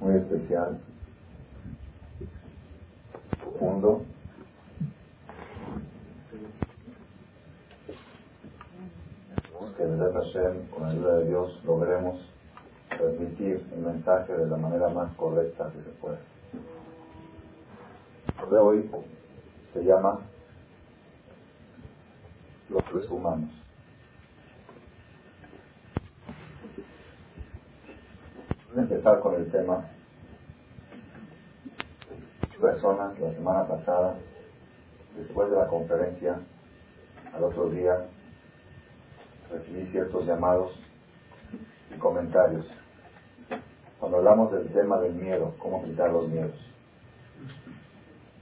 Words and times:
muy 0.00 0.16
especial, 0.16 0.80
profundo. 3.40 4.02
Que 9.76 9.86
desde 9.86 10.12
Hashem, 10.12 10.66
con 10.66 10.82
la 10.82 10.88
ayuda 10.90 11.14
de 11.20 11.28
Dios, 11.28 11.58
logremos 11.64 12.20
transmitir 12.88 13.66
el 13.72 13.80
mensaje 13.80 14.30
de 14.34 14.46
la 14.46 14.58
manera 14.58 14.90
más 14.90 15.10
correcta 15.14 15.70
que 15.72 15.82
se 15.82 15.90
pueda. 15.90 16.18
de 18.50 18.58
hoy 18.58 18.90
se 19.72 19.82
llama 19.84 20.18
los 22.68 22.84
seres 22.84 23.08
humanos. 23.10 23.50
Voy 28.48 28.58
a 28.58 28.59
empezar 28.76 29.20
con 29.20 29.34
el 29.34 29.50
tema. 29.50 29.84
Personas, 32.60 33.18
la 33.18 33.32
semana 33.32 33.66
pasada, 33.66 34.16
después 35.16 35.50
de 35.50 35.56
la 35.56 35.66
conferencia, 35.66 36.40
al 37.32 37.44
otro 37.44 37.70
día, 37.70 38.06
recibí 39.50 39.86
ciertos 39.86 40.26
llamados 40.26 40.72
y 41.94 41.98
comentarios. 41.98 42.66
Cuando 43.98 44.18
hablamos 44.18 44.52
del 44.52 44.68
tema 44.68 45.00
del 45.00 45.14
miedo, 45.14 45.54
cómo 45.58 45.82
quitar 45.84 46.10
los 46.10 46.28
miedos, 46.28 46.54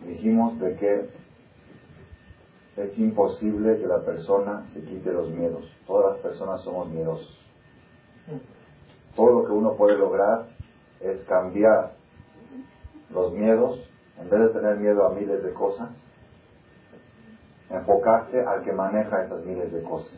dijimos 0.04 0.58
de 0.58 0.76
que 0.76 1.10
es 2.76 2.98
imposible 2.98 3.78
que 3.78 3.86
la 3.86 4.00
persona 4.04 4.66
se 4.72 4.80
quite 4.82 5.12
los 5.12 5.30
miedos. 5.30 5.64
Todas 5.86 6.14
las 6.14 6.22
personas 6.22 6.60
somos 6.62 6.88
miedosos. 6.88 7.37
Todo 9.18 9.40
lo 9.40 9.46
que 9.46 9.52
uno 9.52 9.74
puede 9.74 9.98
lograr 9.98 10.44
es 11.00 11.20
cambiar 11.24 11.94
los 13.10 13.32
miedos, 13.32 13.84
en 14.16 14.30
vez 14.30 14.38
de 14.38 14.48
tener 14.50 14.76
miedo 14.76 15.04
a 15.04 15.10
miles 15.10 15.42
de 15.42 15.52
cosas, 15.52 15.88
enfocarse 17.68 18.40
al 18.40 18.62
que 18.62 18.70
maneja 18.70 19.24
esas 19.24 19.44
miles 19.44 19.72
de 19.72 19.82
cosas. 19.82 20.16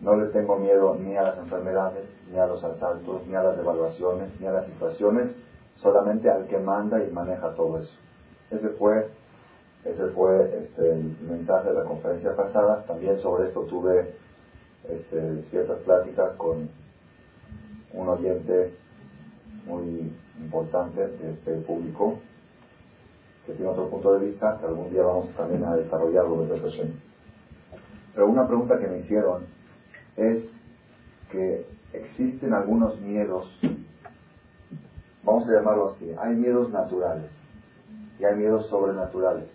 No 0.00 0.16
le 0.16 0.28
tengo 0.28 0.56
miedo 0.56 0.94
ni 0.94 1.14
a 1.14 1.24
las 1.24 1.36
enfermedades, 1.36 2.08
ni 2.32 2.38
a 2.38 2.46
los 2.46 2.64
asaltos, 2.64 3.26
ni 3.26 3.34
a 3.34 3.42
las 3.42 3.58
devaluaciones, 3.58 4.30
ni 4.40 4.46
a 4.46 4.52
las 4.52 4.64
situaciones, 4.64 5.36
solamente 5.74 6.30
al 6.30 6.46
que 6.46 6.56
manda 6.56 7.04
y 7.04 7.10
maneja 7.10 7.54
todo 7.54 7.80
eso. 7.80 7.94
Ese 8.50 8.70
fue 8.70 9.10
ese 9.84 10.06
fue 10.06 10.62
este, 10.62 10.90
el 10.90 11.18
mensaje 11.20 11.68
de 11.68 11.74
la 11.74 11.84
conferencia 11.84 12.34
pasada. 12.34 12.82
También 12.86 13.20
sobre 13.20 13.48
esto 13.48 13.60
tuve 13.64 14.14
este, 14.88 15.42
ciertas 15.50 15.80
pláticas 15.80 16.32
con 16.36 16.70
un 17.94 18.08
oyente 18.08 18.74
muy 19.66 20.12
importante 20.40 21.06
de 21.08 21.32
este 21.32 21.54
público 21.62 22.18
que 23.46 23.52
tiene 23.52 23.70
otro 23.70 23.88
punto 23.88 24.12
de 24.18 24.26
vista 24.26 24.58
que 24.58 24.66
algún 24.66 24.90
día 24.90 25.02
vamos 25.02 25.34
también 25.34 25.64
a 25.64 25.76
desarrollarlo 25.76 26.42
desde 26.42 26.60
presente. 26.60 26.96
Pero 28.14 28.28
una 28.28 28.46
pregunta 28.46 28.78
que 28.78 28.86
me 28.86 28.98
hicieron 28.98 29.44
es 30.16 30.44
que 31.30 31.66
existen 31.92 32.52
algunos 32.52 33.00
miedos, 33.00 33.50
vamos 35.24 35.48
a 35.48 35.52
llamarlo 35.52 35.90
así, 35.90 36.12
hay 36.18 36.36
miedos 36.36 36.70
naturales 36.70 37.30
y 38.18 38.24
hay 38.24 38.36
miedos 38.36 38.68
sobrenaturales. 38.68 39.48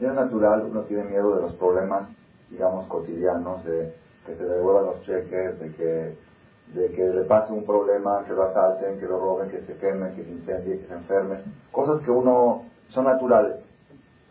Es 0.00 0.14
natural, 0.14 0.64
uno 0.70 0.82
tiene 0.84 1.04
miedo 1.04 1.36
de 1.36 1.42
los 1.42 1.54
problemas, 1.56 2.08
digamos, 2.48 2.86
cotidianos, 2.86 3.62
de 3.64 3.92
que 4.24 4.34
se 4.34 4.44
devuelvan 4.44 4.86
los 4.86 5.02
cheques, 5.02 5.60
de 5.60 5.72
que, 5.72 6.29
de 6.74 6.90
que 6.92 7.04
le 7.04 7.24
pase 7.24 7.52
un 7.52 7.64
problema, 7.64 8.24
que 8.24 8.32
lo 8.32 8.44
asalten, 8.44 8.98
que 8.98 9.06
lo 9.06 9.18
roben, 9.18 9.50
que 9.50 9.60
se 9.62 9.76
queme, 9.76 10.14
que 10.14 10.24
se 10.24 10.30
incendie, 10.30 10.78
que 10.80 10.86
se 10.86 10.94
enferme. 10.94 11.38
Cosas 11.72 12.00
que 12.02 12.10
uno 12.10 12.64
son 12.88 13.04
naturales, 13.04 13.56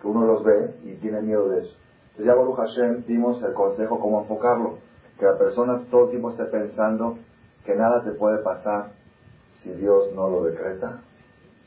que 0.02 0.08
uno 0.08 0.26
los 0.26 0.44
ve 0.44 0.76
y 0.84 0.96
tiene 0.96 1.22
miedo 1.22 1.50
de 1.50 1.60
eso. 1.60 1.76
Entonces 2.12 2.26
ya 2.26 2.36
Baruch 2.36 2.58
Hashem 2.58 3.06
dimos 3.06 3.42
el 3.44 3.54
consejo 3.54 4.00
cómo 4.00 4.22
enfocarlo, 4.22 4.78
que 5.18 5.26
la 5.26 5.38
persona 5.38 5.82
todo 5.92 6.06
el 6.06 6.10
tiempo 6.12 6.32
esté 6.32 6.46
pensando 6.46 7.18
que 7.66 7.76
nada 7.76 8.04
te 8.04 8.12
puede 8.12 8.38
pasar 8.40 8.92
si 9.62 9.72
Dios 9.72 10.14
no 10.16 10.30
lo 10.30 10.44
decreta, 10.44 11.02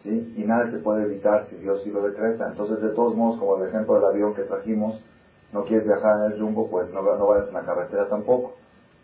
y 0.04 0.43
nada 0.44 0.71
se 0.71 0.78
puede 0.78 1.04
evitar 1.04 1.47
si 1.47 1.56
Dios 1.56 1.83
sí 1.84 1.91
lo 1.91 2.03
decreta. 2.03 2.49
Entonces, 2.49 2.81
de 2.81 2.89
todos 2.89 3.15
modos, 3.15 3.39
como 3.39 3.56
el 3.59 3.69
ejemplo 3.69 3.94
del 3.94 4.04
avión 4.04 4.34
que 4.34 4.43
trajimos, 4.43 5.00
no 5.53 5.65
quieres 5.65 5.87
viajar 5.87 6.19
en 6.19 6.33
el 6.33 6.41
jumbo, 6.41 6.69
pues 6.69 6.93
no, 6.93 7.03
no 7.03 7.27
vayas 7.27 7.49
en 7.49 7.54
la 7.54 7.62
carretera 7.62 8.09
tampoco. 8.09 8.54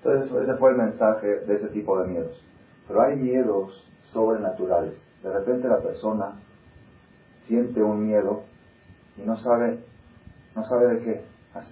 Entonces, 0.02 0.32
ese 0.42 0.54
fue 0.54 0.70
el 0.70 0.76
mensaje 0.76 1.26
de 1.26 1.54
ese 1.54 1.68
tipo 1.68 2.00
de 2.00 2.08
miedos. 2.08 2.42
Pero 2.86 3.02
hay 3.02 3.16
miedos 3.16 3.88
sobrenaturales. 4.12 4.94
De 5.22 5.32
repente 5.32 5.68
la 5.68 5.80
persona 5.80 6.32
siente 7.46 7.82
un 7.82 8.06
miedo 8.06 8.42
y 9.16 9.22
no 9.22 9.36
sabe, 9.38 9.80
no 10.54 10.64
sabe 10.64 10.94
de 10.94 11.00
qué. 11.00 11.24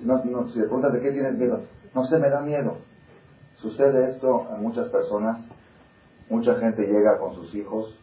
no, 0.05 0.25
no, 0.25 0.49
si 0.49 0.59
le 0.59 0.65
preguntas 0.65 0.93
de 0.93 1.01
qué 1.01 1.13
tienes 1.13 1.37
miedo, 1.37 1.61
no 1.95 2.05
se 2.05 2.19
me 2.19 2.29
da 2.29 2.41
miedo. 2.41 2.79
Sucede 3.57 4.11
esto 4.11 4.47
en 4.55 4.63
muchas 4.63 4.89
personas. 4.89 5.41
Mucha 6.29 6.57
gente 6.57 6.83
llega 6.83 7.19
con 7.19 7.35
sus 7.35 7.55
hijos 7.55 7.97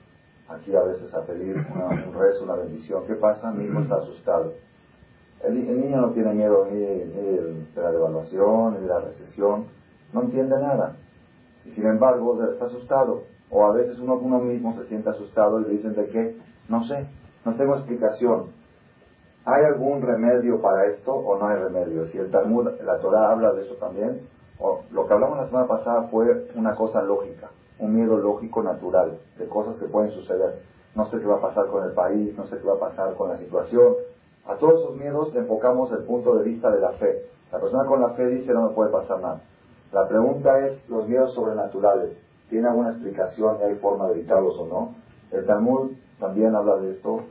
aquí 0.47 0.75
a 0.75 0.81
veces 0.81 1.13
a 1.13 1.25
pedir 1.25 1.55
un 1.57 2.13
rezo, 2.13 2.43
una 2.43 2.55
bendición. 2.55 3.05
¿Qué 3.05 3.15
pasa? 3.15 3.51
Mi 3.51 3.65
hijo 3.65 3.81
está 3.81 3.95
asustado. 3.95 4.53
El, 5.43 5.55
niño 5.55 5.97
no 5.97 6.11
tiene 6.11 6.33
miedo 6.33 6.67
ni, 6.71 6.79
de 6.79 7.65
la 7.75 7.91
devaluación, 7.91 8.75
ni 8.75 8.79
de 8.81 8.87
la 8.87 8.99
recesión, 9.01 9.65
no 10.13 10.21
entiende 10.21 10.57
nada. 10.59 10.95
Y 11.65 11.71
sin 11.71 11.85
embargo, 11.85 12.41
está 12.43 12.65
asustado. 12.65 13.23
O 13.49 13.65
a 13.65 13.71
veces 13.71 13.99
uno, 13.99 14.17
mismo 14.39 14.75
se 14.77 14.85
siente 14.85 15.09
asustado 15.09 15.59
y 15.59 15.65
le 15.65 15.69
dicen 15.69 15.95
de 15.95 16.07
qué, 16.07 16.37
no 16.69 16.83
sé, 16.85 17.05
no 17.45 17.53
tengo 17.55 17.75
explicación. 17.75 18.45
¿Hay 19.45 19.63
algún 19.63 20.01
remedio 20.01 20.61
para 20.61 20.85
esto 20.87 21.13
o 21.13 21.37
no 21.37 21.47
hay 21.47 21.57
remedio? 21.57 22.07
Si 22.07 22.17
el 22.17 22.31
Talmud, 22.31 22.69
la 22.83 22.99
Torah 22.99 23.31
habla 23.31 23.51
de 23.53 23.63
eso 23.63 23.75
también, 23.75 24.21
o 24.59 24.81
lo 24.91 25.05
que 25.05 25.13
hablamos 25.13 25.37
la 25.37 25.47
semana 25.47 25.67
pasada 25.67 26.03
fue 26.03 26.47
una 26.55 26.73
cosa 26.75 27.01
lógica 27.01 27.49
un 27.79 27.95
miedo 27.95 28.17
lógico 28.17 28.63
natural 28.63 29.17
de 29.37 29.47
cosas 29.47 29.77
que 29.77 29.85
pueden 29.85 30.11
suceder. 30.11 30.61
No 30.95 31.05
sé 31.07 31.19
qué 31.19 31.25
va 31.25 31.35
a 31.35 31.41
pasar 31.41 31.67
con 31.67 31.83
el 31.83 31.91
país, 31.91 32.35
no 32.37 32.45
sé 32.47 32.57
qué 32.57 32.67
va 32.67 32.75
a 32.75 32.79
pasar 32.79 33.13
con 33.15 33.29
la 33.29 33.37
situación. 33.37 33.95
A 34.45 34.55
todos 34.55 34.81
esos 34.81 34.95
miedos 34.95 35.35
enfocamos 35.35 35.91
el 35.91 36.03
punto 36.03 36.35
de 36.35 36.43
vista 36.43 36.69
de 36.69 36.79
la 36.79 36.91
fe. 36.93 37.25
La 37.51 37.59
persona 37.59 37.85
con 37.85 38.01
la 38.01 38.09
fe 38.09 38.27
dice 38.27 38.53
no 38.53 38.69
me 38.69 38.75
puede 38.75 38.91
pasar 38.91 39.19
nada. 39.19 39.41
La 39.93 40.07
pregunta 40.07 40.65
es, 40.65 40.89
los 40.89 41.07
miedos 41.07 41.35
sobrenaturales, 41.35 42.17
¿tiene 42.49 42.67
alguna 42.67 42.89
explicación 42.89 43.57
y 43.59 43.63
hay 43.63 43.75
forma 43.75 44.07
de 44.07 44.15
evitarlos 44.15 44.57
o 44.57 44.65
no? 44.65 44.95
El 45.31 45.45
Talmud 45.45 45.91
también 46.19 46.55
habla 46.55 46.77
de 46.77 46.93
esto 46.93 47.23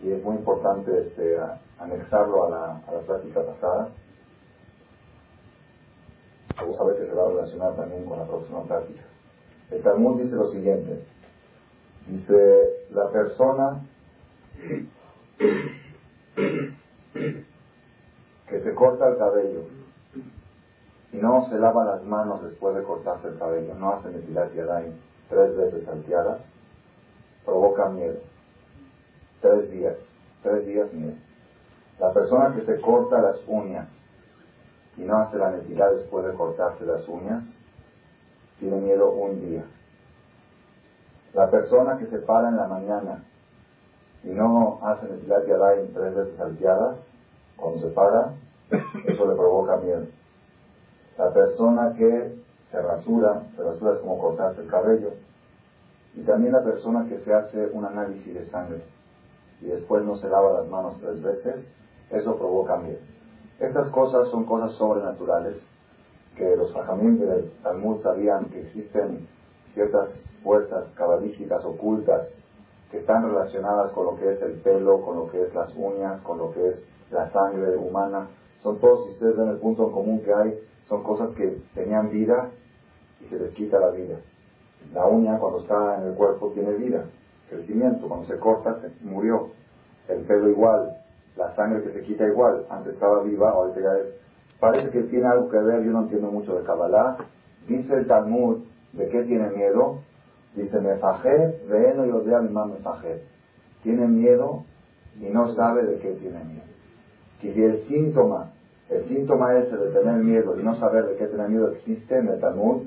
y 0.00 0.12
es 0.12 0.22
muy 0.22 0.36
importante 0.36 0.96
este, 0.96 1.36
anexarlo 1.76 2.46
a 2.46 2.50
la, 2.50 2.76
a 2.86 2.92
la 2.92 3.00
práctica 3.00 3.42
pasada. 3.42 3.88
Vamos 6.56 6.80
a 6.80 6.84
ver 6.84 6.96
que 6.98 7.06
se 7.06 7.14
va 7.14 7.26
a 7.26 7.30
relacionar 7.30 7.74
también 7.74 8.04
con 8.04 8.16
la 8.16 8.26
próxima 8.26 8.62
práctica. 8.62 9.02
El 9.72 9.82
Talmud 9.82 10.22
dice 10.22 10.36
lo 10.36 10.46
siguiente. 10.48 11.02
Dice, 12.06 12.86
la 12.90 13.10
persona 13.10 13.82
que 18.48 18.60
se 18.60 18.74
corta 18.74 19.08
el 19.08 19.18
cabello 19.18 19.77
no 21.12 21.46
se 21.48 21.58
lava 21.58 21.84
las 21.84 22.04
manos 22.04 22.42
después 22.42 22.74
de 22.74 22.82
cortarse 22.82 23.28
el 23.28 23.38
cabello, 23.38 23.74
no 23.74 23.94
hace 23.94 24.08
metilat 24.08 24.52
yadayim 24.52 24.92
tres 25.28 25.56
veces 25.56 25.84
salteadas, 25.84 26.42
provoca 27.44 27.88
miedo. 27.88 28.20
Tres 29.40 29.70
días, 29.70 29.96
tres 30.42 30.66
días 30.66 30.92
miedo. 30.92 31.16
La 31.98 32.12
persona 32.12 32.54
que 32.54 32.62
se 32.62 32.80
corta 32.80 33.20
las 33.20 33.40
uñas 33.46 33.88
y 34.96 35.02
no 35.02 35.18
hace 35.18 35.38
la 35.38 35.50
netilat 35.50 35.92
después 35.92 36.26
de 36.26 36.34
cortarse 36.34 36.84
las 36.84 37.06
uñas, 37.08 37.44
tiene 38.58 38.76
miedo 38.76 39.10
un 39.10 39.40
día. 39.40 39.64
La 41.34 41.50
persona 41.50 41.98
que 41.98 42.06
se 42.06 42.18
para 42.18 42.48
en 42.48 42.56
la 42.56 42.66
mañana 42.66 43.24
y 44.24 44.28
no 44.28 44.80
hace 44.82 45.06
de 45.06 45.14
en 45.14 45.94
tres 45.94 46.14
veces 46.14 46.36
salteadas, 46.36 46.98
cuando 47.56 47.80
se 47.80 47.88
para, 47.88 48.34
eso 48.70 49.26
le 49.26 49.34
provoca 49.36 49.76
miedo. 49.76 50.06
La 51.18 51.32
persona 51.32 51.94
que 51.96 52.32
se 52.70 52.80
rasura, 52.80 53.42
se 53.56 53.62
rasura 53.62 53.92
es 53.92 53.98
como 53.98 54.18
cortarse 54.18 54.62
el 54.62 54.68
cabello, 54.68 55.10
y 56.14 56.22
también 56.22 56.52
la 56.52 56.62
persona 56.62 57.06
que 57.08 57.18
se 57.18 57.34
hace 57.34 57.66
un 57.72 57.84
análisis 57.84 58.32
de 58.32 58.46
sangre 58.46 58.82
y 59.60 59.66
después 59.66 60.04
no 60.04 60.16
se 60.16 60.28
lava 60.28 60.60
las 60.60 60.68
manos 60.68 60.96
tres 61.00 61.20
veces, 61.22 61.68
eso 62.10 62.36
provoca 62.36 62.76
miedo. 62.76 63.00
Estas 63.58 63.90
cosas 63.90 64.28
son 64.28 64.44
cosas 64.44 64.72
sobrenaturales 64.72 65.56
que 66.36 66.56
los 66.56 66.72
fajamín 66.72 67.18
del 67.18 67.50
Talmud 67.62 68.00
sabían 68.02 68.46
que 68.46 68.60
existen 68.60 69.26
ciertas 69.74 70.10
fuerzas 70.44 70.86
cabalísticas 70.94 71.64
ocultas 71.64 72.28
que 72.92 72.98
están 72.98 73.24
relacionadas 73.28 73.92
con 73.92 74.06
lo 74.06 74.16
que 74.16 74.32
es 74.32 74.40
el 74.42 74.52
pelo, 74.60 75.02
con 75.02 75.16
lo 75.16 75.28
que 75.28 75.42
es 75.42 75.54
las 75.54 75.74
uñas, 75.76 76.20
con 76.22 76.38
lo 76.38 76.52
que 76.52 76.68
es 76.68 76.88
la 77.10 77.28
sangre 77.30 77.76
humana. 77.76 78.28
Son 78.62 78.78
todos, 78.78 79.06
si 79.06 79.12
ustedes 79.14 79.36
ven 79.36 79.48
el 79.48 79.58
punto 79.58 79.90
común 79.90 80.20
que 80.20 80.32
hay, 80.32 80.58
son 80.88 81.02
cosas 81.02 81.34
que 81.34 81.58
tenían 81.74 82.10
vida 82.10 82.50
y 83.20 83.28
se 83.28 83.38
les 83.38 83.52
quita 83.52 83.78
la 83.78 83.90
vida. 83.90 84.16
La 84.94 85.06
uña 85.06 85.38
cuando 85.38 85.60
está 85.60 86.00
en 86.00 86.08
el 86.08 86.14
cuerpo 86.14 86.50
tiene 86.54 86.72
vida. 86.74 87.04
crecimiento. 87.50 88.08
Cuando 88.08 88.26
se 88.26 88.38
corta, 88.38 88.80
se 88.80 88.90
murió. 89.04 89.50
El 90.08 90.22
pelo 90.22 90.48
igual, 90.48 90.96
la 91.36 91.54
sangre 91.54 91.82
que 91.82 91.90
se 91.90 92.02
quita 92.02 92.26
igual. 92.26 92.64
Antes 92.70 92.94
estaba 92.94 93.22
viva, 93.22 93.50
ahorita 93.50 93.80
ya 93.80 93.98
es. 94.00 94.14
Parece 94.58 94.90
que 94.90 95.02
tiene 95.04 95.26
algo 95.26 95.48
que 95.50 95.58
ver, 95.58 95.84
yo 95.84 95.92
no 95.92 96.02
entiendo 96.02 96.30
mucho 96.30 96.54
de 96.56 96.64
Kabbalah. 96.64 97.18
Dice 97.66 97.94
el 97.94 98.06
Talmud, 98.06 98.64
¿de 98.92 99.08
qué 99.08 99.22
tiene 99.24 99.50
miedo? 99.50 100.00
Dice, 100.54 100.80
me 100.80 100.96
fajé, 100.96 101.60
no 101.96 102.06
y 102.06 102.10
odea 102.10 102.40
mi 102.40 102.48
mamá 102.48 102.74
me. 102.74 103.20
Tiene 103.82 104.06
miedo 104.08 104.64
y 105.20 105.26
no 105.26 105.54
sabe 105.54 105.84
de 105.84 105.98
qué 105.98 106.12
tiene 106.14 106.42
miedo. 106.44 106.64
Que 107.40 107.52
si 107.52 107.62
el 107.62 107.82
síntoma, 107.86 108.52
el 108.90 109.06
síntoma 109.08 109.56
ese 109.58 109.76
de 109.76 109.90
tener 109.90 110.16
miedo 110.16 110.58
y 110.58 110.62
no 110.62 110.74
saber 110.76 111.06
de 111.06 111.16
qué 111.16 111.26
tiene 111.26 111.48
miedo 111.48 111.68
existe 111.68 112.16
en 112.16 112.28
el 112.28 112.40
Talmud, 112.40 112.82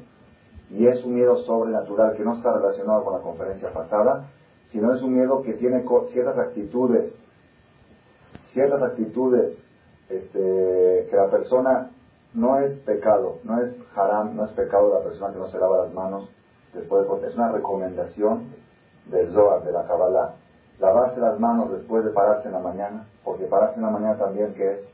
y 0.72 0.88
es 0.88 1.04
un 1.04 1.16
miedo 1.16 1.38
sobrenatural 1.38 2.16
que 2.16 2.24
no 2.24 2.36
está 2.36 2.54
relacionado 2.54 3.04
con 3.04 3.14
la 3.14 3.20
conferencia 3.20 3.74
pasada, 3.74 4.30
sino 4.72 4.94
es 4.94 5.02
un 5.02 5.14
miedo 5.14 5.42
que 5.42 5.54
tiene 5.54 5.84
ciertas 6.12 6.38
actitudes, 6.38 7.14
ciertas 8.54 8.82
actitudes 8.82 9.58
este, 10.10 11.08
que 11.10 11.16
la 11.16 11.30
persona 11.30 11.92
no 12.34 12.60
es 12.60 12.78
pecado, 12.80 13.40
no 13.44 13.62
es 13.62 13.74
haram, 13.96 14.36
no 14.36 14.46
es 14.46 14.52
pecado 14.52 14.94
la 14.94 15.04
persona 15.04 15.34
que 15.34 15.40
no 15.40 15.48
se 15.48 15.60
lava 15.60 15.86
las 15.86 15.94
manos 15.94 16.30
después 16.74 17.06
de 17.08 17.28
es 17.28 17.36
una 17.36 17.52
recomendación 17.52 18.48
del 19.08 19.30
Zohar, 19.32 19.64
de 19.64 19.72
la 19.72 19.86
Kabbalah. 19.86 20.36
Lavarse 20.80 21.20
las 21.20 21.40
manos 21.40 21.72
después 21.72 22.04
de 22.06 22.12
pararse 22.12 22.48
en 22.48 22.54
la 22.54 22.60
mañana, 22.60 23.06
porque 23.24 23.46
pararse 23.46 23.76
en 23.76 23.84
la 23.84 23.92
mañana 23.92 24.18
también 24.18 24.54
que 24.54 24.74
es, 24.74 24.92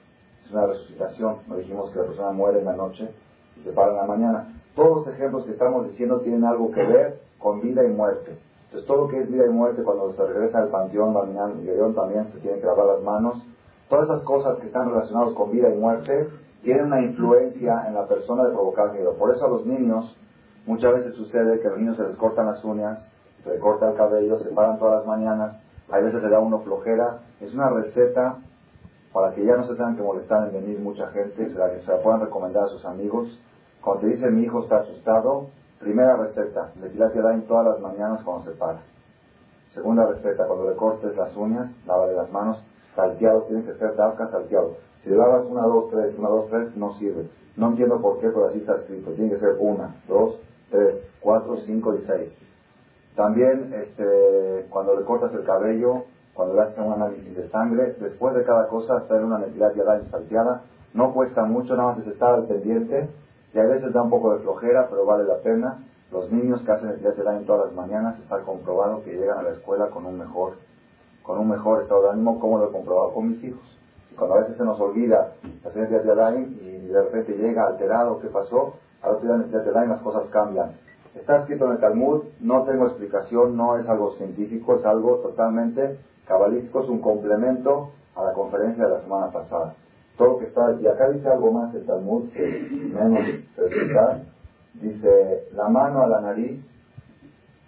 es 0.47 0.53
una 0.53 0.65
resucitación. 0.65 1.37
No 1.47 1.57
dijimos 1.57 1.91
que 1.91 1.99
la 1.99 2.05
persona 2.05 2.31
muere 2.31 2.59
en 2.59 2.65
la 2.65 2.75
noche 2.75 3.09
y 3.57 3.61
se 3.61 3.71
para 3.71 3.91
en 3.91 3.97
la 3.97 4.05
mañana. 4.05 4.47
Todos 4.75 5.05
los 5.05 5.15
ejemplos 5.15 5.45
que 5.45 5.51
estamos 5.51 5.89
diciendo 5.89 6.19
tienen 6.21 6.45
algo 6.45 6.71
que 6.71 6.83
ver 6.83 7.19
con 7.39 7.61
vida 7.61 7.83
y 7.83 7.89
muerte. 7.89 8.37
Entonces 8.65 8.87
todo 8.87 9.03
lo 9.03 9.07
que 9.07 9.21
es 9.21 9.31
vida 9.31 9.45
y 9.45 9.49
muerte, 9.49 9.83
cuando 9.83 10.11
se 10.13 10.25
regresa 10.25 10.59
al 10.59 10.69
panteón, 10.69 11.15
y 11.61 11.65
León 11.65 11.95
también 11.95 12.27
se 12.27 12.39
tienen 12.39 12.59
que 12.59 12.65
lavar 12.65 12.85
las 12.85 13.03
manos. 13.03 13.43
Todas 13.89 14.05
esas 14.05 14.21
cosas 14.23 14.57
que 14.59 14.67
están 14.67 14.89
relacionadas 14.89 15.33
con 15.33 15.51
vida 15.51 15.69
y 15.69 15.77
muerte 15.77 16.29
tienen 16.63 16.85
una 16.85 17.01
influencia 17.01 17.85
en 17.87 17.93
la 17.93 18.07
persona 18.07 18.45
de 18.45 18.51
provocar 18.51 18.93
miedo. 18.93 19.13
Por 19.13 19.33
eso 19.33 19.45
a 19.45 19.49
los 19.49 19.65
niños 19.65 20.15
muchas 20.65 20.93
veces 20.93 21.13
sucede 21.15 21.59
que 21.59 21.67
a 21.67 21.71
los 21.71 21.79
niños 21.79 21.97
se 21.97 22.03
les 22.03 22.15
cortan 22.17 22.47
las 22.47 22.63
uñas, 22.63 23.05
se 23.43 23.49
les 23.49 23.59
corta 23.59 23.89
el 23.89 23.95
cabello, 23.95 24.37
se 24.39 24.49
paran 24.49 24.77
todas 24.77 24.97
las 24.99 25.07
mañanas, 25.07 25.57
hay 25.89 26.03
veces 26.03 26.21
se 26.21 26.29
da 26.29 26.39
uno 26.39 26.59
flojera. 26.59 27.19
Es 27.39 27.53
una 27.53 27.69
receta 27.69 28.37
para 29.17 29.33
que 29.33 29.43
ya 29.43 29.55
no 29.55 29.65
se 29.65 29.73
tengan 29.73 29.95
que 29.95 30.03
molestar 30.03 30.47
en 30.47 30.53
venir 30.53 30.79
mucha 30.79 31.07
gente, 31.07 31.49
se 31.49 31.57
la, 31.57 31.69
se 31.79 31.91
la 31.91 32.03
puedan 32.03 32.21
recomendar 32.21 32.65
a 32.65 32.67
sus 32.67 32.85
amigos 32.85 33.27
cuando 33.81 34.01
te 34.01 34.07
dice 34.09 34.29
mi 34.29 34.43
hijo 34.43 34.61
está 34.61 34.77
asustado, 34.77 35.47
primera 35.79 36.15
receta, 36.17 36.71
le 36.79 36.89
tiras 36.89 37.15
en 37.33 37.47
todas 37.47 37.65
las 37.65 37.79
mañanas 37.79 38.21
cuando 38.23 38.45
se 38.45 38.51
para. 38.51 38.79
Segunda 39.73 40.05
receta, 40.05 40.45
cuando 40.45 40.69
le 40.69 40.75
cortes 40.75 41.15
las 41.15 41.35
uñas, 41.35 41.71
lávale 41.87 42.13
las 42.13 42.31
manos, 42.31 42.63
salteado, 42.95 43.43
tiene 43.43 43.63
que 43.63 43.73
ser 43.73 43.95
talca 43.95 44.27
salteado. 44.27 44.75
Si 45.01 45.09
le 45.09 45.17
lavas 45.17 45.45
una, 45.45 45.61
dos, 45.63 45.89
tres, 45.89 46.15
una, 46.19 46.29
dos, 46.29 46.47
tres, 46.49 46.75
no 46.75 46.93
sirve. 46.93 47.27
No 47.55 47.69
entiendo 47.69 47.99
por 47.99 48.19
qué, 48.19 48.27
pero 48.27 48.45
así 48.47 48.59
está 48.59 48.75
escrito. 48.75 49.11
Tiene 49.13 49.31
que 49.31 49.39
ser 49.39 49.55
una, 49.57 49.95
dos, 50.07 50.37
tres, 50.69 51.03
cuatro, 51.19 51.57
cinco 51.65 51.95
y 51.95 52.01
seis. 52.05 52.37
También, 53.15 53.73
este, 53.73 54.67
cuando 54.69 54.95
le 54.99 55.05
cortas 55.05 55.33
el 55.33 55.43
cabello, 55.43 56.03
cuando 56.37 56.53
le 56.53 56.61
haces 56.61 56.77
un 56.77 56.93
análisis 56.93 57.35
de 57.35 57.49
sangre, 57.49 57.95
después 57.99 58.35
de 58.35 58.43
cada 58.43 58.67
cosa, 58.67 58.97
hacer 58.97 59.25
una 59.25 59.39
necesidad 59.39 59.73
y 59.73 60.07
salteada. 60.07 60.61
No 60.93 61.11
cuesta 61.11 61.43
mucho, 61.43 61.75
nada 61.75 61.93
más 61.93 61.99
es 62.05 62.13
estar 62.13 62.35
al 62.35 62.45
pendiente 62.45 63.09
y 63.55 63.57
a 63.57 63.63
veces 63.63 63.91
da 63.91 64.03
un 64.03 64.11
poco 64.11 64.33
de 64.33 64.43
flojera, 64.43 64.87
pero 64.87 65.03
vale 65.03 65.23
la 65.23 65.39
pena. 65.39 65.79
Los 66.11 66.31
niños 66.31 66.61
que 66.61 66.71
hacen 66.71 66.89
el 66.89 66.99
día 66.99 67.09
de 67.09 67.39
todas 67.39 67.65
las 67.65 67.73
mañanas 67.73 68.19
está 68.19 68.39
comprobado 68.41 69.03
que 69.03 69.13
llegan 69.13 69.39
a 69.39 69.41
la 69.41 69.49
escuela 69.49 69.87
con 69.87 70.05
un 70.05 70.19
mejor, 70.19 70.53
con 71.23 71.39
un 71.39 71.49
mejor 71.49 71.81
estado 71.81 72.03
de 72.03 72.09
ánimo, 72.11 72.39
como 72.39 72.59
lo 72.59 72.69
he 72.69 72.71
comprobado 72.71 73.13
con 73.13 73.29
mis 73.29 73.43
hijos. 73.43 73.77
Y 74.11 74.15
cuando 74.15 74.35
a 74.35 74.41
veces 74.41 74.57
se 74.57 74.63
nos 74.63 74.79
olvida 74.79 75.33
hacer 75.65 75.89
día 75.89 75.99
de 75.99 76.41
y 76.41 76.87
de 76.87 77.01
repente 77.01 77.35
llega 77.35 77.65
alterado, 77.65 78.19
¿qué 78.19 78.27
pasó? 78.27 78.75
Al 79.01 79.15
otro 79.15 79.27
día 79.27 79.43
en 79.43 79.49
día 79.49 79.59
de 79.59 79.87
las 79.87 80.01
cosas 80.01 80.25
cambian. 80.29 80.73
Está 81.15 81.39
escrito 81.39 81.65
en 81.65 81.71
el 81.71 81.79
Talmud, 81.79 82.25
no 82.41 82.61
tengo 82.63 82.85
explicación, 82.85 83.57
no 83.57 83.79
es 83.79 83.89
algo 83.89 84.11
científico, 84.17 84.75
es 84.75 84.85
algo 84.85 85.15
totalmente 85.15 85.97
cabalístico, 86.27 86.81
es 86.81 86.89
un 86.89 86.99
complemento 86.99 87.91
a 88.15 88.23
la 88.23 88.33
conferencia 88.33 88.85
de 88.85 88.91
la 88.91 89.01
semana 89.01 89.31
pasada 89.31 89.75
todo 90.17 90.39
que 90.39 90.45
está, 90.45 90.73
y 90.81 90.87
acá 90.87 91.09
dice 91.09 91.29
algo 91.29 91.51
más 91.51 91.73
el 91.75 91.85
Talmud, 91.85 92.29
que 92.31 92.41
menos 92.41 93.25
se 93.55 94.81
dice, 94.81 95.47
la 95.53 95.69
mano 95.69 96.01
a 96.01 96.07
la 96.07 96.21
nariz 96.21 96.59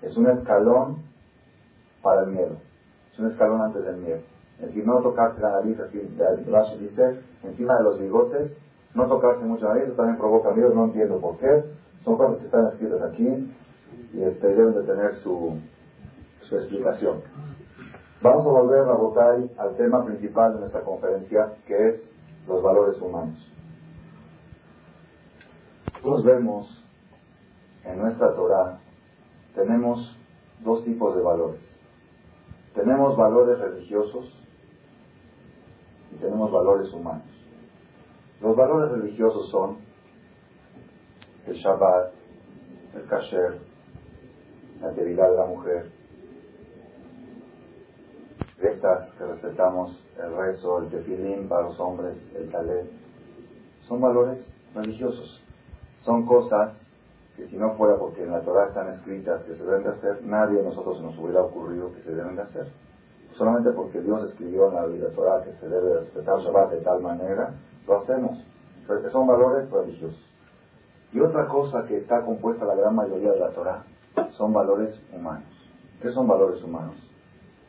es 0.02 0.18
un 0.18 0.30
escalón 0.30 1.00
para 2.02 2.24
el 2.24 2.32
miedo, 2.32 2.56
es 3.14 3.20
un 3.20 3.28
escalón 3.28 3.62
antes 3.62 3.84
del 3.84 3.98
miedo. 3.98 4.20
Es 4.60 4.68
decir, 4.68 4.86
no 4.86 5.00
tocarse 5.02 5.40
la 5.42 5.52
nariz, 5.52 5.80
así, 5.80 6.00
el 6.00 6.80
dice, 6.80 7.20
encima 7.44 7.78
de 7.78 7.84
los 7.84 8.00
bigotes, 8.00 8.52
no 8.96 9.08
tocarse 9.08 9.46
mucho 9.46 9.66
la 9.66 9.76
nariz, 9.76 9.86
eso 9.86 9.96
también 9.96 10.18
provoca 10.18 10.52
miedo, 10.52 10.74
no 10.74 10.86
entiendo 10.86 11.20
por 11.20 11.38
qué, 11.38 11.64
son 12.04 12.18
cosas 12.18 12.40
que 12.40 12.46
están 12.46 12.68
escritas 12.68 13.02
aquí, 13.04 13.54
y 14.14 14.24
este, 14.24 14.48
deben 14.48 14.74
de 14.74 14.84
tener 14.84 15.16
su, 15.16 15.56
su 16.42 16.56
explicación. 16.56 17.22
Vamos 18.22 18.46
a 18.46 18.50
volver 18.50 18.80
a 18.80 18.94
votar 18.94 19.40
al 19.58 19.78
tema 19.78 20.04
principal 20.04 20.54
de 20.54 20.60
nuestra 20.60 20.82
conferencia, 20.82 21.54
que 21.66 21.90
es 21.90 22.02
los 22.48 22.62
valores 22.62 23.00
humanos. 23.02 23.38
Nosotros 25.94 26.26
vemos 26.26 26.84
en 27.86 27.98
nuestra 27.98 28.34
Torah, 28.34 28.80
tenemos 29.56 30.18
dos 30.64 30.84
tipos 30.84 31.16
de 31.16 31.22
valores. 31.22 31.62
Tenemos 32.76 33.16
valores 33.16 33.58
religiosos 33.58 34.38
y 36.12 36.16
tenemos 36.18 36.52
valores 36.52 36.92
humanos. 36.92 37.28
Los 38.42 38.56
valores 38.56 38.92
religiosos 38.92 39.50
son 39.50 39.78
el 41.48 41.56
Shabbat, 41.56 42.12
el 42.96 43.06
Kasher, 43.08 43.60
la 44.82 44.90
integridad 44.90 45.30
de 45.30 45.38
la 45.38 45.46
mujer, 45.46 45.99
estas 48.62 49.12
que 49.14 49.26
respetamos, 49.26 49.98
el 50.22 50.36
rezo, 50.36 50.80
el 50.80 50.90
tefilín 50.90 51.48
para 51.48 51.64
los 51.64 51.80
hombres, 51.80 52.18
el 52.36 52.52
talet, 52.52 52.90
son 53.88 54.02
valores 54.02 54.46
religiosos. 54.76 55.42
Son 56.00 56.26
cosas 56.26 56.74
que 57.36 57.48
si 57.48 57.58
no 57.58 57.74
fuera 57.76 57.98
porque 57.98 58.24
en 58.24 58.32
la 58.32 58.42
Torah 58.42 58.68
están 58.68 58.90
escritas 58.90 59.44
que 59.44 59.56
se 59.56 59.64
deben 59.64 59.84
de 59.84 59.90
hacer, 59.90 60.24
nadie 60.24 60.58
de 60.58 60.64
nosotros 60.64 61.02
nos 61.02 61.18
hubiera 61.18 61.42
ocurrido 61.42 61.94
que 61.94 62.02
se 62.02 62.14
deben 62.14 62.36
de 62.36 62.42
hacer. 62.42 62.68
Solamente 63.38 63.72
porque 63.72 64.02
Dios 64.02 64.30
escribió 64.30 64.68
en 64.68 64.76
la 64.76 64.86
Biblia 64.86 65.10
Torah 65.16 65.44
que 65.44 65.54
se 65.54 65.68
debe 65.68 66.02
respetar 66.02 66.40
Shabbat 66.40 66.72
de 66.72 66.82
tal 66.82 67.02
manera, 67.02 67.54
lo 67.88 67.98
hacemos. 67.98 68.44
Pero 68.88 69.10
son 69.10 69.28
valores 69.28 69.70
religiosos. 69.72 70.20
Y 71.14 71.20
otra 71.22 71.48
cosa 71.48 71.86
que 71.86 71.98
está 71.98 72.22
compuesta 72.22 72.66
la 72.66 72.76
gran 72.76 72.96
mayoría 72.96 73.32
de 73.32 73.40
la 73.40 73.50
Torah 73.52 73.84
son 74.32 74.54
valores 74.54 75.02
humanos. 75.14 75.48
¿Qué 76.02 76.12
son 76.12 76.28
valores 76.28 76.62
humanos? 76.64 76.96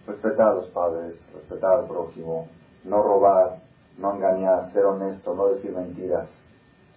Respetar 0.07 0.49
a 0.49 0.55
los 0.55 0.69
padres, 0.71 1.17
respetar 1.33 1.81
al 1.81 1.87
prójimo, 1.87 2.47
no 2.85 3.03
robar, 3.03 3.61
no 3.99 4.15
engañar, 4.15 4.73
ser 4.73 4.85
honesto, 4.85 5.35
no 5.35 5.49
decir 5.49 5.73
mentiras. 5.73 6.29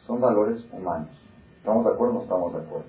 Son 0.06 0.20
valores 0.20 0.66
humanos. 0.72 1.10
¿Estamos 1.58 1.86
de 1.86 1.92
acuerdo 1.92 2.14
o 2.14 2.18
no 2.18 2.24
estamos 2.24 2.54
de 2.54 2.60
acuerdo? 2.60 2.88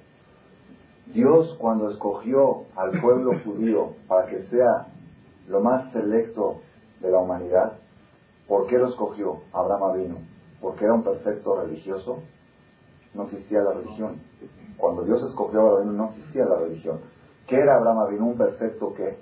Dios 1.06 1.56
cuando 1.60 1.90
escogió 1.90 2.64
al 2.76 3.00
pueblo 3.00 3.32
judío 3.44 3.94
para 4.08 4.26
que 4.26 4.42
sea 4.44 4.86
lo 5.48 5.60
más 5.60 5.92
selecto 5.92 6.60
de 7.00 7.10
la 7.10 7.18
humanidad, 7.18 7.74
¿por 8.48 8.66
qué 8.66 8.78
lo 8.78 8.88
escogió? 8.88 9.40
Abraham 9.52 9.98
vino. 9.98 10.16
¿Porque 10.60 10.84
era 10.84 10.94
un 10.94 11.02
perfecto 11.02 11.60
religioso? 11.60 12.20
No 13.12 13.24
existía 13.24 13.60
la 13.60 13.72
religión. 13.72 14.18
Cuando 14.78 15.04
Dios 15.04 15.22
escogió 15.22 15.60
a 15.60 15.70
Abraham 15.70 15.96
no 15.96 16.06
existía 16.06 16.46
la 16.46 16.56
religión. 16.56 17.00
¿Qué 17.46 17.56
era 17.56 17.76
Abraham 17.76 18.10
vino? 18.10 18.26
¿Un 18.26 18.38
perfecto 18.38 18.94
qué? 18.94 19.16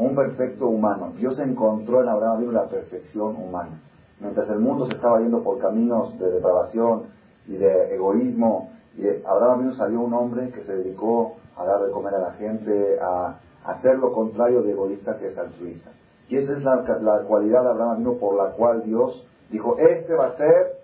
Un 0.00 0.14
perfecto 0.14 0.66
humano. 0.66 1.12
Dios 1.18 1.38
encontró 1.38 2.02
en 2.02 2.08
Abraham 2.08 2.52
la 2.52 2.68
perfección 2.68 3.36
humana. 3.36 3.82
Mientras 4.18 4.48
el 4.48 4.58
mundo 4.58 4.86
se 4.86 4.94
estaba 4.94 5.20
yendo 5.20 5.42
por 5.42 5.58
caminos 5.58 6.18
de 6.18 6.30
depravación 6.30 7.02
y 7.46 7.56
de 7.56 7.94
egoísmo, 7.94 8.70
y 8.96 9.06
Abraham 9.26 9.60
vino 9.60 9.74
salió 9.74 10.00
un 10.00 10.14
hombre 10.14 10.50
que 10.52 10.64
se 10.64 10.74
dedicó 10.74 11.36
a 11.54 11.64
dar 11.64 11.82
de 11.84 11.90
comer 11.90 12.14
a 12.14 12.18
la 12.18 12.32
gente, 12.32 12.98
a, 13.00 13.38
hacer 13.66 13.98
lo 13.98 14.12
contrario 14.12 14.62
de 14.62 14.72
egoísta 14.72 15.18
que 15.18 15.28
es 15.28 15.36
altruista. 15.36 15.90
Y 16.30 16.36
esa 16.36 16.54
es 16.54 16.62
la, 16.64 17.24
cualidad 17.28 17.62
de 17.62 17.68
Abraham 17.68 17.98
vino 17.98 18.14
por 18.14 18.36
la 18.36 18.52
cual 18.52 18.82
Dios 18.82 19.26
dijo, 19.50 19.76
este 19.76 20.14
va 20.14 20.28
a 20.28 20.36
ser 20.38 20.78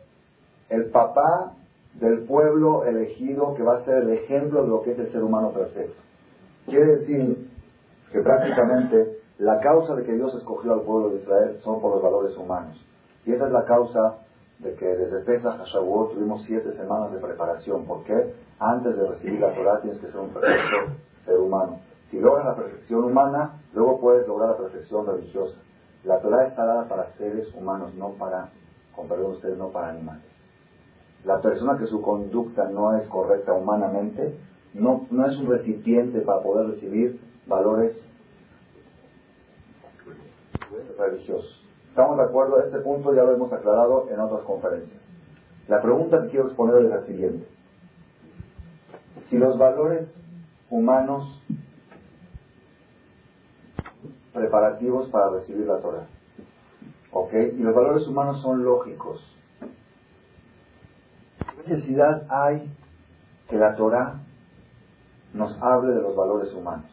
el 0.69 0.91
papá 0.91 1.55
del 1.95 2.25
pueblo 2.25 2.85
elegido 2.85 3.55
que 3.55 3.63
va 3.63 3.77
a 3.77 3.85
ser 3.85 4.03
el 4.03 4.11
ejemplo 4.11 4.63
de 4.63 4.69
lo 4.69 4.83
que 4.83 4.93
es 4.93 4.99
el 4.99 5.11
ser 5.11 5.25
humano 5.25 5.53
perfecto. 5.53 6.03
Quiere 6.67 6.97
decir 6.97 7.56
que 8.17 8.23
prácticamente 8.23 9.19
la 9.39 9.61
causa 9.61 9.95
de 9.95 10.05
que 10.05 10.15
Dios 10.15 10.35
escogió 10.35 10.73
al 10.73 10.81
pueblo 10.81 11.11
de 11.11 11.17
Israel 11.17 11.59
son 11.59 11.83
por 11.83 11.93
los 11.97 12.03
valores 12.03 12.35
humanos. 12.35 12.83
Y 13.27 13.33
esa 13.33 13.47
es 13.47 13.53
la 13.53 13.67
causa 13.67 14.21
de 14.59 14.75
que 14.75 14.87
desde 14.87 15.21
Pesach 15.21 15.61
a 15.61 15.65
Shavuot 15.65 16.15
tuvimos 16.15 16.43
siete 16.47 16.73
semanas 16.73 17.13
de 17.13 17.19
preparación. 17.19 17.85
¿Por 17.85 18.05
qué? 18.05 18.33
Antes 18.59 18.97
de 18.97 19.07
recibir 19.07 19.39
la 19.39 19.55
Torah 19.55 19.83
tienes 19.83 20.01
que 20.01 20.07
ser 20.07 20.19
un 20.19 20.31
perfecto 20.31 20.97
ser 21.27 21.39
humano. 21.39 21.81
Si 22.11 22.19
logras 22.19 22.47
la 22.47 22.57
perfección 22.57 23.05
humana, 23.05 23.61
luego 23.75 24.01
puedes 24.01 24.27
lograr 24.27 24.53
la 24.53 24.57
perfección 24.57 25.07
religiosa. 25.07 25.59
La 26.05 26.19
Torah 26.21 26.47
está 26.47 26.65
dada 26.65 26.89
para 26.89 27.13
seres 27.19 27.55
humanos, 27.55 27.95
no 27.97 28.13
para, 28.13 28.49
con 28.95 29.09
perdón 29.09 29.33
ustedes, 29.33 29.59
no 29.59 29.69
para 29.69 29.91
animales. 29.91 30.25
La 31.27 31.43
persona 31.43 31.77
que 31.77 31.85
su 31.85 32.01
conducta 32.01 32.65
no 32.71 32.97
es 32.97 33.07
correcta 33.09 33.53
humanamente, 33.53 34.39
no, 34.73 35.07
no 35.11 35.27
es 35.27 35.37
un 35.39 35.49
recipiente 35.51 36.21
para 36.21 36.41
poder 36.41 36.69
recibir 36.69 37.21
valores 37.47 37.97
religiosos. 40.99 41.63
¿Estamos 41.89 42.19
de 42.19 42.25
acuerdo? 42.25 42.63
Este 42.63 42.79
punto 42.79 43.15
ya 43.15 43.23
lo 43.23 43.33
hemos 43.33 43.53
aclarado 43.53 44.09
en 44.11 44.21
otras 44.21 44.43
conferencias. 44.43 45.01
La 45.69 45.81
pregunta 45.81 46.23
que 46.23 46.29
quiero 46.29 46.47
exponer 46.47 46.85
es 46.85 46.91
la 46.91 47.03
siguiente. 47.07 47.49
Si 49.29 49.39
los 49.39 49.59
valores 49.59 50.09
humanos 50.71 51.43
preparativos 54.33 55.09
para 55.09 55.31
recibir 55.31 55.67
la 55.67 55.79
Torah, 55.79 56.07
¿ok? 57.11 57.33
Y 57.33 57.63
los 57.63 57.75
valores 57.75 58.07
humanos 58.07 58.43
son 58.43 58.63
lógicos. 58.65 59.21
¿Qué 61.65 61.71
necesidad 61.71 62.27
hay 62.29 62.71
que 63.49 63.57
la 63.57 63.75
Torah 63.75 64.21
nos 65.33 65.61
hable 65.61 65.95
de 65.95 66.03
los 66.03 66.15
valores 66.15 66.53
humanos? 66.53 66.91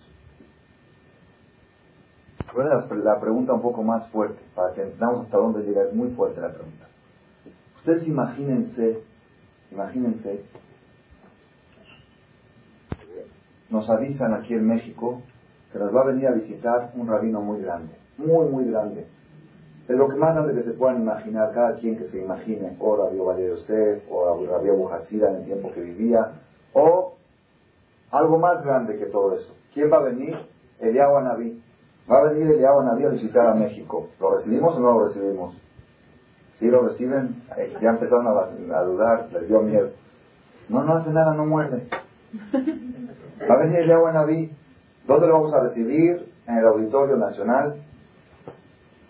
La 2.55 3.19
pregunta 3.19 3.53
un 3.53 3.61
poco 3.61 3.83
más 3.83 4.07
fuerte, 4.09 4.41
para 4.55 4.73
que 4.73 4.81
entendamos 4.81 5.25
hasta 5.25 5.37
dónde 5.37 5.63
llega, 5.63 5.83
es 5.83 5.93
muy 5.93 6.09
fuerte 6.09 6.41
la 6.41 6.51
pregunta. 6.51 6.87
Ustedes 7.77 8.07
imagínense, 8.07 9.01
imagínense, 9.71 10.45
nos 13.69 13.89
avisan 13.89 14.33
aquí 14.33 14.53
en 14.53 14.67
México 14.67 15.21
que 15.71 15.79
nos 15.79 15.93
va 15.93 16.01
a 16.01 16.05
venir 16.05 16.27
a 16.27 16.31
visitar 16.31 16.91
un 16.95 17.07
rabino 17.07 17.41
muy 17.41 17.61
grande, 17.61 17.95
muy, 18.17 18.47
muy 18.47 18.65
grande. 18.65 19.07
Es 19.87 19.97
lo 19.97 20.07
que 20.07 20.15
más 20.15 20.33
grande 20.35 20.53
que 20.53 20.63
se 20.63 20.77
puedan 20.77 21.01
imaginar, 21.01 21.51
cada 21.53 21.75
quien 21.75 21.97
que 21.97 22.07
se 22.07 22.21
imagine, 22.21 22.77
o 22.79 22.95
Rabio 22.95 23.25
Valle 23.25 23.49
Yosef, 23.49 24.03
o 24.09 24.45
Rabio 24.45 24.75
Bujasira 24.75 25.29
en 25.31 25.37
el 25.37 25.45
tiempo 25.45 25.71
que 25.73 25.81
vivía, 25.81 26.31
o 26.73 27.15
algo 28.11 28.37
más 28.37 28.63
grande 28.63 28.97
que 28.97 29.07
todo 29.07 29.33
eso. 29.33 29.53
¿Quién 29.73 29.91
va 29.91 29.97
a 29.97 30.03
venir? 30.03 30.37
Eliyahu 30.79 31.19
Naví. 31.21 31.61
Va 32.09 32.19
a 32.19 32.23
venir 32.23 32.51
Eliyahu 32.51 32.83
Naví 32.83 33.05
a 33.05 33.09
visitar 33.09 33.47
a 33.47 33.55
México. 33.55 34.09
¿Lo 34.19 34.35
recibimos 34.35 34.75
o 34.75 34.79
no 34.79 34.99
lo 34.99 35.07
recibimos? 35.07 35.55
Si 36.59 36.67
lo 36.67 36.81
reciben, 36.81 37.43
ya 37.81 37.89
empezaron 37.89 38.27
a, 38.27 38.31
a, 38.77 38.83
dudar, 38.83 39.29
les 39.31 39.47
dio 39.47 39.61
miedo. 39.61 39.89
No, 40.69 40.83
no 40.83 40.95
hace 40.95 41.11
nada, 41.11 41.33
no 41.33 41.45
muerde. 41.45 41.87
Va 43.49 43.55
a 43.55 43.59
venir 43.59 43.79
Eliyahu 43.79 44.11
Naví. 44.11 44.51
¿Dónde 45.07 45.27
lo 45.27 45.33
vamos 45.33 45.53
a 45.53 45.61
recibir? 45.61 46.31
En 46.47 46.57
el 46.57 46.65
Auditorio 46.65 47.15
Nacional. 47.15 47.81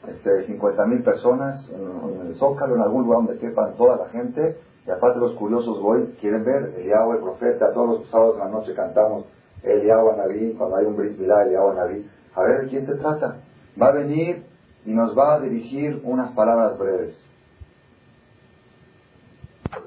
Este, 0.07 0.43
50 0.43 0.85
mil 0.85 1.01
personas 1.03 1.67
en, 1.69 2.27
el 2.27 2.35
Zócalo, 2.35 2.75
en 2.75 2.81
algún 2.81 3.03
lugar 3.03 3.25
donde 3.25 3.39
quepan 3.39 3.75
toda 3.75 3.97
la 3.97 4.09
gente. 4.09 4.57
Y 4.85 4.91
aparte 4.91 5.19
los 5.19 5.33
curiosos 5.33 5.81
voy, 5.81 6.15
quieren 6.19 6.43
ver 6.43 6.73
Eliyahu, 6.77 7.13
el 7.13 7.19
profeta. 7.19 7.71
Todos 7.73 7.99
los 7.99 8.09
sábados 8.09 8.37
de 8.37 8.43
la 8.43 8.49
noche 8.49 8.73
cantamos 8.75 9.25
Eliyahu 9.63 10.15
Naví. 10.17 10.53
Cuando 10.53 10.75
hay 10.75 10.85
un 10.85 10.95
Brit 10.95 11.17
Milá, 11.17 11.43
Eliyahu 11.43 11.73
Naví. 11.73 12.05
A 12.35 12.41
ver 12.41 12.61
de 12.61 12.67
quién 12.69 12.85
se 12.85 12.95
trata. 12.95 13.37
Va 13.81 13.87
a 13.87 13.91
venir 13.91 14.43
y 14.85 14.91
nos 14.91 15.17
va 15.17 15.35
a 15.35 15.39
dirigir 15.39 16.01
unas 16.03 16.31
palabras 16.31 16.77
breves. 16.77 17.17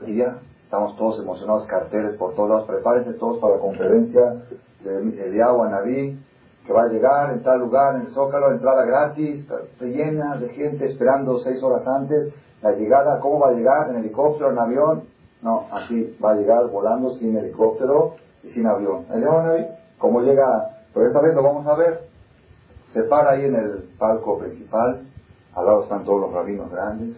Y 0.07 0.17
ya 0.17 0.39
estamos 0.65 0.97
todos 0.97 1.21
emocionados, 1.21 1.67
carteles 1.67 2.17
por 2.17 2.35
todos 2.35 2.51
lados. 2.51 2.67
Prepárense 2.67 3.13
todos 3.15 3.39
para 3.39 3.55
la 3.55 3.61
conferencia 3.61 4.43
de 4.85 5.27
Eliyahu 5.27 5.65
Naví 5.65 6.19
que 6.67 6.73
va 6.73 6.83
a 6.83 6.89
llegar 6.89 7.33
en 7.33 7.43
tal 7.45 7.61
lugar, 7.61 7.95
en 7.95 8.03
el 8.03 8.09
Zócalo, 8.09 8.51
entrada 8.51 8.85
gratis, 8.85 9.47
se 9.79 9.87
llena 9.87 10.37
de 10.37 10.49
gente 10.49 10.87
esperando 10.87 11.39
seis 11.39 11.63
horas 11.63 11.87
antes 11.87 12.35
la 12.61 12.73
llegada. 12.73 13.21
¿Cómo 13.21 13.39
va 13.39 13.51
a 13.51 13.53
llegar? 13.53 13.91
¿En 13.91 13.97
helicóptero, 13.97 14.51
en 14.51 14.59
avión? 14.59 15.05
No, 15.43 15.67
así 15.71 16.17
va 16.23 16.33
a 16.33 16.35
llegar 16.35 16.67
volando 16.69 17.15
sin 17.19 17.37
helicóptero 17.37 18.17
y 18.43 18.49
sin 18.49 18.67
avión. 18.67 19.07
Eliyahu 19.13 19.43
Naví, 19.43 19.67
¿cómo 19.99 20.21
llega? 20.23 20.71
Pero 20.93 21.07
esta 21.07 21.21
vez 21.21 21.35
lo 21.35 21.43
vamos 21.43 21.67
a 21.69 21.77
ver. 21.77 22.06
Se 22.93 23.03
para 23.05 23.33
ahí 23.33 23.45
en 23.45 23.55
el 23.55 23.89
palco 23.99 24.39
principal, 24.39 25.07
al 25.55 25.67
lado 25.67 25.83
están 25.85 26.05
todos 26.05 26.21
los 26.21 26.33
rabinos 26.33 26.71
grandes, 26.71 27.17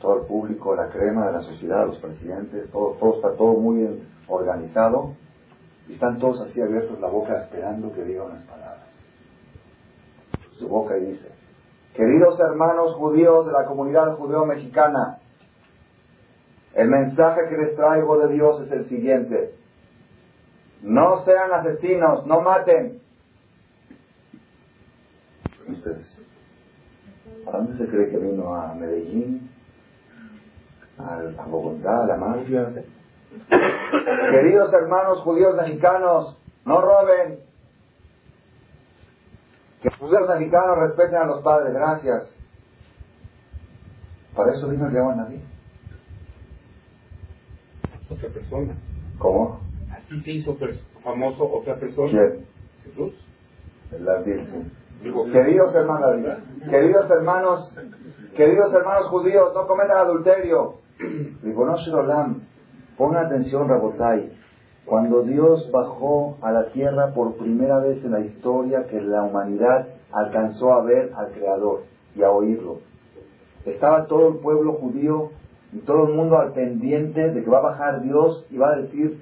todo 0.00 0.20
el 0.20 0.26
público, 0.26 0.74
la 0.74 0.88
crema 0.88 1.26
de 1.26 1.32
la 1.32 1.40
sociedad, 1.40 1.86
los 1.86 1.98
presidentes, 1.98 2.70
todo, 2.70 2.96
todo 3.00 3.16
está 3.16 3.32
todo 3.36 3.54
muy 3.54 3.78
bien 3.78 4.08
organizado 4.28 5.12
y 5.88 5.94
están 5.94 6.18
todos 6.18 6.40
así 6.42 6.60
abiertos 6.60 7.00
la 7.00 7.08
boca 7.08 7.42
esperando 7.42 7.92
que 7.92 8.04
diga 8.04 8.24
unas 8.24 8.42
palabras. 8.44 8.84
Su 10.58 10.68
boca 10.68 10.94
dice, 10.94 11.28
queridos 11.94 12.38
hermanos 12.40 12.94
judíos 12.94 13.46
de 13.46 13.52
la 13.52 13.64
comunidad 13.64 14.16
judeo-mexicana, 14.16 15.18
el 16.74 16.88
mensaje 16.88 17.48
que 17.48 17.56
les 17.56 17.76
traigo 17.76 18.18
de 18.18 18.32
Dios 18.34 18.60
es 18.62 18.72
el 18.72 18.88
siguiente. 18.88 19.54
No 20.82 21.24
sean 21.24 21.52
asesinos, 21.52 22.26
no 22.26 22.40
maten. 22.40 23.00
Ustedes, 25.68 26.18
¿a 27.46 27.56
dónde 27.56 27.76
se 27.78 27.86
cree 27.86 28.10
que 28.10 28.18
vino? 28.18 28.54
¿A 28.54 28.74
Medellín? 28.74 29.50
¿A 30.98 31.46
Bogotá? 31.46 32.04
¿A 32.04 32.06
la 32.06 32.16
mafia? 32.16 32.72
Queridos 34.30 34.72
hermanos 34.72 35.20
judíos 35.20 35.56
mexicanos, 35.56 36.38
no 36.64 36.80
roben. 36.80 37.40
Que 39.82 39.88
los 39.90 39.98
judíos 39.98 40.28
mexicanos 40.28 40.78
respeten 40.78 41.16
a 41.16 41.26
los 41.26 41.42
padres, 41.42 41.74
gracias. 41.74 42.34
Para 44.34 44.52
eso 44.52 44.68
vino 44.68 44.88
el 44.88 44.96
a 44.96 45.14
nadie. 45.14 45.40
Otra 48.10 48.28
persona. 48.28 48.74
¿Cómo? 49.18 49.60
Así 49.90 50.20
se 50.22 50.30
hizo 50.32 50.58
famoso 51.02 51.44
otra 51.52 51.76
persona. 51.76 52.10
¿Quién? 52.10 52.46
Jesús. 52.84 53.14
El 53.92 54.24
Virgen. 54.24 54.83
Queridos 55.04 55.74
hermanos, 55.74 56.38
queridos 56.70 57.10
hermanos, 57.10 57.76
queridos 58.34 58.72
hermanos 58.72 59.08
judíos, 59.08 59.52
no 59.54 59.66
cometan 59.66 59.98
adulterio. 59.98 60.76
Digo, 61.42 61.66
no 61.66 61.74
Olam, 61.74 62.40
Pon 62.96 63.14
atención, 63.14 63.68
Rabotai. 63.68 64.32
Cuando 64.86 65.22
Dios 65.22 65.70
bajó 65.70 66.38
a 66.40 66.52
la 66.52 66.66
tierra 66.68 67.12
por 67.12 67.36
primera 67.36 67.80
vez 67.80 68.02
en 68.02 68.12
la 68.12 68.20
historia 68.20 68.86
que 68.86 68.98
la 69.00 69.24
humanidad 69.24 69.88
alcanzó 70.10 70.72
a 70.72 70.82
ver 70.82 71.12
al 71.14 71.32
Creador 71.32 71.82
y 72.14 72.22
a 72.22 72.30
oírlo, 72.30 72.78
estaba 73.66 74.06
todo 74.06 74.28
el 74.28 74.36
pueblo 74.36 74.72
judío 74.74 75.32
y 75.72 75.80
todo 75.80 76.06
el 76.08 76.14
mundo 76.14 76.38
al 76.38 76.52
pendiente 76.52 77.30
de 77.30 77.44
que 77.44 77.50
va 77.50 77.58
a 77.58 77.62
bajar 77.62 78.00
Dios 78.00 78.46
y 78.50 78.56
va 78.56 78.72
a 78.72 78.76
decir 78.76 79.20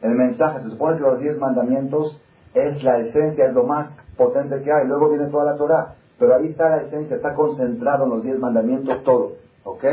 el 0.00 0.12
mensaje. 0.12 0.62
Se 0.62 0.70
supone 0.70 0.96
que 0.96 1.02
los 1.02 1.20
diez 1.20 1.36
mandamientos 1.38 2.18
es 2.54 2.82
la 2.82 2.98
esencia, 2.98 3.46
es 3.46 3.52
lo 3.52 3.64
más 3.64 3.90
potente 4.16 4.62
que 4.62 4.72
hay. 4.72 4.86
Luego 4.86 5.08
viene 5.10 5.26
toda 5.26 5.44
la 5.44 5.56
Torah. 5.56 5.94
Pero 6.18 6.36
ahí 6.36 6.48
está 6.48 6.68
la 6.68 6.82
esencia, 6.82 7.16
está 7.16 7.34
concentrado 7.34 8.04
en 8.04 8.10
los 8.10 8.22
diez 8.22 8.38
mandamientos 8.38 9.02
todo. 9.04 9.32
¿Ok? 9.64 9.84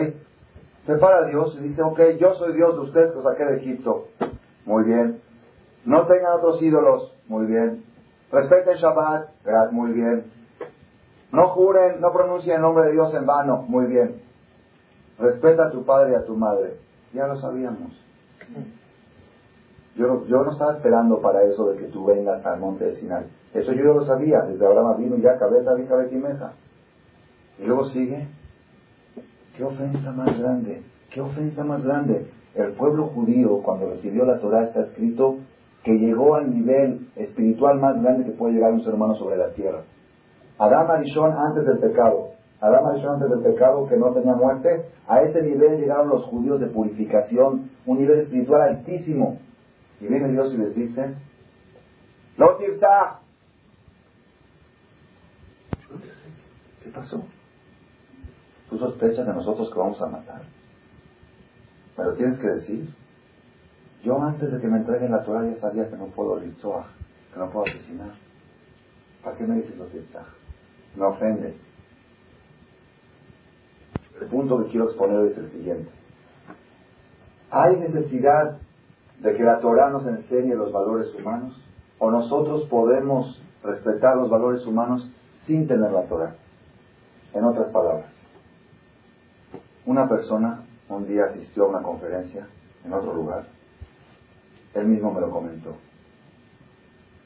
Se 0.86 0.96
para 0.98 1.26
Dios 1.26 1.58
y 1.60 1.64
dice, 1.70 1.82
ok, 1.82 2.00
yo 2.20 2.34
soy 2.36 2.54
Dios 2.54 2.76
de 2.76 2.82
ustedes 2.82 3.12
que 3.14 3.22
saqué 3.22 3.46
de 3.46 3.58
Egipto. 3.58 4.08
Muy 4.66 4.84
bien. 4.84 5.22
No 5.86 6.06
tengan 6.08 6.34
otros 6.34 6.62
ídolos. 6.62 7.16
Muy 7.28 7.46
bien. 7.46 7.84
Respeten 8.32 8.78
Shabbat. 8.78 9.30
Muy 9.72 9.92
bien. 9.92 10.26
No 11.32 11.50
juren, 11.50 12.02
no 12.02 12.12
pronuncien 12.12 12.58
el 12.58 12.62
nombre 12.62 12.86
de 12.86 12.94
Dios 12.94 13.14
en 13.14 13.26
vano. 13.26 13.64
Muy 13.68 13.86
bien. 13.86 14.22
Respeta 15.20 15.66
a 15.66 15.72
tu 15.72 15.84
padre 15.86 16.12
y 16.12 16.16
a 16.16 16.26
tu 16.26 16.36
madre. 16.36 16.78
Ya 17.14 17.28
lo 17.28 17.38
sabíamos. 17.38 17.92
Yo 20.00 20.44
no, 20.44 20.52
estaba 20.52 20.74
esperando 20.74 21.20
para 21.20 21.44
eso 21.44 21.66
de 21.72 21.78
que 21.78 21.88
tú 21.88 22.06
vengas 22.06 22.46
al 22.46 22.60
monte 22.60 22.86
de 22.86 22.96
Sinai. 22.96 23.26
Eso 23.54 23.74
yo 23.74 23.84
ya 23.84 23.94
lo 23.94 24.06
sabía. 24.06 24.42
Desde 24.42 24.66
Abraham 24.66 24.98
vino 24.98 25.18
ya 25.18 25.38
cabeza, 25.38 25.74
vi 25.74 25.86
cabeza 25.86 26.16
y 26.16 26.20
meja. 26.20 26.54
Y 27.60 27.66
luego 27.66 27.86
sigue 27.86 28.28
¿Qué 29.60 29.66
ofensa 29.66 30.14
más 30.14 30.40
grande? 30.40 30.84
¿Qué 31.12 31.20
ofensa 31.20 31.66
más 31.66 31.84
grande? 31.84 32.28
El 32.56 32.72
pueblo 32.76 33.08
judío, 33.08 33.62
cuando 33.62 33.90
recibió 33.90 34.24
la 34.24 34.40
Torah, 34.40 34.64
está 34.64 34.84
escrito 34.84 35.36
que 35.84 35.92
llegó 35.92 36.36
al 36.36 36.50
nivel 36.50 37.10
espiritual 37.18 37.78
más 37.78 38.02
grande 38.02 38.24
que 38.24 38.32
puede 38.32 38.54
llegar 38.54 38.72
un 38.72 38.86
ser 38.86 38.94
humano 38.94 39.16
sobre 39.16 39.36
la 39.36 39.52
tierra. 39.52 39.82
Adán 40.58 40.90
Arishon 40.90 41.34
antes 41.34 41.66
del 41.66 41.80
pecado. 41.80 42.30
Adán 42.62 42.86
Arishon 42.86 43.16
antes 43.16 43.30
del 43.32 43.54
pecado, 43.54 43.86
que 43.88 43.98
no 43.98 44.14
tenía 44.14 44.34
muerte. 44.34 44.86
A 45.10 45.24
ese 45.24 45.42
nivel 45.42 45.82
llegaron 45.82 46.08
los 46.08 46.24
judíos 46.28 46.62
de 46.62 46.68
purificación, 46.68 47.70
un 47.86 47.98
nivel 47.98 48.20
espiritual 48.20 48.62
altísimo. 48.62 49.40
Y 50.02 50.08
viene 50.08 50.32
Dios 50.32 50.54
y 50.54 50.58
les 50.58 50.76
dice, 50.76 51.16
no 52.38 52.58
¿Qué 56.84 56.90
pasó? 56.92 57.24
Tú 58.70 58.78
sospechas 58.78 59.28
de 59.28 59.34
nosotros 59.34 59.70
que 59.72 59.80
vamos 59.80 60.02
a 60.02 60.08
matar. 60.08 60.44
Pero 61.96 62.14
tienes 62.14 62.40
que 62.40 62.48
decir, 62.48 62.94
yo 64.04 64.22
antes 64.22 64.52
de 64.52 64.62
que 64.62 64.68
me 64.68 64.78
entreguen 64.78 65.12
la 65.12 65.24
Torah 65.24 65.46
ya 65.46 65.60
sabía 65.60 65.90
que 65.90 65.98
no 65.98 66.06
puedo 66.08 66.40
lizar, 66.40 66.86
que 67.34 67.40
no 67.40 67.50
puedo 67.50 67.66
asesinar. 67.66 68.14
¿Para 69.24 69.38
qué 69.38 69.44
me 69.46 69.56
dices 69.56 69.76
lo 69.78 69.90
que 69.90 70.02
Me 70.96 71.06
ofendes. 71.06 71.56
El 74.22 74.28
punto 74.28 74.64
que 74.64 74.72
quiero 74.72 74.86
exponer 74.86 75.26
es 75.26 75.38
el 75.38 75.52
siguiente. 75.52 75.92
¿Hay 77.52 77.78
necesidad 77.78 78.60
de 79.20 79.36
que 79.36 79.44
la 79.44 79.60
Torah 79.60 79.90
nos 79.90 80.06
enseñe 80.06 80.56
los 80.56 80.72
valores 80.72 81.14
humanos? 81.16 81.62
¿O 81.98 82.10
nosotros 82.12 82.64
podemos 82.70 83.42
respetar 83.64 84.16
los 84.16 84.30
valores 84.30 84.66
humanos 84.66 85.12
sin 85.46 85.68
tener 85.68 85.92
la 85.92 86.04
Torah? 86.04 86.36
En 87.34 87.44
otras 87.44 87.68
palabras, 87.72 88.12
una 89.86 90.08
persona 90.08 90.64
un 90.88 91.08
día 91.08 91.26
asistió 91.26 91.66
a 91.66 91.70
una 91.70 91.82
conferencia 91.82 92.48
en 92.86 92.94
otro 92.94 93.14
lugar. 93.14 93.46
Él 94.74 94.88
mismo 94.88 95.12
me 95.12 95.22
lo 95.22 95.30
comentó. 95.30 95.76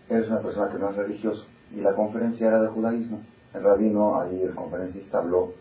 Él 0.10 0.24
es 0.24 0.30
una 0.30 0.42
persona 0.42 0.70
que 0.70 0.80
no 0.80 0.90
es 0.90 0.96
religioso 0.96 1.46
y 1.72 1.82
la 1.82 1.94
conferencia 1.94 2.48
era 2.48 2.62
de 2.62 2.68
judaísmo. 2.68 3.22
El 3.54 3.64
rabino, 3.64 4.20
ahí 4.20 4.42
el 4.42 4.56
conferencista 4.56 5.20
habló 5.20 5.54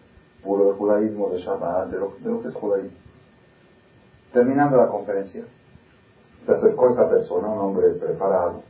puro 0.42 0.72
de 0.72 0.78
judaísmo, 0.78 1.30
de 1.30 1.38
Shabbat, 1.38 1.90
de 1.90 1.98
lo, 1.98 2.16
de 2.18 2.30
lo 2.30 2.42
que 2.42 2.48
es 2.48 2.54
judaísmo. 2.54 2.98
Terminando 4.32 4.76
la 4.78 4.88
conferencia, 4.88 5.44
se 6.44 6.52
acercó 6.52 6.90
esta 6.90 7.08
persona, 7.08 7.48
un 7.48 7.58
hombre 7.58 7.90
preparado, 7.94 8.62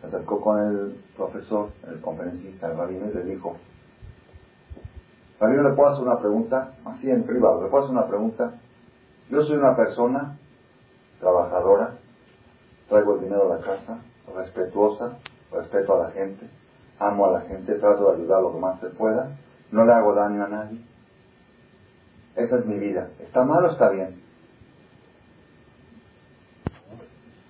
se 0.00 0.06
acercó 0.06 0.40
con 0.40 0.58
el 0.58 0.96
profesor, 1.16 1.68
el 1.88 2.00
conferencista, 2.00 2.70
el 2.70 2.76
rabino, 2.76 3.06
y 3.10 3.14
le 3.14 3.24
dijo, 3.24 3.56
Rabino, 5.38 5.62
¿le 5.62 5.74
puedo 5.74 5.88
hacer 5.88 6.02
una 6.04 6.18
pregunta? 6.18 6.74
Así 6.84 7.10
en 7.10 7.24
privado, 7.24 7.62
¿le 7.62 7.70
puedo 7.70 7.84
hacer 7.84 7.96
una 7.96 8.06
pregunta? 8.06 8.54
Yo 9.30 9.42
soy 9.42 9.56
una 9.56 9.74
persona 9.74 10.36
trabajadora, 11.18 11.94
traigo 12.88 13.14
el 13.14 13.20
dinero 13.20 13.50
a 13.50 13.56
la 13.56 13.62
casa, 13.62 14.00
respetuosa, 14.34 15.18
respeto 15.52 15.94
a 15.94 16.06
la 16.06 16.10
gente, 16.10 16.46
amo 16.98 17.26
a 17.26 17.32
la 17.32 17.40
gente, 17.42 17.74
trato 17.74 18.10
de 18.10 18.16
ayudar 18.16 18.42
lo 18.42 18.52
que 18.52 18.58
más 18.58 18.80
se 18.80 18.88
pueda, 18.88 19.36
no 19.70 19.84
le 19.84 19.92
hago 19.92 20.14
daño 20.14 20.44
a 20.44 20.48
nadie. 20.48 20.84
Esa 22.36 22.58
es 22.58 22.66
mi 22.66 22.78
vida. 22.78 23.08
¿Está 23.20 23.44
mal 23.44 23.64
o 23.64 23.70
está 23.70 23.88
bien? 23.90 24.22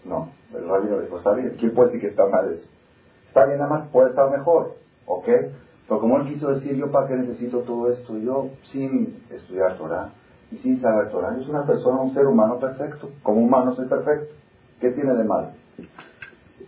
No, 0.04 0.30
el 0.54 0.59
rabino 0.70 1.00
dijo, 1.00 1.18
está 1.18 1.32
bien. 1.32 1.56
¿Quién 1.58 1.74
puede 1.74 1.88
decir 1.88 2.00
que 2.00 2.08
está 2.08 2.26
mal 2.26 2.52
eso? 2.52 2.66
Está 3.28 3.46
bien, 3.46 3.58
nada 3.58 3.70
más 3.70 3.88
puede 3.88 4.10
estar 4.10 4.30
mejor. 4.30 4.76
¿Ok? 5.06 5.28
Pero 5.88 6.00
como 6.00 6.18
él 6.18 6.28
quiso 6.28 6.52
decir, 6.54 6.76
yo 6.76 6.90
para 6.90 7.08
qué 7.08 7.16
necesito 7.16 7.60
todo 7.60 7.90
esto, 7.90 8.16
yo 8.16 8.50
sin 8.64 9.24
estudiar 9.30 9.76
Torah 9.76 10.12
y 10.52 10.58
sin 10.58 10.80
saber 10.80 11.10
Torah, 11.10 11.34
yo 11.36 11.42
soy 11.42 11.50
una 11.50 11.66
persona, 11.66 12.00
un 12.00 12.14
ser 12.14 12.26
humano 12.26 12.58
perfecto. 12.58 13.10
Como 13.22 13.40
humano 13.40 13.74
soy 13.74 13.86
perfecto. 13.86 14.34
¿Qué 14.80 14.90
tiene 14.90 15.14
de 15.14 15.24
mal? 15.24 15.52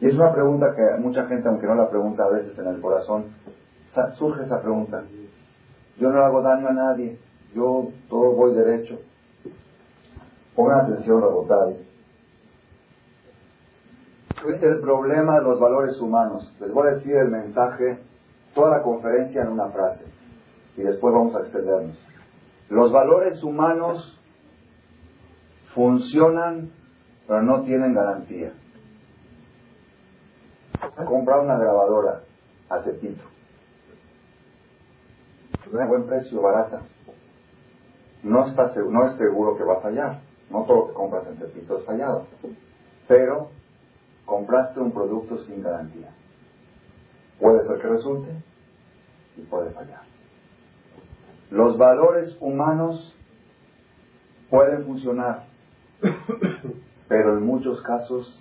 Y 0.01 0.07
es 0.07 0.15
una 0.15 0.33
pregunta 0.33 0.75
que 0.75 1.01
mucha 1.01 1.27
gente, 1.27 1.49
aunque 1.49 1.67
no 1.67 1.77
la 1.77 1.89
pregunta 1.89 2.25
a 2.25 2.31
veces 2.31 2.59
en 2.59 2.67
el 2.67 2.81
corazón, 2.81 3.27
surge 4.15 4.45
esa 4.45 4.61
pregunta. 4.61 5.05
Yo 5.99 6.11
no 6.11 6.23
hago 6.23 6.43
daño 6.43 6.69
a 6.69 6.73
nadie, 6.73 7.19
yo 7.55 7.89
todo 8.09 8.33
voy 8.33 8.55
derecho. 8.55 8.99
Pongan 10.57 10.81
atención, 10.81 11.21
Rabotay. 11.21 11.92
El 14.45 14.81
problema 14.81 15.37
de 15.37 15.43
los 15.43 15.61
valores 15.61 16.01
humanos. 16.01 16.57
Les 16.61 16.73
voy 16.73 16.89
a 16.89 16.95
decir 16.95 17.15
el 17.15 17.29
mensaje, 17.29 17.99
toda 18.55 18.79
la 18.79 18.83
conferencia 18.83 19.43
en 19.43 19.49
una 19.49 19.69
frase. 19.71 20.05
Y 20.77 20.83
después 20.83 21.15
vamos 21.15 21.35
a 21.37 21.41
extendernos. 21.41 21.97
Los 22.69 22.93
valores 22.93 23.43
humanos 23.43 24.19
funcionan, 25.75 26.73
pero 27.27 27.43
no 27.43 27.63
tienen 27.63 27.95
garantía. 27.95 28.53
Comprar 31.07 31.41
una 31.41 31.57
grabadora 31.57 32.23
a 32.69 32.81
Tepito. 32.81 33.23
Tiene 35.71 35.87
buen 35.87 36.07
precio, 36.07 36.41
barata 36.43 36.83
no, 38.23 38.47
está, 38.47 38.73
no 38.75 39.07
es 39.07 39.17
seguro 39.17 39.57
que 39.57 39.65
va 39.65 39.75
a 39.75 39.81
fallar. 39.81 40.21
No 40.51 40.65
todo 40.65 40.77
lo 40.77 40.87
que 40.89 40.95
compras 40.95 41.27
en 41.27 41.39
Tepito 41.39 41.79
es 41.79 41.85
fallado. 41.85 42.27
Pero 43.09 43.51
compraste 44.25 44.81
un 44.81 44.93
producto 44.93 45.39
sin 45.45 45.63
garantía. 45.63 46.11
Puede 47.39 47.67
ser 47.67 47.81
que 47.81 47.89
resulte 47.89 48.31
y 49.37 49.43
puede 49.43 49.71
fallar. 49.71 50.03
Los 51.51 51.77
valores 51.77 52.37
humanos 52.41 53.15
pueden 54.49 54.85
funcionar, 54.85 55.47
pero 57.09 57.37
en 57.37 57.45
muchos 57.45 57.83
casos 57.83 58.41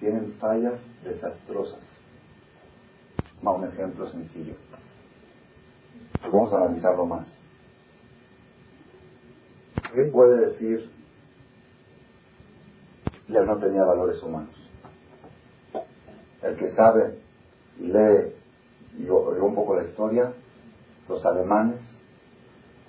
tienen 0.00 0.34
fallas 0.40 0.74
desastrosas. 1.04 1.80
Un 3.42 3.66
ejemplo 3.66 4.06
sencillo. 4.10 4.54
Vamos 6.22 6.52
a 6.52 6.58
analizarlo 6.58 7.06
más. 7.06 7.26
¿Quién 9.92 10.12
puede 10.12 10.46
decir 10.46 10.90
ya 13.28 13.42
no 13.42 13.58
tenía 13.58 13.84
valores 13.84 14.22
humanos? 14.22 14.59
El 16.42 16.56
que 16.56 16.70
sabe 16.70 17.18
y 17.78 17.84
lee 17.84 18.32
y 18.98 19.08
oye 19.08 19.40
un 19.40 19.54
poco 19.54 19.76
la 19.76 19.84
historia, 19.84 20.32
los 21.08 21.24
alemanes 21.24 21.80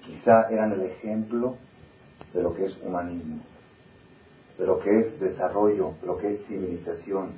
quizá 0.05 0.49
eran 0.49 0.71
el 0.73 0.81
ejemplo 0.83 1.55
de 2.33 2.41
lo 2.41 2.53
que 2.53 2.65
es 2.65 2.77
humanismo, 2.81 3.41
de 4.57 4.65
lo 4.65 4.79
que 4.79 4.99
es 4.99 5.19
desarrollo, 5.19 5.93
de 6.01 6.07
lo 6.07 6.17
que 6.17 6.33
es 6.33 6.45
civilización. 6.47 7.33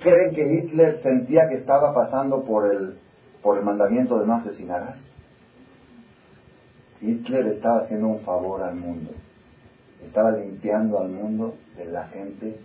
¿Creen 0.00 0.34
que 0.34 0.46
Hitler 0.46 1.02
sentía 1.02 1.48
que 1.48 1.56
estaba 1.56 1.94
pasando 1.94 2.44
por 2.44 2.72
el, 2.72 2.98
por 3.42 3.58
el 3.58 3.64
mandamiento 3.64 4.18
de 4.18 4.26
no 4.26 4.34
asesinarás? 4.34 5.00
Hitler 7.00 7.46
estaba 7.48 7.80
haciendo 7.80 8.08
un 8.08 8.20
favor 8.20 8.62
al 8.62 8.76
mundo. 8.76 9.12
Estaba 10.04 10.32
limpiando 10.32 11.00
al 11.00 11.08
mundo 11.08 11.56
de 11.76 11.86
la 11.86 12.06
gente 12.08 12.58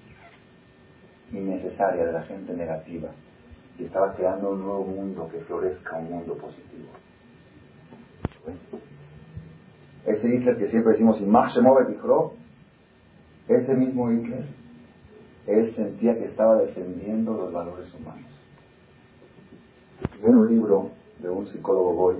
innecesaria, 1.33 2.05
de 2.05 2.11
la 2.11 2.23
gente 2.23 2.53
negativa. 2.53 3.09
Y 3.77 3.85
estaba 3.85 4.13
creando 4.13 4.51
un 4.51 4.61
nuevo 4.61 4.85
mundo 4.85 5.29
que 5.31 5.39
florezca, 5.41 5.97
un 5.97 6.11
mundo 6.11 6.35
positivo. 6.35 6.89
Ese 10.05 10.27
Hitler 10.27 10.57
que 10.57 10.67
siempre 10.67 10.93
decimos, 10.93 11.21
ese 13.47 13.75
mismo 13.75 14.11
Hitler, 14.11 14.45
él 15.47 15.73
sentía 15.75 16.17
que 16.17 16.25
estaba 16.25 16.57
defendiendo 16.57 17.33
los 17.33 17.51
valores 17.51 17.93
humanos. 17.93 18.29
En 20.23 20.35
un 20.35 20.49
libro 20.49 20.91
de 21.19 21.29
un 21.29 21.47
psicólogo 21.47 21.93
Boy, 21.93 22.15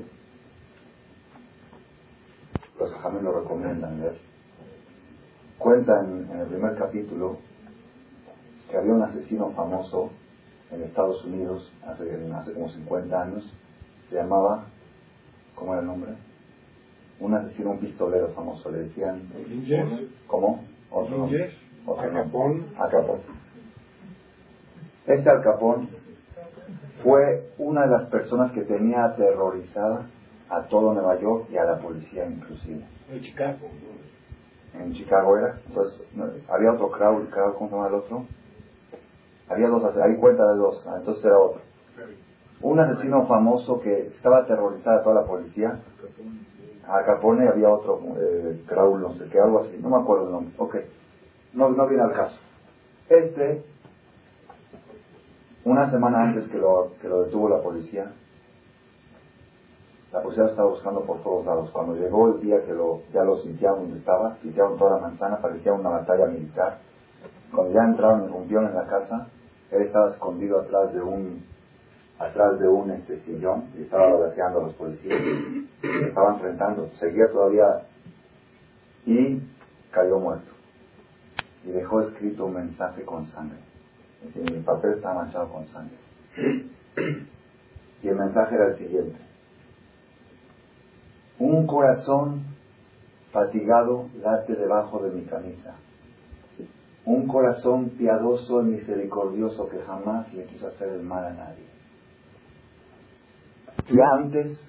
los 2.79 2.93
ajamés 2.95 3.23
lo 3.23 3.39
recomiendan 3.39 3.99
leer. 3.99 4.17
Cuenta 5.57 6.03
en, 6.03 6.27
el 6.39 6.47
primer 6.47 6.75
capítulo 6.75 7.37
que 8.71 8.77
había 8.77 8.93
un 8.93 9.03
asesino 9.03 9.51
famoso 9.51 10.11
en 10.71 10.83
Estados 10.83 11.23
Unidos 11.25 11.71
hace, 11.85 12.09
hace 12.33 12.53
como 12.53 12.69
50 12.69 13.21
años, 13.21 13.53
se 14.09 14.15
llamaba, 14.15 14.65
¿cómo 15.55 15.73
era 15.73 15.81
el 15.81 15.87
nombre? 15.87 16.13
Un 17.19 17.35
asesino, 17.35 17.71
un 17.71 17.79
pistolero 17.79 18.29
famoso, 18.29 18.71
le 18.71 18.79
decían. 18.79 19.27
¿Cómo? 20.27 20.63
Otro 20.89 21.17
nombre. 21.17 21.53
Acapón. 21.85 22.65
Acapón. 22.77 23.19
Este 25.05 25.29
Alcapón 25.29 25.89
fue 27.03 27.51
una 27.57 27.81
de 27.81 27.91
las 27.91 28.09
personas 28.09 28.51
que 28.53 28.61
tenía 28.61 29.03
aterrorizada 29.05 30.07
a 30.49 30.63
todo 30.63 30.93
Nueva 30.93 31.19
York 31.19 31.47
y 31.51 31.57
a 31.57 31.63
la 31.65 31.79
policía 31.79 32.25
inclusive. 32.25 32.85
En 33.11 33.21
Chicago. 33.21 33.67
En 34.73 34.93
Chicago 34.93 35.37
era. 35.37 35.59
Entonces, 35.67 36.07
había 36.49 36.71
otro 36.71 36.91
crowd, 36.91 37.29
crowd, 37.29 37.55
¿cómo 37.55 37.69
se 37.69 37.75
llama 37.75 37.87
el 37.87 37.93
otro? 37.95 38.25
Había 39.51 39.67
dos, 39.67 39.83
hay 39.97 40.15
cuenta 40.17 40.47
de 40.47 40.57
dos, 40.57 40.87
ah, 40.87 40.95
entonces 40.99 41.25
era 41.25 41.37
otro. 41.37 41.61
Un 42.61 42.79
asesino 42.79 43.25
famoso 43.25 43.81
que 43.81 44.07
estaba 44.07 44.39
aterrorizada 44.39 45.03
toda 45.03 45.21
la 45.21 45.27
policía. 45.27 45.79
A 46.87 47.03
Capone 47.05 47.47
había 47.47 47.69
otro, 47.69 47.99
eh, 48.17 48.63
no 48.69 49.13
sé 49.13 49.25
qué, 49.29 49.39
algo 49.39 49.59
así, 49.59 49.77
no 49.81 49.89
me 49.89 50.01
acuerdo 50.01 50.25
el 50.25 50.31
nombre. 50.31 50.53
Ok, 50.57 50.75
no, 51.53 51.69
no 51.69 51.87
viene 51.87 52.03
al 52.03 52.13
caso. 52.13 52.39
Este, 53.09 53.63
una 55.65 55.89
semana 55.91 56.23
antes 56.23 56.47
que 56.49 56.57
lo, 56.57 56.93
que 57.01 57.07
lo 57.07 57.23
detuvo 57.23 57.49
la 57.49 57.61
policía, 57.61 58.13
la 60.13 60.21
policía 60.21 60.45
estaba 60.45 60.69
buscando 60.69 61.01
por 61.01 61.21
todos 61.23 61.45
lados. 61.45 61.69
Cuando 61.71 61.95
llegó 61.95 62.35
el 62.35 62.41
día 62.41 62.63
que 62.65 62.73
lo, 62.73 63.01
ya 63.13 63.23
lo 63.23 63.37
sintieron 63.37 63.79
donde 63.83 63.99
estaba, 63.99 64.35
sitiaron 64.41 64.77
toda 64.77 64.97
la 64.97 65.07
manzana, 65.07 65.41
parecía 65.41 65.73
una 65.73 65.89
batalla 65.89 66.25
militar. 66.27 66.79
Cuando 67.53 67.73
ya 67.73 67.83
entraron 67.83 68.25
y 68.25 68.27
rompieron 68.27 68.67
en 68.67 68.75
la 68.75 68.87
casa, 68.87 69.27
él 69.71 69.83
estaba 69.83 70.11
escondido 70.11 70.59
atrás 70.59 70.93
de 70.93 71.01
un 71.01 71.43
atrás 72.19 72.59
de 72.59 72.67
un 72.67 72.91
este 72.91 73.19
sillón 73.21 73.65
y 73.77 73.83
estaba 73.83 74.13
balanceando 74.13 74.59
a 74.59 74.63
los 74.65 74.73
policías. 74.75 75.19
Estaban 75.81 76.35
enfrentando, 76.35 76.89
seguía 76.99 77.31
todavía 77.31 77.81
y 79.05 79.41
cayó 79.89 80.19
muerto. 80.19 80.51
Y 81.65 81.71
dejó 81.71 82.01
escrito 82.01 82.45
un 82.45 82.55
mensaje 82.55 83.03
con 83.03 83.25
sangre. 83.27 83.57
Es 84.21 84.35
decir, 84.35 84.55
mi 84.55 84.61
papel 84.61 84.93
está 84.93 85.13
manchado 85.13 85.51
con 85.51 85.67
sangre. 85.67 85.97
Y 88.03 88.07
el 88.07 88.15
mensaje 88.15 88.55
era 88.55 88.67
el 88.67 88.77
siguiente. 88.77 89.17
Un 91.39 91.65
corazón 91.65 92.43
fatigado 93.31 94.09
late 94.21 94.55
debajo 94.55 94.99
de 94.99 95.11
mi 95.11 95.23
camisa. 95.23 95.75
Un 97.05 97.27
corazón 97.27 97.89
piadoso 97.97 98.61
y 98.61 98.65
misericordioso 98.65 99.67
que 99.69 99.79
jamás 99.79 100.31
le 100.33 100.45
quiso 100.45 100.67
hacer 100.67 100.89
el 100.89 101.01
mal 101.01 101.25
a 101.25 101.33
nadie. 101.33 101.65
Y 103.89 103.99
antes, 103.99 104.59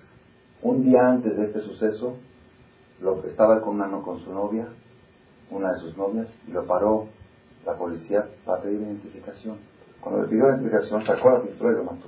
un 0.63 0.83
día 0.83 1.07
antes 1.07 1.37
de 1.37 1.45
este 1.45 1.61
suceso, 1.61 2.17
lo, 3.01 3.23
estaba 3.25 3.61
con, 3.61 3.81
una, 3.81 3.91
con 4.03 4.19
su 4.21 4.33
novia, 4.33 4.69
una 5.51 5.73
de 5.73 5.79
sus 5.81 5.97
novias, 5.97 6.33
y 6.49 6.53
lo 6.53 6.67
paró 6.67 7.09
la 7.67 7.77
policía 7.77 8.27
para 8.45 8.63
pedir 8.63 8.81
identificación. 8.81 9.59
Cuando 10.01 10.23
le 10.23 10.29
pidió 10.29 10.49
identificación, 10.49 11.05
sacó 11.05 11.31
la 11.31 11.43
pistola 11.43 11.73
y 11.73 11.77
lo 11.77 11.85
mató. 11.85 12.07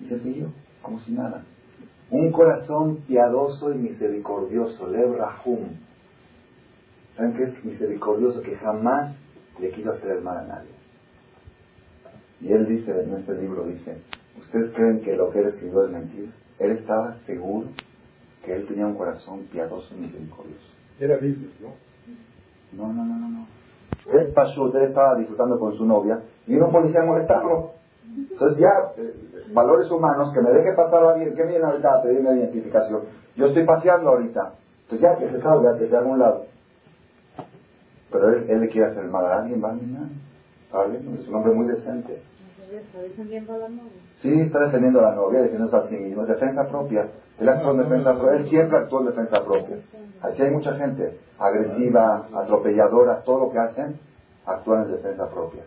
Y 0.00 0.06
se 0.06 0.20
siguió, 0.20 0.52
como 0.80 1.00
si 1.00 1.12
nada. 1.12 1.44
Un 2.10 2.32
corazón 2.32 3.02
piadoso 3.06 3.72
y 3.74 3.78
misericordioso, 3.78 4.86
Lev 4.88 5.16
¿Saben 7.18 7.34
qué 7.34 7.42
es 7.42 7.64
misericordioso? 7.64 8.40
Que 8.42 8.54
jamás 8.56 9.12
le 9.58 9.72
quiso 9.72 9.90
hacer 9.90 10.12
el 10.12 10.22
mal 10.22 10.36
a 10.38 10.44
nadie. 10.44 10.70
Y 12.40 12.52
él 12.52 12.64
dice, 12.66 12.92
en 12.92 13.12
este 13.14 13.34
libro 13.34 13.64
dice, 13.64 13.98
¿ustedes 14.38 14.70
creen 14.76 15.00
que 15.00 15.16
lo 15.16 15.28
que 15.30 15.40
él 15.40 15.48
escribió 15.48 15.84
es 15.84 15.90
mentira? 15.90 16.30
Él 16.60 16.70
estaba 16.70 17.16
seguro 17.26 17.70
que 18.44 18.54
él 18.54 18.68
tenía 18.68 18.86
un 18.86 18.94
corazón 18.94 19.48
piadoso 19.50 19.92
y 19.96 20.02
misericordioso. 20.02 20.64
Era 21.00 21.16
business, 21.16 21.60
¿no? 21.60 21.74
No, 22.72 22.92
no, 22.92 23.04
no, 23.04 23.18
no. 23.18 23.28
no. 23.28 23.46
Él 24.12 24.32
pasó, 24.32 24.72
él 24.76 24.84
estaba 24.84 25.16
disfrutando 25.16 25.58
con 25.58 25.76
su 25.76 25.84
novia 25.84 26.22
y 26.46 26.52
vino 26.52 26.66
un 26.66 26.72
policía 26.72 27.00
a 27.00 27.06
molestarlo. 27.06 27.72
Entonces 28.16 28.60
ya, 28.60 29.02
eh, 29.02 29.14
valores 29.52 29.90
humanos, 29.90 30.32
que 30.32 30.40
me 30.40 30.50
deje 30.50 30.72
pasar 30.76 31.02
a 31.02 31.10
alguien, 31.14 31.34
que 31.34 31.42
viene 31.42 31.64
ahorita 31.64 31.94
a 31.94 32.02
pedirme 32.02 32.36
identificación. 32.36 33.02
Yo 33.34 33.46
estoy 33.46 33.64
paseando 33.64 34.10
ahorita. 34.10 34.54
Entonces 34.82 35.00
ya, 35.00 35.18
que 35.18 35.30
se 35.30 35.42
salga, 35.42 35.76
que 35.76 35.88
se 35.88 35.96
haga 35.96 36.06
un 36.06 36.18
lado. 36.20 36.57
Pero 38.10 38.28
él, 38.30 38.46
él, 38.48 38.60
le 38.60 38.68
quiere 38.68 38.88
hacer 38.88 39.04
mal 39.04 39.26
a 39.26 39.40
alguien, 39.40 39.62
va 39.62 39.70
a 39.70 39.76
¿Vale? 40.72 40.98
Es 40.98 41.28
un 41.28 41.34
hombre 41.34 41.52
muy 41.52 41.66
decente. 41.66 42.22
¿Está 42.70 43.00
defendiendo 43.00 43.54
a 43.54 43.58
la 43.58 43.68
novia? 43.68 43.92
Sí, 44.16 44.40
está 44.40 44.60
defendiendo 44.60 45.00
a 45.00 45.10
la 45.10 45.14
novia, 45.14 45.40
defendiéndose 45.40 45.76
a 45.76 45.88
sí 45.88 45.96
mismo. 45.96 46.22
Es 46.22 46.28
defensa 46.28 46.68
propia. 46.68 47.08
Él 47.38 47.48
actúa 47.48 47.72
en 47.72 47.78
defensa 47.78 48.12
propia. 48.14 48.36
Él 48.36 48.48
siempre 48.48 48.78
actúa 48.78 49.00
en 49.00 49.06
defensa 49.06 49.44
propia. 49.44 49.76
Así 50.20 50.42
hay 50.42 50.50
mucha 50.50 50.74
gente 50.74 51.18
agresiva, 51.38 52.26
atropelladora, 52.34 53.22
todo 53.22 53.46
lo 53.46 53.52
que 53.52 53.58
hacen, 53.58 53.98
actúan 54.44 54.84
en 54.84 54.92
defensa 54.92 55.30
propia. 55.30 55.62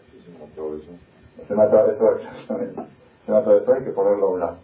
Se 1.48 1.56
me 1.56 1.64
atravesó, 1.64 2.12
exactamente. 2.18 2.82
Se 3.26 3.32
me 3.32 3.38
atravesó, 3.38 3.74
hay 3.74 3.84
que 3.84 3.92
ponerlo 3.92 4.28
a 4.28 4.30
un 4.32 4.40
lado. 4.40 4.58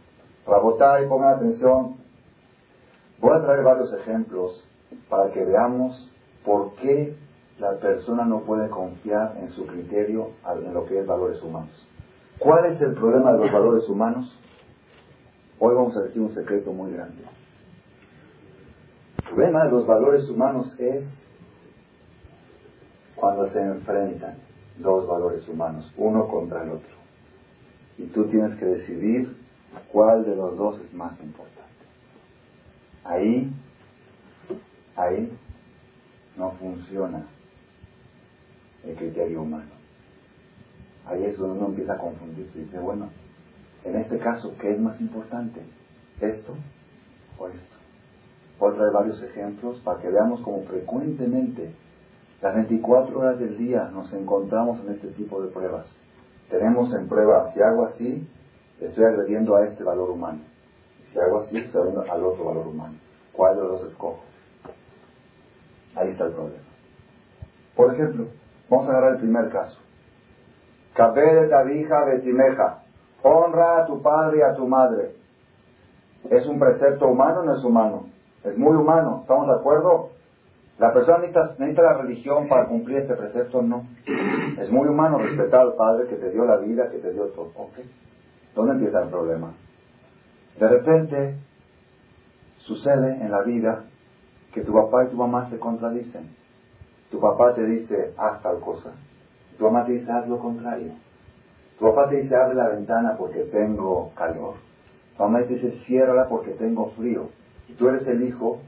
Para 0.46 0.60
votar 0.60 1.04
y 1.04 1.08
pongan 1.08 1.36
atención, 1.36 1.96
voy 3.20 3.36
a 3.36 3.42
traer 3.42 3.64
varios 3.64 3.94
ejemplos 3.94 4.68
para 5.10 5.32
que 5.32 5.44
veamos 5.44 6.12
por 6.46 6.74
qué 6.76 7.16
la 7.60 7.76
persona 7.80 8.24
no 8.26 8.42
puede 8.42 8.70
confiar 8.70 9.36
en 9.40 9.50
su 9.50 9.66
criterio 9.66 10.32
en 10.64 10.74
lo 10.74 10.86
que 10.86 11.00
es 11.00 11.08
valores 11.08 11.42
humanos. 11.42 11.88
¿Cuál 12.38 12.66
es 12.66 12.82
el 12.82 12.94
problema 12.94 13.34
de 13.34 13.40
los 13.40 13.52
valores 13.52 13.90
humanos? 13.90 14.40
Hoy 15.60 15.74
vamos 15.74 15.98
a 15.98 16.02
decir 16.02 16.22
un 16.22 16.34
secreto 16.34 16.72
muy 16.72 16.92
grande. 16.92 17.24
El 19.18 19.30
problema 19.30 19.66
de 19.66 19.72
los 19.72 19.88
valores 19.88 20.30
humanos 20.30 20.76
es 20.80 21.10
cuando 23.16 23.50
se 23.50 23.60
enfrentan 23.60 24.36
dos 24.78 25.08
valores 25.08 25.48
humanos, 25.50 25.92
uno 25.98 26.28
contra 26.28 26.64
el 26.64 26.70
otro. 26.70 26.96
Y 27.98 28.04
tú 28.06 28.26
tienes 28.26 28.56
que 28.60 28.66
decidir 28.66 29.36
cuál 29.92 30.24
de 30.24 30.36
los 30.36 30.56
dos 30.56 30.80
es 30.80 30.94
más 30.94 31.20
importante. 31.20 31.58
Ahí, 33.04 33.52
ahí 34.96 35.36
no 36.38 36.52
funciona 36.52 37.26
el 38.86 38.96
criterio 38.96 39.42
humano. 39.42 39.72
Ahí 41.06 41.24
es 41.24 41.38
donde 41.38 41.58
uno 41.58 41.68
empieza 41.68 41.94
a 41.94 41.98
confundirse 41.98 42.60
y 42.60 42.64
dice, 42.64 42.80
bueno, 42.80 43.10
en 43.84 43.96
este 43.96 44.18
caso, 44.20 44.54
¿qué 44.60 44.72
es 44.72 44.80
más 44.80 45.00
importante? 45.00 45.62
¿Esto 46.20 46.56
o 47.38 47.48
esto? 47.48 47.76
Voy 48.60 48.74
a 48.74 48.76
traer 48.76 48.92
varios 48.92 49.24
ejemplos 49.24 49.80
para 49.82 50.02
que 50.02 50.10
veamos 50.10 50.42
cómo 50.42 50.64
frecuentemente, 50.64 51.74
las 52.42 52.56
24 52.56 53.18
horas 53.18 53.40
del 53.40 53.58
día, 53.58 53.90
nos 53.94 54.12
encontramos 54.14 54.80
en 54.82 54.94
este 54.94 55.08
tipo 55.10 55.42
de 55.42 55.50
pruebas. 55.50 55.88
Tenemos 56.50 56.94
en 56.94 57.08
prueba, 57.08 57.52
si 57.54 57.62
hago 57.62 57.86
así, 57.86 58.28
estoy 58.80 59.06
agrediendo 59.06 59.56
a 59.56 59.66
este 59.66 59.84
valor 59.84 60.10
humano. 60.10 60.42
Si 61.12 61.20
hago 61.20 61.42
así, 61.42 61.58
estoy 61.58 61.82
agrediendo 61.82 62.12
al 62.12 62.24
otro 62.24 62.46
valor 62.46 62.68
humano. 62.68 62.96
¿Cuál 63.32 63.56
de 63.56 63.64
los 63.64 63.84
escojo? 63.86 64.20
Ahí 65.96 66.10
está 66.10 66.26
el 66.26 66.34
problema. 66.34 66.64
Por 67.76 67.94
ejemplo, 67.94 68.28
vamos 68.70 68.88
a 68.88 68.92
agarrar 68.92 69.14
el 69.14 69.20
primer 69.20 69.50
caso. 69.50 69.80
de 70.96 71.48
tabija 71.48 72.06
betimeja. 72.06 72.84
Honra 73.24 73.80
a 73.80 73.86
tu 73.86 74.02
padre 74.02 74.40
y 74.40 74.42
a 74.42 74.56
tu 74.56 74.68
madre. 74.68 75.16
¿Es 76.30 76.46
un 76.46 76.60
precepto 76.60 77.08
humano 77.08 77.42
o 77.42 77.44
no 77.44 77.56
es 77.56 77.64
humano? 77.64 78.08
Es 78.44 78.58
muy 78.58 78.76
humano, 78.76 79.20
¿estamos 79.22 79.48
de 79.48 79.54
acuerdo? 79.54 80.10
¿La 80.80 80.94
persona 80.94 81.20
necesita, 81.20 81.82
la 81.82 81.94
religión 81.98 82.48
para 82.48 82.68
cumplir 82.68 83.00
este 83.00 83.16
precepto? 83.16 83.62
No. 83.62 83.88
Es 84.58 84.72
muy 84.72 84.88
humano 84.88 85.18
respetar 85.18 85.62
al 85.62 85.74
Padre 85.74 86.08
que 86.08 86.16
te 86.16 86.30
dio 86.32 86.46
la 86.46 86.58
vida, 86.58 86.90
que 86.90 87.00
te 87.00 87.14
dio 87.14 87.26
todo. 87.30 87.52
¿Ok? 87.56 87.80
¿Dónde 88.56 88.74
empieza 88.74 89.02
el 89.02 89.10
problema? 89.10 89.54
De 90.60 90.68
repente 90.68 91.36
sucede 92.60 93.14
en 93.22 93.32
la 93.32 93.42
vida 93.42 93.86
que 94.54 94.62
tu 94.62 94.74
papá 94.74 95.06
y 95.06 95.08
tu 95.08 95.16
mamá 95.16 95.50
se 95.50 95.58
contradicen. 95.58 96.36
Tu 97.12 97.20
papá 97.20 97.54
te 97.54 97.66
dice, 97.66 98.14
haz 98.18 98.42
tal 98.42 98.60
cosa. 98.60 98.94
Tu 99.58 99.64
mamá 99.64 99.86
te 99.86 99.94
dice, 99.94 100.12
haz 100.12 100.28
lo 100.28 100.40
contrario. 100.40 100.92
Tu 101.80 101.86
papá 101.86 102.10
te 102.10 102.18
dice, 102.18 102.36
abre 102.36 102.56
la 102.56 102.70
ventana 102.70 103.16
porque 103.18 103.44
tengo 103.46 104.12
calor. 104.16 104.56
Tu 105.16 105.24
mamá 105.24 105.44
te 105.44 105.56
dice, 105.56 105.72
ciérrala 105.86 106.28
porque 106.28 106.52
tengo 106.52 106.92
frío. 106.92 107.30
Y 107.68 107.74
tú 107.74 107.88
eres 107.90 108.08
el 108.08 108.24
hijo 108.24 108.60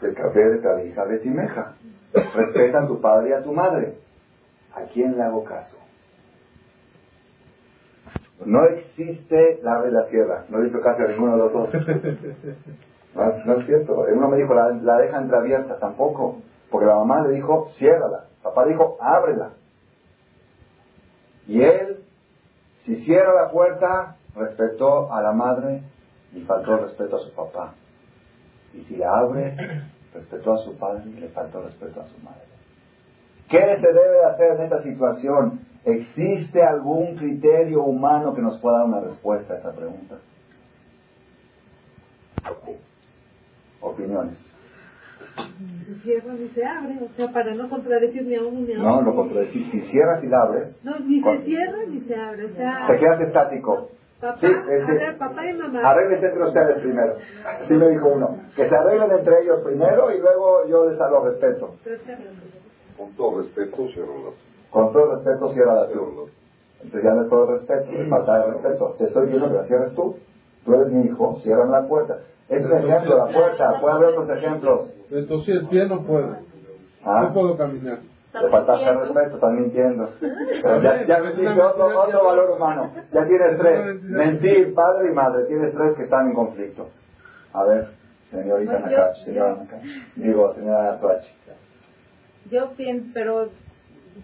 del 0.00 0.14
café 0.14 0.40
de 0.40 0.58
tu 0.58 0.86
hija 0.86 1.06
de 1.06 1.18
Timeja. 1.18 1.74
Respeta 2.12 2.82
a 2.82 2.86
tu 2.86 3.00
padre 3.00 3.30
y 3.30 3.32
a 3.32 3.42
tu 3.42 3.52
madre. 3.52 3.98
¿A 4.74 4.82
quién 4.92 5.16
le 5.16 5.22
hago 5.22 5.44
caso? 5.44 5.76
No 8.44 8.64
existe 8.66 9.60
la 9.62 9.80
de 9.82 9.92
la 9.92 10.04
sierra. 10.06 10.44
No 10.48 10.58
he 10.58 10.62
visto 10.62 10.80
caso 10.80 11.04
a 11.04 11.08
ninguno 11.08 11.32
de 11.32 11.38
los 11.38 11.52
dos. 11.52 11.70
No, 13.14 13.54
es 13.54 13.66
cierto. 13.66 14.04
Uno 14.12 14.28
me 14.28 14.36
dijo, 14.36 14.54
la, 14.54 14.70
la 14.70 14.98
deja 14.98 15.20
entreabierta. 15.20 15.78
Tampoco. 15.78 16.42
Porque 16.74 16.88
la 16.88 16.96
mamá 16.96 17.20
le 17.20 17.34
dijo, 17.34 17.68
ciérrala. 17.78 18.24
Papá 18.42 18.66
dijo, 18.66 18.96
ábrela. 19.00 19.52
Y 21.46 21.62
él, 21.62 22.02
si 22.82 22.96
cierra 23.04 23.32
la 23.44 23.52
puerta, 23.52 24.16
respetó 24.34 25.12
a 25.12 25.22
la 25.22 25.30
madre 25.30 25.84
y 26.32 26.40
faltó 26.40 26.78
respeto 26.78 27.18
a 27.18 27.20
su 27.20 27.32
papá. 27.32 27.74
Y 28.72 28.80
si 28.86 28.96
la 28.96 29.18
abre, 29.18 29.54
respetó 30.12 30.54
a 30.54 30.58
su 30.64 30.76
padre 30.76 31.04
y 31.10 31.20
le 31.20 31.28
faltó 31.28 31.62
respeto 31.62 32.00
a 32.00 32.08
su 32.08 32.18
madre. 32.24 32.42
¿Qué 33.48 33.60
se 33.80 33.92
debe 33.92 34.24
hacer 34.24 34.56
en 34.56 34.62
esta 34.64 34.82
situación? 34.82 35.60
¿Existe 35.84 36.60
algún 36.60 37.14
criterio 37.14 37.84
humano 37.84 38.34
que 38.34 38.42
nos 38.42 38.58
pueda 38.58 38.78
dar 38.78 38.86
una 38.86 39.00
respuesta 39.00 39.54
a 39.54 39.58
esa 39.58 39.70
pregunta? 39.70 40.16
Opiniones. 43.80 44.53
Si 46.04 46.10
cierras 46.10 46.38
y 46.38 46.48
se 46.48 46.64
abre, 46.64 46.98
o 47.00 47.16
sea, 47.16 47.32
para 47.32 47.54
no 47.54 47.68
contradecir 47.70 48.26
ni 48.26 48.34
a 48.34 48.42
uno 48.42 48.60
ni 48.60 48.74
a 48.74 48.78
otro. 48.78 48.90
No, 48.90 49.02
no 49.02 49.14
contradecir. 49.14 49.64
Si 49.70 49.80
cierras 49.80 50.22
y 50.22 50.26
la 50.26 50.42
abres. 50.42 50.78
No, 50.84 50.98
ni 50.98 51.22
se 51.22 51.38
cierra 51.44 51.78
ni 51.88 52.00
se 52.00 52.14
abre, 52.14 52.44
o 52.44 52.54
sea. 52.54 52.86
Te 52.86 52.96
quedas 52.98 53.20
estático. 53.20 53.88
Papá, 54.20 54.38
sí, 54.38 54.46
a 54.46 54.92
ver, 54.92 55.18
papá 55.18 55.46
y 55.50 55.54
mamá. 55.54 55.80
Arreglense 55.90 56.26
entre 56.26 56.44
ustedes 56.44 56.78
primero. 56.82 57.16
Así 57.46 57.74
me 57.74 57.88
dijo 57.88 58.08
uno. 58.08 58.38
Que 58.54 58.68
se 58.68 58.76
arreglen 58.76 59.10
entre 59.18 59.42
ellos 59.42 59.62
primero 59.62 60.12
y 60.14 60.20
luego 60.20 60.66
yo 60.68 60.90
les 60.90 61.00
hago 61.00 61.24
respeto. 61.24 61.76
Con 62.96 63.12
todo 63.16 63.40
respeto, 63.40 63.88
cierra 63.88 64.12
la 64.12 64.30
Con 64.70 64.92
todo 64.92 65.14
respeto, 65.16 65.52
cierra 65.52 65.74
la 65.74 65.88
tú. 65.88 66.28
Entonces 66.82 67.02
ya 67.02 67.14
no 67.14 67.22
es 67.22 67.28
todo 67.30 67.46
respeto, 67.46 67.90
es 67.90 68.08
falta 68.10 68.38
de 68.38 68.52
respeto. 68.52 68.94
Te 68.98 69.04
estoy 69.04 69.24
diciendo 69.24 69.48
que 69.48 69.54
la 69.54 69.64
cierres 69.64 69.94
tú. 69.94 70.16
Tú 70.64 70.74
eres 70.74 70.88
mi 70.92 71.06
hijo, 71.06 71.38
cierran 71.42 71.70
la 71.70 71.86
puerta. 71.86 72.18
Es 72.48 72.64
un 72.64 72.72
ejemplo, 72.72 73.16
la 73.18 73.32
puerta. 73.32 73.80
Puede 73.80 73.94
haber 73.94 74.08
otros 74.10 74.30
ejemplos. 74.38 74.90
Entonces 75.10 75.56
el 75.56 75.68
pie 75.68 75.86
no 75.86 76.02
puede. 76.02 76.36
¿Ah? 77.04 77.22
No 77.22 77.34
puedo 77.34 77.56
caminar. 77.56 77.98
Le 78.42 78.48
faltaste 78.48 78.88
el 78.88 78.98
respeto, 78.98 79.34
están 79.36 79.60
mintiendo. 79.60 80.10
Pero 80.20 80.82
ya, 80.82 81.06
ya 81.06 81.20
metiste 81.20 81.60
otro, 81.60 82.02
otro 82.02 82.24
valor 82.24 82.50
humano. 82.50 82.90
Ya 83.12 83.26
tienes 83.26 83.58
tres. 83.58 84.02
Mentir, 84.02 84.74
padre 84.74 85.10
y 85.10 85.14
madre. 85.14 85.44
Tienes 85.44 85.72
tres 85.72 85.94
que 85.94 86.04
están 86.04 86.28
en 86.28 86.34
conflicto. 86.34 86.88
A 87.52 87.64
ver, 87.64 87.88
señorita 88.30 88.80
Pues 88.80 88.90
Nakachi, 88.90 89.24
señora 89.24 89.56
Nakachi. 89.56 89.88
Digo, 90.16 90.52
señora 90.54 90.92
Nakachi. 90.92 91.28
Yo 92.50 92.72
pienso, 92.72 93.06
pero 93.14 93.48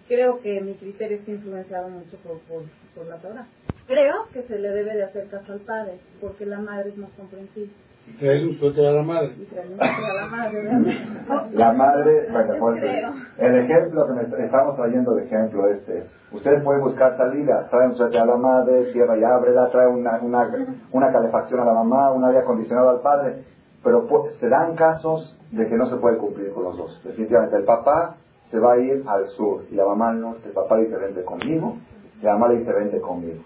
creo 0.08 0.40
que 0.40 0.60
mi 0.60 0.74
criterio 0.74 1.18
está 1.18 1.30
influenciado 1.30 1.88
mucho 1.88 2.16
por, 2.18 2.38
por, 2.40 2.64
por 2.94 3.06
la 3.06 3.16
Torah. 3.16 3.46
Creo 3.90 4.14
que 4.32 4.42
se 4.44 4.58
le 4.58 4.68
debe 4.70 4.94
de 4.94 5.04
hacer 5.04 5.26
caso 5.28 5.52
al 5.52 5.60
padre, 5.60 5.98
porque 6.20 6.46
la 6.46 6.58
madre 6.60 6.90
es 6.90 6.96
más 6.96 7.10
comprensiva. 7.18 7.72
Un 8.20 8.58
suéter 8.58 8.86
a 8.86 8.92
la 8.92 9.02
madre. 9.02 9.32
Y 9.38 9.54
realmente 9.54 9.84
a 9.84 10.14
la 10.14 10.26
madre, 10.26 10.62
¿verdad? 10.62 11.46
La 11.52 11.72
madre, 11.72 12.28
bueno, 12.58 13.14
el 13.38 13.54
ejemplo 13.58 14.06
que 14.06 14.12
me 14.36 14.44
estamos 14.46 14.76
trayendo 14.76 15.14
de 15.14 15.24
ejemplo 15.24 15.68
este, 15.68 16.04
ustedes 16.32 16.62
pueden 16.62 16.80
buscar 16.82 17.16
salidas, 17.16 17.68
traen 17.70 17.90
un 17.90 17.96
suéter 17.96 18.20
a 18.22 18.26
la 18.26 18.36
madre, 18.36 18.92
cierra 18.92 19.16
y 19.18 19.22
ábrela, 19.22 19.70
trae 19.70 19.86
una, 19.86 20.18
una, 20.22 20.50
una 20.92 21.12
calefacción 21.12 21.60
a 21.60 21.64
la 21.66 21.74
mamá, 21.74 22.10
un 22.12 22.24
aire 22.24 22.38
acondicionado 22.40 22.90
al 22.90 23.00
padre, 23.00 23.44
pero 23.84 24.08
pu- 24.08 24.30
se 24.40 24.48
dan 24.48 24.74
casos 24.76 25.36
de 25.52 25.68
que 25.68 25.76
no 25.76 25.86
se 25.86 25.96
puede 25.98 26.16
cumplir 26.16 26.52
con 26.52 26.64
los 26.64 26.76
dos. 26.78 27.00
Definitivamente, 27.04 27.56
el 27.56 27.64
papá 27.64 28.16
se 28.50 28.58
va 28.58 28.72
a 28.72 28.78
ir 28.78 29.04
al 29.06 29.24
sur 29.36 29.64
y 29.70 29.74
la 29.74 29.84
mamá 29.84 30.10
al 30.10 30.20
norte, 30.20 30.48
el 30.48 30.54
papá 30.54 30.78
dice 30.78 30.96
vente 30.96 31.22
conmigo, 31.22 31.76
y 32.20 32.24
la 32.24 32.32
mamá 32.32 32.48
le 32.48 32.58
dice 32.60 32.72
vente 32.72 33.00
conmigo. 33.00 33.42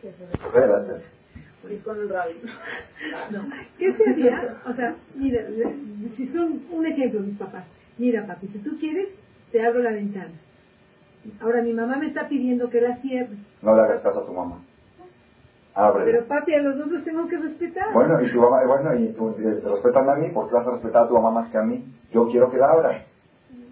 ¿Qué 0.00 0.12
debe 0.60 0.74
hacer? 0.74 1.02
Ir 1.70 1.82
con 1.82 2.00
el 2.00 2.08
rabino. 2.08 2.40
No. 3.30 3.44
¿Qué 3.78 3.92
sería? 3.94 4.56
O 4.66 4.72
sea, 4.72 4.96
mira, 5.14 5.42
si 6.16 6.26
son 6.28 6.62
un 6.70 6.86
ejemplo 6.86 7.20
mis 7.20 7.38
papás. 7.38 7.64
Mira, 7.98 8.26
papi, 8.26 8.48
si 8.48 8.58
tú 8.60 8.78
quieres, 8.78 9.08
te 9.52 9.64
abro 9.64 9.80
la 9.82 9.92
ventana. 9.92 10.32
Ahora 11.40 11.62
mi 11.62 11.72
mamá 11.74 11.96
me 11.96 12.06
está 12.06 12.28
pidiendo 12.28 12.70
que 12.70 12.80
la 12.80 12.96
cierre. 12.96 13.36
No 13.60 13.74
le 13.74 13.82
hagas 13.82 14.00
caso 14.00 14.20
a 14.20 14.26
tu 14.26 14.32
mamá. 14.32 14.64
Abre. 15.74 16.04
Pero 16.06 16.24
papi, 16.24 16.54
a 16.54 16.62
los 16.62 16.78
dos 16.78 16.88
los 16.88 17.04
tengo 17.04 17.28
que 17.28 17.36
respetar. 17.36 17.92
Bueno, 17.92 18.20
y 18.22 18.32
tu 18.32 18.40
mamá, 18.40 18.64
bueno, 18.66 18.94
y 18.94 19.12
tú 19.12 19.36
eh, 19.38 19.60
respétame 19.62 20.12
a 20.12 20.16
mí, 20.16 20.30
porque 20.32 20.54
vas 20.54 20.66
a 20.66 20.72
respetar 20.72 21.04
a 21.04 21.08
tu 21.08 21.14
mamá 21.14 21.30
más 21.42 21.50
que 21.50 21.58
a 21.58 21.62
mí. 21.62 21.84
Yo 22.12 22.26
quiero 22.28 22.50
que 22.50 22.56
la 22.56 22.70
abras. 22.70 23.02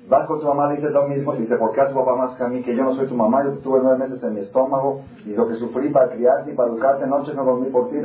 Vas 0.08 0.26
con 0.26 0.40
tu 0.40 0.46
mamá, 0.46 0.72
dices 0.72 0.90
lo 0.90 1.06
mismo, 1.06 1.34
dice, 1.34 1.56
¿por 1.56 1.72
qué 1.72 1.82
a 1.82 1.88
tu 1.88 1.94
papá 1.94 2.16
más 2.16 2.34
que 2.36 2.42
a 2.42 2.48
mí? 2.48 2.62
Que 2.62 2.74
yo 2.74 2.82
no 2.82 2.94
soy 2.94 3.06
tu 3.08 3.14
mamá, 3.14 3.44
yo 3.44 3.52
tuve 3.58 3.80
nueve 3.82 3.98
meses 3.98 4.22
en 4.22 4.34
mi 4.34 4.40
estómago, 4.40 5.02
y 5.26 5.34
lo 5.34 5.46
que 5.46 5.56
sufrí 5.56 5.90
para 5.90 6.08
criarte 6.08 6.50
y 6.50 6.54
para 6.54 6.70
educarte, 6.70 7.06
noches 7.06 7.34
no 7.34 7.44
dormí 7.44 7.68
por 7.68 7.90
ti. 7.90 7.98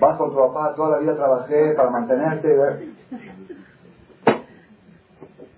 Vas 0.00 0.16
con 0.16 0.30
tu 0.30 0.36
papá, 0.36 0.74
toda 0.74 0.92
la 0.92 0.98
vida 0.98 1.14
trabajé 1.14 1.74
para 1.74 1.90
mantenerte. 1.90 2.56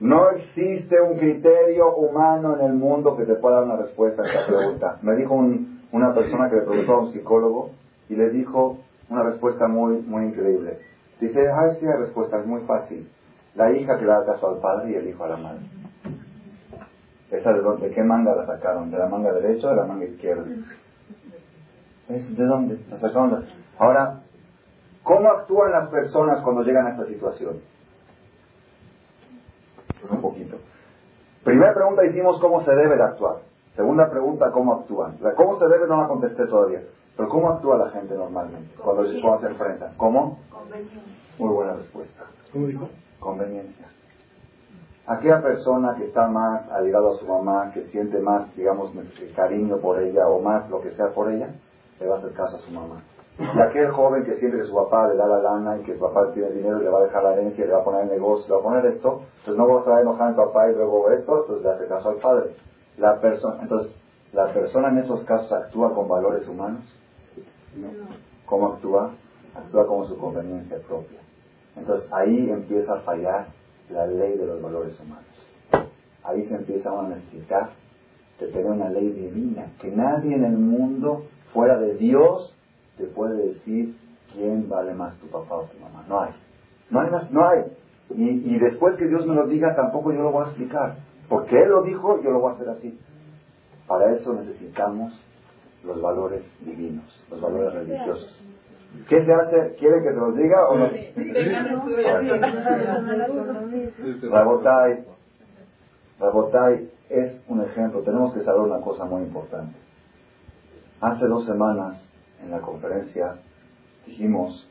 No 0.01 0.31
existe 0.31 1.01
un 1.01 1.17
criterio 1.17 1.95
humano 1.95 2.57
en 2.59 2.67
el 2.67 2.73
mundo 2.75 3.17
que 3.17 3.25
te 3.25 3.35
pueda 3.37 3.57
dar 3.57 3.65
una 3.65 3.77
respuesta 3.77 4.23
a 4.23 4.27
esta 4.27 4.47
pregunta. 4.47 4.99
Me 5.03 5.15
dijo 5.15 5.35
un- 5.35 5.81
una 5.93 6.13
persona 6.13 6.51
que 6.51 6.57
le 6.57 6.63
preguntó 6.63 6.93
a 6.95 7.01
un 7.03 7.13
psicólogo 7.13 7.71
y 8.09 8.17
le 8.17 8.31
dijo 8.31 8.79
una 9.09 9.23
respuesta 9.23 9.69
muy, 9.69 9.99
muy 10.03 10.25
increíble. 10.25 10.79
Dice, 11.21 11.49
ay, 11.49 11.77
sí, 11.79 11.87
la 11.87 11.97
respuesta 11.97 12.41
es 12.41 12.47
muy 12.47 12.63
fácil. 12.63 13.09
La 13.55 13.71
hija 13.71 13.97
que 13.97 14.05
le 14.05 14.11
da 14.11 14.27
caso 14.27 14.49
al 14.49 14.59
padre 14.59 14.91
y 14.91 14.95
el 14.97 15.09
hijo 15.09 15.23
a 15.25 15.29
la 15.29 15.37
madre. 15.37 15.61
¿Esa 17.31 17.53
de 17.53 17.61
dónde? 17.61 17.89
¿De 17.89 17.95
qué 17.95 18.03
manga 18.03 18.35
la 18.35 18.47
sacaron? 18.47 18.91
¿De 18.91 18.99
la 18.99 19.07
manga 19.09 19.33
derecha 19.33 19.67
o 19.69 19.71
de 19.71 19.77
la 19.77 19.87
manga 19.87 20.05
izquierda? 20.05 20.45
¿Es 22.09 22.37
¿De 22.37 22.45
dónde? 22.45 22.79
¿La 22.91 22.99
sacaron 23.01 23.31
de- 23.41 23.47
Ahora, 23.79 24.21
¿cómo 25.03 25.31
actúan 25.31 25.73
las 25.73 25.89
personas 25.89 26.43
cuando 26.43 26.63
llegan 26.63 26.87
a 26.87 26.91
esta 26.91 27.07
situación? 27.07 27.61
Pues 30.01 30.13
un 30.13 30.21
poquito. 30.21 30.59
Primera 31.45 31.75
pregunta 31.75 32.05
hicimos 32.05 32.41
cómo 32.41 32.63
se 32.63 32.75
debe 32.75 32.97
de 32.97 33.03
actuar. 33.03 33.37
Segunda 33.75 34.09
pregunta, 34.11 34.51
cómo 34.53 34.75
actúan. 34.75 35.17
La 35.21 35.35
cómo 35.35 35.59
se 35.59 35.67
debe 35.67 35.87
no 35.89 36.01
la 36.03 36.09
contesté 36.09 36.47
todavía. 36.47 36.83
Pero 37.17 37.29
cómo 37.29 37.51
actúa 37.51 37.77
la 37.79 37.91
gente 37.91 38.15
normalmente 38.15 38.75
cuando, 38.77 39.05
cuando 39.23 39.41
se 39.41 39.47
enfrenta. 39.49 39.93
¿Cómo? 39.97 40.39
Muy 41.39 41.49
buena 41.55 41.75
respuesta. 41.75 42.25
¿Cómo 42.53 42.67
dijo? 42.67 42.89
Conveniencia. 43.21 43.87
Aquella 45.07 45.43
persona 45.43 45.95
que 45.97 46.05
está 46.05 46.29
más 46.29 46.67
allegado 46.71 47.13
a 47.13 47.19
su 47.19 47.27
mamá, 47.27 47.71
que 47.75 47.85
siente 47.89 48.19
más, 48.21 48.55
digamos, 48.57 48.91
cariño 49.37 49.77
por 49.77 50.01
ella 50.01 50.27
o 50.29 50.41
más 50.41 50.69
lo 50.71 50.81
que 50.81 50.93
sea 50.93 51.09
por 51.09 51.31
ella, 51.31 51.49
le 52.01 52.07
va 52.07 52.17
a 52.17 52.19
hacer 52.19 52.33
caso 52.33 52.57
a 52.57 52.61
su 52.61 52.71
mamá. 52.71 53.03
Y 53.39 53.61
aquel 53.61 53.91
joven 53.91 54.25
que 54.25 54.37
siente 54.37 54.57
que 54.57 54.65
su 54.65 54.75
papá 54.75 55.09
le 55.09 55.17
da 55.17 55.27
la 55.27 55.41
lana 55.41 55.77
y 55.77 55.83
que 55.83 55.95
su 55.95 56.01
papá 56.01 56.33
tiene 56.33 56.51
dinero 56.53 56.81
y 56.81 56.85
le 56.85 56.89
va 56.89 57.01
a 57.01 57.05
dejar 57.05 57.23
la 57.23 57.35
herencia, 57.35 57.67
le 57.67 57.73
va 57.73 57.81
a 57.81 57.85
poner 57.85 58.03
el 58.05 58.11
negocio, 58.11 58.47
le 58.49 58.55
va 58.55 58.61
a 58.61 58.63
poner 58.63 58.87
esto, 58.87 59.21
entonces 59.39 59.57
no 59.59 59.69
va 59.69 59.75
a 59.75 59.79
estar 59.81 60.01
enojado 60.01 60.31
en 60.31 60.37
papá 60.37 60.71
y 60.71 60.75
luego 60.75 61.11
esto, 61.11 61.41
entonces 61.41 61.65
le 61.65 61.71
hace 61.71 61.87
caso 61.87 62.09
al 62.09 62.17
padre. 62.17 62.57
La 62.97 63.21
persona, 63.21 63.59
entonces, 63.61 63.95
¿la 64.33 64.53
persona 64.55 64.89
en 64.89 64.99
esos 64.99 65.25
casos 65.25 65.53
actúa 65.53 65.93
con 65.93 66.09
valores 66.09 66.49
humanos? 66.49 66.85
No. 67.77 67.89
¿Cómo 68.47 68.75
actúa? 68.75 69.11
Actúa 69.55 69.87
como 69.87 70.07
su 70.07 70.17
conveniencia 70.17 70.79
propia. 70.87 71.19
Entonces 71.77 72.09
ahí 72.13 72.51
empieza 72.51 72.95
a 72.95 73.01
fallar 73.01 73.49
la 73.91 74.07
ley 74.07 74.37
de 74.37 74.47
los 74.47 74.61
valores 74.63 74.99
humanos. 75.01 75.25
Ahí 76.23 76.47
se 76.47 76.55
empieza 76.55 76.91
a 76.91 77.09
necesitar 77.09 77.71
de 78.41 78.49
tener 78.49 78.67
una 78.67 78.89
ley 78.89 79.11
divina, 79.11 79.73
que 79.81 79.91
nadie 79.91 80.35
en 80.35 80.45
el 80.45 80.57
mundo 80.57 81.27
fuera 81.53 81.79
de 81.79 81.95
Dios 81.95 82.57
te 82.97 83.05
puede 83.05 83.49
decir 83.49 83.95
quién 84.33 84.69
vale 84.69 84.95
más, 84.95 85.17
tu 85.19 85.27
papá 85.27 85.57
o 85.57 85.65
tu 85.65 85.79
mamá. 85.79 86.05
No 86.09 86.21
hay. 86.21 86.33
No 86.91 87.01
hay 87.01 87.11
más, 87.11 87.31
no 87.31 87.47
hay. 87.47 87.65
Y, 88.11 88.55
y 88.55 88.59
después 88.59 88.97
que 88.97 89.07
Dios 89.07 89.27
me 89.27 89.35
lo 89.35 89.47
diga, 89.47 89.75
tampoco 89.75 90.13
yo 90.13 90.23
lo 90.23 90.33
voy 90.33 90.45
a 90.45 90.49
explicar. 90.49 90.97
Porque 91.29 91.57
Él 91.61 91.69
lo 91.69 91.83
dijo, 91.83 92.23
yo 92.23 92.31
lo 92.31 92.41
voy 92.41 92.53
a 92.53 92.55
hacer 92.55 92.69
así. 92.69 92.99
Para 93.87 94.13
eso 94.15 94.33
necesitamos 94.35 95.13
los 95.85 96.01
valores 96.01 96.43
divinos, 96.65 97.05
los 97.31 97.41
valores 97.41 97.75
religiosos. 97.75 98.45
¿Qué 99.09 99.25
se 99.25 99.33
hace? 99.33 99.75
¿Quieren 99.79 100.03
que 100.03 100.13
se 100.13 100.17
los 100.17 100.37
diga 100.37 100.69
o 100.69 100.79
no? 100.79 100.91
Rabotai, 104.31 105.05
Rabotai 106.19 106.91
es 107.11 107.41
un 107.49 107.63
ejemplo. 107.63 108.01
Tenemos 108.03 108.33
que 108.35 108.43
saber 108.43 108.61
una 108.61 108.81
cosa 108.81 109.05
muy 109.05 109.23
importante. 109.23 109.77
Hace 111.01 111.27
dos 111.27 111.45
semanas 111.45 112.03
en 112.43 112.51
la 112.51 112.61
conferencia 112.61 113.37
dijimos 114.07 114.69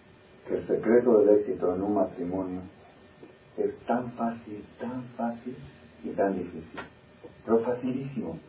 que 0.48 0.58
el 0.58 0.68
secreto 0.68 1.20
del 1.20 1.38
éxito 1.38 1.76
en 1.76 1.84
un 1.84 1.96
matrimonio 1.96 2.62
es 3.58 3.78
tan 3.86 4.12
fácil, 4.14 4.66
tan 4.80 5.04
fácil 5.16 5.56
y 6.04 6.10
tan 6.10 6.38
difícil. 6.38 6.80
Pero 7.46 7.60
facilísimo. 7.60 8.40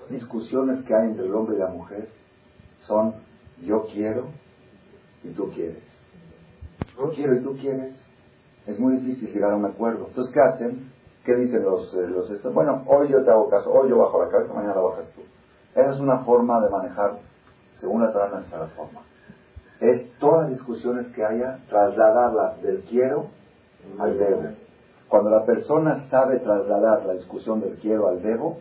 Las 0.00 0.10
discusiones 0.10 0.84
que 0.84 0.94
hay 0.94 1.08
entre 1.08 1.26
el 1.26 1.34
hombre 1.34 1.56
y 1.56 1.60
la 1.60 1.68
mujer 1.68 2.08
son 2.80 3.14
yo 3.62 3.86
quiero 3.92 4.28
y 5.22 5.30
tú 5.30 5.50
quieres. 5.52 5.82
Yo 6.96 7.10
quiero 7.10 7.36
y 7.36 7.42
tú 7.42 7.56
quieres. 7.56 7.94
Es 8.66 8.78
muy 8.78 8.96
difícil 8.96 9.32
llegar 9.32 9.52
a 9.52 9.56
un 9.56 9.66
acuerdo. 9.66 10.06
Entonces, 10.08 10.32
¿qué 10.32 10.40
hacen? 10.40 10.92
¿Qué 11.24 11.34
dicen 11.34 11.62
los, 11.62 11.92
eh, 11.94 12.06
los 12.06 12.30
estos? 12.30 12.52
Bueno, 12.52 12.82
hoy 12.86 13.08
yo 13.08 13.24
te 13.24 13.30
hago 13.30 13.48
caso, 13.48 13.70
hoy 13.70 13.88
yo 13.88 13.98
bajo 13.98 14.22
la 14.22 14.30
cabeza, 14.30 14.52
mañana 14.52 14.74
la 14.74 14.80
bajas 14.82 15.10
tú. 15.14 15.22
Esa 15.74 15.90
es 15.90 16.00
una 16.00 16.18
forma 16.20 16.60
de 16.60 16.70
manejar, 16.70 17.18
según 17.80 18.02
la 18.02 18.12
Torah, 18.12 18.30
la 18.30 18.66
forma. 18.68 19.00
Es 19.80 20.12
todas 20.18 20.42
las 20.42 20.58
discusiones 20.58 21.08
que 21.08 21.24
haya, 21.24 21.58
trasladarlas 21.68 22.62
del 22.62 22.82
quiero 22.82 23.28
al 23.98 24.18
debo. 24.18 24.42
Cuando 25.08 25.30
la 25.30 25.44
persona 25.44 26.08
sabe 26.10 26.40
trasladar 26.40 27.04
la 27.06 27.14
discusión 27.14 27.60
del 27.60 27.76
quiero 27.76 28.08
al 28.08 28.22
debo, 28.22 28.58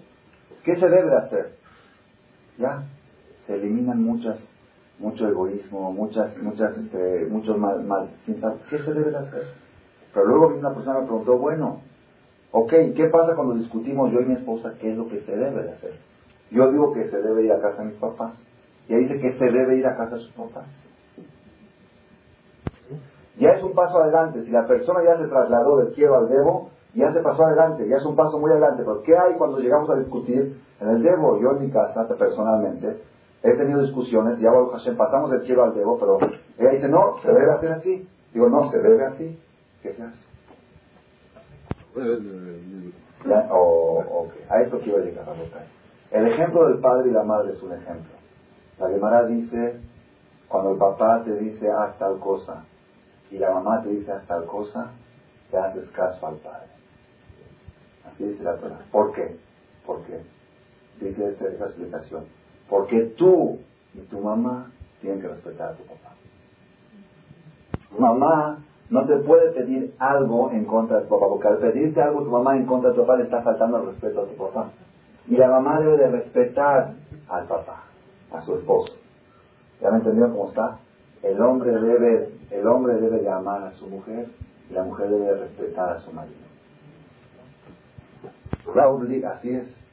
¿qué 0.63 0.75
se 0.75 0.89
debe 0.89 1.09
de 1.09 1.17
hacer? 1.17 1.55
Ya, 2.57 2.83
se 3.45 3.55
eliminan 3.55 4.01
muchas, 4.01 4.37
mucho 5.03 5.27
egoísmo, 5.27 5.91
muchas, 5.91 6.35
muchas, 6.41 6.77
este, 6.77 7.25
muchos 7.29 7.57
mal, 7.57 7.83
mal, 7.83 8.09
sin 8.25 8.39
saber 8.39 8.59
qué 8.69 8.79
se 8.79 8.93
debe 8.93 9.11
de 9.11 9.17
hacer. 9.17 9.43
Pero 10.13 10.25
luego 10.25 10.55
una 10.55 10.73
persona 10.73 11.01
me 11.01 11.05
preguntó, 11.05 11.37
bueno, 11.37 11.81
ok, 12.51 12.71
¿qué 12.95 13.09
pasa 13.11 13.35
cuando 13.35 13.55
discutimos 13.55 14.11
yo 14.11 14.21
y 14.21 14.25
mi 14.25 14.35
esposa 14.35 14.75
qué 14.79 14.91
es 14.91 14.97
lo 14.97 15.09
que 15.09 15.19
se 15.21 15.35
debe 15.35 15.63
de 15.63 15.71
hacer? 15.71 15.99
Yo 16.51 16.71
digo 16.71 16.93
que 16.93 17.09
se 17.09 17.17
debe 17.21 17.43
ir 17.43 17.51
a 17.51 17.59
casa 17.59 17.81
de 17.81 17.89
mis 17.89 17.97
papás. 17.97 18.41
Y 18.87 18.93
ella 18.93 19.07
dice 19.07 19.19
que 19.19 19.37
se 19.37 19.45
debe 19.45 19.77
ir 19.77 19.87
a 19.87 19.97
casa 19.97 20.15
de 20.15 20.21
sus 20.21 20.31
papás. 20.31 20.67
Ya 23.37 23.49
es 23.49 23.63
un 23.63 23.73
paso 23.73 23.99
adelante. 23.99 24.43
Si 24.43 24.51
la 24.51 24.65
persona 24.67 25.03
ya 25.03 25.17
se 25.17 25.27
trasladó 25.27 25.77
del 25.77 25.93
quiero 25.93 26.15
al 26.15 26.29
debo, 26.29 26.69
ya 26.93 27.11
se 27.11 27.21
pasó 27.21 27.45
adelante, 27.45 27.87
ya 27.89 27.97
es 27.97 28.05
un 28.05 28.15
paso 28.15 28.39
muy 28.39 28.51
adelante. 28.51 28.83
Pero 28.83 29.01
¿qué 29.01 29.17
hay 29.17 29.33
cuando 29.35 29.57
llegamos 29.57 29.89
a 29.89 29.95
discutir 29.95 30.61
en 30.79 30.89
el 30.89 31.01
debo? 31.01 31.41
Yo 31.41 31.51
en 31.57 31.65
mi 31.65 31.71
casa, 31.71 32.07
personalmente, 32.07 33.01
he 33.43 33.55
tenido 33.57 33.81
discusiones, 33.81 34.39
ya 34.39 34.49
Baruch 34.51 34.71
Hashem, 34.71 34.95
pasamos 34.97 35.29
del 35.31 35.43
quiero 35.43 35.63
al 35.65 35.73
debo, 35.73 35.99
pero 35.99 36.17
ella 36.57 36.71
dice, 36.71 36.87
no, 36.87 37.19
se 37.21 37.27
debe 37.27 37.51
hacer 37.51 37.71
así. 37.73 38.07
Digo, 38.33 38.49
no, 38.49 38.69
se 38.71 38.79
debe 38.79 39.05
así. 39.05 39.39
¿Qué 39.81 39.93
se 39.93 40.03
hace? 40.03 40.19
Ya, 43.25 43.47
o- 43.51 44.23
ok, 44.23 44.31
A 44.49 44.61
esto 44.61 44.79
quiero 44.79 44.99
llegar 45.03 45.25
a. 45.29 46.15
El 46.17 46.27
ejemplo 46.27 46.67
del 46.67 46.79
padre 46.79 47.09
y 47.09 47.13
la 47.13 47.23
madre 47.23 47.53
es 47.53 47.61
un 47.61 47.73
ejemplo. 47.73 48.11
La 48.79 48.89
Gemara 48.89 49.25
dice, 49.25 49.79
cuando 50.47 50.71
el 50.71 50.77
papá 50.77 51.23
te 51.23 51.35
dice 51.35 51.69
haz 51.71 51.97
tal 51.97 52.19
cosa 52.19 52.63
y 53.31 53.37
la 53.37 53.51
mamá 53.51 53.81
te 53.83 53.89
dice 53.89 54.11
haz 54.11 54.25
tal 54.27 54.45
cosa, 54.45 54.91
te 55.51 55.57
haces 55.57 55.89
caso 55.91 56.27
al 56.27 56.35
padre. 56.37 56.67
Así 58.05 58.25
dice 58.25 58.43
la 58.43 58.57
Torah. 58.57 58.79
¿Por 58.91 59.13
qué? 59.13 59.37
¿Por 59.85 60.01
qué? 60.03 60.21
Dice 60.99 61.27
esta, 61.27 61.47
esta 61.47 61.65
explicación. 61.65 62.25
Porque 62.73 63.13
tú 63.15 63.59
y 63.93 63.99
tu 64.07 64.19
mamá 64.19 64.71
tienen 64.99 65.21
que 65.21 65.27
respetar 65.27 65.69
a 65.69 65.73
tu 65.73 65.83
papá. 65.83 66.15
Mamá 67.99 68.63
no 68.89 69.05
te 69.05 69.17
puede 69.17 69.51
pedir 69.51 69.93
algo 69.99 70.49
en 70.49 70.65
contra 70.65 70.97
de 70.97 71.03
tu 71.03 71.09
papá, 71.09 71.27
porque 71.29 71.47
al 71.49 71.57
pedirte 71.59 72.01
algo 72.01 72.23
tu 72.23 72.31
mamá 72.31 72.57
en 72.57 72.65
contra 72.65 72.89
de 72.89 72.95
tu 72.95 73.01
papá 73.01 73.17
le 73.17 73.25
está 73.25 73.43
faltando 73.43 73.77
el 73.77 73.85
respeto 73.85 74.21
a 74.21 74.25
tu 74.25 74.35
papá. 74.37 74.71
Y 75.27 75.35
la 75.35 75.49
mamá 75.49 75.81
debe 75.81 75.97
de 75.97 76.07
respetar 76.07 76.93
al 77.29 77.45
papá, 77.45 77.83
a 78.31 78.41
su 78.41 78.55
esposo. 78.55 78.91
¿Ya 79.79 79.91
me 79.91 79.97
entendió 79.97 80.31
cómo 80.31 80.49
está? 80.49 80.79
El 81.21 81.39
hombre 81.41 81.73
debe, 81.73 82.31
el 82.49 82.65
hombre 82.65 82.95
debe 82.95 83.19
de 83.19 83.29
amar 83.29 83.65
a 83.65 83.73
su 83.73 83.85
mujer 83.85 84.29
y 84.67 84.73
la 84.73 84.81
mujer 84.81 85.11
debe 85.11 85.25
de 85.25 85.35
respetar 85.41 85.89
a 85.91 85.99
su 85.99 86.11
marido. 86.11 86.41
Así 89.29 89.53
es. 89.53 89.83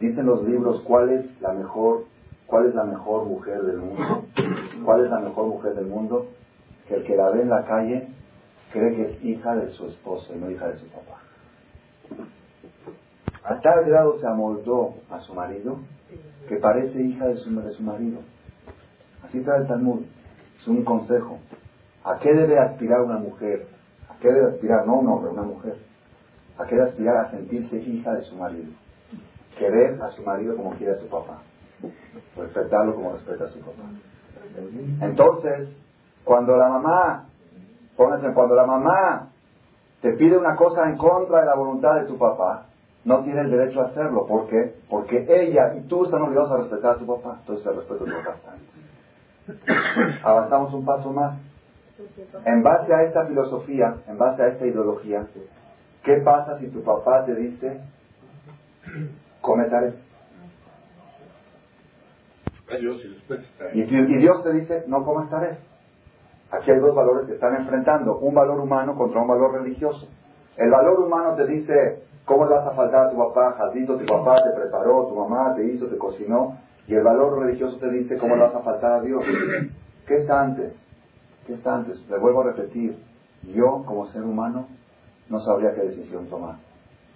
Dicen 0.00 0.26
los 0.26 0.42
libros 0.42 0.82
cuál 0.82 1.10
es 1.10 1.40
la 1.40 1.52
mejor, 1.52 2.04
cuál 2.46 2.66
es 2.66 2.74
la 2.74 2.84
mejor 2.84 3.26
mujer 3.26 3.62
del 3.62 3.78
mundo. 3.78 4.24
¿Cuál 4.84 5.04
es 5.04 5.10
la 5.10 5.20
mejor 5.20 5.46
mujer 5.46 5.74
del 5.74 5.86
mundo? 5.86 6.26
Que 6.88 6.94
el 6.96 7.04
que 7.04 7.16
la 7.16 7.30
ve 7.30 7.42
en 7.42 7.50
la 7.50 7.64
calle 7.64 8.08
cree 8.72 8.94
que 8.94 9.02
es 9.02 9.24
hija 9.24 9.56
de 9.56 9.70
su 9.70 9.86
esposo 9.86 10.34
y 10.34 10.38
no 10.38 10.50
hija 10.50 10.68
de 10.68 10.76
su 10.76 10.86
papá. 10.88 11.20
A 13.42 13.60
tal 13.60 13.84
grado 13.84 14.18
se 14.18 14.26
amoldó 14.26 14.94
a 15.10 15.20
su 15.20 15.34
marido 15.34 15.78
que 16.48 16.56
parece 16.56 17.00
hija 17.00 17.26
de 17.26 17.36
su, 17.36 17.54
de 17.60 17.70
su 17.72 17.82
marido. 17.82 18.18
Así 19.24 19.40
trae 19.40 19.62
el 19.62 19.66
Talmud. 19.66 20.02
Es 20.60 20.68
un 20.68 20.84
consejo. 20.84 21.38
¿A 22.04 22.18
qué 22.18 22.32
debe 22.32 22.58
aspirar 22.58 23.02
una 23.02 23.18
mujer? 23.18 23.66
¿A 24.08 24.18
qué 24.18 24.28
debe 24.28 24.52
aspirar? 24.52 24.86
No 24.86 25.00
un 25.00 25.08
hombre, 25.08 25.30
una 25.30 25.42
mujer. 25.42 25.76
¿A 26.58 26.66
qué 26.66 26.76
debe 26.76 26.88
aspirar? 26.88 27.16
A 27.16 27.30
sentirse 27.30 27.76
hija 27.76 28.14
de 28.14 28.22
su 28.22 28.36
marido. 28.36 28.70
Querer 29.58 30.00
a 30.02 30.10
su 30.10 30.22
marido 30.22 30.56
como 30.56 30.70
quiere 30.72 30.92
a 30.92 30.98
su 30.98 31.08
papá. 31.08 31.42
Respetarlo 32.36 32.94
como 32.94 33.12
respeta 33.12 33.44
a 33.44 33.48
su 33.48 33.60
papá. 33.60 33.82
Entonces, 35.00 35.68
cuando 36.24 36.56
la 36.56 36.68
mamá, 36.68 37.26
pónganse, 37.96 38.32
cuando 38.32 38.54
la 38.54 38.66
mamá 38.66 39.28
te 40.00 40.12
pide 40.12 40.36
una 40.36 40.56
cosa 40.56 40.88
en 40.88 40.96
contra 40.96 41.40
de 41.40 41.46
la 41.46 41.54
voluntad 41.54 41.96
de 41.96 42.06
tu 42.06 42.18
papá, 42.18 42.66
no 43.04 43.22
tiene 43.22 43.42
el 43.42 43.50
derecho 43.50 43.80
a 43.80 43.86
hacerlo. 43.86 44.26
¿Por 44.26 44.48
qué? 44.48 44.74
Porque 44.90 45.26
ella 45.28 45.74
y 45.76 45.82
tú 45.82 46.04
están 46.04 46.22
obligados 46.22 46.50
a 46.50 46.56
respetar 46.58 46.96
a 46.96 46.98
tu 46.98 47.06
papá. 47.06 47.36
Entonces 47.40 47.66
el 47.66 47.76
respeto 47.76 48.04
papá 48.04 48.56
Avanzamos 50.24 50.74
un 50.74 50.84
paso 50.84 51.12
más. 51.12 51.38
En 52.44 52.62
base 52.62 52.92
a 52.92 53.02
esta 53.04 53.24
filosofía, 53.26 53.96
en 54.08 54.18
base 54.18 54.42
a 54.42 54.48
esta 54.48 54.66
ideología, 54.66 55.26
¿qué 56.02 56.16
pasa 56.16 56.58
si 56.58 56.68
tu 56.68 56.82
papá 56.82 57.24
te 57.24 57.34
dice, 57.34 57.80
come 59.40 59.64
Y, 63.74 63.80
y, 63.82 64.18
Dios 64.18 64.42
te 64.42 64.52
dice, 64.52 64.84
no 64.88 65.04
comas 65.04 65.30
taref. 65.30 65.58
Aquí 66.50 66.70
hay 66.70 66.78
dos 66.78 66.94
valores 66.94 67.26
que 67.26 67.34
están 67.34 67.56
enfrentando, 67.56 68.18
un 68.18 68.34
valor 68.34 68.60
humano 68.60 68.96
contra 68.96 69.20
un 69.20 69.28
valor 69.28 69.60
religioso. 69.60 70.08
El 70.56 70.70
valor 70.70 71.00
humano 71.00 71.34
te 71.34 71.46
dice, 71.46 72.06
¿Cómo 72.26 72.44
le 72.44 72.54
vas 72.54 72.66
a 72.66 72.72
faltar 72.72 73.06
a 73.06 73.10
tu 73.10 73.16
papá? 73.16 73.52
Jadito, 73.52 73.96
tu 73.96 74.04
papá 74.04 74.42
te 74.42 74.50
preparó, 74.50 75.06
tu 75.06 75.14
mamá 75.14 75.54
te 75.54 75.64
hizo, 75.64 75.86
te 75.86 75.96
cocinó. 75.96 76.58
Y 76.88 76.94
el 76.94 77.04
valor 77.04 77.38
religioso 77.38 77.78
te 77.78 77.88
dice, 77.88 78.18
¿cómo 78.18 78.34
le 78.34 78.42
vas 78.42 78.54
a 78.54 78.60
faltar 78.60 78.92
a 78.94 79.00
Dios? 79.00 79.22
¿Qué 80.06 80.16
está 80.16 80.42
antes? 80.42 80.76
¿Qué 81.46 81.54
está 81.54 81.76
antes? 81.76 82.04
Le 82.10 82.18
vuelvo 82.18 82.40
a 82.40 82.52
repetir. 82.52 82.98
Yo, 83.44 83.84
como 83.86 84.06
ser 84.08 84.24
humano, 84.24 84.66
no 85.28 85.40
sabría 85.40 85.72
qué 85.74 85.82
decisión 85.82 86.26
tomar. 86.26 86.56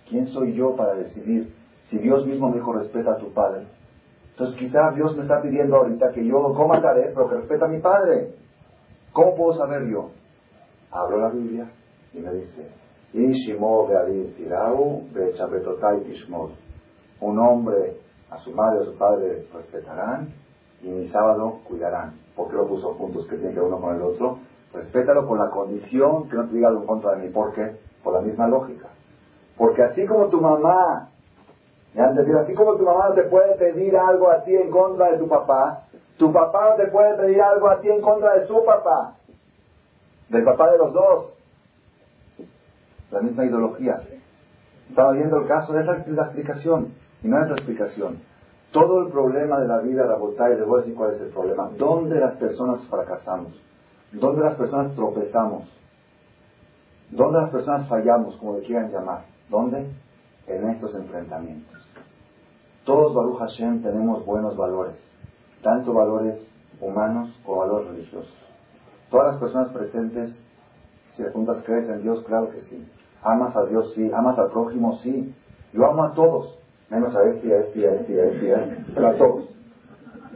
¿Quién 0.08 0.28
soy 0.28 0.54
yo 0.54 0.76
para 0.76 0.94
decidir? 0.94 1.52
Si 1.86 1.98
Dios 1.98 2.24
mismo 2.24 2.48
me 2.48 2.56
dijo, 2.56 2.72
respeta 2.72 3.12
a 3.12 3.18
tu 3.18 3.32
padre. 3.32 3.66
Entonces 4.40 4.58
quizá 4.58 4.90
Dios 4.92 5.14
me 5.18 5.24
está 5.24 5.42
pidiendo 5.42 5.76
ahorita 5.76 6.12
que 6.12 6.24
yo 6.24 6.42
coma 6.54 6.80
taré, 6.80 7.12
pero 7.14 7.28
que 7.28 7.34
respeta 7.34 7.66
a 7.66 7.68
mi 7.68 7.78
padre. 7.78 8.36
¿Cómo 9.12 9.34
puedo 9.34 9.52
saber 9.52 9.86
yo? 9.86 10.12
Abro 10.90 11.18
la 11.20 11.28
Biblia 11.28 11.70
y 12.14 12.20
me 12.20 12.32
dice, 12.32 12.66
un 17.20 17.38
hombre 17.38 17.98
a 18.30 18.38
su 18.38 18.52
madre 18.52 18.80
a 18.80 18.84
su 18.84 18.96
padre 18.96 19.46
respetarán 19.52 20.32
y 20.82 20.88
mi 20.88 21.08
sábado 21.08 21.58
cuidarán. 21.68 22.14
¿Por 22.34 22.48
qué 22.48 22.56
lo 22.56 22.66
puso 22.66 22.94
juntos 22.94 23.26
que 23.28 23.36
tiene 23.36 23.52
que 23.52 23.60
uno 23.60 23.78
con 23.78 23.94
el 23.94 24.00
otro? 24.00 24.38
Respétalo 24.72 25.28
con 25.28 25.38
la 25.38 25.50
condición 25.50 26.30
que 26.30 26.36
no 26.36 26.48
te 26.48 26.54
diga 26.54 26.68
algo 26.68 26.80
en 26.80 26.86
contra 26.86 27.14
de 27.14 27.26
mí. 27.26 27.28
¿Por 27.28 27.52
qué? 27.52 27.76
Por 28.02 28.14
la 28.14 28.22
misma 28.22 28.48
lógica. 28.48 28.88
Porque 29.58 29.82
así 29.82 30.06
como 30.06 30.28
tu 30.28 30.40
mamá, 30.40 31.09
ya 31.94 32.06
así 32.40 32.54
como 32.54 32.76
tu 32.76 32.84
mamá 32.84 33.08
no 33.08 33.14
te 33.14 33.24
puede 33.24 33.54
pedir 33.56 33.96
algo 33.96 34.30
a 34.30 34.44
ti 34.44 34.54
en 34.54 34.70
contra 34.70 35.10
de 35.12 35.18
tu 35.18 35.28
papá, 35.28 35.84
tu 36.16 36.32
papá 36.32 36.70
no 36.70 36.84
te 36.84 36.90
puede 36.90 37.14
pedir 37.14 37.42
algo 37.42 37.68
a 37.68 37.80
ti 37.80 37.88
en 37.88 38.00
contra 38.00 38.34
de 38.34 38.46
su 38.46 38.64
papá, 38.64 39.14
del 40.28 40.44
papá 40.44 40.70
de 40.70 40.78
los 40.78 40.92
dos 40.92 41.32
la 43.10 43.20
misma 43.20 43.44
ideología. 43.44 44.00
Estaba 44.88 45.12
viendo 45.12 45.38
el 45.38 45.46
caso, 45.46 45.72
de 45.72 45.80
es 45.80 46.08
la 46.08 46.24
explicación, 46.24 46.94
y 47.22 47.28
no 47.28 47.42
es 47.42 47.48
la 47.48 47.54
explicación. 47.54 48.18
Todo 48.72 49.02
el 49.02 49.12
problema 49.12 49.58
de 49.60 49.68
la 49.68 49.78
vida, 49.78 50.06
la 50.06 50.16
botella, 50.16 50.50
les 50.50 50.66
voy 50.66 50.78
a 50.78 50.82
decir 50.82 50.94
cuál 50.94 51.14
es 51.14 51.20
el 51.20 51.28
problema. 51.28 51.70
¿Dónde 51.76 52.20
las 52.20 52.36
personas 52.36 52.82
fracasamos? 52.88 53.52
¿Dónde 54.12 54.42
las 54.42 54.54
personas 54.54 54.94
tropezamos? 54.94 55.68
¿Dónde 57.10 57.40
las 57.40 57.50
personas 57.50 57.88
fallamos, 57.88 58.36
como 58.36 58.58
le 58.58 58.62
quieran 58.62 58.92
llamar? 58.92 59.24
¿Dónde? 59.48 59.86
En 60.46 60.70
estos 60.70 60.94
enfrentamientos. 60.94 61.79
Todos, 62.84 63.14
Baruch 63.14 63.38
Hashem, 63.38 63.82
tenemos 63.82 64.24
buenos 64.24 64.56
valores, 64.56 64.96
tanto 65.62 65.92
valores 65.92 66.40
humanos 66.80 67.38
como 67.44 67.58
valores 67.60 67.88
religiosos. 67.88 68.34
Todas 69.10 69.32
las 69.32 69.40
personas 69.40 69.68
presentes, 69.70 70.38
si 71.14 71.22
preguntas, 71.22 71.62
¿crees 71.66 71.88
en 71.88 72.02
Dios? 72.02 72.24
Claro 72.24 72.50
que 72.50 72.60
sí. 72.62 72.86
Amas 73.22 73.54
a 73.56 73.66
Dios, 73.66 73.92
sí. 73.94 74.10
Amas 74.14 74.38
al 74.38 74.50
prójimo, 74.50 74.96
sí. 75.02 75.34
Yo 75.72 75.86
amo 75.86 76.04
a 76.04 76.12
todos, 76.12 76.58
menos 76.88 77.14
a 77.14 77.22
este, 77.24 77.54
a 77.54 77.58
este, 77.60 77.88
a 77.88 77.94
este, 77.94 78.20
a 78.20 78.24
este, 78.24 78.54
a 78.54 78.64
este, 78.64 78.92
pero 78.94 79.08
a 79.08 79.14
todos. 79.14 79.48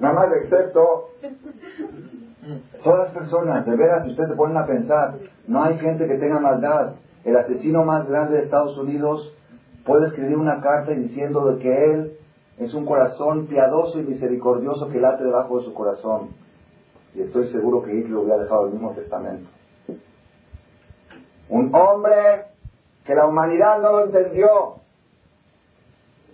Nada 0.01 0.15
más 0.15 0.29
excepto 0.43 1.11
todas 2.83 2.99
las 3.05 3.11
personas, 3.13 3.65
de 3.65 3.77
veras, 3.77 4.05
si 4.05 4.11
ustedes 4.11 4.31
se 4.31 4.37
ponen 4.37 4.57
a 4.57 4.67
pensar, 4.67 5.15
no 5.47 5.63
hay 5.63 5.79
gente 5.79 6.07
que 6.07 6.19
tenga 6.19 6.41
maldad. 6.41 6.95
El 7.25 7.37
asesino 7.37 7.85
más 7.85 8.07
grande 8.09 8.37
de 8.37 8.45
Estados 8.45 8.77
Unidos 8.77 9.35
puede 9.87 10.09
escribir 10.09 10.37
una 10.37 10.61
carta 10.61 10.93
diciendo 10.93 11.53
de 11.53 11.63
que 11.63 11.85
él 11.93 12.19
es 12.59 12.73
un 12.75 12.85
corazón 12.87 13.47
piadoso 13.47 13.99
y 13.99 14.05
misericordioso 14.05 14.89
que 14.89 15.01
late 15.01 15.25
debajo 15.25 15.59
de 15.59 15.65
su 15.65 15.75
corazón. 15.75 16.31
Y 17.15 17.23
estoy 17.23 17.49
seguro 17.49 17.83
que 17.83 17.95
Hitler 17.95 18.17
hubiera 18.17 18.43
dejado 18.43 18.67
el 18.67 18.73
mismo 18.73 18.93
testamento. 18.93 19.49
Un 21.49 21.75
hombre 21.75 22.47
que 23.05 23.15
la 23.15 23.27
humanidad 23.27 23.81
no 23.81 23.93
lo 23.93 24.05
entendió, 24.07 24.49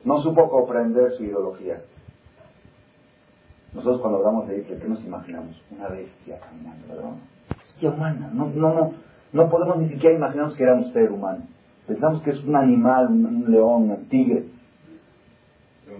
no 0.04 0.20
supo 0.22 0.48
comprender 0.48 1.10
su 1.12 1.24
ideología. 1.24 1.82
Nosotros 3.72 4.00
cuando 4.00 4.18
hablamos 4.18 4.48
de 4.48 4.58
Hitler, 4.58 4.80
¿qué 4.80 4.88
nos 4.88 5.04
imaginamos? 5.04 5.60
Una 5.70 5.88
bestia 5.88 6.40
caminando, 6.40 6.88
¿verdad? 6.88 7.10
Bestia 7.58 7.90
humana. 7.90 8.30
No, 8.32 8.46
no, 8.46 8.74
no, 8.74 8.92
no 9.32 9.48
podemos 9.48 9.78
ni 9.78 9.88
siquiera 9.88 10.16
imaginarnos 10.16 10.56
que 10.56 10.62
era 10.62 10.74
un 10.74 10.92
ser 10.92 11.12
humano. 11.12 11.44
Pensamos 11.86 12.22
que 12.22 12.30
es 12.30 12.44
un 12.44 12.56
animal, 12.56 13.08
un, 13.08 13.50
león, 13.50 13.90
un 13.90 14.08
tigre. 14.08 14.44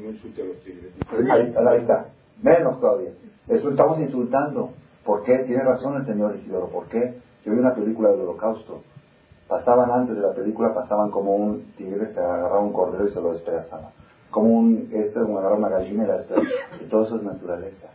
No, 0.01 0.09
a 0.09 0.47
los 0.47 0.61
tigres. 0.65 0.93
Ahí. 1.31 1.87
Menos 2.43 2.81
todavía. 2.81 3.11
Eso 3.49 3.71
estamos 3.71 3.99
insultando. 3.99 4.71
¿Por 5.05 5.25
qué? 5.25 5.39
Tiene 5.41 5.63
razón 5.63 5.97
el 5.97 6.07
señor 6.07 6.37
Isidoro. 6.37 6.69
¿Por 6.69 6.87
qué? 6.87 7.15
Yo 7.45 7.53
vi 7.53 7.59
una 7.59 7.75
película 7.75 8.11
del 8.11 8.21
holocausto 8.21 8.83
pasaban 9.51 9.91
antes 9.91 10.15
de 10.15 10.23
la 10.23 10.33
película, 10.33 10.73
pasaban 10.73 11.11
como 11.11 11.35
un 11.35 11.73
tigre, 11.77 12.07
se 12.15 12.21
agarraba 12.21 12.61
un 12.61 12.73
cordero 12.73 13.05
y 13.05 13.11
se 13.11 13.21
lo 13.21 13.33
despedazaba. 13.33 13.91
Como 14.31 14.49
un, 14.49 14.89
este, 14.93 15.21
como 15.21 15.41
agarraba 15.41 15.59
una 15.59 15.69
gallina 15.69 16.05
y 16.05 16.07
la 16.07 16.25
Y 16.81 16.85
todo 16.89 17.03
eso 17.03 17.17
es 17.17 17.25
naturaleza. 17.25 17.89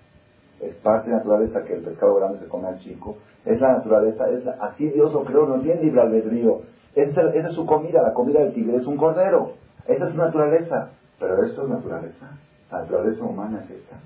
Es 0.60 0.76
parte 0.76 1.10
de 1.10 1.14
la 1.14 1.20
naturaleza 1.20 1.64
que 1.64 1.76
el 1.76 1.82
pescado 1.82 2.16
grande 2.16 2.40
se 2.40 2.48
come 2.50 2.68
al 2.68 2.80
chico. 2.80 3.16
Es 3.46 3.62
la 3.62 3.78
naturaleza, 3.78 4.30
es 4.30 4.46
así 4.60 4.90
Dios 4.90 5.14
lo 5.14 5.24
creó, 5.24 5.48
no 5.48 5.62
tiene 5.62 5.82
libre 5.82 6.02
albedrío. 6.02 6.62
Esa 6.94 7.30
es 7.34 7.54
su 7.54 7.66
comida, 7.66 8.02
la 8.02 8.14
comida 8.14 8.42
del 8.42 8.54
tigre 8.54 8.76
es 8.76 8.86
un 8.86 8.98
cordero. 8.98 9.54
Esa 9.88 10.08
es 10.08 10.12
su 10.12 10.18
naturaleza. 10.18 10.90
Pero 11.20 11.44
esto 11.46 11.64
es 11.64 11.70
naturaleza. 11.70 12.38
La 12.72 12.80
naturaleza 12.80 13.24
humana 13.24 13.62
es 13.64 13.72
esta. 13.72 13.98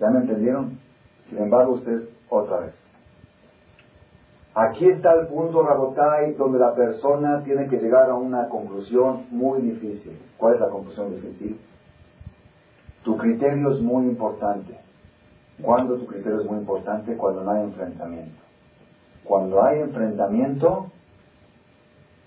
¿Ya 0.00 0.10
me 0.10 0.20
entendieron? 0.20 0.78
Sin 1.28 1.38
embargo, 1.38 1.74
ustedes, 1.74 2.08
otra 2.28 2.60
vez. 2.60 2.74
Aquí 4.54 4.86
está 4.86 5.14
el 5.14 5.28
punto, 5.28 5.62
Rabotai, 5.62 6.34
donde 6.34 6.58
la 6.58 6.74
persona 6.74 7.42
tiene 7.42 7.68
que 7.68 7.78
llegar 7.78 8.10
a 8.10 8.14
una 8.14 8.48
conclusión 8.48 9.26
muy 9.30 9.62
difícil. 9.62 10.18
¿Cuál 10.36 10.54
es 10.54 10.60
la 10.60 10.68
conclusión 10.68 11.14
difícil? 11.14 11.58
Tu 13.02 13.16
criterio 13.16 13.70
es 13.70 13.80
muy 13.80 14.04
importante. 14.04 14.78
¿Cuándo 15.62 15.96
tu 15.96 16.06
criterio 16.06 16.40
es 16.40 16.46
muy 16.46 16.58
importante? 16.58 17.16
Cuando 17.16 17.44
no 17.44 17.50
hay 17.50 17.62
enfrentamiento. 17.62 18.42
Cuando 19.24 19.62
hay 19.62 19.80
enfrentamiento, 19.80 20.90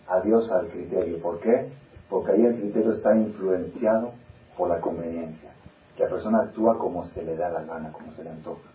adiós 0.08 0.50
al 0.52 0.68
criterio. 0.70 1.22
¿Por 1.22 1.39
qué? 1.41 1.70
Porque 2.16 2.32
ahí 2.32 2.45
el 2.45 2.55
criterio 2.55 2.93
está 2.93 3.13
influenciado 3.13 4.13
por 4.57 4.70
la 4.70 4.80
conveniencia. 4.80 5.51
La 5.97 6.07
persona 6.07 6.43
actúa 6.43 6.78
como 6.78 7.05
se 7.07 7.22
le 7.22 7.36
da 7.36 7.49
la 7.49 7.63
gana, 7.66 7.91
como 7.91 8.13
se 8.13 8.24
le 8.24 8.30
antoja. 8.30 8.70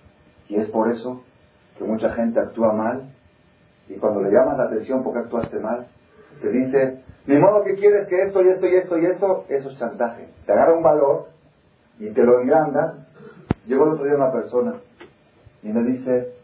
Y 0.50 0.56
es 0.56 0.68
por 0.68 0.90
eso 0.90 1.22
que 1.78 1.84
mucha 1.84 2.12
gente 2.12 2.38
actúa 2.38 2.74
mal 2.74 3.14
y 3.88 3.94
cuando 3.94 4.20
le 4.20 4.30
llamas 4.30 4.58
la 4.58 4.64
atención 4.64 5.02
porque 5.02 5.20
actuaste 5.20 5.58
mal, 5.58 5.86
te 6.42 6.50
dice, 6.50 7.02
mi 7.24 7.38
modo 7.38 7.64
que 7.64 7.76
quieres 7.76 8.08
que 8.08 8.20
esto 8.24 8.42
y 8.42 8.50
esto 8.50 8.66
y 8.66 8.74
esto 8.74 8.98
y 8.98 9.06
esto, 9.06 9.44
eso 9.48 9.70
es 9.70 9.78
chantaje. 9.78 10.28
Te 10.44 10.52
agarra 10.52 10.76
un 10.76 10.82
valor 10.82 11.28
y 11.98 12.10
te 12.10 12.22
lo 12.22 12.42
engranda. 12.42 13.06
Llegó 13.66 13.84
el 13.84 13.92
otro 13.92 14.04
día 14.04 14.16
una 14.16 14.32
persona 14.32 14.74
y 15.62 15.68
me 15.72 15.82
dice 15.90 16.34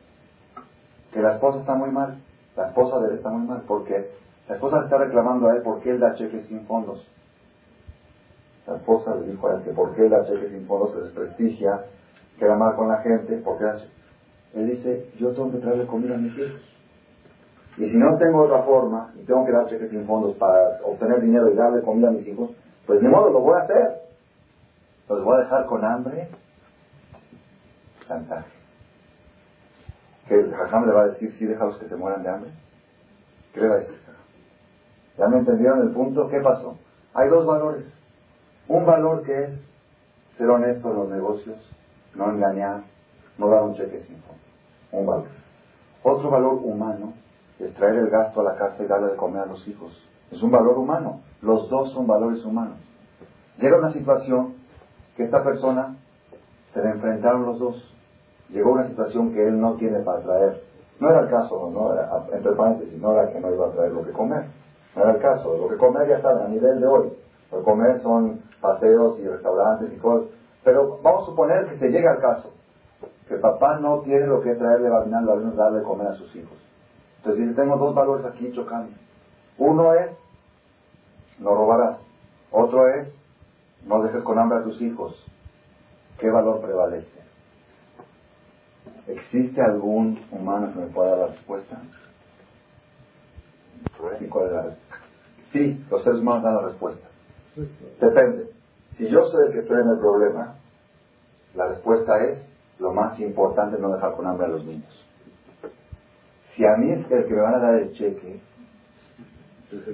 que 1.12 1.20
la 1.20 1.34
esposa 1.34 1.58
está 1.60 1.74
muy 1.74 1.90
mal. 1.90 2.22
La 2.56 2.68
esposa 2.68 3.00
de 3.00 3.10
él 3.10 3.16
está 3.16 3.28
muy 3.28 3.46
mal. 3.46 3.64
porque 3.68 4.24
La 4.48 4.54
esposa 4.54 4.84
está 4.84 4.98
reclamando 4.98 5.48
a 5.48 5.56
él 5.56 5.62
porque 5.62 5.90
él 5.90 6.00
da 6.00 6.14
cheques 6.14 6.46
sin 6.46 6.66
fondos. 6.66 7.06
La 8.66 8.76
esposa 8.76 9.14
le 9.16 9.28
dijo 9.30 9.48
a 9.48 9.54
él 9.54 9.62
que 9.62 9.70
porque 9.70 10.02
él 10.04 10.10
da 10.10 10.24
cheques 10.24 10.50
sin 10.50 10.66
fondos 10.66 10.92
se 10.92 11.00
desprestigia, 11.02 11.84
queda 12.38 12.56
mal 12.56 12.76
con 12.76 12.88
la 12.88 12.98
gente, 12.98 13.38
porque 13.44 13.64
él 14.54 14.70
dice, 14.70 15.10
yo 15.18 15.32
tengo 15.32 15.52
que 15.52 15.58
traerle 15.58 15.86
comida 15.86 16.14
a 16.14 16.18
mis 16.18 16.36
hijos. 16.38 16.60
Y 17.76 17.90
si 17.90 17.96
no 17.96 18.16
tengo 18.16 18.42
otra 18.44 18.62
forma, 18.62 19.12
y 19.20 19.24
tengo 19.24 19.44
que 19.44 19.52
dar 19.52 19.66
cheques 19.66 19.90
sin 19.90 20.06
fondos 20.06 20.36
para 20.36 20.80
obtener 20.84 21.20
dinero 21.20 21.50
y 21.50 21.54
darle 21.54 21.82
comida 21.82 22.08
a 22.08 22.12
mis 22.12 22.26
hijos, 22.26 22.50
pues 22.86 23.02
ni 23.02 23.08
modo, 23.08 23.30
lo 23.30 23.40
voy 23.40 23.54
a 23.60 23.64
hacer. 23.64 24.00
¿Los 25.08 25.22
voy 25.24 25.36
a 25.36 25.40
dejar 25.40 25.66
con 25.66 25.84
hambre? 25.84 26.28
Chantaje. 28.06 28.50
¿Que 30.28 30.40
el 30.40 30.54
jajam 30.54 30.86
le 30.86 30.92
va 30.92 31.02
a 31.02 31.06
decir, 31.08 31.32
sí, 31.38 31.46
déjalos 31.46 31.78
que 31.78 31.88
se 31.88 31.96
mueran 31.96 32.22
de 32.22 32.28
hambre? 32.28 32.50
¿Qué 33.52 33.60
le 33.60 33.68
va 33.68 33.74
a 33.74 33.78
decir? 33.78 34.05
¿Ya 35.18 35.28
me 35.28 35.38
entendieron 35.38 35.82
el 35.82 35.90
punto? 35.90 36.28
¿Qué 36.28 36.40
pasó? 36.40 36.76
Hay 37.14 37.28
dos 37.28 37.46
valores. 37.46 37.86
Un 38.68 38.84
valor 38.84 39.22
que 39.22 39.44
es 39.44 39.50
ser 40.36 40.50
honesto 40.50 40.90
en 40.90 40.96
los 40.96 41.08
negocios, 41.08 41.56
no 42.14 42.30
engañar, 42.30 42.82
no 43.38 43.48
dar 43.48 43.62
un 43.62 43.74
cheque 43.74 44.00
sin 44.02 44.16
fondo. 44.18 44.42
Un 44.92 45.06
valor. 45.06 45.28
Otro 46.02 46.30
valor 46.30 46.60
humano 46.62 47.14
es 47.58 47.72
traer 47.74 47.96
el 47.96 48.10
gasto 48.10 48.40
a 48.40 48.44
la 48.44 48.56
casa 48.56 48.82
y 48.82 48.86
darle 48.86 49.12
de 49.12 49.16
comer 49.16 49.42
a 49.42 49.46
los 49.46 49.66
hijos. 49.66 49.96
Es 50.30 50.42
un 50.42 50.50
valor 50.50 50.76
humano. 50.78 51.20
Los 51.40 51.70
dos 51.70 51.92
son 51.92 52.06
valores 52.06 52.44
humanos. 52.44 52.76
Llega 53.58 53.78
una 53.78 53.92
situación 53.92 54.54
que 55.16 55.24
esta 55.24 55.42
persona 55.42 55.96
se 56.74 56.82
le 56.82 56.90
enfrentaron 56.90 57.46
los 57.46 57.58
dos. 57.58 57.94
Llegó 58.50 58.72
una 58.72 58.86
situación 58.86 59.32
que 59.32 59.46
él 59.46 59.58
no 59.58 59.74
tiene 59.74 60.00
para 60.00 60.20
traer. 60.20 60.62
No 61.00 61.10
era 61.10 61.20
el 61.20 61.30
caso, 61.30 61.70
no 61.72 62.34
entre 62.34 62.52
paréntesis, 62.52 63.00
no 63.00 63.12
era 63.12 63.32
que 63.32 63.40
no 63.40 63.52
iba 63.52 63.66
a 63.66 63.72
traer 63.72 63.92
lo 63.92 64.04
que 64.04 64.12
comer. 64.12 64.46
Era 64.96 65.10
el 65.10 65.18
caso. 65.20 65.56
Lo 65.56 65.68
que 65.68 65.76
comer 65.76 66.08
ya 66.08 66.16
está 66.16 66.30
a 66.30 66.48
nivel 66.48 66.80
de 66.80 66.86
hoy. 66.86 67.12
Lo 67.52 67.58
que 67.58 67.64
comer 67.64 68.00
son 68.00 68.40
paseos 68.60 69.18
y 69.20 69.28
restaurantes 69.28 69.92
y 69.92 69.96
cosas. 69.98 70.30
Pero 70.64 70.98
vamos 71.02 71.22
a 71.22 71.26
suponer 71.26 71.66
que 71.68 71.78
se 71.78 71.90
llega 71.90 72.12
al 72.12 72.20
caso. 72.20 72.52
Que 73.28 73.36
papá 73.36 73.78
no 73.78 74.00
tiene 74.00 74.26
lo 74.26 74.40
que 74.40 74.54
traerle 74.54 74.88
final, 75.04 75.28
al 75.28 75.38
menos 75.38 75.56
darle 75.56 75.80
de 75.80 75.84
comer 75.84 76.08
a 76.08 76.14
sus 76.14 76.34
hijos. 76.34 76.56
Entonces 77.18 77.42
dice, 77.42 77.60
tengo 77.60 77.76
dos 77.76 77.94
valores 77.94 78.24
aquí 78.24 78.50
chocando. 78.52 78.92
Uno 79.58 79.94
es, 79.94 80.10
no 81.38 81.54
robarás. 81.54 81.98
Otro 82.50 82.88
es, 82.88 83.12
no 83.84 84.02
dejes 84.02 84.22
con 84.22 84.38
hambre 84.38 84.58
a 84.58 84.62
tus 84.62 84.80
hijos. 84.80 85.14
¿Qué 86.18 86.30
valor 86.30 86.60
prevalece? 86.60 87.20
¿Existe 89.06 89.60
algún 89.60 90.20
humano 90.32 90.72
que 90.72 90.80
me 90.80 90.86
pueda 90.86 91.10
dar 91.10 91.18
la 91.18 91.26
respuesta? 91.28 91.80
¿Y? 94.20 95.52
Sí, 95.52 95.86
los 95.90 96.02
seres 96.02 96.20
humanos 96.20 96.42
dan 96.42 96.56
la 96.56 96.62
respuesta. 96.62 97.08
Depende. 98.00 98.50
Si 98.96 99.08
yo 99.08 99.24
soy 99.26 99.46
el 99.46 99.52
que 99.52 99.58
estoy 99.60 99.80
en 99.80 99.88
el 99.88 99.98
problema, 99.98 100.56
la 101.54 101.68
respuesta 101.68 102.22
es, 102.24 102.46
lo 102.78 102.92
más 102.92 103.18
importante 103.20 103.76
es 103.76 103.82
no 103.82 103.92
dejar 103.92 104.14
con 104.14 104.26
hambre 104.26 104.46
a 104.46 104.50
los 104.50 104.64
niños. 104.64 105.06
Si 106.54 106.64
a 106.64 106.76
mí 106.76 106.90
es 106.92 107.10
el 107.10 107.26
que 107.26 107.34
me 107.34 107.40
van 107.42 107.54
a 107.54 107.58
dar 107.58 107.74
el 107.74 107.92
cheque, 107.92 108.40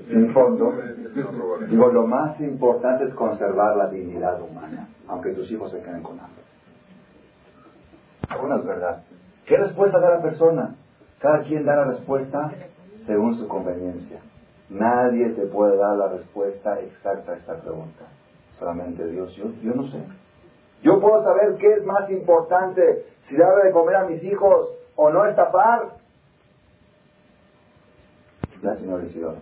sin 0.09 0.33
fondo, 0.33 0.73
digo, 1.69 1.89
lo 1.89 2.07
más 2.07 2.39
importante 2.41 3.05
es 3.05 3.15
conservar 3.15 3.77
la 3.77 3.89
dignidad 3.89 4.41
humana, 4.41 4.89
aunque 5.09 5.33
tus 5.33 5.51
hijos 5.51 5.73
se 5.73 5.81
queden 5.81 6.03
con 6.03 6.21
hambre. 6.21 6.43
Una 8.43 8.57
es 8.57 8.65
verdad. 8.65 9.03
¿Qué 9.47 9.57
respuesta 9.57 9.99
da 9.99 10.11
la 10.17 10.23
persona? 10.23 10.75
Cada 11.19 11.43
quien 11.43 11.65
da 11.65 11.77
la 11.77 11.85
respuesta 11.85 12.53
según 13.07 13.37
su 13.37 13.49
conveniencia. 13.49 14.21
Nadie 14.69 15.31
te 15.31 15.47
puede 15.47 15.77
dar 15.77 15.97
la 15.97 16.09
respuesta 16.09 16.81
exacta 16.81 17.33
a 17.33 17.37
esta 17.37 17.61
pregunta. 17.61 18.07
Solamente 18.59 19.07
Dios. 19.09 19.35
Yo, 19.37 19.51
yo 19.63 19.75
no 19.75 19.89
sé. 19.89 20.03
Yo 20.83 21.01
puedo 21.01 21.23
saber 21.23 21.57
qué 21.59 21.75
es 21.75 21.85
más 21.85 22.11
importante, 22.11 23.07
si 23.25 23.37
darle 23.37 23.65
de 23.65 23.73
comer 23.73 23.97
a 23.97 24.05
mis 24.05 24.23
hijos 24.23 24.71
o 24.97 25.11
no 25.11 25.25
estafar. 25.27 25.97
Ya, 28.63 28.75
señor 28.77 29.05
Isidoro. 29.05 29.39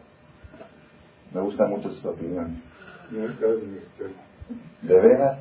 Me 1.33 1.41
gusta 1.41 1.67
mucho 1.67 1.91
sus 1.91 2.05
opiniones. 2.05 2.59
De 4.83 5.01
veras, 5.01 5.39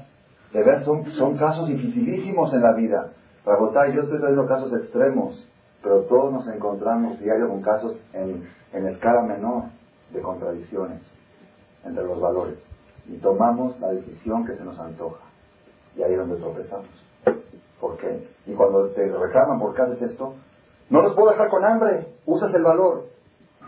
de 0.53 0.63
veras 0.63 0.84
son, 0.84 1.11
son 1.13 1.38
casos 1.38 1.67
dificilísimos 1.67 2.53
en 2.53 2.61
la 2.61 2.74
vida. 2.74 3.11
Para 3.43 3.57
votar, 3.57 3.91
yo 3.91 4.03
estoy 4.03 4.20
trayendo 4.20 4.47
casos 4.47 4.74
extremos, 4.74 5.49
pero 5.82 6.02
todos 6.04 6.32
nos 6.32 6.48
encontramos 6.48 7.20
diario 7.20 7.48
con 7.48 7.62
casos 7.62 8.00
en, 8.14 8.48
en 8.74 8.88
escala 8.88 9.22
menor 9.22 9.66
de 10.12 10.22
contradicciones 10.22 11.02
entre 11.86 12.04
los 12.04 12.20
valores. 12.20 12.60
Y 13.08 13.18
tomamos 13.18 13.80
la 13.80 13.90
decisión 13.90 14.46
que 14.46 14.56
se 14.56 14.64
nos 14.64 14.78
antoja. 14.80 15.24
Y 15.96 16.04
ahí 16.04 16.14
es 16.14 16.20
donde 16.20 16.38
tropezamos. 16.38 16.88
¿Por 17.80 17.98
qué? 17.98 18.28
Y 18.46 18.54
cuando 18.54 18.88
te 18.90 19.08
reclaman 19.08 19.60
por 19.60 19.74
qué 19.74 19.82
haces 19.82 20.02
esto, 20.12 20.36
no 20.90 21.02
los 21.02 21.14
puedo 21.14 21.30
dejar 21.30 21.50
con 21.50 21.64
hambre, 21.64 22.08
usas 22.26 22.54
el 22.54 22.64
valor. 22.64 23.06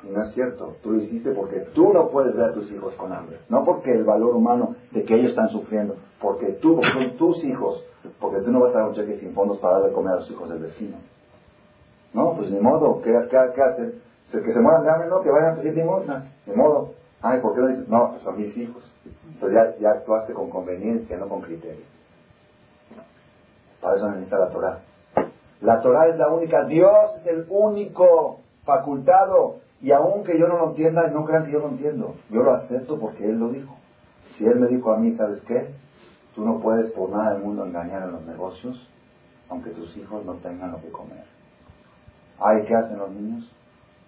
Y 0.04 0.10
no 0.10 0.24
es 0.24 0.34
cierto, 0.34 0.76
tú 0.82 0.92
lo 0.92 1.02
hiciste 1.02 1.32
porque 1.32 1.60
tú 1.74 1.94
no 1.94 2.10
puedes 2.10 2.36
ver 2.36 2.50
a 2.50 2.54
tus 2.54 2.72
hijos 2.72 2.96
con 2.96 3.14
hambre. 3.14 3.38
No 3.50 3.64
porque 3.64 3.92
el 3.92 4.04
valor 4.04 4.36
humano 4.36 4.76
de 4.92 5.04
que 5.04 5.16
ellos 5.16 5.30
están 5.30 5.50
sufriendo, 5.50 5.96
porque 6.20 6.54
tú, 6.54 6.82
son 6.92 7.18
tus 7.18 7.44
hijos, 7.44 7.84
porque 8.20 8.42
tú 8.42 8.52
no 8.52 8.62
vas 8.62 8.74
a 8.76 8.80
dar 8.80 8.90
un 8.90 8.96
cheque 8.96 9.20
sin 9.20 9.34
fondos 9.34 9.60
para 9.60 9.80
darle 9.80 9.94
comer 9.94 10.14
a 10.14 10.16
los 10.18 10.32
hijos 10.32 10.50
del 10.50 10.60
vecino. 10.60 10.98
No, 12.14 12.34
pues 12.36 12.52
ni 12.52 12.60
modo, 12.60 13.02
¿qué, 13.02 13.12
qué, 13.30 13.38
hacen? 13.38 14.02
Que 14.32 14.54
se 14.54 14.60
mueran 14.60 14.84
de 14.84 15.08
no, 15.08 15.22
que 15.22 15.30
vayan 15.30 15.54
a 15.54 15.56
pedir 15.56 15.76
limosna, 15.76 16.32
ni 16.46 16.56
modo. 16.56 16.94
Ay, 17.22 17.40
¿por 17.42 17.54
qué 17.54 17.62
no 17.62 17.68
dices? 17.68 17.88
No, 17.88 18.12
pues 18.12 18.24
son 18.24 18.38
mis 18.38 18.56
hijos. 18.58 18.84
Entonces 19.34 19.58
ya, 19.80 19.80
ya 19.80 19.90
actuaste 19.98 20.34
con 20.34 20.50
conveniencia, 20.50 21.18
no 21.18 21.28
con 21.28 21.42
criterio. 21.42 21.86
Para 23.82 23.96
eso 23.96 24.10
necesita 24.10 24.38
la 24.38 24.50
Torah. 24.50 24.80
La 25.62 25.82
Torah 25.82 26.08
es 26.08 26.18
la 26.18 26.30
única, 26.30 26.66
Dios 26.66 27.18
es 27.22 27.28
el 27.28 27.46
único 27.50 28.40
facultado 28.64 29.58
y 29.82 29.92
aunque 29.92 30.38
yo 30.38 30.48
no 30.48 30.58
lo 30.58 30.70
entienda, 30.70 31.08
no 31.08 31.26
crean 31.26 31.46
que 31.46 31.52
yo 31.52 31.60
lo 31.60 31.70
entiendo. 31.70 32.16
Yo 32.30 32.44
lo 32.44 32.54
acepto 32.54 33.00
porque 33.00 33.26
Él 33.26 33.40
lo 33.40 33.50
dijo. 33.50 33.76
Si 34.38 34.46
Él 34.46 34.60
me 34.60 34.68
dijo 34.68 34.92
a 34.92 34.98
mí, 34.98 35.16
¿sabes 35.16 35.42
qué? 35.42 35.70
Tú 36.36 36.46
no 36.46 36.60
puedes 36.60 36.92
por 36.92 37.10
nada 37.10 37.34
del 37.34 37.44
mundo 37.44 37.66
engañar 37.66 38.04
en 38.04 38.12
los 38.14 38.26
negocios, 38.26 38.88
aunque 39.50 39.72
tus 39.72 39.96
hijos 39.98 40.24
no 40.26 40.36
tengan 40.36 40.72
lo 40.72 40.82
que 40.82 40.90
comer. 40.90 41.26
Ay, 42.44 42.64
¿qué 42.66 42.76
hacen 42.76 42.98
los 42.98 43.12
niños? 43.12 43.50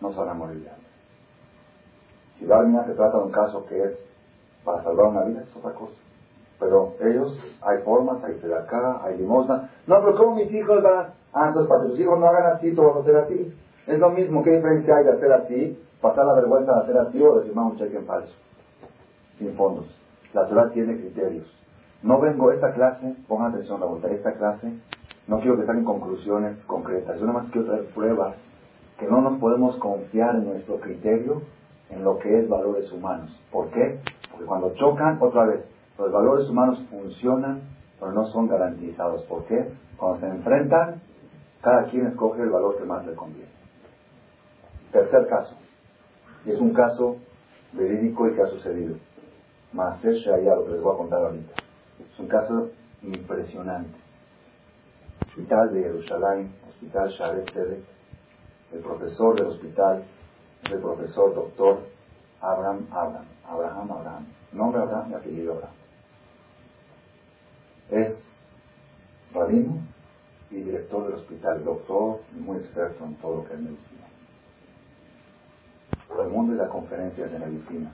No 0.01 0.11
se 0.11 0.19
van 0.19 0.29
a 0.29 0.33
morir 0.33 0.63
de 0.63 0.69
hambre. 0.69 0.87
Si 2.39 2.45
la 2.45 2.85
se 2.85 2.93
trata 2.93 3.17
de 3.17 3.23
un 3.23 3.31
caso 3.31 3.65
que 3.67 3.83
es 3.83 3.99
para 4.65 4.83
salvar 4.83 5.07
una 5.07 5.23
vida, 5.23 5.41
es 5.41 5.55
otra 5.55 5.71
cosa. 5.73 5.93
Pero 6.59 6.93
ellos, 7.01 7.37
hay 7.61 7.77
formas, 7.83 8.23
hay 8.23 8.39
acá, 8.51 9.01
hay 9.03 9.17
limosna. 9.17 9.69
No, 9.85 10.01
pero 10.01 10.17
¿cómo 10.17 10.35
mis 10.35 10.51
hijos 10.51 10.81
van 10.81 10.97
a...? 10.97 11.13
Ah, 11.33 11.47
entonces 11.47 11.69
para 11.69 11.83
tus 11.83 11.99
hijos 11.99 12.19
no 12.19 12.27
hagan 12.27 12.53
así, 12.53 12.73
tú 12.73 12.83
vas 12.83 12.95
a 12.95 12.99
hacer 12.99 13.15
así. 13.17 13.57
Es 13.85 13.99
lo 13.99 14.09
mismo, 14.09 14.43
¿qué 14.43 14.51
diferencia 14.51 14.95
hay 14.95 15.03
de 15.05 15.11
hacer 15.11 15.31
así, 15.31 15.83
pasar 16.01 16.25
la 16.25 16.33
vergüenza 16.33 16.73
de 16.73 16.81
hacer 16.81 16.97
así 16.97 17.21
o 17.21 17.39
de 17.39 17.45
firmar 17.45 17.65
un 17.65 17.77
cheque 17.77 17.97
en 17.97 18.05
falso? 18.05 18.33
Sin 19.37 19.53
fondos. 19.55 19.85
La 20.33 20.47
Torah 20.47 20.69
tiene 20.69 20.97
criterios. 20.97 21.45
No 22.01 22.19
vengo 22.19 22.49
a 22.49 22.55
esta 22.55 22.73
clase, 22.73 23.15
pongan 23.27 23.51
atención, 23.51 23.79
la 23.79 23.85
vuelta, 23.85 24.09
esta 24.09 24.33
clase, 24.33 24.73
no 25.27 25.39
quiero 25.39 25.57
que 25.57 25.65
saquen 25.65 25.85
conclusiones 25.85 26.57
concretas, 26.65 27.19
yo 27.19 27.25
nada 27.25 27.39
más 27.39 27.51
quiero 27.51 27.67
traer 27.67 27.85
pruebas 27.87 28.35
que 28.99 29.07
no 29.07 29.21
nos 29.21 29.39
podemos 29.39 29.77
confiar 29.77 30.35
en 30.35 30.45
nuestro 30.45 30.79
criterio 30.79 31.41
en 31.89 32.03
lo 32.03 32.17
que 32.19 32.39
es 32.39 32.49
valores 32.49 32.91
humanos. 32.91 33.37
¿Por 33.51 33.69
qué? 33.69 33.99
Porque 34.31 34.45
cuando 34.45 34.73
chocan, 34.75 35.17
otra 35.21 35.45
vez, 35.45 35.67
los 35.97 36.11
valores 36.11 36.49
humanos 36.49 36.83
funcionan, 36.89 37.61
pero 37.99 38.11
no 38.11 38.25
son 38.27 38.47
garantizados. 38.47 39.23
¿Por 39.23 39.45
qué? 39.45 39.71
Cuando 39.97 40.19
se 40.19 40.27
enfrentan, 40.27 41.01
cada 41.61 41.85
quien 41.85 42.07
escoge 42.07 42.41
el 42.41 42.49
valor 42.49 42.77
que 42.77 42.83
más 42.83 43.05
le 43.05 43.13
conviene. 43.13 43.51
Tercer 44.91 45.27
caso. 45.27 45.55
Y 46.45 46.51
es 46.51 46.59
un 46.59 46.73
caso 46.73 47.17
verídico 47.71 48.27
y 48.27 48.33
que 48.33 48.41
ha 48.41 48.47
sucedido. 48.47 48.95
Maaser 49.71 50.15
Shaya, 50.15 50.55
lo 50.55 50.65
que 50.65 50.71
les 50.73 50.81
voy 50.81 50.93
a 50.93 50.97
contar 50.97 51.23
ahorita. 51.23 51.53
Es 52.11 52.19
un 52.19 52.27
caso 52.27 52.69
impresionante. 53.01 54.02
Hospital 55.33 55.73
de 55.73 55.81
Jerusalén, 55.81 56.53
Hospital 56.69 57.09
Sharet 57.09 57.51
Tzedek, 57.51 57.83
el 58.71 58.79
profesor 58.81 59.35
del 59.35 59.47
hospital 59.47 60.03
es 60.63 60.71
el 60.71 60.79
profesor 60.79 61.33
doctor 61.33 61.79
Abraham 62.39 62.85
Abraham, 62.91 63.25
Abraham 63.43 63.91
Abraham, 63.91 64.27
nombre 64.51 64.81
Abraham 64.81 65.09
y 65.09 65.13
apellido 65.15 65.53
Abraham. 65.53 65.75
Es 67.89 68.15
rabino 69.33 69.81
y 70.51 70.55
director 70.57 71.05
del 71.05 71.15
hospital, 71.15 71.63
doctor 71.63 72.19
muy 72.33 72.57
experto 72.57 73.03
en 73.03 73.15
todo 73.15 73.37
lo 73.37 73.47
que 73.47 73.55
es 73.55 73.59
medicina. 73.59 74.05
el 76.21 76.29
mundo 76.29 76.53
y 76.53 76.57
da 76.57 76.69
conferencias 76.69 77.31
de 77.31 77.39
medicina. 77.39 77.91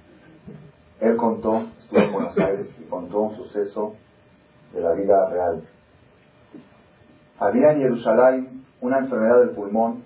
Él 0.99 1.15
contó, 1.15 1.69
estuvo 1.81 1.99
en 1.99 2.11
Buenos 2.11 2.37
Aires 2.37 2.67
y 2.77 2.83
contó 2.89 3.21
un 3.21 3.37
suceso 3.37 3.95
de 4.73 4.81
la 4.81 4.91
vida 4.91 5.29
real. 5.29 5.63
Había 7.39 7.71
en 7.71 7.79
Jerusalén 7.79 8.65
una 8.81 8.99
enfermedad 8.99 9.39
del 9.39 9.51
pulmón 9.51 10.03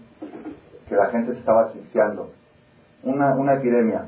que 0.88 0.95
la 0.95 1.07
gente 1.07 1.31
estaba 1.31 1.63
asfixiando, 1.63 2.29
una, 3.01 3.36
una 3.36 3.55
epidemia. 3.55 4.07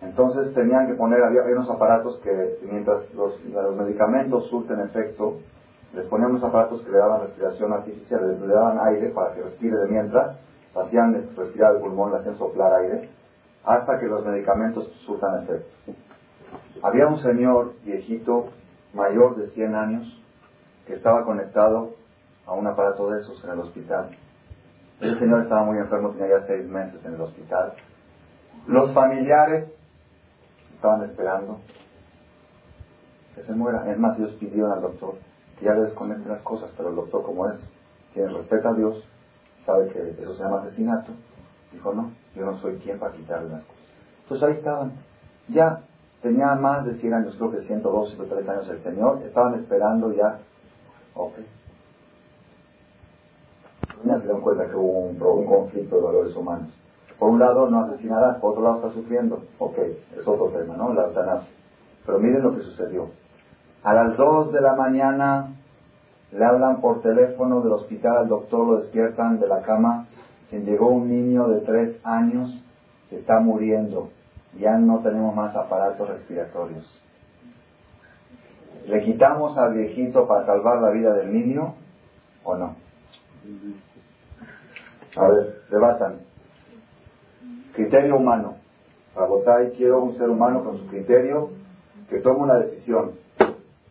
Entonces 0.00 0.54
tenían 0.54 0.86
que 0.86 0.94
poner, 0.94 1.22
había, 1.24 1.42
unos 1.42 1.68
aparatos 1.68 2.20
que 2.22 2.58
mientras 2.70 3.12
los, 3.14 3.42
los, 3.46 3.76
medicamentos 3.76 4.48
surten 4.48 4.80
efecto, 4.80 5.38
les 5.92 6.06
ponían 6.06 6.30
unos 6.30 6.44
aparatos 6.44 6.82
que 6.82 6.92
le 6.92 6.98
daban 6.98 7.22
respiración 7.22 7.72
artificial, 7.72 8.38
le, 8.40 8.46
daban 8.46 8.78
aire 8.86 9.08
para 9.08 9.34
que 9.34 9.42
respire 9.42 9.76
de 9.76 9.88
mientras, 9.88 10.38
hacían 10.76 11.14
respirar 11.36 11.74
el 11.74 11.80
pulmón, 11.80 12.12
le 12.12 12.18
hacían 12.18 12.36
soplar 12.36 12.74
aire, 12.74 13.08
hasta 13.64 13.98
que 13.98 14.06
los 14.06 14.24
medicamentos 14.24 14.86
surtan 15.04 15.42
efecto. 15.42 15.68
Había 16.82 17.08
un 17.08 17.18
señor 17.18 17.72
viejito, 17.84 18.50
mayor 18.92 19.36
de 19.36 19.48
100 19.48 19.74
años, 19.74 20.22
que 20.86 20.94
estaba 20.94 21.24
conectado 21.24 22.03
a 22.46 22.52
un 22.52 22.66
aparato 22.66 23.10
de 23.10 23.20
esos 23.20 23.42
en 23.44 23.50
el 23.50 23.60
hospital. 23.60 24.16
El 25.00 25.18
señor 25.18 25.42
estaba 25.42 25.64
muy 25.64 25.78
enfermo, 25.78 26.10
tenía 26.10 26.38
ya 26.38 26.46
seis 26.46 26.66
meses 26.66 27.04
en 27.04 27.14
el 27.14 27.20
hospital. 27.20 27.74
Los 28.66 28.92
familiares 28.94 29.70
estaban 30.74 31.02
esperando 31.04 31.60
que 33.34 33.42
se 33.42 33.52
muera. 33.52 33.90
Es 33.90 33.98
más, 33.98 34.18
ellos 34.18 34.32
pidieron 34.34 34.72
al 34.72 34.82
doctor 34.82 35.14
que 35.58 35.66
ya 35.66 35.74
le 35.74 35.82
desconecte 35.82 36.28
las 36.28 36.42
cosas, 36.42 36.70
pero 36.76 36.90
el 36.90 36.96
doctor, 36.96 37.22
como 37.22 37.48
es, 37.48 37.60
tiene 38.12 38.32
respeto 38.32 38.68
a 38.68 38.74
Dios, 38.74 39.04
sabe 39.66 39.88
que 39.88 40.22
eso 40.22 40.34
se 40.34 40.42
llama 40.42 40.60
asesinato. 40.60 41.12
Dijo, 41.72 41.92
no, 41.92 42.12
yo 42.34 42.44
no 42.46 42.56
soy 42.58 42.76
quien 42.76 42.98
para 42.98 43.12
quitarle 43.12 43.50
las 43.50 43.64
cosas. 43.64 43.82
Entonces 44.22 44.48
ahí 44.48 44.54
estaban. 44.54 44.92
Ya 45.48 45.82
tenía 46.22 46.54
más 46.54 46.86
de 46.86 46.94
100 46.94 47.14
años, 47.14 47.36
creo 47.36 47.50
que 47.50 47.60
102, 47.62 48.10
103 48.10 48.48
años 48.48 48.68
el 48.68 48.80
Señor. 48.80 49.22
Estaban 49.22 49.54
esperando 49.54 50.12
ya. 50.12 50.38
Ok. 51.14 51.34
Ya 54.04 54.16
se 54.16 54.24
dieron 54.24 54.42
cuenta 54.42 54.66
que 54.66 54.76
hubo 54.76 55.34
un, 55.34 55.46
conflicto 55.46 55.96
de 55.96 56.02
valores 56.02 56.36
humanos. 56.36 56.68
Por 57.18 57.30
un 57.30 57.38
lado 57.38 57.70
no 57.70 57.84
asesinarás, 57.84 58.38
por 58.38 58.50
otro 58.50 58.62
lado 58.62 58.76
está 58.76 58.90
sufriendo. 58.90 59.42
Ok, 59.58 59.78
es 59.78 60.26
otro 60.26 60.48
tema, 60.48 60.76
¿no? 60.76 60.92
La 60.92 61.04
eutanasia. 61.04 61.52
Pero 62.04 62.18
miren 62.18 62.42
lo 62.42 62.54
que 62.54 62.62
sucedió. 62.62 63.08
A 63.82 63.94
las 63.94 64.16
2 64.16 64.52
de 64.52 64.60
la 64.60 64.74
mañana 64.74 65.48
le 66.32 66.44
hablan 66.44 66.80
por 66.80 67.00
teléfono 67.00 67.60
del 67.60 67.72
hospital 67.72 68.16
al 68.16 68.28
doctor, 68.28 68.66
lo 68.66 68.76
despiertan 68.80 69.40
de 69.40 69.48
la 69.48 69.62
cama. 69.62 70.06
Se 70.50 70.60
llegó 70.60 70.88
un 70.88 71.08
niño 71.08 71.48
de 71.48 71.60
3 71.60 72.00
años 72.04 72.62
que 73.08 73.18
está 73.18 73.40
muriendo. 73.40 74.10
Ya 74.58 74.76
no 74.76 74.98
tenemos 74.98 75.34
más 75.34 75.56
aparatos 75.56 76.08
respiratorios. 76.08 77.02
¿Le 78.86 79.02
quitamos 79.02 79.56
al 79.56 79.74
viejito 79.74 80.26
para 80.26 80.44
salvar 80.44 80.82
la 80.82 80.90
vida 80.90 81.14
del 81.14 81.32
niño 81.32 81.74
o 82.44 82.56
no? 82.56 82.76
A 85.16 85.28
ver, 85.28 85.62
debatan. 85.70 86.20
Criterio 87.74 88.16
humano. 88.16 88.56
Para 89.14 89.26
votar 89.26 89.70
quiero 89.72 90.02
un 90.02 90.16
ser 90.16 90.28
humano 90.28 90.64
con 90.64 90.78
su 90.78 90.86
criterio 90.88 91.50
que 92.08 92.18
tome 92.20 92.40
una 92.40 92.58
decisión. 92.58 93.12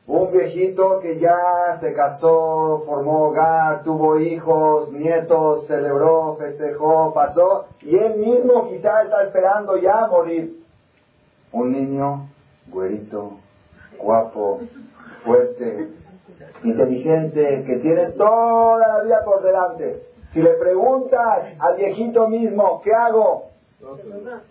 Un 0.06 0.34
viejito 0.34 1.00
que 1.00 1.18
ya 1.18 1.78
se 1.80 1.94
casó, 1.94 2.84
formó 2.86 3.30
hogar, 3.30 3.84
tuvo 3.84 4.20
hijos, 4.20 4.92
nietos, 4.92 5.66
celebró, 5.68 6.36
festejó, 6.36 7.14
pasó, 7.14 7.68
y 7.82 7.96
él 7.96 8.18
mismo 8.18 8.68
quizá 8.68 9.04
está 9.04 9.24
esperando 9.24 9.78
ya 9.78 10.08
morir. 10.08 10.62
Un 11.54 11.72
niño, 11.72 12.28
güerito, 12.68 13.38
guapo, 13.98 14.60
fuerte, 15.24 15.92
inteligente, 16.66 17.64
que 17.66 17.78
tiene 17.78 18.10
toda 18.10 18.86
la 18.86 19.04
vida 19.04 19.24
por 19.24 19.42
delante. 19.42 20.13
Si 20.34 20.42
le 20.42 20.54
preguntas 20.54 21.54
al 21.60 21.78
viejito 21.78 22.28
mismo, 22.28 22.82
¿qué 22.84 22.92
hago? 22.92 23.52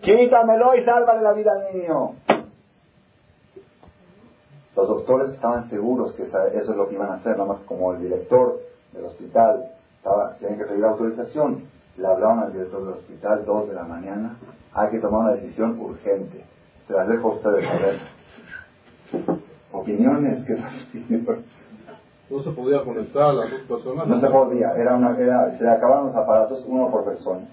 Quítamelo 0.01 0.75
y 0.75 0.83
sálvale 0.83 1.21
la 1.21 1.33
vida 1.33 1.51
al 1.51 1.75
niño. 1.75 2.15
Los 4.75 4.87
doctores 4.87 5.33
estaban 5.33 5.69
seguros 5.69 6.13
que 6.13 6.23
eso 6.23 6.37
es 6.39 6.67
lo 6.75 6.87
que 6.87 6.95
iban 6.95 7.11
a 7.11 7.15
hacer, 7.15 7.37
nada 7.37 7.53
más 7.53 7.59
como 7.65 7.93
el 7.93 8.01
director 8.01 8.59
del 8.93 9.05
hospital 9.05 9.71
estaba, 9.97 10.35
tienen 10.37 10.57
que 10.57 10.65
pedir 10.65 10.85
autorización. 10.85 11.65
Le 11.97 12.07
hablaban 12.07 12.39
al 12.39 12.53
director 12.53 12.83
del 12.83 12.93
hospital, 12.93 13.45
dos 13.45 13.67
de 13.67 13.75
la 13.75 13.83
mañana, 13.83 14.37
hay 14.73 14.89
que 14.89 14.99
tomar 14.99 15.21
una 15.21 15.33
decisión 15.33 15.79
urgente. 15.79 16.43
Se 16.87 16.93
las 16.93 17.07
dejo 17.07 17.31
a 17.31 17.35
ustedes 17.35 17.65
saber. 17.65 17.99
Opiniones 19.71 20.43
que 20.45 20.55
no 22.33 22.43
se 22.43 22.51
podía 22.51 22.83
conectar 22.83 23.23
a 23.23 23.33
las 23.33 23.51
dos 23.51 23.61
personas. 23.61 24.07
No 24.07 24.19
se 24.19 24.27
podía, 24.27 24.71
era 24.75 24.95
una, 24.95 25.17
era, 25.17 25.57
se 25.57 25.69
acababan 25.69 26.07
los 26.07 26.15
aparatos 26.15 26.63
uno 26.67 26.89
por 26.89 27.05
persona. 27.05 27.47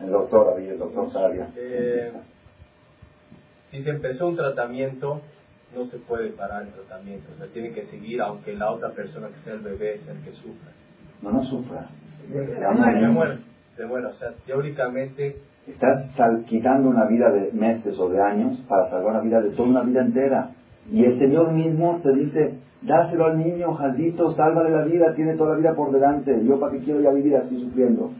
El 0.00 0.10
doctor 0.10 0.54
había, 0.54 0.72
el 0.72 0.78
doctor 0.78 1.10
sabía. 1.10 1.48
Eh, 1.56 2.12
si 3.70 3.82
se 3.82 3.90
empezó 3.90 4.28
un 4.28 4.36
tratamiento, 4.36 5.20
no 5.74 5.84
se 5.86 5.98
puede 5.98 6.30
parar 6.30 6.62
el 6.62 6.72
tratamiento. 6.72 7.30
O 7.34 7.38
sea, 7.38 7.46
tiene 7.48 7.72
que 7.72 7.86
seguir 7.86 8.20
aunque 8.20 8.54
la 8.54 8.70
otra 8.70 8.90
persona 8.90 9.28
que 9.28 9.42
sea 9.44 9.54
el 9.54 9.60
bebé 9.60 10.00
sea 10.04 10.14
el 10.14 10.22
que 10.22 10.32
sufra. 10.32 10.72
No, 11.22 11.32
no 11.32 11.42
sufra. 11.44 11.88
Se 12.20 12.28
muere. 13.08 13.38
Se 13.76 13.86
muere. 13.86 14.06
O 14.06 14.14
sea, 14.14 14.32
teóricamente... 14.46 15.36
Estás 15.66 16.10
quitando 16.46 16.88
una 16.88 17.04
vida 17.04 17.30
de 17.30 17.52
meses 17.52 17.98
o 17.98 18.08
de 18.08 18.22
años 18.22 18.58
para 18.68 18.88
salvar 18.88 19.16
una 19.16 19.20
vida 19.20 19.42
de 19.42 19.50
toda 19.50 19.68
una 19.68 19.82
vida 19.82 20.00
entera. 20.00 20.50
Y 20.90 21.04
el 21.04 21.18
Señor 21.18 21.52
mismo 21.52 22.00
te 22.02 22.12
dice, 22.12 22.58
dáselo 22.82 23.26
al 23.26 23.38
niño, 23.38 23.74
Jaldito, 23.74 24.32
sálvale 24.32 24.70
la 24.70 24.84
vida, 24.84 25.14
tiene 25.14 25.36
toda 25.36 25.52
la 25.52 25.58
vida 25.58 25.74
por 25.74 25.92
delante. 25.92 26.38
Yo 26.44 26.58
para 26.58 26.72
qué 26.72 26.78
quiero 26.78 27.00
ya 27.00 27.10
vivir 27.10 27.36
así 27.36 27.60
sufriendo. 27.60 28.12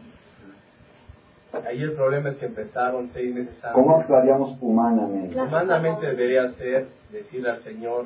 Ahí 1.65 1.81
el 1.81 1.93
problema 1.93 2.29
es 2.29 2.37
que 2.37 2.45
empezaron 2.45 3.09
seis 3.09 3.33
meses 3.33 3.53
antes. 3.55 3.71
¿Cómo 3.73 3.97
actuaríamos 3.97 4.57
humanamente? 4.61 5.35
Humanamente 5.35 6.05
debería 6.05 6.51
ser 6.53 6.87
decirle 7.11 7.49
al 7.49 7.59
Señor 7.59 8.05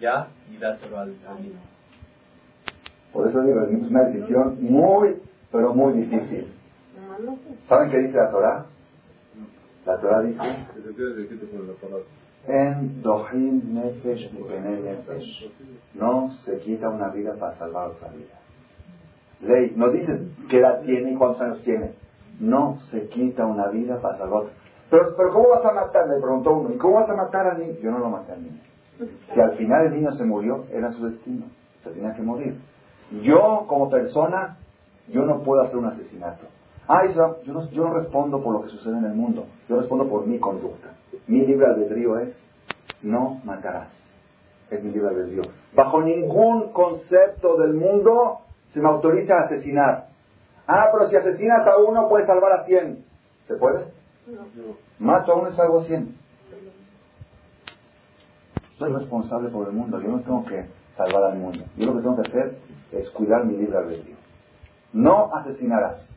ya 0.00 0.28
y 0.50 0.56
dáselo 0.56 0.98
al, 0.98 1.08
niño. 1.08 1.60
Por 3.12 3.28
eso 3.28 3.42
digo, 3.42 3.60
es 3.60 3.70
una 3.70 4.04
decisión 4.04 4.56
muy, 4.62 5.16
pero 5.52 5.74
muy 5.74 5.92
difícil. 5.92 6.46
¿Saben 7.68 7.90
qué 7.90 7.98
dice 7.98 8.16
la 8.16 8.30
Torah? 8.30 8.66
La 9.84 9.98
Torah 9.98 10.22
dice 10.22 10.42
en 12.46 13.02
Dohim 13.02 13.74
Nefesh 13.74 14.32
Nefesh. 14.32 15.52
No 15.94 16.32
se 16.44 16.58
quita 16.58 16.88
una 16.88 17.08
vida 17.08 17.34
para 17.38 17.54
salvar 17.56 17.88
otra 17.88 18.08
vida. 18.08 18.34
Ley, 19.40 19.72
no 19.76 19.90
dice 19.90 20.12
qué 20.48 20.58
edad 20.58 20.82
tiene 20.82 21.12
y 21.12 21.16
cuántos 21.16 21.42
años 21.42 21.62
tiene. 21.62 21.94
No 22.38 22.78
se 22.90 23.08
quita 23.08 23.46
una 23.46 23.68
vida 23.68 24.00
para 24.00 24.18
salvar 24.18 24.42
otra. 24.44 24.54
Pero, 24.90 25.14
pero 25.16 25.30
¿cómo 25.32 25.48
vas 25.50 25.64
a 25.64 25.72
matar? 25.72 26.08
Me 26.08 26.20
preguntó 26.20 26.52
uno. 26.52 26.74
¿Y 26.74 26.78
cómo 26.78 26.96
vas 26.96 27.08
a 27.08 27.16
matar 27.16 27.46
al 27.46 27.58
niño? 27.60 27.74
Yo 27.80 27.90
no 27.90 27.98
lo 27.98 28.10
maté 28.10 28.32
al 28.32 28.42
niño. 28.42 28.60
Si 29.32 29.40
al 29.40 29.56
final 29.56 29.86
el 29.86 29.94
niño 29.94 30.12
se 30.12 30.24
murió, 30.24 30.64
era 30.70 30.90
su 30.92 31.06
destino. 31.06 31.46
Se 31.82 31.90
tenía 31.90 32.14
que 32.14 32.22
morir. 32.22 32.60
Yo, 33.22 33.64
como 33.66 33.88
persona, 33.88 34.58
yo 35.08 35.24
no 35.24 35.42
puedo 35.42 35.62
hacer 35.62 35.76
un 35.76 35.86
asesinato. 35.86 36.46
Ah, 36.92 37.06
yo 37.06 37.36
no, 37.46 37.70
yo 37.70 37.84
no 37.84 37.94
respondo 37.94 38.42
por 38.42 38.52
lo 38.52 38.62
que 38.62 38.68
sucede 38.70 38.98
en 38.98 39.04
el 39.04 39.14
mundo. 39.14 39.46
Yo 39.68 39.76
respondo 39.76 40.08
por 40.08 40.26
mi 40.26 40.40
conducta. 40.40 40.88
Mi 41.28 41.46
libre 41.46 41.66
albedrío 41.66 42.18
es 42.18 42.36
no 43.00 43.40
matarás. 43.44 43.90
Es 44.70 44.82
mi 44.82 44.90
libre 44.90 45.10
albedrío. 45.10 45.42
Bajo 45.72 46.02
ningún 46.02 46.72
concepto 46.72 47.58
del 47.58 47.74
mundo 47.74 48.40
se 48.74 48.80
me 48.80 48.88
autoriza 48.88 49.34
a 49.34 49.44
asesinar. 49.44 50.08
Ah, 50.66 50.88
pero 50.92 51.08
si 51.08 51.14
asesinas 51.14 51.64
a 51.64 51.76
uno 51.76 52.08
puedes 52.08 52.26
salvar 52.26 52.54
a 52.54 52.64
cien. 52.64 53.04
¿Se 53.46 53.54
puede? 53.54 53.84
No. 54.26 54.74
Mato 54.98 55.30
a 55.30 55.36
uno 55.36 55.50
y 55.50 55.52
salvo 55.52 55.82
a 55.82 55.84
cien. 55.84 56.16
Soy 58.78 58.92
responsable 58.92 59.48
por 59.50 59.68
el 59.68 59.74
mundo. 59.74 60.00
Yo 60.00 60.08
no 60.08 60.22
tengo 60.22 60.44
que 60.44 60.66
salvar 60.96 61.22
al 61.22 61.38
mundo. 61.38 61.60
Yo 61.76 61.86
lo 61.86 61.94
que 61.94 62.02
tengo 62.02 62.16
que 62.16 62.28
hacer 62.28 62.58
es 62.90 63.08
cuidar 63.10 63.44
mi 63.44 63.56
libre 63.56 63.78
albedrío. 63.78 64.16
No 64.92 65.32
asesinarás. 65.32 66.10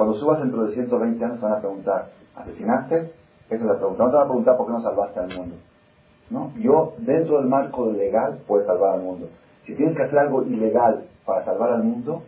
Cuando 0.00 0.16
subas 0.16 0.40
dentro 0.40 0.64
de 0.64 0.72
120 0.72 1.22
años 1.22 1.42
van 1.42 1.52
a 1.52 1.58
preguntar, 1.58 2.08
¿asesinaste? 2.34 3.12
Esa 3.50 3.54
es 3.54 3.60
la 3.60 3.76
pregunta. 3.76 4.02
No 4.02 4.08
te 4.08 4.16
van 4.16 4.24
a 4.24 4.28
preguntar 4.28 4.56
por 4.56 4.66
qué 4.66 4.72
no 4.72 4.80
salvaste 4.80 5.20
al 5.20 5.36
mundo. 5.36 5.56
¿No? 6.30 6.52
Yo, 6.56 6.94
dentro 7.00 7.36
del 7.36 7.48
marco 7.48 7.92
legal, 7.92 8.38
puedo 8.46 8.64
salvar 8.64 8.94
al 8.94 9.02
mundo. 9.02 9.28
Si 9.66 9.74
tienes 9.74 9.94
que 9.94 10.04
hacer 10.04 10.18
algo 10.20 10.42
ilegal 10.44 11.04
para 11.26 11.44
salvar 11.44 11.74
al 11.74 11.84
mundo, 11.84 12.22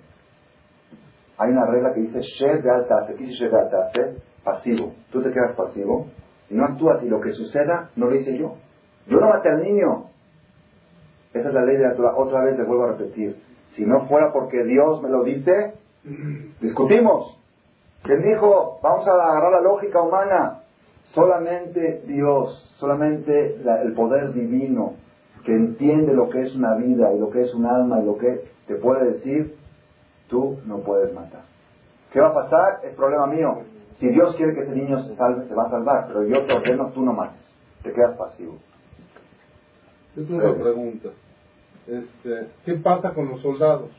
hay 1.38 1.50
una 1.50 1.64
regla 1.64 1.94
que 1.94 2.00
dice 2.00 2.20
Shed 2.20 2.62
de 2.62 2.70
altase. 2.70 3.14
¿Qué 3.14 3.24
dice 3.24 3.48
de 3.48 4.20
Pasivo. 4.44 4.92
Tú 5.10 5.22
te 5.22 5.32
quedas 5.32 5.52
pasivo 5.56 6.08
y 6.50 6.54
no 6.54 6.66
actúas 6.66 7.02
y 7.02 7.08
lo 7.08 7.22
que 7.22 7.30
suceda 7.30 7.88
no 7.96 8.10
lo 8.10 8.16
hice 8.16 8.36
yo. 8.36 8.56
Yo 9.06 9.18
no 9.18 9.30
maté 9.30 9.48
al 9.48 9.62
niño. 9.62 10.10
Esa 11.32 11.48
es 11.48 11.54
la 11.54 11.64
ley 11.64 11.78
de 11.78 11.88
la 11.88 11.94
Torah. 11.94 12.18
Otra 12.18 12.44
vez 12.44 12.58
le 12.58 12.64
vuelvo 12.64 12.84
a 12.84 12.92
repetir. 12.98 13.40
Si 13.76 13.86
no 13.86 14.06
fuera 14.08 14.30
porque 14.30 14.62
Dios 14.62 15.00
me 15.00 15.08
lo 15.08 15.24
dice, 15.24 15.72
discutimos. 16.60 17.38
Que 18.05 18.16
dijo, 18.16 18.80
vamos 18.82 19.07
a 19.07 19.12
agarrar 19.12 19.53
la 19.53 19.61
lógica 19.61 20.00
humana. 20.00 20.62
Solamente 21.14 22.03
Dios, 22.07 22.74
solamente 22.78 23.57
el 23.82 23.92
poder 23.94 24.32
divino 24.32 24.94
que 25.44 25.53
entiende 25.53 26.14
lo 26.14 26.30
que 26.30 26.40
es 26.40 26.55
una 26.55 26.74
vida 26.76 27.12
y 27.12 27.18
lo 27.18 27.30
que 27.30 27.42
es 27.42 27.55
un 27.55 27.66
alma 27.66 28.00
y 28.00 28.07
lo 28.07 28.16
que 28.16 28.44
te 28.66 28.76
puede 28.76 29.12
decir, 29.12 29.57
tú 30.28 30.59
no 30.66 30.78
puedes 30.78 31.12
matar. 31.12 31.42
¿Qué 32.12 32.20
va 32.20 32.28
a 32.28 32.34
pasar? 32.34 32.80
Es 32.84 32.94
problema 32.94 33.26
mío. 33.26 33.62
Si 33.98 34.09
Dios 34.09 34.34
quiere 34.36 34.55
que 34.55 34.61
ese 34.61 34.74
niño 34.74 34.98
se 35.00 35.14
salve, 35.16 35.46
se 35.46 35.55
va 35.55 35.64
a 35.64 35.70
salvar, 35.70 36.07
pero 36.09 36.24
yo 36.24 36.44
te 36.46 36.53
ordeno, 36.55 36.90
tú 36.92 37.03
no 37.03 37.12
mates. 37.12 37.55
Te 37.82 37.92
quedas 37.92 38.16
pasivo. 38.16 38.59
Es 40.16 40.28
una 40.28 40.55
pregunta. 40.55 41.09
Este, 41.86 42.48
¿Qué 42.64 42.74
pasa 42.74 43.12
con 43.12 43.28
los 43.28 43.40
soldados? 43.40 43.90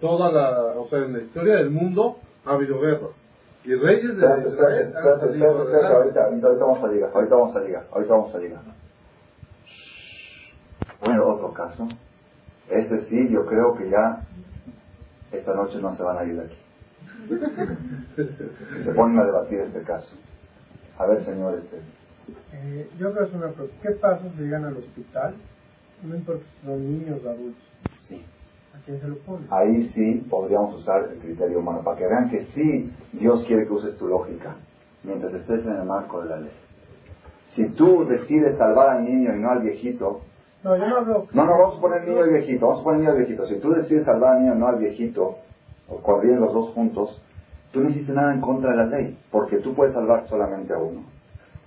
Toda 0.00 0.32
la, 0.32 0.80
o 0.80 0.88
sea, 0.88 1.00
en 1.00 1.12
la 1.12 1.18
historia 1.20 1.56
del 1.56 1.70
mundo 1.70 2.16
ha 2.44 2.52
habido 2.52 2.80
guerras. 2.80 3.10
Y 3.64 3.74
reyes 3.74 4.16
de 4.16 4.26
espérate, 4.26 4.48
Israel 4.48 4.86
espérate, 4.88 5.26
espérate, 5.26 5.86
ahorita, 5.86 6.24
ahorita 6.24 6.48
vamos 6.48 6.84
a 6.84 6.88
llegar, 6.88 7.10
ahorita 7.14 7.34
vamos 7.36 7.56
a 7.56 7.60
llegar, 7.60 7.86
ahorita 7.92 8.14
vamos 8.14 8.34
a 8.34 8.38
llegar. 8.38 8.62
Bueno, 11.04 11.28
otro 11.28 11.52
caso. 11.52 11.88
Este 12.68 13.06
sí, 13.06 13.28
yo 13.30 13.46
creo 13.46 13.76
que 13.76 13.88
ya 13.88 14.26
esta 15.30 15.54
noche 15.54 15.80
no 15.80 15.94
se 15.96 16.02
van 16.02 16.18
a 16.18 16.24
ir 16.24 16.36
de 16.36 16.44
aquí. 16.44 16.58
se 18.84 18.92
ponen 18.92 19.18
a 19.18 19.24
debatir 19.24 19.60
este 19.60 19.82
caso. 19.82 20.16
A 20.98 21.06
ver, 21.06 21.24
señor, 21.24 21.58
este. 21.58 21.80
Eh, 22.52 22.90
yo 22.98 23.12
creo 23.12 23.24
que 23.24 23.30
es 23.30 23.34
una 23.34 23.48
pregunta. 23.48 23.76
¿Qué 23.82 23.90
pasa 23.92 24.22
si 24.36 24.42
llegan 24.42 24.64
al 24.64 24.76
hospital? 24.76 25.34
No 26.02 26.16
importa 26.16 26.44
si 26.52 26.66
son 26.66 26.98
niños 26.98 27.20
o 27.24 27.30
adultos. 27.30 27.62
Sí. 28.08 28.24
Ahí 29.50 29.88
sí 29.90 30.26
podríamos 30.28 30.74
usar 30.74 31.08
el 31.12 31.18
criterio 31.18 31.60
humano, 31.60 31.82
para 31.84 31.98
que 31.98 32.06
vean 32.06 32.30
que 32.30 32.46
sí 32.46 32.92
Dios 33.12 33.44
quiere 33.46 33.66
que 33.66 33.72
uses 33.72 33.96
tu 33.96 34.06
lógica, 34.06 34.56
mientras 35.04 35.32
estés 35.34 35.64
en 35.64 35.72
el 35.72 35.84
marco 35.84 36.22
de 36.22 36.28
la 36.28 36.40
ley. 36.40 36.52
Si 37.54 37.68
tú 37.70 38.06
decides 38.06 38.56
salvar 38.56 38.96
al 38.96 39.04
niño 39.04 39.34
y 39.34 39.38
no 39.38 39.50
al 39.50 39.62
viejito, 39.62 40.22
no, 40.64 40.76
yo 40.76 40.86
no 40.86 40.96
hablo. 40.96 41.26
No, 41.32 41.44
no, 41.44 41.58
vamos 41.58 41.78
a 41.78 41.80
poner 41.80 42.06
niño 42.06 42.24
y 42.26 42.32
viejito. 42.34 42.66
Vamos 42.66 42.82
a 42.82 42.84
poner 42.84 43.00
niño 43.00 43.14
y 43.14 43.18
viejito. 43.18 43.46
Si 43.46 43.56
tú 43.56 43.72
decides 43.72 44.04
salvar 44.04 44.36
al 44.36 44.42
niño, 44.42 44.54
no 44.54 44.68
al 44.68 44.78
viejito, 44.78 45.38
o 45.88 46.20
vienen 46.20 46.40
los 46.40 46.54
dos 46.54 46.70
juntos, 46.70 47.20
tú 47.72 47.80
no 47.80 47.90
hiciste 47.90 48.12
nada 48.12 48.32
en 48.32 48.40
contra 48.40 48.70
de 48.70 48.76
la 48.76 48.86
ley, 48.86 49.18
porque 49.30 49.58
tú 49.58 49.74
puedes 49.74 49.92
salvar 49.92 50.26
solamente 50.28 50.72
a 50.72 50.78
uno. 50.78 51.02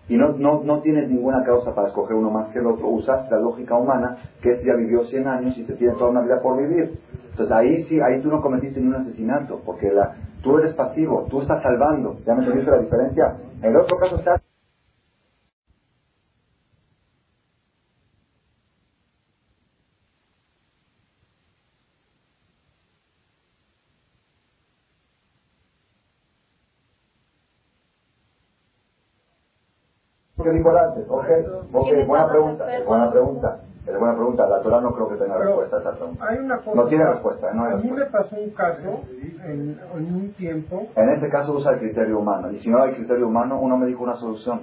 Y 0.07 0.17
no, 0.17 0.33
no, 0.33 0.63
no 0.63 0.81
tienes 0.81 1.09
ninguna 1.09 1.43
causa 1.43 1.73
para 1.73 1.87
escoger 1.87 2.15
uno 2.15 2.29
más 2.29 2.49
que 2.49 2.59
el 2.59 2.67
otro. 2.67 2.87
Usaste 2.89 3.33
la 3.33 3.41
lógica 3.41 3.75
humana, 3.75 4.17
que 4.41 4.51
este 4.51 4.67
ya 4.67 4.75
vivió 4.75 5.03
100 5.03 5.27
años 5.27 5.57
y 5.57 5.63
te 5.63 5.73
tiene 5.73 5.93
toda 5.95 6.11
una 6.11 6.21
vida 6.21 6.41
por 6.41 6.57
vivir. 6.57 6.99
Entonces 7.31 7.51
ahí 7.55 7.83
sí, 7.85 7.99
ahí 7.99 8.21
tú 8.21 8.29
no 8.29 8.41
cometiste 8.41 8.79
ningún 8.79 8.95
asesinato, 8.95 9.61
porque 9.65 9.91
la, 9.91 10.15
tú 10.41 10.57
eres 10.59 10.73
pasivo, 10.73 11.25
tú 11.29 11.41
estás 11.41 11.61
salvando. 11.63 12.17
¿Ya 12.25 12.33
me 12.33 12.41
entendiste 12.41 12.71
la 12.71 12.79
diferencia? 12.79 13.35
En 13.61 13.71
el 13.71 13.77
otro 13.77 13.97
caso 13.97 14.17
estás 14.17 14.41
que 30.45 30.51
dijo 30.51 30.69
antes. 30.69 31.05
Ok, 31.09 31.25
okay 31.73 32.05
buena 32.05 32.29
pregunta, 32.29 32.65
buena 32.85 33.11
pregunta. 33.11 33.59
Es 33.85 33.99
buena 33.99 34.15
pregunta. 34.15 34.47
La 34.47 34.61
Torah 34.61 34.81
no 34.81 34.93
creo 34.93 35.09
que 35.09 35.15
tenga 35.15 35.37
respuesta 35.37 35.77
a 35.77 35.79
esa 35.79 35.91
pregunta. 35.91 36.25
Hay 36.27 36.37
una 36.39 36.57
cosa, 36.57 36.75
no 36.75 36.87
tiene 36.87 37.05
respuesta. 37.05 37.53
No 37.53 37.65
hay 37.65 37.73
a 37.73 37.77
mí 37.77 37.91
me 37.91 38.05
pasó 38.05 38.35
un 38.35 38.49
caso 38.51 39.01
en, 39.43 39.79
en, 39.93 40.15
un 40.15 40.33
tiempo. 40.33 40.87
En 40.95 41.09
este 41.09 41.29
caso 41.29 41.53
usa 41.53 41.73
el 41.73 41.79
criterio 41.79 42.19
humano. 42.19 42.51
Y 42.51 42.59
si 42.59 42.69
no 42.69 42.81
hay 42.81 42.95
criterio 42.95 43.27
humano, 43.27 43.59
uno 43.59 43.77
me 43.77 43.85
dijo 43.85 44.03
una 44.03 44.15
solución. 44.15 44.61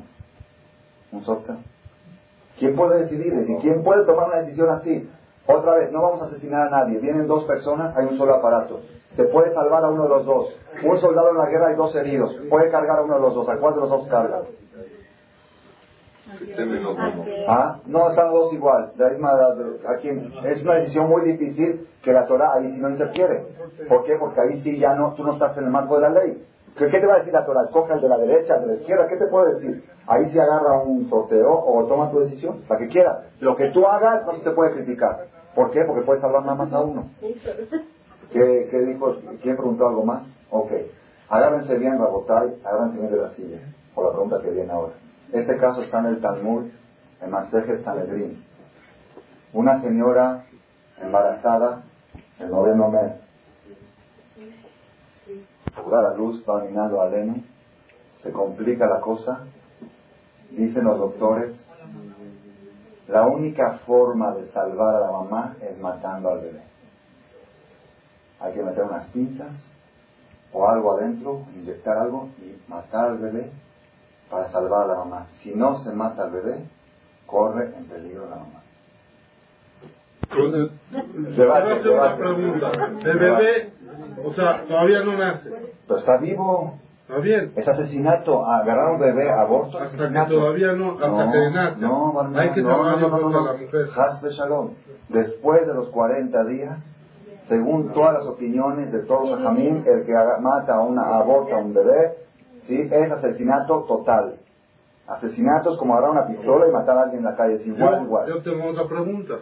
Un 1.12 1.22
software. 1.24 1.58
¿Quién 2.58 2.74
puede 2.74 3.00
decidir? 3.00 3.32
Es 3.32 3.46
¿quién 3.60 3.82
puede 3.82 4.04
tomar 4.04 4.28
una 4.28 4.38
decisión 4.38 4.70
así? 4.70 5.08
Otra 5.46 5.74
vez, 5.76 5.92
no 5.92 6.02
vamos 6.02 6.22
a 6.22 6.24
asesinar 6.26 6.68
a 6.68 6.70
nadie. 6.70 6.98
Vienen 6.98 7.26
dos 7.26 7.44
personas, 7.44 7.96
hay 7.96 8.06
un 8.06 8.16
solo 8.16 8.34
aparato. 8.34 8.80
Se 9.16 9.24
puede 9.24 9.52
salvar 9.52 9.84
a 9.84 9.88
uno 9.88 10.04
de 10.04 10.08
los 10.08 10.24
dos. 10.26 10.56
Un 10.84 10.98
soldado 10.98 11.30
en 11.30 11.38
la 11.38 11.46
guerra 11.46 11.68
hay 11.68 11.76
dos 11.76 11.94
heridos. 11.94 12.34
Puede 12.48 12.70
cargar 12.70 12.98
a 12.98 13.02
uno 13.02 13.14
de 13.14 13.20
los 13.20 13.34
dos. 13.34 13.48
¿A 13.48 13.58
cuál 13.58 13.74
de 13.74 13.80
los 13.80 13.90
dos 13.90 14.08
carga? 14.08 14.40
Ah, 17.48 17.80
no, 17.86 18.10
están 18.10 18.26
los 18.26 18.34
dos 18.34 18.52
igual. 18.52 18.92
aquí 19.88 20.08
es 20.08 20.62
una 20.62 20.74
decisión 20.76 21.08
muy 21.08 21.24
difícil 21.24 21.88
que 22.02 22.12
la 22.12 22.26
Torah 22.26 22.54
ahí 22.54 22.70
sí 22.70 22.80
no 22.80 22.90
interfiere. 22.90 23.46
¿Por 23.88 24.04
qué? 24.04 24.14
Porque 24.18 24.40
ahí 24.40 24.62
sí 24.62 24.78
ya 24.78 24.94
no, 24.94 25.14
tú 25.14 25.24
no 25.24 25.34
estás 25.34 25.56
en 25.58 25.64
el 25.64 25.70
marco 25.70 25.96
de 25.96 26.02
la 26.02 26.10
ley. 26.10 26.44
¿Qué, 26.76 26.86
te 26.88 27.06
va 27.06 27.14
a 27.14 27.18
decir 27.18 27.32
la 27.32 27.44
Torah? 27.44 27.64
Escoge 27.64 27.92
el 27.92 28.00
de 28.00 28.08
la 28.08 28.18
derecha, 28.18 28.56
el 28.56 28.62
de 28.62 28.66
la 28.68 28.74
izquierda. 28.74 29.06
¿Qué 29.06 29.16
te 29.16 29.26
puede 29.26 29.54
decir? 29.54 29.84
Ahí 30.06 30.30
sí 30.30 30.38
agarra 30.38 30.82
un 30.82 31.08
sorteo 31.08 31.52
o 31.52 31.84
toma 31.86 32.10
tu 32.10 32.20
decisión, 32.20 32.62
la 32.68 32.78
que 32.78 32.88
quieras. 32.88 33.26
Lo 33.40 33.56
que 33.56 33.70
tú 33.70 33.86
hagas 33.86 34.24
no 34.26 34.32
se 34.32 34.42
te 34.42 34.50
puede 34.52 34.72
criticar. 34.72 35.26
¿Por 35.54 35.70
qué? 35.70 35.84
Porque 35.86 36.02
puedes 36.02 36.22
salvar 36.22 36.42
nada 36.42 36.54
más 36.54 36.72
a 36.72 36.80
uno. 36.80 37.10
¿Qué, 38.32 38.68
qué 38.70 38.78
dijo? 38.80 39.14
¿Quién 39.42 39.56
preguntó 39.56 39.86
algo 39.86 40.04
más? 40.04 40.26
Ok. 40.50 40.72
Agárrense 41.28 41.76
bien, 41.76 41.98
Rabotay, 41.98 42.60
agárrense 42.64 42.98
bien 42.98 43.10
de 43.10 43.18
la 43.18 43.28
silla. 43.34 43.58
Por 43.94 44.06
la 44.06 44.12
pregunta 44.12 44.40
que 44.42 44.50
viene 44.50 44.72
ahora. 44.72 44.92
Este 45.32 45.56
caso 45.56 45.80
está 45.80 46.00
en 46.00 46.06
el 46.06 46.20
Talmud, 46.20 46.66
en 47.22 47.30
Masejet 47.30 47.82
Sanedrin. 47.82 48.44
Una 49.54 49.80
señora 49.80 50.44
embarazada, 51.00 51.82
el 52.38 52.50
noveno 52.50 52.90
mes, 52.90 53.12
da 55.90 56.02
la 56.02 56.14
luz, 56.14 56.44
va 56.48 56.64
mirando 56.64 57.00
al 57.00 57.14
heno, 57.14 57.36
se 58.22 58.30
complica 58.30 58.86
la 58.86 59.00
cosa, 59.00 59.40
dicen 60.50 60.84
los 60.84 60.98
doctores, 60.98 61.52
la 63.08 63.26
única 63.26 63.78
forma 63.86 64.34
de 64.34 64.50
salvar 64.52 64.96
a 64.96 65.00
la 65.00 65.12
mamá 65.12 65.56
es 65.62 65.78
matando 65.78 66.30
al 66.30 66.40
bebé. 66.40 66.62
Hay 68.40 68.52
que 68.52 68.62
meter 68.62 68.84
unas 68.84 69.06
pinzas 69.06 69.54
o 70.52 70.68
algo 70.68 70.92
adentro, 70.92 71.42
inyectar 71.54 71.96
algo 71.96 72.28
y 72.38 72.70
matar 72.70 73.12
al 73.12 73.18
bebé 73.18 73.50
para 74.32 74.48
salvar 74.50 74.84
a 74.84 74.86
la 74.86 74.94
mamá. 74.96 75.26
Si 75.42 75.54
no 75.54 75.76
se 75.80 75.92
mata 75.92 76.22
al 76.24 76.30
bebé, 76.30 76.64
corre 77.26 77.66
en 77.76 77.84
peligro 77.84 78.30
la 78.30 78.36
mamá. 78.36 78.62
Debate, 81.36 81.90
una 81.90 82.16
pregunta. 82.16 82.70
El 83.04 83.18
bebé, 83.18 83.72
o 84.24 84.32
sea, 84.32 84.64
todavía 84.66 85.04
no 85.04 85.18
nace. 85.18 85.50
Pero 85.86 85.98
está 85.98 86.16
vivo. 86.16 86.78
Está 87.02 87.18
bien. 87.20 87.52
Es 87.56 87.68
asesinato. 87.68 88.46
Agarrar 88.46 88.88
a 88.88 88.92
un 88.92 89.00
bebé, 89.00 89.30
aborto. 89.30 89.78
Hasta 89.78 90.08
que 90.08 90.34
todavía 90.34 90.72
no, 90.72 90.92
hasta 90.92 91.08
no, 91.08 91.32
que 91.32 91.50
nace. 91.50 91.80
No, 91.80 92.20
Hay 92.34 92.50
que 92.52 92.62
no, 92.62 92.82
no, 92.84 93.08
no, 93.08 93.28
no, 93.28 93.44
la 93.44 93.52
mujer. 93.52 93.88
Shalom. 94.30 94.70
Después 95.10 95.66
de 95.66 95.74
los 95.74 95.90
40 95.90 96.44
días, 96.44 96.78
según 97.48 97.92
todas 97.92 98.14
las 98.14 98.26
opiniones 98.26 98.90
de 98.92 99.00
todos 99.00 99.28
los 99.28 99.42
jamín, 99.42 99.84
el 99.86 100.06
que 100.06 100.14
mata 100.40 100.76
a 100.76 100.80
una, 100.80 101.18
aborta 101.18 101.56
a 101.56 101.58
un 101.58 101.74
bebé, 101.74 102.22
¿sí? 102.66 102.88
Es 102.90 103.10
asesinato 103.10 103.84
total. 103.88 104.36
Asesinatos 105.06 105.78
como 105.78 105.94
agarrar 105.94 106.12
una 106.12 106.26
pistola 106.26 106.68
y 106.68 106.72
matar 106.72 106.96
a 106.98 107.02
alguien 107.02 107.18
en 107.18 107.24
la 107.24 107.36
calle, 107.36 107.54
es 107.54 107.66
igual, 107.66 107.98
yo, 107.98 108.04
igual. 108.04 108.28
Yo 108.28 108.42
tengo 108.42 108.68
otra 108.68 108.86
pregunta. 108.86 109.34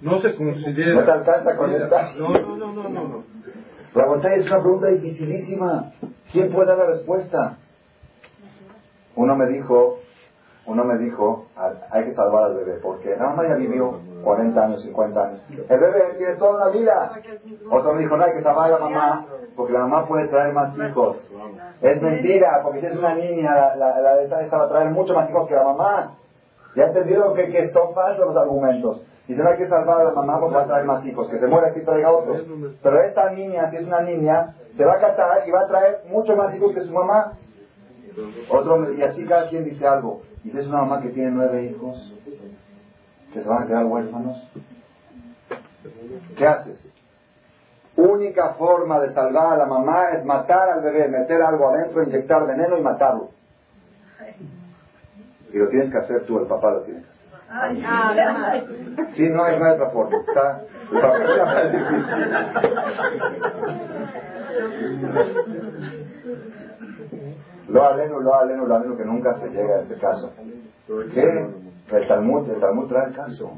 No 0.00 0.20
se 0.20 0.34
considera... 0.34 0.94
¿No 0.94 1.04
te 1.04 1.10
alcanza 1.10 1.56
con 1.56 1.72
esta? 1.72 2.14
No, 2.14 2.28
no, 2.30 2.56
no, 2.56 2.72
no, 2.72 2.88
no. 2.88 3.24
La 3.94 4.06
botella 4.06 4.34
es 4.36 4.46
una 4.46 4.60
pregunta 4.60 4.88
dificilísima. 4.88 5.92
¿Quién 6.32 6.52
puede 6.52 6.66
dar 6.66 6.78
la 6.78 6.86
respuesta? 6.86 7.58
Uno 9.14 9.36
me 9.36 9.46
dijo, 9.46 10.00
uno 10.66 10.84
me 10.84 10.96
dijo, 10.98 11.46
hay 11.90 12.04
que 12.04 12.14
salvar 12.14 12.44
al 12.44 12.54
bebé, 12.54 12.78
porque 12.82 13.16
la 13.16 13.26
mamá 13.28 13.46
ya 13.46 13.54
vivió 13.54 13.98
40 14.22 14.64
años, 14.64 14.82
50 14.82 15.22
años. 15.22 15.40
El 15.68 15.80
bebé 15.80 16.14
tiene 16.16 16.34
toda 16.36 16.66
la 16.66 16.70
vida. 16.70 17.12
Otro 17.70 17.92
me 17.92 18.00
dijo, 18.00 18.16
no 18.16 18.24
hay 18.24 18.32
que 18.32 18.42
salvar 18.42 18.72
a 18.72 18.78
la 18.78 18.78
mamá, 18.78 19.26
porque 19.56 19.72
la 19.72 19.80
mamá 19.80 20.06
puede 20.06 20.28
traer 20.28 20.54
más 20.54 20.74
hijos. 20.78 21.18
Es 21.82 22.00
mentira, 22.00 22.60
porque 22.62 22.80
si 22.80 22.86
es 22.86 22.96
una 22.96 23.14
niña, 23.14 23.76
la, 23.76 24.00
la, 24.00 24.22
esta 24.22 24.58
va 24.58 24.64
a 24.64 24.68
traer 24.68 24.90
mucho 24.90 25.14
más 25.14 25.28
hijos 25.28 25.46
que 25.48 25.54
la 25.54 25.64
mamá. 25.64 26.16
Ya 26.74 26.84
entendieron 26.84 27.34
que, 27.34 27.50
que 27.50 27.68
son 27.68 27.94
falsos 27.94 28.26
los 28.26 28.36
argumentos. 28.36 29.04
Y 29.26 29.34
no 29.34 29.48
hay 29.48 29.56
que 29.56 29.66
salvar 29.68 30.00
a 30.00 30.04
la 30.04 30.12
mamá 30.12 30.38
porque 30.38 30.56
va 30.56 30.62
a 30.62 30.66
traer 30.66 30.84
más 30.84 31.04
hijos. 31.06 31.30
Que 31.30 31.38
se 31.38 31.46
muera 31.46 31.72
y 31.74 31.80
traiga 31.80 32.10
otro. 32.10 32.34
Pero 32.82 33.02
esta 33.02 33.30
niña, 33.30 33.70
si 33.70 33.76
es 33.76 33.86
una 33.86 34.00
niña, 34.00 34.54
se 34.76 34.84
va 34.84 34.94
a 34.94 35.00
casar 35.00 35.46
y 35.46 35.50
va 35.50 35.60
a 35.60 35.68
traer 35.68 36.02
mucho 36.10 36.36
más 36.36 36.54
hijos 36.54 36.74
que 36.74 36.82
su 36.82 36.92
mamá. 36.92 37.32
Otro, 38.48 38.92
y 38.92 39.02
así 39.02 39.24
cada 39.24 39.48
quien 39.48 39.64
dice 39.64 39.86
algo. 39.86 40.22
Y 40.44 40.50
si 40.50 40.58
es 40.58 40.66
una 40.66 40.82
mamá 40.82 41.00
que 41.00 41.08
tiene 41.10 41.30
nueve 41.30 41.64
hijos, 41.64 42.12
que 43.32 43.42
se 43.42 43.48
van 43.48 43.62
a 43.64 43.66
quedar 43.66 43.84
huérfanos, 43.86 44.36
¿qué 46.36 46.46
haces? 46.46 46.78
Única 47.96 48.54
forma 48.54 49.00
de 49.00 49.12
salvar 49.12 49.54
a 49.54 49.56
la 49.56 49.66
mamá 49.66 50.10
es 50.10 50.24
matar 50.24 50.68
al 50.68 50.82
bebé, 50.82 51.08
meter 51.08 51.42
algo 51.42 51.70
adentro, 51.70 52.02
inyectar 52.02 52.46
veneno 52.46 52.76
y 52.78 52.82
matarlo. 52.82 53.30
Y 55.52 55.58
lo 55.58 55.68
tienes 55.68 55.90
que 55.92 55.98
hacer 55.98 56.24
tú, 56.26 56.38
el 56.40 56.46
papá 56.46 56.72
lo 56.72 56.80
tiene 56.82 57.00
que 57.00 57.06
hacer. 57.06 57.14
Sí, 59.14 59.28
no 59.30 59.44
hay, 59.44 59.58
no 59.58 59.64
hay 59.64 59.72
otra 59.72 59.90
forma. 59.90 60.16
Está, 60.26 60.62
el 60.92 61.00
papá 61.00 61.18
Lo 67.68 67.86
aleno, 67.86 68.20
lo 68.20 68.34
aleno, 68.34 68.66
lo 68.66 68.76
aleno, 68.76 68.96
que 68.96 69.04
nunca 69.04 69.38
se 69.40 69.48
llega 69.48 69.76
a 69.76 69.80
este 69.82 69.98
caso. 69.98 70.32
¿Qué? 71.14 71.96
El 71.96 72.08
Talmud, 72.08 72.48
el 72.50 72.60
Talmud 72.60 72.88
trae 72.88 73.08
el 73.08 73.14
caso. 73.14 73.50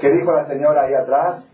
¿Qué 0.00 0.10
dijo 0.10 0.32
la 0.32 0.46
señora 0.46 0.82
ahí 0.82 0.94
atrás? 0.94 1.44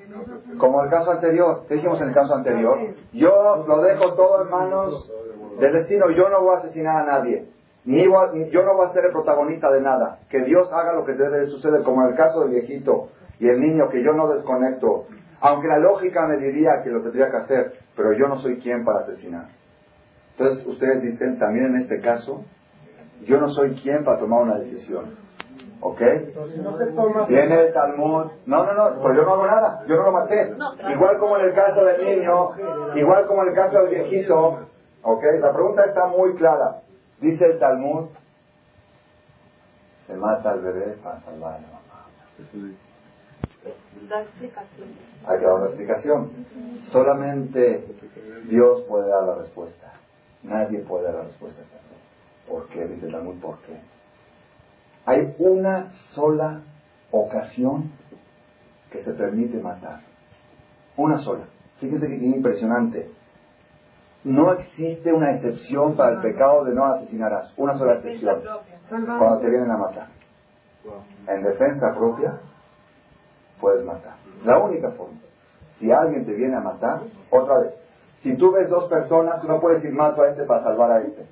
Como 0.58 0.82
el 0.82 0.90
caso 0.90 1.12
anterior. 1.12 1.64
¿Qué 1.68 1.74
dijimos 1.74 2.00
en 2.00 2.08
el 2.08 2.14
caso 2.14 2.34
anterior? 2.34 2.78
Yo 3.12 3.64
lo 3.66 3.82
dejo 3.82 4.14
todo 4.14 4.44
en 4.44 4.50
manos 4.50 5.10
del 5.58 5.72
destino. 5.72 6.10
Yo 6.10 6.28
no 6.28 6.42
voy 6.42 6.56
a 6.56 6.58
asesinar 6.58 7.02
a 7.02 7.06
nadie. 7.06 7.48
Ni 7.84 8.04
yo 8.04 8.62
no 8.62 8.76
voy 8.76 8.86
a 8.86 8.92
ser 8.92 9.06
el 9.06 9.12
protagonista 9.12 9.70
de 9.70 9.80
nada. 9.80 10.20
Que 10.28 10.40
Dios 10.42 10.70
haga 10.72 10.92
lo 10.92 11.04
que 11.04 11.14
debe 11.14 11.46
suceder, 11.46 11.82
como 11.82 12.02
en 12.02 12.10
el 12.10 12.16
caso 12.16 12.40
del 12.40 12.50
viejito 12.50 13.08
y 13.40 13.48
el 13.48 13.60
niño, 13.60 13.88
que 13.90 14.04
yo 14.04 14.12
no 14.12 14.28
desconecto. 14.28 15.06
Aunque 15.44 15.66
la 15.66 15.78
lógica 15.78 16.24
me 16.28 16.36
diría 16.36 16.82
que 16.84 16.90
lo 16.90 17.02
tendría 17.02 17.28
que 17.28 17.36
hacer, 17.36 17.72
pero 17.96 18.12
yo 18.16 18.28
no 18.28 18.38
soy 18.38 18.60
quien 18.60 18.84
para 18.84 19.00
asesinar. 19.00 19.48
Entonces 20.36 20.64
ustedes 20.66 21.02
dicen, 21.02 21.36
también 21.38 21.66
en 21.74 21.82
este 21.82 22.00
caso, 22.00 22.44
yo 23.24 23.40
no 23.40 23.48
soy 23.48 23.74
quien 23.74 24.04
para 24.04 24.20
tomar 24.20 24.42
una 24.42 24.58
decisión. 24.58 25.16
¿Ok? 25.80 26.00
Viene 27.28 27.60
el 27.60 27.72
Talmud. 27.72 28.30
No, 28.46 28.64
no, 28.64 28.72
no, 28.72 29.02
pues 29.02 29.16
yo 29.16 29.24
no 29.24 29.32
hago 29.32 29.46
nada. 29.46 29.84
Yo 29.88 29.96
no 29.96 30.04
lo 30.04 30.12
maté. 30.12 30.54
Igual 30.94 31.18
como 31.18 31.36
en 31.36 31.46
el 31.46 31.54
caso 31.54 31.84
del 31.84 32.04
niño, 32.04 32.50
igual 32.94 33.26
como 33.26 33.42
en 33.42 33.48
el 33.48 33.54
caso 33.54 33.78
del 33.80 33.88
viejito. 33.88 34.68
¿Ok? 35.02 35.24
La 35.40 35.52
pregunta 35.52 35.84
está 35.86 36.06
muy 36.06 36.36
clara. 36.36 36.82
Dice 37.20 37.46
el 37.46 37.58
Talmud, 37.58 38.10
se 40.06 40.14
mata 40.14 40.52
al 40.52 40.60
bebé 40.60 40.96
para 41.02 41.20
salvar 41.22 41.54
a 41.54 41.60
la 41.60 41.66
mamá. 41.66 42.06
Hay 45.26 45.38
que 45.38 45.44
dar 45.44 45.54
una 45.54 45.66
explicación. 45.66 46.30
Solamente 46.86 47.84
Dios 48.48 48.82
puede 48.88 49.08
dar 49.08 49.22
la 49.24 49.34
respuesta. 49.36 49.92
Nadie 50.42 50.80
puede 50.80 51.04
dar 51.04 51.14
la 51.14 51.22
respuesta. 51.24 51.62
¿Por 52.48 52.68
qué? 52.68 52.86
Dice 52.86 53.06
el 53.06 53.12
Talmud, 53.12 53.40
¿por 53.40 53.58
qué? 53.60 53.80
Hay 55.06 55.34
una 55.38 55.92
sola 56.10 56.62
ocasión 57.10 57.92
que 58.90 59.02
se 59.02 59.12
permite 59.12 59.58
matar. 59.58 60.00
Una 60.96 61.18
sola. 61.18 61.44
Fíjense 61.80 62.06
que 62.06 62.16
es 62.16 62.22
impresionante. 62.22 63.10
No 64.24 64.52
existe 64.52 65.12
una 65.12 65.32
excepción 65.32 65.96
para 65.96 66.16
el 66.16 66.20
pecado 66.20 66.64
de 66.64 66.74
no 66.74 66.84
asesinarás. 66.86 67.52
Una 67.56 67.76
sola 67.76 67.94
excepción. 67.94 68.42
Cuando 68.88 69.40
te 69.40 69.48
vienen 69.48 69.70
a 69.70 69.78
matar. 69.78 70.08
En 71.26 71.42
defensa 71.42 71.94
propia, 71.94 72.40
puedes 73.62 73.84
matar. 73.84 74.16
La 74.44 74.58
única 74.58 74.90
forma. 74.90 75.20
Si 75.78 75.90
alguien 75.90 76.26
te 76.26 76.32
viene 76.32 76.56
a 76.56 76.60
matar, 76.60 77.00
otra 77.30 77.60
vez. 77.60 77.74
Si 78.22 78.36
tú 78.36 78.52
ves 78.52 78.68
dos 78.68 78.88
personas, 78.88 79.40
tú 79.40 79.48
no 79.48 79.60
puedes 79.60 79.82
ir 79.84 79.92
mato 79.92 80.22
a 80.22 80.30
este 80.30 80.42
para 80.42 80.64
salvar 80.64 80.90
a 80.92 81.00
este. 81.00 81.26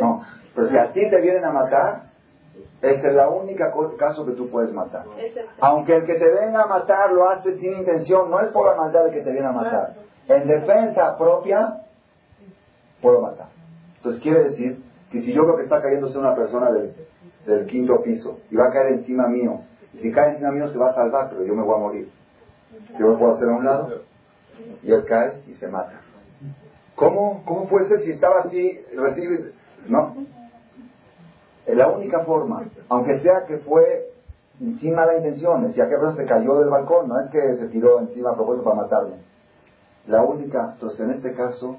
No. 0.00 0.22
Pero 0.54 0.68
si 0.68 0.78
a 0.78 0.92
ti 0.92 1.10
te 1.10 1.20
vienen 1.20 1.44
a 1.44 1.50
matar, 1.50 2.04
este 2.80 3.08
es 3.08 3.14
la 3.14 3.28
única 3.28 3.72
caso 3.98 4.24
que 4.24 4.32
tú 4.32 4.48
puedes 4.48 4.72
matar. 4.72 5.04
Aunque 5.60 5.94
el 5.94 6.06
que 6.06 6.14
te 6.14 6.30
venga 6.30 6.62
a 6.62 6.66
matar 6.66 7.12
lo 7.12 7.28
hace 7.28 7.58
sin 7.58 7.74
intención, 7.74 8.30
no 8.30 8.40
es 8.40 8.48
por 8.48 8.66
la 8.66 8.76
maldad 8.76 9.04
de 9.06 9.10
que 9.12 9.20
te 9.20 9.30
viene 9.30 9.46
a 9.46 9.52
matar. 9.52 9.94
En 10.28 10.46
defensa 10.46 11.16
propia, 11.18 11.80
puedo 13.00 13.20
matar. 13.20 13.48
Entonces 13.96 14.22
quiere 14.22 14.44
decir 14.44 14.82
que 15.10 15.20
si 15.20 15.32
yo 15.32 15.44
veo 15.44 15.56
que 15.56 15.64
está 15.64 15.80
cayéndose 15.80 16.18
una 16.18 16.34
persona 16.34 16.70
del, 16.72 16.94
del 17.46 17.66
quinto 17.66 18.02
piso 18.02 18.40
y 18.50 18.56
va 18.56 18.66
a 18.66 18.72
caer 18.72 18.94
encima 18.94 19.28
mío, 19.28 19.60
si 20.00 20.10
cae 20.12 20.30
encima 20.30 20.50
mío 20.52 20.68
se 20.68 20.78
va 20.78 20.90
a 20.90 20.94
salvar, 20.94 21.30
pero 21.30 21.44
yo 21.44 21.54
me 21.54 21.62
voy 21.62 21.74
a 21.74 21.78
morir. 21.78 22.10
Yo 22.98 23.08
me 23.08 23.16
puedo 23.16 23.34
hacer 23.34 23.48
a 23.48 23.52
un 23.52 23.64
lado 23.64 24.02
y 24.82 24.92
él 24.92 25.04
cae 25.04 25.42
y 25.48 25.54
se 25.54 25.68
mata. 25.68 26.00
¿Cómo, 26.94 27.42
cómo 27.44 27.68
puede 27.68 27.88
ser 27.88 28.00
si 28.00 28.10
estaba 28.12 28.40
así, 28.40 28.80
recibe... 28.94 29.52
No, 29.88 30.14
la 31.66 31.88
única 31.88 32.20
forma, 32.20 32.64
aunque 32.88 33.20
sea 33.20 33.44
que 33.46 33.58
fue 33.58 34.10
sin 34.80 34.94
mala 34.94 35.16
intención, 35.16 35.64
aquella 35.64 35.88
persona 35.88 36.14
se 36.16 36.26
cayó 36.26 36.58
del 36.58 36.68
balcón, 36.68 37.08
no 37.08 37.20
es 37.20 37.30
que 37.30 37.56
se 37.56 37.68
tiró 37.68 38.00
encima 38.00 38.30
a 38.30 38.34
propósito 38.34 38.64
para 38.64 38.82
matarme. 38.82 39.16
La 40.06 40.22
única, 40.22 40.72
entonces 40.74 41.00
en 41.00 41.10
este 41.12 41.34
caso, 41.34 41.78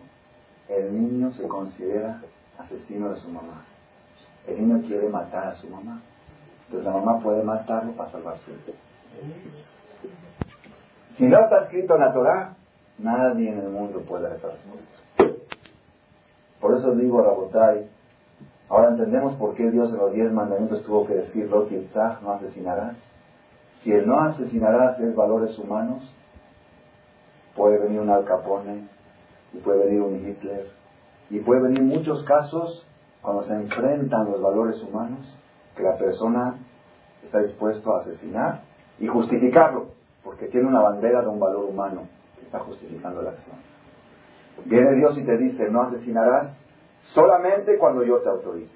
el 0.69 0.93
niño 0.93 1.31
se 1.33 1.47
considera 1.47 2.21
asesino 2.57 3.09
de 3.09 3.17
su 3.17 3.29
mamá. 3.29 3.65
El 4.47 4.67
niño 4.67 4.85
quiere 4.87 5.09
matar 5.09 5.47
a 5.47 5.55
su 5.55 5.67
mamá. 5.67 6.01
Entonces 6.73 6.91
la 6.91 6.99
mamá 6.99 7.19
puede 7.21 7.43
matarlo 7.43 7.91
para 7.91 8.09
salvar 8.09 8.35
su 8.39 8.49
vida. 8.49 8.73
Si 11.17 11.27
no 11.27 11.39
está 11.39 11.65
escrito 11.65 11.93
en 11.93 12.01
la 12.01 12.11
Torah, 12.11 12.55
nadie 12.97 13.49
en 13.51 13.59
el 13.59 13.69
mundo 13.69 14.01
puede 14.01 14.23
dar 14.23 14.37
esa 14.37 14.47
respuesta. 14.47 15.43
Por 16.59 16.75
eso 16.75 16.95
digo 16.95 17.19
a 17.19 17.25
Rabotai, 17.25 17.89
Ahora 18.69 18.89
entendemos 18.89 19.35
por 19.35 19.53
qué 19.53 19.69
Dios 19.69 19.91
en 19.91 19.99
los 19.99 20.13
diez 20.13 20.31
mandamientos 20.31 20.83
tuvo 20.83 21.05
que 21.05 21.13
decir, 21.13 21.47
no 21.47 22.31
asesinarás. 22.31 22.97
Si 23.83 23.91
el 23.91 24.07
no 24.07 24.21
asesinarás 24.21 24.99
es 24.99 25.15
valores 25.15 25.59
humanos, 25.59 26.01
puede 27.55 27.77
venir 27.77 27.99
un 27.99 28.09
Al 28.09 28.25
Capone, 28.25 28.87
y 29.53 29.57
puede 29.59 29.85
venir 29.85 30.01
un 30.01 30.27
Hitler, 30.27 30.71
y 31.29 31.39
puede 31.41 31.61
venir 31.61 31.83
muchos 31.83 32.23
casos 32.23 32.87
cuando 33.21 33.43
se 33.43 33.53
enfrentan 33.53 34.31
los 34.31 34.41
valores 34.41 34.81
humanos, 34.81 35.37
que 35.75 35.83
la 35.83 35.97
persona 35.97 36.57
está 37.23 37.39
dispuesto 37.39 37.95
a 37.95 38.01
asesinar 38.01 38.61
y 38.99 39.07
justificarlo, 39.07 39.87
porque 40.23 40.47
tiene 40.47 40.67
una 40.67 40.81
bandera 40.81 41.21
de 41.21 41.27
un 41.27 41.39
valor 41.39 41.65
humano 41.65 42.07
que 42.37 42.45
está 42.45 42.59
justificando 42.59 43.21
la 43.21 43.31
acción. 43.31 43.55
Viene 44.65 44.95
Dios 44.95 45.17
y 45.17 45.23
te 45.23 45.37
dice, 45.37 45.69
no 45.69 45.81
asesinarás, 45.81 46.55
Solamente 47.03 47.77
cuando 47.77 48.03
yo 48.03 48.19
te 48.19 48.29
autorice. 48.29 48.75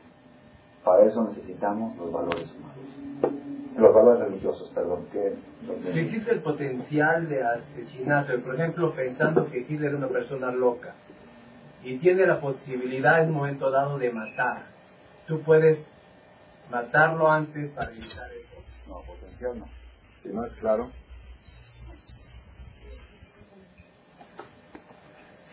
Para 0.83 1.05
eso 1.05 1.23
necesitamos 1.23 1.95
los 1.97 2.11
valores 2.11 2.53
humanos. 2.53 3.35
Los 3.77 3.93
valores 3.93 4.27
religiosos, 4.27 4.69
perdón. 4.73 5.05
Que, 5.11 5.33
existe 5.99 6.31
el 6.31 6.41
potencial 6.41 7.29
de 7.29 7.43
asesinato. 7.43 8.37
Por 8.41 8.55
ejemplo, 8.55 8.91
pensando 8.93 9.49
que 9.49 9.59
Hitler 9.59 9.91
es 9.91 9.97
una 9.97 10.07
persona 10.07 10.51
loca 10.51 10.93
y 11.83 11.97
tiene 11.99 12.25
la 12.25 12.41
posibilidad 12.41 13.21
en 13.21 13.29
un 13.29 13.35
momento 13.35 13.69
dado 13.69 13.97
de 13.97 14.11
matar. 14.11 14.63
Tú 15.27 15.41
puedes 15.41 15.85
matarlo 16.69 17.31
antes 17.31 17.71
para 17.71 17.89
evitar 17.91 18.27
eso. 18.31 18.57
No, 18.89 18.95
potencial 19.05 19.59
no. 19.59 19.65
Si 19.65 20.29
no 20.29 20.45
es 20.45 20.53
claro. 20.59 20.85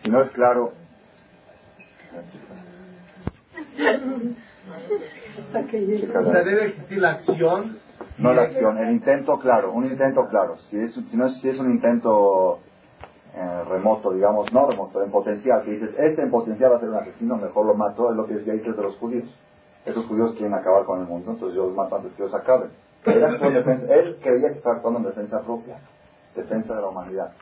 Si 0.03 0.11
no 0.11 0.21
es 0.21 0.29
claro, 0.31 0.73
o 6.15 6.31
sea, 6.31 6.43
debe 6.43 6.67
existir 6.67 6.97
la 6.99 7.11
acción. 7.11 7.77
No 8.17 8.33
la 8.33 8.43
acción, 8.43 8.77
el 8.77 8.91
intento 8.91 9.39
claro, 9.39 9.73
un 9.73 9.85
intento 9.85 10.25
claro. 10.29 10.57
Si 10.69 10.77
es, 10.77 10.93
si 10.93 11.17
no, 11.17 11.29
si 11.29 11.49
es 11.49 11.59
un 11.59 11.71
intento 11.71 12.59
eh, 13.33 13.63
remoto, 13.67 14.13
digamos, 14.13 14.51
no 14.53 14.69
remoto, 14.69 15.03
en 15.03 15.11
potencial, 15.11 15.63
que 15.63 15.71
dices, 15.71 15.95
este 15.97 16.21
en 16.21 16.31
potencial 16.31 16.71
va 16.71 16.77
a 16.77 16.79
ser 16.79 16.89
un 16.89 16.95
asesino, 16.95 17.35
mejor 17.37 17.65
lo 17.65 17.75
mato, 17.75 18.09
es 18.09 18.15
lo 18.15 18.25
que 18.25 18.35
decía 18.35 18.55
Hitler 18.55 18.75
de 18.75 18.83
los 18.83 18.95
judíos. 18.97 19.29
Esos 19.85 20.05
judíos 20.07 20.31
quieren 20.31 20.53
acabar 20.53 20.85
con 20.85 20.99
el 20.99 21.05
mundo, 21.05 21.31
entonces 21.31 21.55
yo 21.55 21.67
los 21.67 21.75
mato 21.75 21.95
antes 21.95 22.11
que 22.13 22.23
ellos 22.23 22.33
acaben. 22.33 22.71
Él, 23.05 24.17
quería 24.21 24.49
que 24.49 24.57
estaba 24.57 24.77
actuando 24.77 24.99
en 24.99 25.05
defensa 25.05 25.41
propia, 25.41 25.77
defensa 26.35 26.73
de 26.73 26.81
la 26.81 26.89
humanidad. 26.89 27.33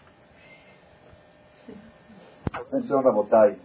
Atención, 2.52 3.04
Rabotay. 3.04 3.58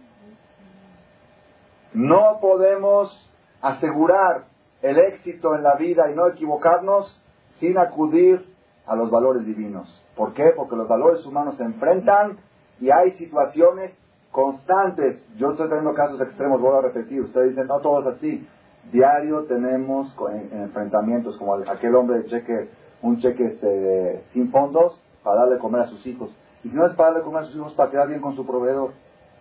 No 1.93 2.39
podemos 2.41 3.29
asegurar 3.61 4.45
el 4.81 4.97
éxito 4.97 5.55
en 5.55 5.63
la 5.63 5.75
vida 5.75 6.09
y 6.09 6.15
no 6.15 6.27
equivocarnos 6.27 7.21
sin 7.59 7.77
acudir 7.77 8.53
a 8.85 8.95
los 8.95 9.11
valores 9.11 9.45
divinos. 9.45 10.01
¿Por 10.15 10.33
qué? 10.33 10.53
Porque 10.55 10.75
los 10.75 10.87
valores 10.87 11.25
humanos 11.25 11.57
se 11.57 11.63
enfrentan 11.63 12.37
y 12.79 12.91
hay 12.91 13.11
situaciones 13.17 13.91
constantes. 14.31 15.21
Yo 15.37 15.51
estoy 15.51 15.67
teniendo 15.67 15.93
casos 15.93 16.21
extremos, 16.21 16.61
voy 16.61 16.77
a 16.77 16.81
repetir. 16.81 17.21
Ustedes 17.21 17.49
dicen, 17.49 17.67
no 17.67 17.79
todos 17.79 18.05
así. 18.07 18.47
Diario 18.91 19.43
tenemos 19.43 20.15
enfrentamientos 20.51 21.37
como 21.37 21.53
aquel 21.55 21.95
hombre 21.95 22.19
de 22.19 22.25
cheque, 22.25 22.69
un 23.01 23.19
cheque 23.19 23.45
este, 23.45 24.23
sin 24.33 24.51
fondos 24.51 24.99
para 25.23 25.41
darle 25.41 25.59
comer 25.59 25.81
a 25.81 25.87
sus 25.87 26.05
hijos. 26.07 26.35
Y 26.63 26.69
si 26.69 26.75
no 26.75 26.85
es 26.85 26.93
para 26.93 27.11
darle 27.11 27.23
comer 27.23 27.43
a 27.43 27.45
sus 27.45 27.55
hijos, 27.55 27.73
para 27.73 27.91
quedar 27.91 28.07
bien 28.07 28.21
con 28.21 28.35
su 28.35 28.45
proveedor. 28.45 28.91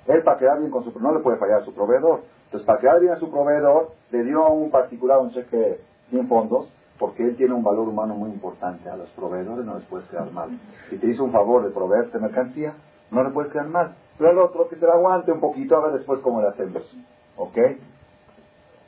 Él 0.07 0.23
para 0.23 0.39
quedar 0.39 0.59
bien 0.59 0.71
con 0.71 0.85
su 0.85 0.99
no 1.01 1.13
le 1.13 1.21
puede 1.21 1.39
fallar 1.39 1.63
a 1.63 1.65
su 1.65 1.75
proveedor. 1.75 2.23
Entonces, 2.45 2.67
para 2.67 2.81
quedar 2.81 3.01
bien 3.01 3.13
a 3.13 3.17
su 3.17 3.31
proveedor, 3.31 3.93
le 4.11 4.25
dio 4.25 4.45
a 4.45 4.51
un 4.51 4.71
particular 4.71 5.19
un 5.19 5.31
cheque 5.31 5.81
sin 6.11 6.27
fondos, 6.29 6.73
porque 6.99 7.23
él 7.23 7.37
tiene 7.37 7.55
un 7.55 7.63
valor 7.63 7.89
humano 7.89 8.15
muy 8.15 8.31
importante. 8.31 8.89
A 8.89 8.97
los 8.97 9.11
proveedores 9.11 9.65
no 9.65 9.75
les 9.75 9.85
puedes 9.85 10.09
quedar 10.09 10.31
mal. 10.33 10.51
Si 10.89 10.97
te 10.99 11.09
hizo 11.09 11.25
un 11.25 11.33
favor 11.33 11.63
de 11.65 11.71
proveerte 11.71 12.19
mercancía, 12.19 12.75
no 13.11 13.23
le 13.23 13.31
puedes 13.31 13.53
quedar 13.53 13.69
mal. 13.69 13.97
Pero 14.17 14.31
al 14.31 14.39
otro 14.39 14.69
que 14.69 14.77
se 14.77 14.87
le 14.87 14.93
aguante 14.93 15.31
un 15.31 15.41
poquito, 15.41 15.77
a 15.77 15.87
ver 15.87 15.99
después 15.99 16.21
cómo 16.21 16.41
le 16.41 16.49
hacemos. 16.49 16.83
¿Ok? 17.37 17.59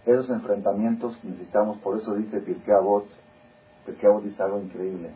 Esos 0.07 0.31
enfrentamientos 0.31 1.23
necesitamos, 1.23 1.79
por 1.79 1.99
eso 1.99 2.15
dice 2.15 2.41
Pirkei 2.41 2.75
Avot, 2.75 3.07
Pirkei 3.87 4.09
Avot 4.09 4.25
dice 4.25 4.43
algo 4.43 4.61
increíble. 4.61 5.11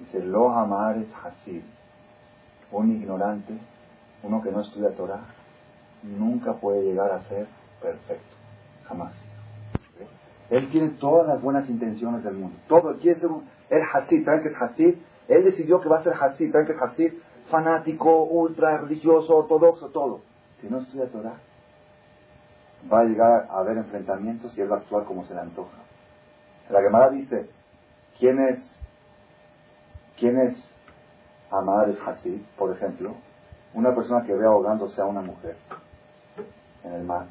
Dice, 0.00 0.20
lo 0.20 0.50
amar 0.50 0.96
es 0.96 1.08
hasid. 1.22 1.62
Un 2.72 2.92
ignorante 2.92 3.58
uno 4.22 4.42
que 4.42 4.50
no 4.50 4.60
estudia 4.60 4.90
Torah, 4.90 5.24
nunca 6.02 6.54
puede 6.54 6.82
llegar 6.82 7.10
a 7.10 7.22
ser 7.24 7.46
perfecto. 7.80 8.36
Jamás. 8.86 9.14
Él 10.50 10.68
tiene 10.70 10.90
todas 11.00 11.28
las 11.28 11.40
buenas 11.40 11.68
intenciones 11.70 12.24
del 12.24 12.34
mundo. 12.34 12.56
Todo, 12.66 12.96
quiere 12.98 13.20
ser 13.20 13.30
un, 13.30 13.44
el 13.68 13.82
Hasid, 13.82 14.24
¿saben 14.24 14.42
que 14.42 14.48
es 14.48 14.60
Hasid? 14.60 14.94
Él 15.28 15.44
decidió 15.44 15.80
que 15.80 15.88
va 15.88 15.98
a 15.98 16.02
ser 16.02 16.12
Hasid, 16.12 16.50
¿saben 16.50 16.66
que 16.66 16.72
es 16.72 16.82
Hasid? 16.82 17.12
Fanático, 17.50 18.24
ultra 18.24 18.78
religioso, 18.78 19.36
ortodoxo, 19.36 19.88
todo. 19.90 20.22
Si 20.60 20.68
no 20.68 20.80
estudia 20.80 21.06
Torah, 21.06 21.36
va 22.92 23.00
a 23.00 23.04
llegar 23.04 23.48
a 23.50 23.58
haber 23.58 23.76
enfrentamientos 23.78 24.56
y 24.56 24.60
él 24.60 24.70
va 24.70 24.76
a 24.76 24.78
actuar 24.80 25.04
como 25.04 25.24
se 25.24 25.34
le 25.34 25.40
antoja. 25.40 25.76
La 26.70 26.80
Gemara 26.82 27.10
dice, 27.10 27.50
¿quién 28.18 28.38
es, 28.38 28.76
quién 30.18 30.38
es 30.38 30.56
Amar 31.50 31.88
el 31.88 31.98
Hasid, 32.04 32.40
por 32.56 32.74
ejemplo? 32.74 33.14
Una 33.74 33.94
persona 33.94 34.24
que 34.24 34.34
ve 34.34 34.46
ahogándose 34.46 35.00
a 35.00 35.04
una 35.04 35.20
mujer 35.20 35.56
en 36.84 36.92
el 36.92 37.04
mar. 37.04 37.26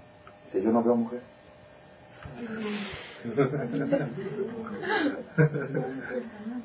Si 0.52 0.62
yo 0.62 0.72
no 0.72 0.84
veo 0.84 0.96
mujer. 0.96 1.22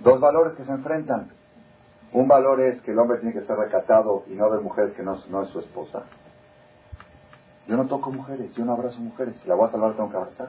Dos 0.02 0.20
valores 0.20 0.54
que 0.54 0.64
se 0.64 0.72
enfrentan. 0.72 1.30
Un 2.12 2.28
valor 2.28 2.60
es 2.60 2.80
que 2.82 2.92
el 2.92 2.98
hombre 2.98 3.18
tiene 3.18 3.32
que 3.32 3.40
estar 3.40 3.58
recatado 3.58 4.24
y 4.28 4.34
no 4.34 4.48
ver 4.48 4.60
mujeres 4.60 4.94
que 4.94 5.02
no, 5.02 5.16
no 5.30 5.42
es 5.42 5.48
su 5.50 5.58
esposa. 5.58 6.04
Yo 7.66 7.76
no 7.76 7.86
toco 7.86 8.10
mujeres, 8.10 8.54
yo 8.54 8.64
no 8.64 8.72
abrazo 8.72 9.00
mujeres. 9.00 9.36
Si 9.42 9.48
la 9.48 9.54
voy 9.54 9.68
a 9.68 9.72
salvar, 9.72 9.94
tengo 9.94 10.10
que 10.10 10.16
abrazar. 10.16 10.48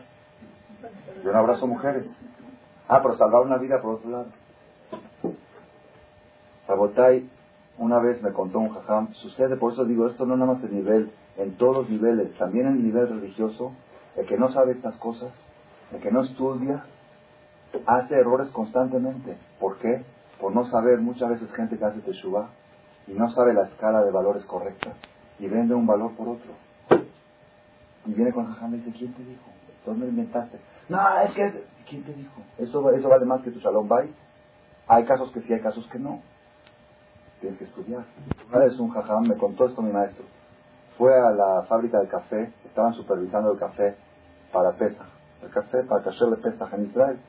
Yo 1.24 1.32
no 1.32 1.38
abrazo 1.39 1.68
mujeres. 1.68 2.07
Ah, 2.88 3.01
pero 3.01 3.16
salvar 3.16 3.41
una 3.43 3.57
vida 3.57 3.82
por 3.82 3.95
otro 3.95 4.09
lado. 4.09 4.26
Sabotai 6.68 7.30
una 7.78 7.99
vez 7.99 8.22
me 8.22 8.32
contó 8.32 8.59
un 8.59 8.70
jajam, 8.70 9.13
sucede, 9.16 9.57
por 9.57 9.74
eso 9.74 9.86
digo, 9.86 10.07
esto 10.07 10.26
no 10.26 10.38
nada 10.38 10.53
más 10.53 10.63
el 10.63 10.74
nivel, 10.74 11.11
en 11.38 11.57
todos 11.57 11.78
los 11.78 11.89
niveles, 11.89 12.34
también 12.38 12.68
en 12.68 12.74
el 12.76 12.84
nivel 12.84 13.09
religioso, 13.09 13.74
el 14.16 14.26
que 14.26 14.38
no 14.38 14.49
sabe 14.51 14.72
estas 14.72 14.95
cosas, 14.97 15.34
el 15.91 15.99
que 15.99 16.11
no 16.11 16.22
estudia, 16.22 16.86
hace 17.86 18.16
errores 18.16 18.49
constantemente. 18.51 19.38
¿Por 19.59 19.78
qué? 19.80 20.03
Por 20.39 20.53
no 20.53 20.66
saber, 20.68 20.99
muchas 20.99 21.30
veces 21.30 21.51
gente 21.53 21.78
que 21.78 21.86
hace 21.86 21.99
teshuva 21.99 22.49
y 23.07 23.13
no 23.13 23.30
sabe 23.30 23.53
la 23.53 23.63
escala 23.63 24.03
de 24.03 24.11
valores 24.11 24.45
correcta 24.45 24.93
y 25.39 25.47
vende 25.47 25.76
un 25.76 25.86
valor 25.86 26.13
por 26.16 26.30
otro. 26.30 26.64
Y 28.06 28.14
viene 28.14 28.32
con 28.32 28.45
jajam 28.45 28.74
y 28.76 28.78
dice, 28.78 28.91
¿quién 28.97 29.14
te 29.14 29.24
dijo? 29.24 29.43
¿Dónde 29.86 30.06
lo 30.06 30.12
inventaste? 30.12 30.60
No, 30.89 30.99
es 31.20 31.32
que, 31.32 31.64
¿quién 31.88 32.03
te 32.03 32.14
dijo? 32.14 32.41
Eso, 32.58 32.91
eso 32.91 33.10
vale 33.10 33.26
más 33.26 33.41
que 33.41 33.51
tu 33.51 33.60
shalom 33.60 33.88
bay. 33.88 34.14
Hay 34.88 35.06
casos 35.06 35.32
que 35.32 35.41
sí, 35.41 35.53
hay 35.53 35.62
casos 35.62 35.88
que 35.91 35.99
no 35.99 36.22
tienes 37.39 37.60
que 37.60 37.66
estudiar. 37.66 38.06
Vez 38.51 38.80
un 38.80 38.89
jajam 38.89 39.28
me 39.28 39.38
contó 39.38 39.66
esto 39.66 39.82
mi 39.82 39.91
maestro. 39.91 40.26
Fue 40.97 41.14
a 41.14 41.32
la 41.32 41.64
fábrica 41.68 41.99
de 41.99 42.08
café, 42.08 42.53
estaban 42.66 42.93
supervisando 42.93 43.51
el 43.51 43.60
café 43.60 43.95
para 44.51 44.72
Pesach, 44.74 45.08
el 45.43 45.49
café 45.49 45.84
para 45.84 46.03
de 46.03 46.38
Pesach 46.38 46.74
en 46.74 46.86
Israel. 46.86 47.20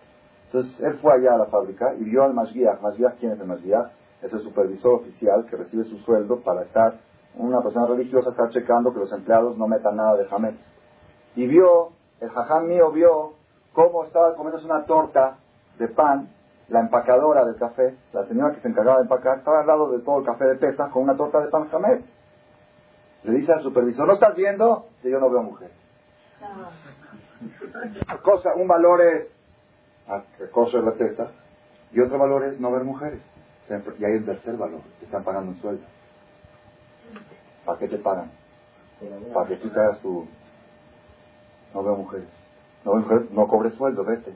Entonces 0.46 0.80
él 0.80 0.98
fue 1.02 1.14
allá 1.14 1.34
a 1.34 1.38
la 1.38 1.46
fábrica 1.46 1.94
y 1.98 2.04
vio 2.04 2.22
al 2.22 2.32
Mashiach. 2.32 2.80
Mashiach, 2.80 3.18
¿quién 3.18 3.32
es 3.32 3.40
el 3.40 3.46
Mashiach? 3.46 3.90
Es 4.22 4.32
el 4.32 4.40
supervisor 4.40 4.94
oficial 4.94 5.44
que 5.50 5.56
recibe 5.56 5.84
su 5.84 5.98
sueldo 5.98 6.40
para 6.40 6.62
estar, 6.62 7.00
una 7.36 7.60
persona 7.62 7.86
religiosa, 7.86 8.30
estar 8.30 8.50
checando 8.50 8.92
que 8.92 9.00
los 9.00 9.12
empleados 9.12 9.56
no 9.58 9.68
metan 9.68 9.96
nada 9.96 10.16
de 10.16 10.26
jamés. 10.26 10.54
Y 11.34 11.46
vio, 11.46 11.90
el 12.20 12.30
jajam 12.30 12.66
mío 12.66 12.90
vio 12.90 13.34
cómo 13.72 14.04
estaba 14.04 14.34
comiéndose 14.34 14.64
una 14.64 14.84
torta 14.84 15.36
de 15.78 15.88
pan 15.88 16.30
la 16.68 16.80
empacadora 16.80 17.44
del 17.44 17.56
café, 17.56 17.96
la 18.12 18.26
señora 18.26 18.54
que 18.54 18.60
se 18.60 18.68
encargaba 18.68 18.98
de 18.98 19.04
empacar, 19.04 19.38
estaba 19.38 19.60
al 19.60 19.66
lado 19.66 19.90
de 19.90 20.00
todo 20.00 20.18
el 20.18 20.26
café 20.26 20.46
de 20.46 20.56
pesa 20.56 20.90
con 20.90 21.04
una 21.04 21.16
torta 21.16 21.40
de 21.40 21.48
pan 21.48 21.68
jamés. 21.68 22.04
Le 23.22 23.32
dice 23.32 23.52
al 23.52 23.62
supervisor, 23.62 24.06
¿no 24.06 24.14
estás 24.14 24.34
viendo? 24.34 24.86
Que 25.02 25.10
yo 25.10 25.20
no 25.20 25.30
veo 25.30 25.42
mujer. 25.42 25.70
Cosa, 28.22 28.54
un 28.56 28.66
valor 28.66 29.00
es 29.02 29.28
acoso 30.08 30.78
de 30.78 30.84
la 30.84 30.92
pesa 30.92 31.30
y 31.92 32.00
otro 32.00 32.18
valor 32.18 32.44
es 32.44 32.58
no 32.60 32.72
ver 32.72 32.84
mujeres. 32.84 33.20
Y 33.98 34.04
hay 34.04 34.12
el 34.12 34.24
tercer 34.24 34.56
valor, 34.56 34.80
te 34.98 35.06
están 35.06 35.24
pagando 35.24 35.52
un 35.52 35.60
sueldo. 35.60 35.84
¿Para 37.66 37.78
qué 37.78 37.88
te 37.88 37.98
pagan? 37.98 38.30
Para 39.34 39.48
que 39.48 39.56
tú 39.56 39.68
te 39.68 39.80
hagas 39.80 40.00
tu... 40.00 40.24
No 41.74 41.82
veo 41.82 41.96
mujeres. 41.96 42.28
No 42.84 42.92
veo 42.92 43.02
mujeres, 43.02 43.30
no 43.32 43.48
cobres 43.48 43.74
sueldo, 43.74 44.04
vete. 44.04 44.32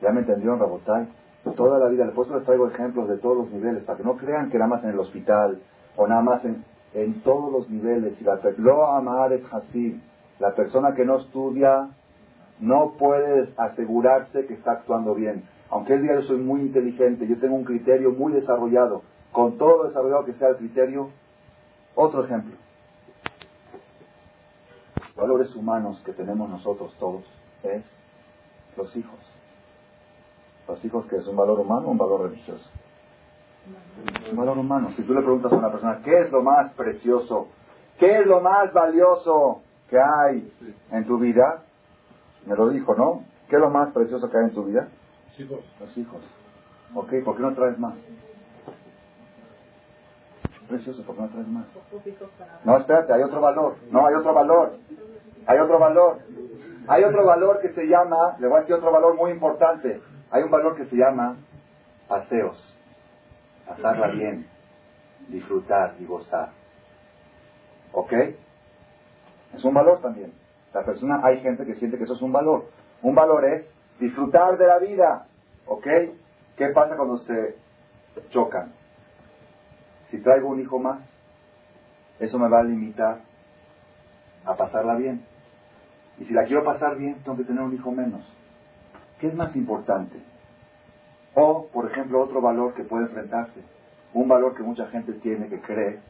¿Ya 0.00 0.10
me 0.10 0.20
entendieron, 0.20 0.58
Rabotay? 0.58 1.08
Toda 1.56 1.80
la 1.80 1.88
vida, 1.88 2.08
por 2.12 2.24
eso 2.24 2.36
les 2.36 2.46
traigo 2.46 2.68
ejemplos 2.68 3.08
de 3.08 3.18
todos 3.18 3.36
los 3.36 3.50
niveles, 3.50 3.82
para 3.82 3.98
que 3.98 4.04
no 4.04 4.16
crean 4.16 4.48
que 4.48 4.58
nada 4.58 4.70
más 4.70 4.84
en 4.84 4.90
el 4.90 4.98
hospital 5.00 5.60
o 5.96 6.06
nada 6.06 6.22
más 6.22 6.44
en, 6.44 6.64
en 6.94 7.20
todos 7.22 7.52
los 7.52 7.68
niveles. 7.68 8.20
Y 8.20 8.24
la, 8.24 8.38
lo 8.58 8.86
amar 8.86 9.32
es 9.32 9.42
así. 9.52 10.00
La 10.38 10.54
persona 10.54 10.94
que 10.94 11.04
no 11.04 11.18
estudia 11.18 11.88
no 12.60 12.92
puede 12.92 13.52
asegurarse 13.56 14.46
que 14.46 14.54
está 14.54 14.72
actuando 14.72 15.14
bien. 15.14 15.44
Aunque 15.70 15.94
él 15.94 16.02
diga 16.02 16.14
yo 16.14 16.22
soy 16.22 16.38
muy 16.38 16.60
inteligente, 16.60 17.26
yo 17.26 17.38
tengo 17.38 17.56
un 17.56 17.64
criterio 17.64 18.12
muy 18.12 18.32
desarrollado, 18.32 19.02
con 19.32 19.56
todo 19.58 19.78
lo 19.78 19.84
desarrollado 19.88 20.24
que 20.24 20.34
sea 20.34 20.48
el 20.48 20.56
criterio. 20.56 21.10
Otro 21.94 22.24
ejemplo. 22.24 22.56
Valores 25.16 25.54
humanos 25.54 26.00
que 26.04 26.12
tenemos 26.12 26.48
nosotros 26.48 26.94
todos 26.98 27.24
es 27.62 27.84
los 28.76 28.94
hijos. 28.96 29.18
Los 30.68 30.84
hijos 30.84 31.06
que 31.06 31.16
es 31.16 31.26
un 31.26 31.36
valor 31.36 31.60
humano 31.60 31.88
o 31.88 31.90
un 31.90 31.98
valor 31.98 32.22
religioso. 32.22 32.68
un 34.30 34.36
valor 34.36 34.58
humano. 34.58 34.90
Si 34.96 35.02
tú 35.02 35.12
le 35.12 35.20
preguntas 35.20 35.52
a 35.52 35.56
una 35.56 35.70
persona, 35.70 36.00
¿qué 36.02 36.20
es 36.20 36.30
lo 36.30 36.42
más 36.42 36.72
precioso? 36.72 37.48
¿Qué 37.98 38.20
es 38.20 38.26
lo 38.26 38.40
más 38.40 38.72
valioso 38.72 39.62
que 39.88 39.98
hay 39.98 40.52
en 40.90 41.06
tu 41.06 41.18
vida? 41.18 41.62
Me 42.46 42.56
lo 42.56 42.70
dijo, 42.70 42.94
¿no? 42.94 43.24
¿Qué 43.48 43.56
es 43.56 43.60
lo 43.60 43.70
más 43.70 43.92
precioso 43.92 44.30
que 44.30 44.38
hay 44.38 44.44
en 44.44 44.54
tu 44.54 44.64
vida? 44.64 44.88
Hijos. 45.38 45.60
Los 45.78 45.96
hijos. 45.98 46.22
Ok, 46.94 47.12
¿por 47.24 47.36
qué 47.36 47.42
no 47.42 47.54
traes 47.54 47.78
más? 47.78 47.94
Precioso, 50.72 51.02
¿por 51.02 51.16
qué 51.16 51.20
no 51.20 51.28
traes 51.28 51.48
más? 51.48 51.66
No, 52.64 52.78
espérate, 52.78 53.12
hay 53.12 53.22
otro 53.22 53.42
valor. 53.42 53.76
No, 53.90 54.06
hay 54.06 54.14
otro 54.14 54.32
valor. 54.32 54.78
Hay 55.46 55.58
otro 55.58 55.78
valor. 55.78 56.20
Hay 56.88 57.04
otro 57.04 57.26
valor 57.26 57.60
que 57.60 57.68
se 57.74 57.86
llama, 57.86 58.36
le 58.38 58.48
voy 58.48 58.56
a 58.56 58.60
decir 58.60 58.76
otro 58.76 58.90
valor 58.90 59.14
muy 59.14 59.32
importante. 59.32 60.00
Hay 60.30 60.42
un 60.42 60.50
valor 60.50 60.74
que 60.76 60.86
se 60.86 60.96
llama 60.96 61.36
paseos, 62.08 62.56
pasarla 63.68 64.08
bien, 64.12 64.48
disfrutar 65.28 65.94
y 66.00 66.06
gozar. 66.06 66.52
¿Ok? 67.92 68.12
Es 69.52 69.62
un 69.64 69.74
valor 69.74 70.00
también. 70.00 70.32
La 70.72 70.86
persona, 70.86 71.20
hay 71.22 71.40
gente 71.40 71.66
que 71.66 71.74
siente 71.74 71.98
que 71.98 72.04
eso 72.04 72.14
es 72.14 72.22
un 72.22 72.32
valor. 72.32 72.64
Un 73.02 73.14
valor 73.14 73.44
es 73.44 73.66
disfrutar 74.00 74.56
de 74.56 74.66
la 74.66 74.78
vida. 74.78 75.26
¿Ok? 75.66 75.86
¿Qué 76.56 76.68
pasa 76.68 76.96
cuando 76.96 77.18
se 77.18 77.56
chocan? 78.30 78.72
Si 80.12 80.18
traigo 80.18 80.48
un 80.48 80.60
hijo 80.60 80.78
más, 80.78 81.00
eso 82.20 82.38
me 82.38 82.50
va 82.50 82.60
a 82.60 82.64
limitar 82.64 83.22
a 84.44 84.54
pasarla 84.54 84.94
bien. 84.96 85.24
Y 86.18 86.26
si 86.26 86.34
la 86.34 86.44
quiero 86.44 86.62
pasar 86.64 86.98
bien, 86.98 87.16
tengo 87.24 87.38
que 87.38 87.44
tener 87.44 87.62
un 87.62 87.74
hijo 87.74 87.90
menos. 87.90 88.22
¿Qué 89.18 89.28
es 89.28 89.34
más 89.34 89.56
importante? 89.56 90.22
O, 91.34 91.66
por 91.72 91.90
ejemplo, 91.90 92.20
otro 92.20 92.42
valor 92.42 92.74
que 92.74 92.84
puede 92.84 93.04
enfrentarse, 93.04 93.62
un 94.12 94.28
valor 94.28 94.54
que 94.54 94.62
mucha 94.62 94.86
gente 94.88 95.14
tiene, 95.14 95.48
que 95.48 95.62
cree, 95.62 96.00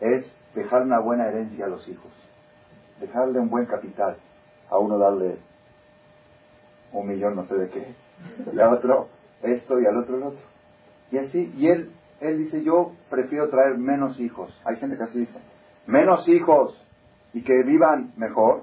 es 0.00 0.24
dejar 0.54 0.80
una 0.80 0.98
buena 0.98 1.28
herencia 1.28 1.66
a 1.66 1.68
los 1.68 1.86
hijos. 1.86 2.10
Dejarle 2.98 3.40
un 3.40 3.50
buen 3.50 3.66
capital. 3.66 4.16
A 4.70 4.78
uno 4.78 4.96
darle 4.96 5.36
un 6.92 7.06
millón 7.06 7.36
no 7.36 7.44
sé 7.44 7.54
de 7.56 7.68
qué, 7.68 7.94
y 8.54 8.58
a 8.58 8.70
otro 8.70 9.08
esto 9.42 9.80
y 9.80 9.86
al 9.86 9.98
otro 9.98 10.16
el 10.16 10.22
otro. 10.22 10.46
Y 11.10 11.18
así, 11.18 11.52
y 11.56 11.68
él, 11.68 11.90
él 12.20 12.38
dice, 12.38 12.62
yo 12.62 12.92
prefiero 13.08 13.48
traer 13.48 13.78
menos 13.78 14.20
hijos. 14.20 14.54
Hay 14.64 14.76
gente 14.76 14.96
que 14.96 15.04
así 15.04 15.20
dice, 15.20 15.38
menos 15.86 16.28
hijos 16.28 16.80
y 17.32 17.42
que 17.42 17.62
vivan 17.64 18.12
mejor, 18.16 18.62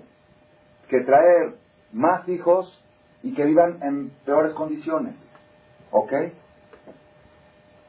que 0.89 1.01
traer 1.01 1.55
más 1.91 2.27
hijos 2.29 2.83
y 3.23 3.33
que 3.33 3.45
vivan 3.45 3.81
en 3.81 4.11
peores 4.25 4.53
condiciones. 4.53 5.15
¿Ok? 5.91 6.13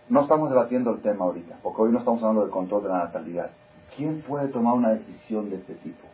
No 0.09 0.23
estamos 0.23 0.49
debatiendo 0.49 0.91
el 0.93 1.03
tema 1.03 1.27
ahorita, 1.27 1.59
porque 1.63 1.83
hoy 1.83 1.93
no 1.93 1.99
estamos 1.99 2.23
hablando 2.23 2.43
del 2.43 2.51
control 2.51 2.85
de 2.85 2.89
la 2.89 3.05
natalidad. 3.05 3.51
¿Quién 3.95 4.23
puede 4.23 4.49
tomar 4.49 4.75
una 4.75 4.95
decisión 4.95 5.51
de 5.51 5.57
este 5.57 5.75
tipo? 5.75 6.07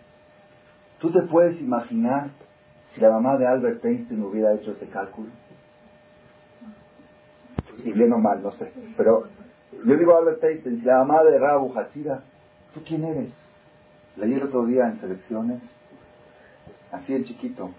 ¿Tú 0.99 1.13
te 1.13 1.23
puedes 1.23 1.61
imaginar 1.61 2.31
si 2.93 3.01
la 3.01 3.11
mamá 3.11 3.37
de 3.37 3.47
Albert 3.47 3.85
Einstein 3.85 4.23
hubiera 4.23 4.55
hecho 4.55 4.73
ese 4.73 4.89
cálculo? 4.89 5.29
Si 7.83 7.93
bien 7.93 8.13
o 8.13 8.19
mal, 8.19 8.43
no 8.43 8.53
sé. 8.53 8.73
Pero 8.97 9.25
yo 9.85 9.97
digo 9.97 10.15
a 10.15 10.19
Albert 10.19 10.43
Einstein, 10.45 10.81
si 10.81 10.85
la 10.85 10.99
mamá 10.99 11.23
de 11.25 11.39
Rabu 11.39 11.73
Hachira, 11.77 12.23
¿tú 12.73 12.83
quién 12.85 13.05
eres? 13.05 13.33
Leí 14.17 14.35
el 14.35 14.43
otro 14.43 14.65
día 14.67 14.87
en 14.87 15.01
selecciones, 15.01 15.63
así 16.93 17.15
en 17.15 17.25
chiquito, 17.25 17.71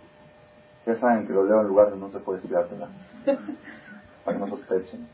ya 0.86 0.96
saben 0.98 1.26
que 1.26 1.34
lo 1.34 1.46
leo 1.46 1.62
en 1.62 1.68
lugares 1.68 1.92
donde 1.92 2.08
no 2.08 2.12
se 2.12 2.20
puede 2.20 2.40
estudiársela. 2.40 2.90
Para 4.26 4.38
que 4.38 4.44
no 4.44 4.48
sospechen. 4.48 5.08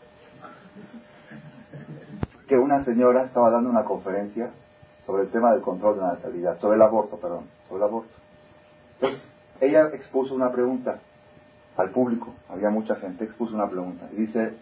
que 2.48 2.58
una 2.58 2.84
señora 2.84 3.24
estaba 3.24 3.50
dando 3.52 3.70
una 3.70 3.84
conferencia 3.84 4.52
sobre 5.06 5.24
el 5.24 5.30
tema 5.30 5.54
del 5.54 5.62
control 5.62 5.96
de 5.96 6.02
la 6.02 6.14
natalidad, 6.14 6.60
sobre 6.60 6.76
el 6.76 6.82
aborto, 6.82 7.18
perdón, 7.18 7.46
sobre 7.68 7.84
el 7.84 7.90
aborto. 7.90 8.14
Entonces, 8.96 9.22
ella 9.62 9.90
expuso 9.94 10.34
una 10.36 10.52
pregunta 10.52 11.00
al 11.78 11.92
público, 11.92 12.34
había 12.50 12.70
mucha 12.70 12.96
gente, 12.96 13.24
expuso 13.24 13.56
una 13.56 13.70
pregunta. 13.70 14.08
Y 14.12 14.18
dice, 14.18 14.54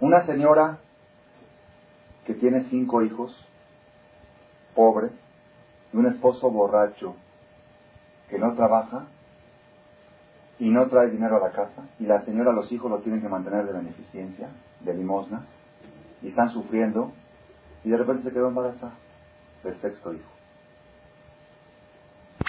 una 0.00 0.24
señora 0.26 0.78
que 2.26 2.34
tiene 2.34 2.64
cinco 2.64 3.02
hijos, 3.02 3.32
pobre, 4.74 5.10
y 5.92 5.96
un 5.96 6.06
esposo 6.06 6.50
borracho 6.50 7.14
que 8.28 8.38
no 8.38 8.54
trabaja 8.54 9.06
y 10.58 10.70
no 10.70 10.88
trae 10.88 11.10
dinero 11.10 11.36
a 11.36 11.48
la 11.48 11.52
casa, 11.52 11.86
y 12.00 12.04
la 12.04 12.22
señora, 12.22 12.52
los 12.52 12.72
hijos 12.72 12.90
lo 12.90 12.98
tienen 12.98 13.20
que 13.20 13.28
mantener 13.28 13.66
de 13.66 13.72
beneficencia, 13.72 14.48
de 14.80 14.94
limosnas, 14.94 15.44
y 16.22 16.28
están 16.28 16.50
sufriendo, 16.50 17.12
y 17.84 17.90
de 17.90 17.96
repente 17.98 18.24
se 18.24 18.32
quedó 18.32 18.48
embarazada 18.48 18.94
del 19.62 19.78
sexto 19.80 20.12
hijo. 20.12 20.30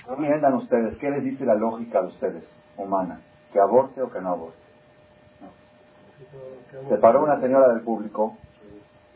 Recomiendan 0.07 0.53
ustedes, 0.55 0.97
¿qué 0.97 1.11
les 1.11 1.23
dice 1.23 1.45
la 1.45 1.55
lógica 1.55 2.01
de 2.01 2.07
ustedes, 2.07 2.49
humana? 2.77 3.19
¿Que 3.51 3.59
aborte 3.59 4.01
o 4.01 4.09
que 4.09 4.21
no 4.21 4.29
aborte? 4.29 4.57
Se 6.87 6.97
paró 6.97 7.23
una 7.23 7.39
señora 7.41 7.67
del 7.69 7.81
público 7.81 8.37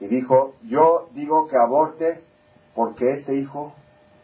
y 0.01 0.07
dijo, 0.07 0.55
yo 0.63 1.09
digo 1.13 1.47
que 1.47 1.55
aborte 1.55 2.23
porque 2.73 3.13
este 3.13 3.35
hijo 3.35 3.71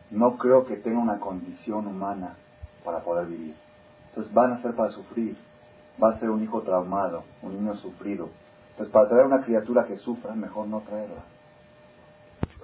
no 0.10 0.38
creo 0.38 0.66
que 0.66 0.78
tenga 0.78 0.98
una 0.98 1.20
condición 1.20 1.86
humana 1.86 2.36
para 2.84 3.04
poder 3.04 3.28
vivir. 3.28 3.56
Entonces 4.10 4.34
van 4.34 4.54
a 4.54 4.62
ser 4.64 4.76
para 4.76 4.90
sufrir, 4.90 5.38
va 6.04 6.14
a 6.14 6.20
ser 6.20 6.32
un 6.32 6.42
hijo 6.42 6.64
traumado, 6.64 7.24
un 7.44 7.54
niño 7.54 7.76
sufrido. 7.76 8.28
Entonces 8.72 8.92
para 8.92 9.08
traer 9.08 9.28
una 9.28 9.46
criatura 9.46 9.86
que 9.86 9.98
sufra, 9.98 10.34
mejor 10.34 10.68
no 10.68 10.82
traerla. 10.82 11.24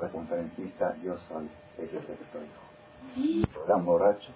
La 0.01 0.09
conferencista, 0.09 0.95
yo 1.03 1.16
soy 1.20 1.47
ese 1.78 2.01
sexto 2.01 2.39
hijo. 2.39 3.64
Era 3.64 3.76
borracho, 3.76 4.32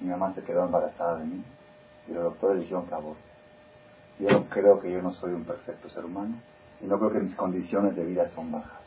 mi 0.00 0.08
mamá 0.08 0.32
se 0.32 0.42
quedó 0.42 0.64
embarazada 0.64 1.18
de 1.18 1.26
mí 1.26 1.44
y 2.08 2.12
los 2.12 2.24
doctores 2.24 2.60
dijeron 2.60 2.86
que 2.86 2.94
aborte. 2.94 3.20
Yo 4.20 4.48
creo 4.48 4.80
que 4.80 4.90
yo 4.90 5.02
no 5.02 5.12
soy 5.12 5.34
un 5.34 5.44
perfecto 5.44 5.90
ser 5.90 6.06
humano 6.06 6.36
y 6.84 6.86
no 6.86 6.98
creo 6.98 7.12
que 7.12 7.20
mis 7.20 7.34
condiciones 7.34 7.96
de 7.96 8.04
vida 8.04 8.28
son 8.34 8.52
bajas. 8.52 8.82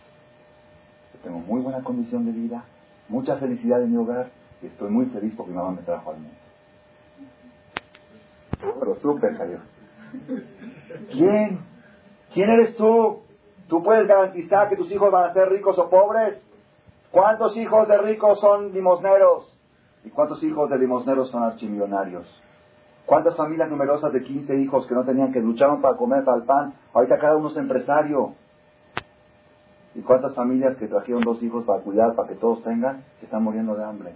Yo 1.14 1.20
tengo 1.24 1.39
muy 1.39 1.62
buena 1.62 1.82
condición 1.82 2.26
de 2.26 2.32
vida, 2.32 2.64
mucha 3.10 3.38
felicidad 3.38 3.82
en 3.82 3.91
mi 3.91 3.98
hogar 3.98 4.30
y 4.62 4.68
estoy 4.68 4.91
muy 4.91 5.08
feliz 5.08 5.34
porque 5.36 5.52
mi 5.52 5.58
mamá 5.58 5.72
me 5.72 5.82
trajo 5.82 6.12
al 6.12 6.18
mundo. 6.18 6.38
Pero 8.80 8.95
súper 8.98 9.36
cayó. 9.36 9.60
¿Quién? 11.12 11.60
¿Quién 12.34 12.50
eres 12.50 12.76
tú? 12.78 13.22
¿Tú 13.68 13.84
puedes 13.84 14.08
garantizar 14.08 14.70
que 14.70 14.78
tus 14.78 14.91
hijos 14.91 15.12
van 15.12 15.32
a 15.32 15.34
ser 15.34 15.50
ricos 15.50 15.78
o 15.80 15.89
pobres? 15.89 16.41
¿Cuántos 17.12 17.58
hijos 17.58 17.88
de 17.88 17.98
ricos 17.98 18.39
son 18.39 18.74
limosneros? 18.74 19.58
¿Y 20.04 20.10
cuántos 20.10 20.43
hijos 20.43 20.70
de 20.70 20.78
limosneros 20.78 21.32
son 21.32 21.43
archimillonarios? 21.43 22.28
¿Cuántas 23.08 23.38
familias 23.38 23.70
numerosas 23.70 24.12
de 24.12 24.22
15 24.22 24.53
hijos 24.58 24.86
que 24.86 24.93
no 24.93 25.05
tenían 25.05 25.32
que 25.32 25.39
lucharon 25.39 25.82
para 25.82 25.95
comer, 25.95 26.26
para 26.26 26.39
el 26.39 26.43
pan? 26.43 26.74
Ahorita 26.93 27.18
cada 27.18 27.38
uno 27.38 27.47
es 27.47 27.55
empresario. 27.55 28.34
¿Y 29.95 30.01
cuántas 30.01 30.36
familias 30.36 30.76
que 30.76 30.89
trajeron 30.89 31.22
dos 31.22 31.41
hijos 31.41 31.64
para 31.64 31.82
cuidar, 31.84 32.16
para 32.16 32.28
que 32.28 32.36
todos 32.36 32.62
tengan, 32.64 33.05
que 33.22 33.26
están 33.26 33.45
muriendo 33.45 33.76
de 33.76 33.86
hambre? 33.86 34.12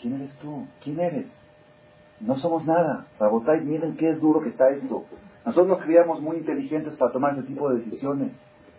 ¿Quién 0.00 0.14
eres 0.14 0.34
tú? 0.40 0.66
¿Quién 0.82 0.98
eres? 0.98 1.26
No 2.18 2.36
somos 2.38 2.66
nada. 2.66 3.06
Rabotai, 3.20 3.60
miren 3.64 3.96
qué 3.96 4.10
es 4.10 4.20
duro 4.20 4.40
que 4.40 4.48
está 4.48 4.70
esto. 4.70 5.04
Nosotros 5.46 5.68
nos 5.68 5.84
creíamos 5.84 6.20
muy 6.20 6.38
inteligentes 6.38 6.96
para 6.96 7.12
tomar 7.12 7.34
ese 7.34 7.44
tipo 7.44 7.70
de 7.70 7.76
decisiones. 7.76 8.32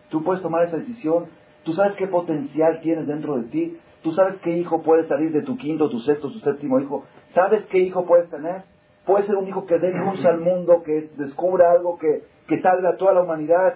Tú 0.09 0.25
puedes 0.25 0.43
tomar 0.43 0.65
esa 0.65 0.75
decisión. 0.75 1.27
Tú 1.63 1.71
sabes 1.71 1.95
qué 1.95 2.07
potencial 2.07 2.81
tienes 2.81 3.07
dentro 3.07 3.37
de 3.37 3.43
ti. 3.43 3.79
Tú 4.03 4.11
sabes 4.11 4.41
qué 4.41 4.57
hijo 4.57 4.83
puede 4.83 5.05
salir 5.05 5.31
de 5.31 5.41
tu 5.41 5.55
quinto, 5.55 5.89
tu 5.89 6.01
sexto, 6.01 6.29
tu 6.29 6.39
séptimo 6.39 6.81
hijo. 6.81 7.05
¿Sabes 7.33 7.63
qué 7.67 7.77
hijo 7.77 8.05
puedes 8.05 8.29
tener? 8.29 8.74
Puede 9.05 9.27
ser 9.27 9.35
un 9.35 9.47
hijo 9.47 9.65
que 9.65 9.77
dé 9.77 9.91
luz 9.91 10.25
al 10.25 10.39
mundo, 10.39 10.81
que 10.83 11.11
descubra 11.17 11.71
algo 11.71 11.97
que, 11.97 12.23
que 12.47 12.61
salve 12.61 12.87
a 12.87 12.97
toda 12.97 13.13
la 13.13 13.21
humanidad. 13.21 13.75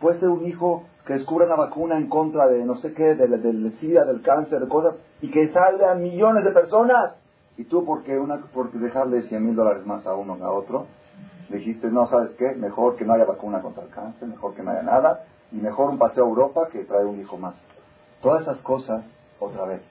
Puede 0.00 0.20
ser 0.20 0.28
un 0.28 0.46
hijo 0.46 0.84
que 1.06 1.14
descubra 1.14 1.46
una 1.46 1.56
vacuna 1.56 1.98
en 1.98 2.08
contra 2.08 2.46
de 2.48 2.64
no 2.64 2.76
sé 2.76 2.94
qué, 2.94 3.14
del, 3.14 3.42
del 3.42 3.72
SIDA, 3.78 4.04
del 4.04 4.22
cáncer, 4.22 4.60
de 4.60 4.68
cosas, 4.68 4.96
y 5.20 5.30
que 5.30 5.52
salve 5.52 5.86
a 5.86 5.94
millones 5.94 6.44
de 6.44 6.50
personas. 6.50 7.14
Y 7.58 7.64
tú, 7.64 7.84
porque 7.84 8.18
una, 8.18 8.40
porque 8.52 8.78
dejarle 8.78 9.22
100 9.22 9.44
mil 9.44 9.54
dólares 9.54 9.86
más 9.86 10.06
a 10.06 10.14
uno 10.14 10.36
que 10.36 10.42
a 10.42 10.50
otro, 10.50 10.86
dijiste, 11.50 11.88
no, 11.88 12.06
¿sabes 12.06 12.30
qué? 12.38 12.54
Mejor 12.56 12.96
que 12.96 13.04
no 13.04 13.12
haya 13.12 13.24
vacuna 13.26 13.60
contra 13.60 13.84
el 13.84 13.90
cáncer, 13.90 14.28
mejor 14.28 14.54
que 14.54 14.62
no 14.62 14.70
haya 14.70 14.82
nada, 14.82 15.24
y 15.52 15.56
mejor 15.56 15.90
un 15.90 15.98
paseo 15.98 16.24
a 16.24 16.28
Europa 16.28 16.68
que 16.72 16.84
traer 16.84 17.04
un 17.04 17.20
hijo 17.20 17.36
más. 17.36 17.54
Todas 18.22 18.42
esas 18.42 18.58
cosas, 18.62 19.04
otra 19.38 19.66
vez, 19.66 19.82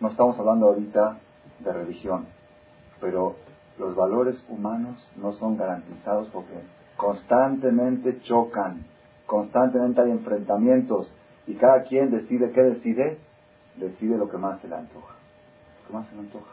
no 0.00 0.08
estamos 0.08 0.38
hablando 0.38 0.66
ahorita 0.66 1.18
de 1.60 1.72
religión, 1.72 2.26
pero 3.00 3.36
los 3.78 3.94
valores 3.94 4.44
humanos 4.48 4.96
no 5.16 5.32
son 5.32 5.56
garantizados 5.56 6.28
porque 6.28 6.54
constantemente 6.96 8.20
chocan, 8.22 8.84
constantemente 9.26 10.00
hay 10.00 10.10
enfrentamientos, 10.10 11.12
y 11.46 11.54
cada 11.54 11.82
quien 11.82 12.10
decide 12.10 12.52
qué 12.52 12.62
decide, 12.62 13.18
decide 13.76 14.16
lo 14.16 14.28
que 14.28 14.38
más 14.38 14.60
se 14.60 14.68
le 14.68 14.76
antoja, 14.76 15.14
lo 15.88 15.98
más 15.98 16.08
se 16.08 16.14
le 16.14 16.20
antoja. 16.20 16.52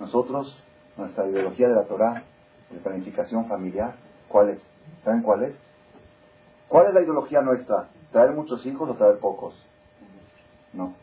Nosotros, 0.00 0.60
nuestra 0.96 1.28
ideología 1.28 1.68
de 1.68 1.74
la 1.74 1.84
Torah, 1.84 2.24
de 2.70 2.78
planificación 2.78 3.46
familiar, 3.46 3.94
¿cuál 4.28 4.50
es? 4.50 4.62
¿Saben 5.04 5.22
cuál 5.22 5.44
es? 5.44 5.56
¿Cuál 6.68 6.88
es 6.88 6.94
la 6.94 7.02
ideología 7.02 7.40
nuestra? 7.42 7.88
¿Traer 8.10 8.32
muchos 8.32 8.64
hijos 8.66 8.88
o 8.88 8.94
traer 8.94 9.18
pocos? 9.18 9.54
No. 10.72 10.94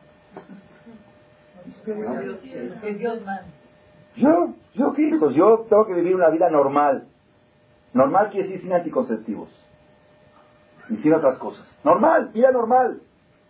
Yo, 4.16 4.54
yo 4.74 4.94
qué 4.94 5.04
hijos, 5.04 5.34
yo 5.34 5.66
tengo 5.70 5.86
que 5.86 5.94
vivir 5.94 6.16
una 6.16 6.30
vida 6.30 6.50
normal. 6.50 7.08
Normal 7.94 8.30
quiere 8.30 8.48
decir 8.48 8.62
sin 8.62 8.74
anticonceptivos. 8.74 9.50
Y 10.90 10.98
sin 10.98 11.14
otras 11.14 11.38
cosas. 11.38 11.66
Normal, 11.84 12.30
vida 12.34 12.52
normal. 12.52 13.02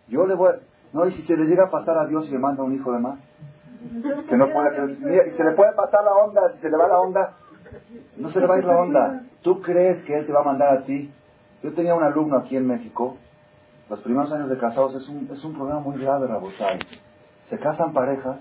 Yo 0.08 0.26
le 0.26 0.34
voy 0.34 0.52
No, 0.92 1.06
y 1.06 1.12
si 1.12 1.22
se 1.22 1.36
le 1.36 1.46
llega 1.46 1.64
a 1.64 1.70
pasar 1.70 1.98
a 1.98 2.06
Dios 2.06 2.28
y 2.28 2.32
le 2.32 2.38
manda 2.38 2.62
un 2.62 2.74
hijo 2.74 2.92
de 2.92 2.98
más. 2.98 3.18
Que 4.28 4.36
no 4.36 4.48
puede, 4.52 4.70
que, 4.70 5.32
se 5.32 5.44
le 5.44 5.52
puede 5.52 5.72
pasar 5.72 6.04
la 6.04 6.12
onda, 6.12 6.52
si 6.52 6.58
se 6.60 6.70
le 6.70 6.76
va 6.76 6.86
la 6.86 7.00
onda, 7.00 7.34
no 8.16 8.28
se 8.28 8.40
le 8.40 8.46
va 8.46 8.54
a 8.54 8.58
ir 8.58 8.64
la 8.64 8.76
onda. 8.76 9.22
¿Tú 9.42 9.60
crees 9.60 10.04
que 10.04 10.18
Él 10.18 10.26
te 10.26 10.32
va 10.32 10.40
a 10.40 10.44
mandar 10.44 10.76
a 10.76 10.84
ti? 10.84 11.10
Yo 11.62 11.72
tenía 11.72 11.94
un 11.94 12.04
alumno 12.04 12.36
aquí 12.38 12.56
en 12.56 12.66
México. 12.66 13.16
Los 13.90 14.00
primeros 14.00 14.32
años 14.32 14.48
de 14.48 14.58
casados 14.58 14.94
es 14.94 15.08
un, 15.08 15.28
es 15.30 15.44
un 15.44 15.54
programa 15.54 15.80
muy 15.80 16.00
grave, 16.00 16.26
Rabotay. 16.26 16.78
Se 17.48 17.58
casan 17.58 17.92
parejas. 17.92 18.40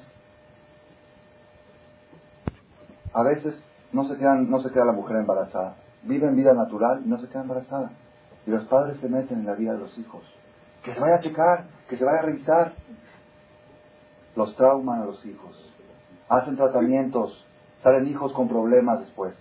A 3.14 3.24
veces 3.24 3.62
no 3.92 4.06
se, 4.06 4.18
quedan, 4.18 4.50
no 4.50 4.62
se 4.62 4.72
queda 4.72 4.86
la 4.86 4.94
mujer 4.94 5.18
embarazada. 5.18 5.76
Viven 6.04 6.36
vida 6.36 6.54
natural 6.54 7.02
y 7.06 7.10
no 7.10 7.20
se 7.20 7.28
queda 7.28 7.42
embarazada. 7.42 7.92
Y 8.46 8.52
los 8.52 8.66
padres 8.66 9.00
se 9.00 9.10
meten 9.10 9.40
en 9.40 9.46
la 9.46 9.56
vida 9.56 9.74
de 9.74 9.80
los 9.80 9.98
hijos. 9.98 10.24
Que 10.84 10.94
se 10.94 11.00
vaya 11.00 11.16
a 11.16 11.22
checar, 11.22 11.66
que 11.90 11.98
se 11.98 12.06
vaya 12.06 12.20
a 12.20 12.24
revisar. 12.24 12.74
Los 14.36 14.56
trauman 14.56 15.02
a 15.02 15.06
los 15.06 15.24
hijos. 15.26 15.56
Hacen 16.30 16.56
tratamientos, 16.56 17.46
Salen 17.84 18.08
hijos 18.08 18.32
con 18.34 18.48
problemas 18.48 19.00
después. 19.00 19.34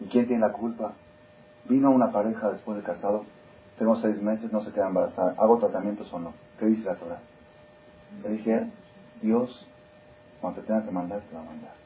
¿Y 0.00 0.06
quién 0.06 0.26
tiene 0.26 0.46
la 0.46 0.52
culpa? 0.52 0.92
Vino 1.68 1.90
una 1.90 2.12
pareja 2.12 2.50
después 2.50 2.76
de 2.76 2.84
casado, 2.84 3.24
tengo 3.78 3.96
seis 3.96 4.20
meses, 4.20 4.52
no 4.52 4.62
se 4.62 4.72
queda 4.72 4.88
embarazada, 4.88 5.34
¿hago 5.38 5.58
tratamientos 5.58 6.12
o 6.12 6.18
no? 6.18 6.32
¿Qué 6.58 6.66
dice 6.66 6.84
la 6.84 6.96
Torah? 6.96 7.18
Le 8.22 8.30
dije, 8.30 8.70
Dios, 9.22 9.66
cuando 10.40 10.60
te 10.60 10.66
tenga 10.66 10.84
que 10.84 10.90
mandar, 10.90 11.20
te 11.20 11.34
va 11.34 11.42
a 11.42 11.44
mandar. 11.44 11.85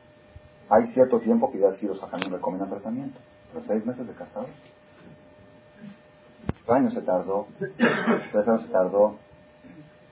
Hay 0.70 0.86
cierto 0.92 1.18
tiempo 1.18 1.50
que 1.50 1.58
ya 1.58 1.74
si 1.74 1.86
los 1.86 2.00
me 2.00 2.36
recomiendan 2.36 2.70
tratamiento, 2.70 3.18
pero 3.52 3.64
seis 3.66 3.84
meses 3.84 4.06
de 4.06 4.12
casado. 4.14 4.46
Tres 6.64 6.68
años 6.68 6.94
se 6.94 7.02
tardó, 7.02 7.48
tres 7.66 8.48
años 8.48 8.62
se 8.62 8.68
tardó 8.68 9.16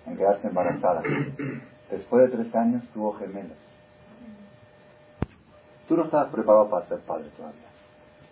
en 0.07 0.17
quedarse 0.17 0.49
embarazada. 0.49 1.03
Después 1.91 2.29
de 2.29 2.37
tres 2.37 2.55
años 2.57 2.83
tuvo 2.93 3.13
gemelas. 3.15 3.57
Tú 5.87 5.97
no 5.97 6.05
estabas 6.05 6.31
preparado 6.33 6.69
para 6.69 6.87
ser 6.87 6.99
padre 7.01 7.29
todavía. 7.37 7.69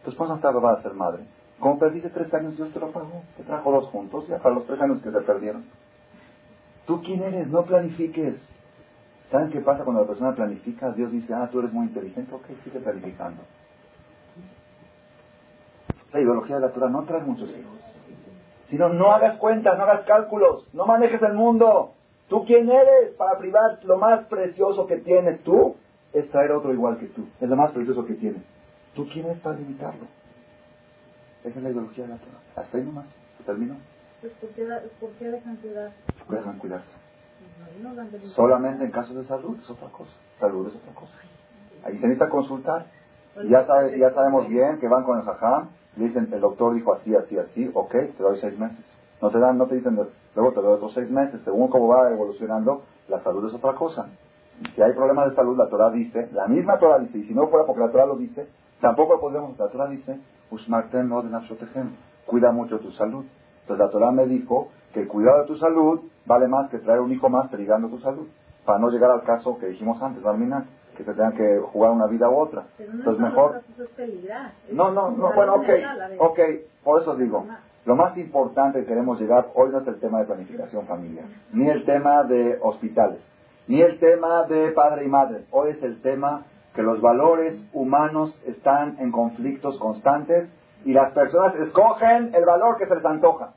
Tu 0.04 0.10
esposa 0.10 0.30
no 0.30 0.36
estaba 0.36 0.54
preparada 0.54 0.82
para 0.82 0.88
ser 0.88 0.98
madre. 0.98 1.24
Como 1.60 1.78
perdiste 1.78 2.10
tres 2.10 2.34
años, 2.34 2.56
Dios 2.56 2.72
te 2.72 2.80
lo 2.80 2.90
pagó. 2.90 3.22
Te 3.36 3.44
trajo 3.44 3.70
dos 3.70 3.86
juntos, 3.86 4.26
ya 4.26 4.38
para 4.38 4.56
los 4.56 4.66
tres 4.66 4.80
años 4.80 5.00
que 5.00 5.12
se 5.12 5.20
perdieron. 5.20 5.64
¿Tú 6.86 7.00
quién 7.02 7.22
eres? 7.22 7.46
No 7.48 7.64
planifiques. 7.64 8.36
¿Saben 9.30 9.50
qué 9.50 9.60
pasa 9.60 9.84
cuando 9.84 10.02
la 10.02 10.06
persona 10.08 10.34
planifica? 10.34 10.92
Dios 10.92 11.10
dice, 11.10 11.34
ah, 11.34 11.48
tú 11.50 11.58
eres 11.58 11.72
muy 11.72 11.86
inteligente, 11.86 12.32
ok, 12.34 12.44
sigue 12.64 12.78
planificando. 12.80 13.42
La 16.12 16.20
ideología 16.20 16.56
de 16.56 16.60
la 16.62 16.72
Torah 16.72 16.88
no 16.88 17.02
trae 17.04 17.22
muchos 17.22 17.50
hijos. 17.50 17.72
Sino, 18.68 18.88
no 18.88 19.12
hagas 19.12 19.36
cuentas, 19.38 19.76
no 19.76 19.84
hagas 19.84 20.04
cálculos, 20.06 20.66
no 20.72 20.86
manejes 20.86 21.22
el 21.22 21.34
mundo. 21.34 21.92
¿Tú 22.28 22.44
quién 22.44 22.68
eres 22.70 23.14
para 23.16 23.38
privar 23.38 23.78
lo 23.84 23.98
más 23.98 24.26
precioso 24.26 24.86
que 24.86 24.96
tienes 24.98 25.40
tú? 25.42 25.76
es 26.12 26.30
traer 26.30 26.52
otro 26.52 26.72
igual 26.72 26.96
que 26.98 27.06
tú. 27.08 27.26
Es 27.42 27.48
lo 27.48 27.56
más 27.56 27.72
precioso 27.72 28.06
que 28.06 28.14
tienes. 28.14 28.40
¿Tú 28.94 29.06
quién 29.12 29.26
eres 29.26 29.38
para 29.40 29.56
limitarlo? 29.58 30.06
Esa 31.44 31.58
es 31.58 31.62
la 31.62 31.68
ideología 31.70 32.04
de 32.04 32.10
la 32.10 32.16
Torah. 32.16 32.38
Hasta 32.56 32.78
ahí 32.78 32.84
nomás. 32.84 33.04
¿Termino? 33.44 33.76
Entonces, 34.22 34.38
¿por 34.40 34.50
qué, 34.50 34.64
da- 34.64 34.82
por 34.98 35.10
qué 35.10 35.26
dejan 35.30 35.56
cuidar? 35.56 35.90
Dejan 36.30 36.58
cuidarse. 36.58 36.90
Solamente 38.34 38.84
en 38.84 38.90
casos 38.90 39.16
de 39.16 39.24
salud 39.24 39.58
es 39.60 39.70
otra 39.70 39.88
cosa. 39.88 40.10
Salud 40.38 40.68
es 40.68 40.74
otra 40.76 40.92
cosa. 40.94 41.12
Ahí 41.84 41.98
se 41.98 42.06
necesita 42.06 42.28
consultar. 42.28 42.86
Y 43.42 43.48
ya, 43.48 43.66
sabe, 43.66 43.98
ya 43.98 44.10
sabemos 44.10 44.48
bien 44.48 44.78
que 44.78 44.88
van 44.88 45.04
con 45.04 45.18
el 45.18 45.24
jajam, 45.24 45.68
le 45.96 46.06
dicen, 46.06 46.28
el 46.32 46.40
doctor 46.40 46.74
dijo 46.74 46.94
así, 46.94 47.14
así, 47.14 47.38
así, 47.38 47.70
ok, 47.72 47.90
te 47.90 48.22
doy 48.22 48.38
seis 48.38 48.58
meses. 48.58 48.78
No 49.20 49.30
te 49.30 49.38
dan, 49.38 49.58
no 49.58 49.66
te 49.66 49.76
dicen, 49.76 49.98
luego 50.34 50.52
te 50.52 50.60
doy 50.60 50.72
otros 50.74 50.92
seis 50.94 51.10
meses. 51.10 51.40
Según 51.44 51.68
cómo 51.68 51.88
va 51.88 52.10
evolucionando, 52.10 52.82
la 53.08 53.20
salud 53.20 53.46
es 53.46 53.54
otra 53.54 53.74
cosa. 53.74 54.08
Si 54.74 54.82
hay 54.82 54.92
problemas 54.92 55.30
de 55.30 55.36
salud, 55.36 55.56
la 55.56 55.68
Torah 55.68 55.90
dice, 55.90 56.28
la 56.32 56.46
misma 56.46 56.78
Torah 56.78 56.98
dice, 56.98 57.18
y 57.18 57.24
si 57.24 57.34
no 57.34 57.48
fuera 57.48 57.66
porque 57.66 57.80
la 57.80 57.90
Torah 57.90 58.06
lo 58.06 58.16
dice, 58.16 58.46
tampoco 58.80 59.14
lo 59.14 59.20
podemos, 59.20 59.58
la 59.58 59.68
Torah 59.68 59.86
dice, 59.88 60.18
cuida 62.26 62.52
mucho 62.52 62.78
tu 62.78 62.90
salud. 62.92 63.24
Entonces 63.62 63.84
la 63.84 63.90
Torah 63.90 64.12
me 64.12 64.26
dijo 64.26 64.68
que 64.92 65.00
el 65.00 65.08
cuidado 65.08 65.42
de 65.42 65.46
tu 65.46 65.56
salud 65.56 66.00
vale 66.26 66.48
más 66.48 66.70
que 66.70 66.78
traer 66.78 67.00
un 67.00 67.12
hijo 67.12 67.28
más 67.28 67.50
trigando 67.50 67.88
tu 67.88 67.98
salud, 68.00 68.26
para 68.64 68.78
no 68.78 68.90
llegar 68.90 69.10
al 69.10 69.22
caso 69.22 69.58
que 69.58 69.66
dijimos 69.66 70.02
antes, 70.02 70.22
Barminan, 70.22 70.66
que 70.96 71.04
te 71.04 71.12
tengan 71.12 71.34
que 71.34 71.60
jugar 71.60 71.92
una 71.92 72.06
vida 72.06 72.28
u 72.28 72.36
otra. 72.36 72.64
Pero 72.76 72.92
no 72.92 72.98
Entonces 72.98 73.22
es 73.22 73.30
mejor... 73.30 73.60
es 73.78 74.72
No, 74.72 74.90
no, 74.90 75.10
no, 75.10 75.32
bueno, 75.34 75.54
ok, 75.56 75.68
ok, 76.18 76.40
por 76.82 77.00
eso 77.00 77.14
digo, 77.14 77.46
lo 77.84 77.94
más 77.94 78.16
importante 78.16 78.80
que 78.80 78.86
queremos 78.86 79.20
llegar 79.20 79.48
hoy 79.54 79.70
no 79.70 79.80
es 79.80 79.86
el 79.86 80.00
tema 80.00 80.18
de 80.20 80.24
planificación 80.24 80.86
familiar, 80.86 81.26
ni 81.52 81.68
el 81.68 81.84
tema 81.84 82.24
de 82.24 82.58
hospitales, 82.60 83.20
ni 83.68 83.80
el 83.80 83.98
tema 84.00 84.44
de 84.44 84.72
padre 84.72 85.04
y 85.04 85.08
madre, 85.08 85.44
hoy 85.50 85.70
es 85.70 85.82
el 85.82 86.00
tema 86.02 86.44
que 86.74 86.82
los 86.82 87.00
valores 87.00 87.64
humanos 87.72 88.38
están 88.44 88.96
en 88.98 89.10
conflictos 89.10 89.78
constantes 89.78 90.48
y 90.84 90.92
las 90.92 91.12
personas 91.12 91.54
escogen 91.56 92.34
el 92.34 92.44
valor 92.44 92.76
que 92.76 92.86
se 92.86 92.94
les 92.94 93.04
antoja. 93.04 93.54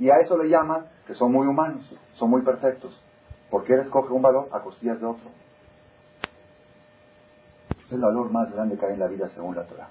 Y 0.00 0.08
a 0.08 0.16
eso 0.16 0.38
le 0.38 0.48
llaman 0.48 0.86
que 1.06 1.14
son 1.14 1.30
muy 1.30 1.46
humanos, 1.46 1.84
son 2.14 2.30
muy 2.30 2.40
perfectos. 2.40 2.90
porque 3.50 3.74
él 3.74 3.80
escoge 3.80 4.12
un 4.12 4.22
valor 4.22 4.48
a 4.52 4.60
costillas 4.60 4.98
de 5.00 5.06
otro? 5.06 5.28
Es 7.84 7.92
el 7.92 8.00
valor 8.00 8.30
más 8.30 8.50
grande 8.52 8.78
que 8.78 8.86
hay 8.86 8.94
en 8.94 9.00
la 9.00 9.08
vida 9.08 9.28
según 9.28 9.56
la 9.56 9.64
Torah. 9.64 9.88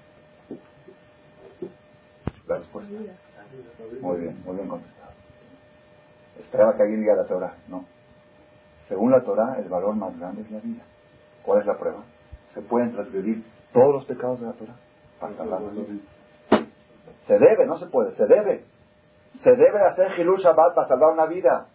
La 2.47 2.57
respuesta. 2.57 2.91
Muy 4.01 4.19
bien, 4.21 4.41
muy 4.45 4.55
bien 4.55 4.67
contestado. 4.69 5.11
Esperaba 6.39 6.75
que 6.75 6.83
alguien 6.83 7.01
diga 7.01 7.15
la 7.15 7.27
Torah. 7.27 7.53
No. 7.67 7.85
Según 8.87 9.11
la 9.11 9.21
Torah, 9.23 9.59
el 9.59 9.67
valor 9.69 9.95
más 9.95 10.17
grande 10.17 10.41
es 10.41 10.49
la 10.49 10.59
vida. 10.59 10.83
¿Cuál 11.43 11.59
es 11.59 11.65
la 11.67 11.77
prueba? 11.77 12.03
Se 12.53 12.61
pueden 12.61 12.93
transgredir 12.93 13.43
todos 13.73 13.93
los 13.93 14.05
pecados 14.05 14.39
de 14.39 14.47
la 14.47 14.53
Torah 14.53 14.75
para 15.19 15.35
salvar. 15.35 15.61
Se 17.27 17.33
debe, 17.37 17.67
no 17.67 17.77
se 17.77 17.87
puede, 17.87 18.15
se 18.15 18.25
debe. 18.25 18.63
Se 19.43 19.51
debe 19.51 19.79
de 19.79 19.85
hacer 19.85 20.19
Hilul 20.19 20.39
Shabbat 20.39 20.75
para 20.75 20.87
salvar 20.87 21.13
una 21.13 21.25
vida. 21.25 21.67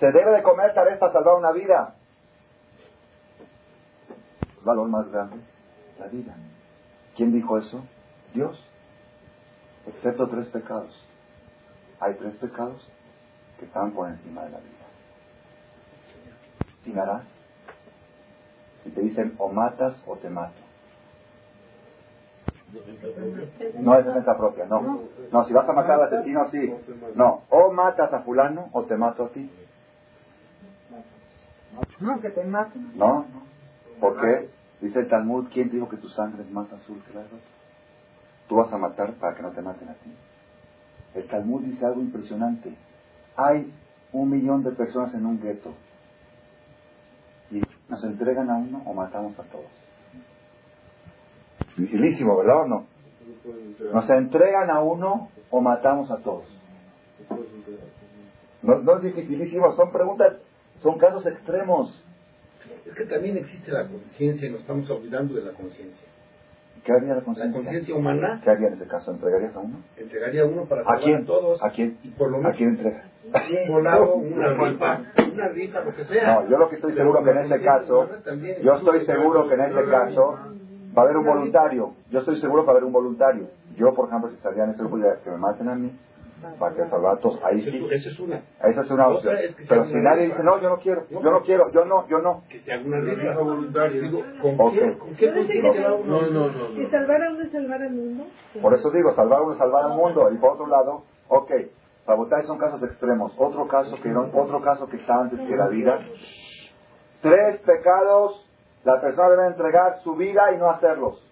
Se 0.00 0.06
debe 0.10 0.32
de 0.32 0.42
comer 0.42 0.74
taref 0.74 0.98
para 0.98 1.12
salvar 1.12 1.36
una 1.36 1.52
vida. 1.52 1.94
El 4.58 4.64
valor 4.64 4.88
más 4.88 5.08
grande, 5.10 5.36
la 5.98 6.06
vida. 6.06 6.34
¿Quién 7.16 7.32
dijo 7.32 7.58
eso? 7.58 7.84
Dios. 8.32 8.58
Excepto 9.86 10.28
tres 10.28 10.48
pecados. 10.48 10.92
Hay 12.00 12.14
tres 12.14 12.34
pecados 12.36 12.84
que 13.58 13.66
están 13.66 13.92
por 13.92 14.08
encima 14.08 14.42
de 14.44 14.50
la 14.50 14.58
vida. 14.58 14.84
Sin 16.82 16.98
harás. 16.98 17.24
Si 18.82 18.90
te 18.90 19.00
dicen 19.00 19.34
o 19.38 19.48
matas 19.48 20.02
o 20.06 20.16
te 20.16 20.28
mato. 20.28 20.63
No 23.80 23.98
es 23.98 24.06
defensa 24.06 24.36
propia, 24.36 24.66
no. 24.66 25.00
No, 25.30 25.44
si 25.44 25.52
vas 25.52 25.68
a 25.68 25.72
matar 25.72 26.00
al 26.00 26.02
asesino, 26.04 26.50
sí. 26.50 26.74
No, 27.14 27.42
o 27.50 27.72
matas 27.72 28.12
a 28.12 28.20
fulano 28.20 28.68
o 28.72 28.84
te 28.84 28.96
mato 28.96 29.26
a 29.26 29.28
ti. 29.30 29.50
No, 32.00 32.20
que 32.20 32.30
te 32.30 32.44
maten. 32.44 32.96
No. 32.96 33.26
¿Por 34.00 34.20
qué? 34.20 34.50
Dice 34.80 35.00
el 35.00 35.08
Talmud, 35.08 35.48
¿quién 35.52 35.70
dijo 35.70 35.88
que 35.88 35.96
tu 35.96 36.08
sangre 36.08 36.42
es 36.42 36.50
más 36.50 36.72
azul 36.72 37.02
que 37.06 37.14
la 37.14 37.22
de? 37.22 37.28
Tú 38.48 38.56
vas 38.56 38.72
a 38.72 38.76
matar 38.76 39.14
para 39.14 39.34
que 39.34 39.42
no 39.42 39.50
te 39.52 39.62
maten 39.62 39.88
a 39.88 39.94
ti. 39.94 40.12
El 41.14 41.26
Talmud 41.28 41.62
dice 41.62 41.86
algo 41.86 42.00
impresionante. 42.00 42.76
Hay 43.36 43.72
un 44.12 44.30
millón 44.30 44.62
de 44.62 44.72
personas 44.72 45.14
en 45.14 45.26
un 45.26 45.40
gueto. 45.40 45.72
Y 47.50 47.62
nos 47.88 48.02
entregan 48.04 48.50
a 48.50 48.56
uno 48.56 48.82
o 48.84 48.92
matamos 48.92 49.38
a 49.38 49.44
todos. 49.44 49.83
Dificilísimo, 51.76 52.36
¿verdad 52.38 52.62
o 52.62 52.66
no? 52.66 52.86
Nos 53.92 54.08
entregan 54.10 54.70
a 54.70 54.80
uno 54.80 55.28
o 55.50 55.60
matamos 55.60 56.10
a 56.10 56.18
todos. 56.18 56.44
No, 58.62 58.78
no 58.78 58.96
es 58.96 59.02
dificilísimo, 59.02 59.72
son 59.72 59.92
preguntas, 59.92 60.36
son 60.80 60.98
casos 60.98 61.26
extremos. 61.26 62.02
Es 62.86 62.94
que 62.94 63.04
también 63.04 63.36
existe 63.36 63.70
la 63.70 63.86
conciencia 63.88 64.48
y 64.48 64.52
nos 64.52 64.60
estamos 64.60 64.88
olvidando 64.90 65.34
de 65.34 65.42
la 65.42 65.52
conciencia. 65.52 66.08
¿Qué 66.82 66.92
haría 66.92 67.10
la 67.10 67.14
La 67.16 67.22
conciencia? 67.22 67.60
conciencia 67.62 67.94
humana 67.94 68.40
¿Qué 68.44 68.50
haría 68.50 68.68
en 68.68 68.74
ese 68.74 68.86
caso? 68.86 69.10
¿Entregarías 69.10 69.56
a 69.56 69.60
uno? 69.60 69.76
entregaría 69.96 70.42
a 70.42 70.44
uno 70.46 70.64
para 70.66 70.82
¿A 70.82 70.98
quién? 70.98 71.22
a 71.22 71.26
todos. 71.26 71.62
¿A 71.62 71.70
quién? 71.70 71.96
Y 72.02 72.08
por 72.10 72.30
lo 72.30 72.36
¿A 72.36 72.40
menos 72.40 72.56
quién 72.56 72.70
entrega? 72.70 73.04
un 73.24 73.68
volado, 73.72 74.14
una 74.16 74.48
rifa, 74.52 75.00
una 75.32 75.48
rifa, 75.48 75.80
lo 75.80 75.94
que 75.94 76.04
sea. 76.04 76.40
No, 76.42 76.50
yo 76.50 76.58
lo 76.58 76.68
que 76.68 76.76
estoy 76.76 76.92
seguro 76.92 77.24
que 77.24 77.30
en 77.30 77.38
este 77.38 77.62
conciencia 77.62 77.72
caso, 77.72 78.08
yo 78.62 78.74
estoy 78.74 79.06
seguro 79.06 79.48
que 79.48 79.54
en 79.54 79.60
este 79.62 79.84
caso 79.90 80.38
va 80.96 81.02
a 81.02 81.04
haber 81.06 81.16
un 81.16 81.26
voluntario. 81.26 81.94
Yo 82.10 82.18
estoy 82.20 82.36
seguro 82.40 82.62
que 82.62 82.66
va 82.66 82.72
a 82.72 82.76
haber 82.76 82.84
un 82.84 82.92
voluntario. 82.92 83.48
Yo, 83.76 83.92
por 83.94 84.08
ejemplo, 84.08 84.30
si 84.30 84.36
estaría 84.36 84.64
en 84.64 84.70
este 84.70 84.82
grupo 84.82 84.98
que 85.24 85.30
me 85.30 85.36
maten 85.38 85.68
a 85.68 85.74
mí, 85.74 85.92
para 86.58 86.74
que 86.74 86.84
salvar 86.90 87.16
a 87.16 87.20
todos, 87.20 87.40
ahí 87.42 87.60
Esa 87.60 87.70
sí. 87.70 87.76
es- 87.84 87.92
Esa 88.00 88.10
es 88.10 88.20
una. 88.20 88.42
Esa 88.62 88.80
es 88.82 88.90
una 88.90 89.08
opción. 89.08 89.34
Otra 89.34 89.44
es 89.46 89.56
que 89.56 89.64
Pero 89.66 89.84
si 89.84 89.94
nadie 89.94 90.26
dice, 90.26 90.42
no, 90.42 90.60
yo 90.60 90.68
no 90.68 90.76
quiero, 90.78 91.06
yo 91.08 91.20
no 91.20 91.40
quiero, 91.42 91.70
yo 91.72 91.84
no, 91.84 92.06
yo 92.08 92.18
no. 92.18 92.42
Que 92.48 92.60
se 92.60 92.72
haga 92.72 92.84
una 92.84 93.00
rifa 93.00 93.40
voluntaria. 93.40 94.00
Digo, 94.00 94.20
¿con, 94.42 94.60
Ok. 94.60 94.72
qué, 94.72 94.98
¿con 94.98 95.14
qué 95.14 95.30
no? 95.32 95.98
No, 96.04 96.22
no, 96.30 96.48
no. 96.50 96.90
salvar 96.90 97.22
a 97.22 97.30
uno 97.30 97.40
es 97.42 97.50
salvar 97.52 97.82
al 97.82 97.92
mundo. 97.92 98.24
Por 98.60 98.74
eso 98.74 98.90
digo, 98.90 99.14
salvar 99.14 99.38
a 99.38 99.42
uno 99.42 99.52
es 99.52 99.58
salvar 99.58 99.84
al 99.84 99.96
mundo. 99.96 100.30
Y 100.32 100.36
por 100.38 100.52
otro 100.52 100.66
lado, 100.66 101.04
ok, 101.28 101.50
sabotaje 102.04 102.42
son 102.46 102.58
casos 102.58 102.82
extremos. 102.82 103.32
Otro 103.38 103.66
caso 103.66 103.96
que 104.02 104.10
no- 104.10 104.28
otro 104.34 104.60
caso 104.60 104.86
que 104.86 104.96
está 104.98 105.14
antes 105.20 105.40
que 105.40 105.56
la 105.56 105.68
vida. 105.68 105.98
Tres 107.22 107.58
pecados, 107.60 108.50
la 108.84 109.00
persona 109.00 109.30
debe 109.30 109.46
entregar 109.46 110.00
su 110.02 110.14
vida 110.14 110.52
y 110.52 110.58
no 110.58 110.70
hacerlos. 110.70 111.22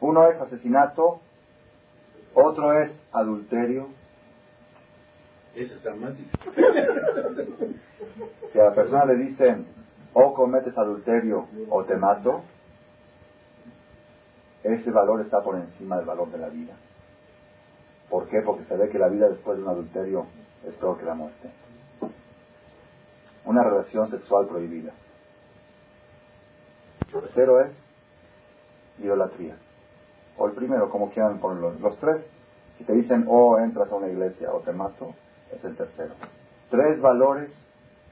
Uno 0.00 0.28
es 0.28 0.40
asesinato, 0.40 1.20
otro 2.34 2.78
es 2.80 2.90
adulterio. 3.12 3.88
Esa 5.54 5.74
está 5.74 5.94
más. 5.94 6.14
Si 8.52 8.58
a 8.60 8.64
la 8.64 8.74
persona 8.74 9.04
le 9.04 9.16
dicen, 9.16 9.66
o 10.14 10.32
cometes 10.32 10.76
adulterio 10.78 11.46
o 11.68 11.84
te 11.84 11.96
mato, 11.96 12.42
ese 14.62 14.90
valor 14.90 15.20
está 15.20 15.42
por 15.42 15.56
encima 15.56 15.96
del 15.96 16.06
valor 16.06 16.30
de 16.30 16.38
la 16.38 16.48
vida. 16.48 16.72
¿Por 18.08 18.26
qué? 18.28 18.40
Porque 18.40 18.64
se 18.64 18.76
ve 18.76 18.88
que 18.88 18.98
la 18.98 19.08
vida 19.08 19.28
después 19.28 19.58
de 19.58 19.64
un 19.64 19.68
adulterio 19.68 20.26
es 20.66 20.74
peor 20.74 20.98
que 20.98 21.04
la 21.04 21.14
muerte. 21.14 21.50
Una 23.44 23.62
relación 23.62 24.10
sexual 24.10 24.46
prohibida. 24.46 24.92
Tercero 27.10 27.60
es 27.60 27.72
idolatría. 28.98 29.56
O 30.36 30.46
el 30.46 30.52
primero, 30.54 30.90
como 30.90 31.10
quieran 31.10 31.38
ponerlo. 31.38 31.72
Los 31.80 31.98
tres, 31.98 32.24
si 32.78 32.84
te 32.84 32.92
dicen, 32.92 33.24
o 33.28 33.58
entras 33.58 33.90
a 33.90 33.94
una 33.94 34.08
iglesia 34.08 34.52
o 34.52 34.60
te 34.60 34.72
mato, 34.72 35.14
es 35.52 35.64
el 35.64 35.76
tercero. 35.76 36.14
Tres 36.70 37.00
valores 37.00 37.50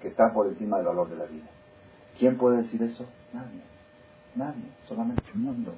que 0.01 0.09
están 0.09 0.33
por 0.33 0.47
encima 0.47 0.79
del 0.79 0.87
valor 0.87 1.09
de 1.09 1.17
la 1.17 1.25
vida. 1.25 1.47
¿Quién 2.19 2.39
puede 2.39 2.59
decir 2.59 2.83
eso? 2.83 3.07
Nadie. 3.33 3.63
Nadie. 4.35 4.71
Solamente 4.87 5.23
el 5.35 5.41
mundo. 5.41 5.73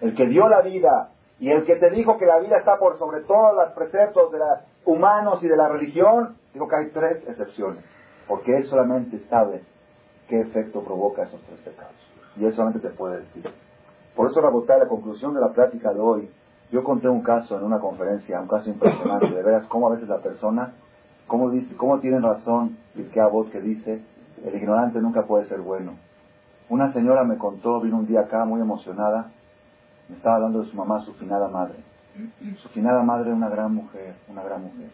El 0.00 0.14
que 0.14 0.26
dio 0.26 0.48
la 0.48 0.62
vida 0.62 1.10
y 1.38 1.50
el 1.50 1.64
que 1.64 1.76
te 1.76 1.90
dijo 1.90 2.18
que 2.18 2.26
la 2.26 2.38
vida 2.38 2.56
está 2.58 2.78
por 2.78 2.98
sobre 2.98 3.20
todos 3.22 3.54
los 3.54 3.72
preceptos 3.72 4.32
de 4.32 4.38
los 4.38 4.58
humanos 4.84 5.42
y 5.42 5.48
de 5.48 5.56
la 5.56 5.68
religión, 5.68 6.36
dijo 6.52 6.68
que 6.68 6.76
hay 6.76 6.90
tres 6.90 7.28
excepciones. 7.28 7.84
Porque 8.26 8.56
él 8.56 8.64
solamente 8.64 9.18
sabe 9.28 9.62
qué 10.28 10.40
efecto 10.40 10.82
provoca 10.82 11.22
esos 11.22 11.40
tres 11.42 11.60
pecados. 11.60 11.94
Y 12.38 12.44
él 12.44 12.52
solamente 12.54 12.86
te 12.86 12.94
puede 12.94 13.20
decir. 13.20 13.44
Por 14.14 14.30
eso, 14.30 14.40
Rabotay, 14.40 14.80
la 14.80 14.88
conclusión 14.88 15.34
de 15.34 15.40
la 15.40 15.52
plática 15.52 15.92
de 15.92 16.00
hoy, 16.00 16.30
yo 16.70 16.82
conté 16.82 17.08
un 17.08 17.22
caso 17.22 17.56
en 17.58 17.64
una 17.64 17.78
conferencia, 17.78 18.40
un 18.40 18.48
caso 18.48 18.68
impresionante, 18.68 19.30
de 19.30 19.42
veras 19.42 19.66
cómo 19.66 19.88
a 19.88 19.92
veces 19.92 20.08
la 20.08 20.18
persona, 20.18 20.72
cómo, 21.26 21.50
dice, 21.50 21.76
cómo 21.76 22.00
tienen 22.00 22.22
razón 22.22 22.76
el 22.96 23.10
que 23.10 23.20
voz 23.22 23.50
que 23.50 23.60
dice, 23.60 24.02
el 24.44 24.54
ignorante 24.54 25.00
nunca 25.00 25.26
puede 25.26 25.46
ser 25.46 25.60
bueno. 25.60 25.92
Una 26.68 26.92
señora 26.92 27.24
me 27.24 27.38
contó, 27.38 27.80
vino 27.80 27.98
un 27.98 28.06
día 28.06 28.20
acá 28.20 28.44
muy 28.44 28.60
emocionada, 28.60 29.30
me 30.08 30.16
estaba 30.16 30.36
hablando 30.36 30.62
de 30.62 30.70
su 30.70 30.76
mamá, 30.76 31.00
su 31.00 31.14
finada 31.14 31.48
madre. 31.48 31.76
Su 32.62 32.68
finada 32.70 33.02
madre 33.02 33.32
una 33.32 33.48
gran 33.48 33.74
mujer, 33.74 34.16
una 34.28 34.42
gran 34.42 34.62
mujer. 34.62 34.88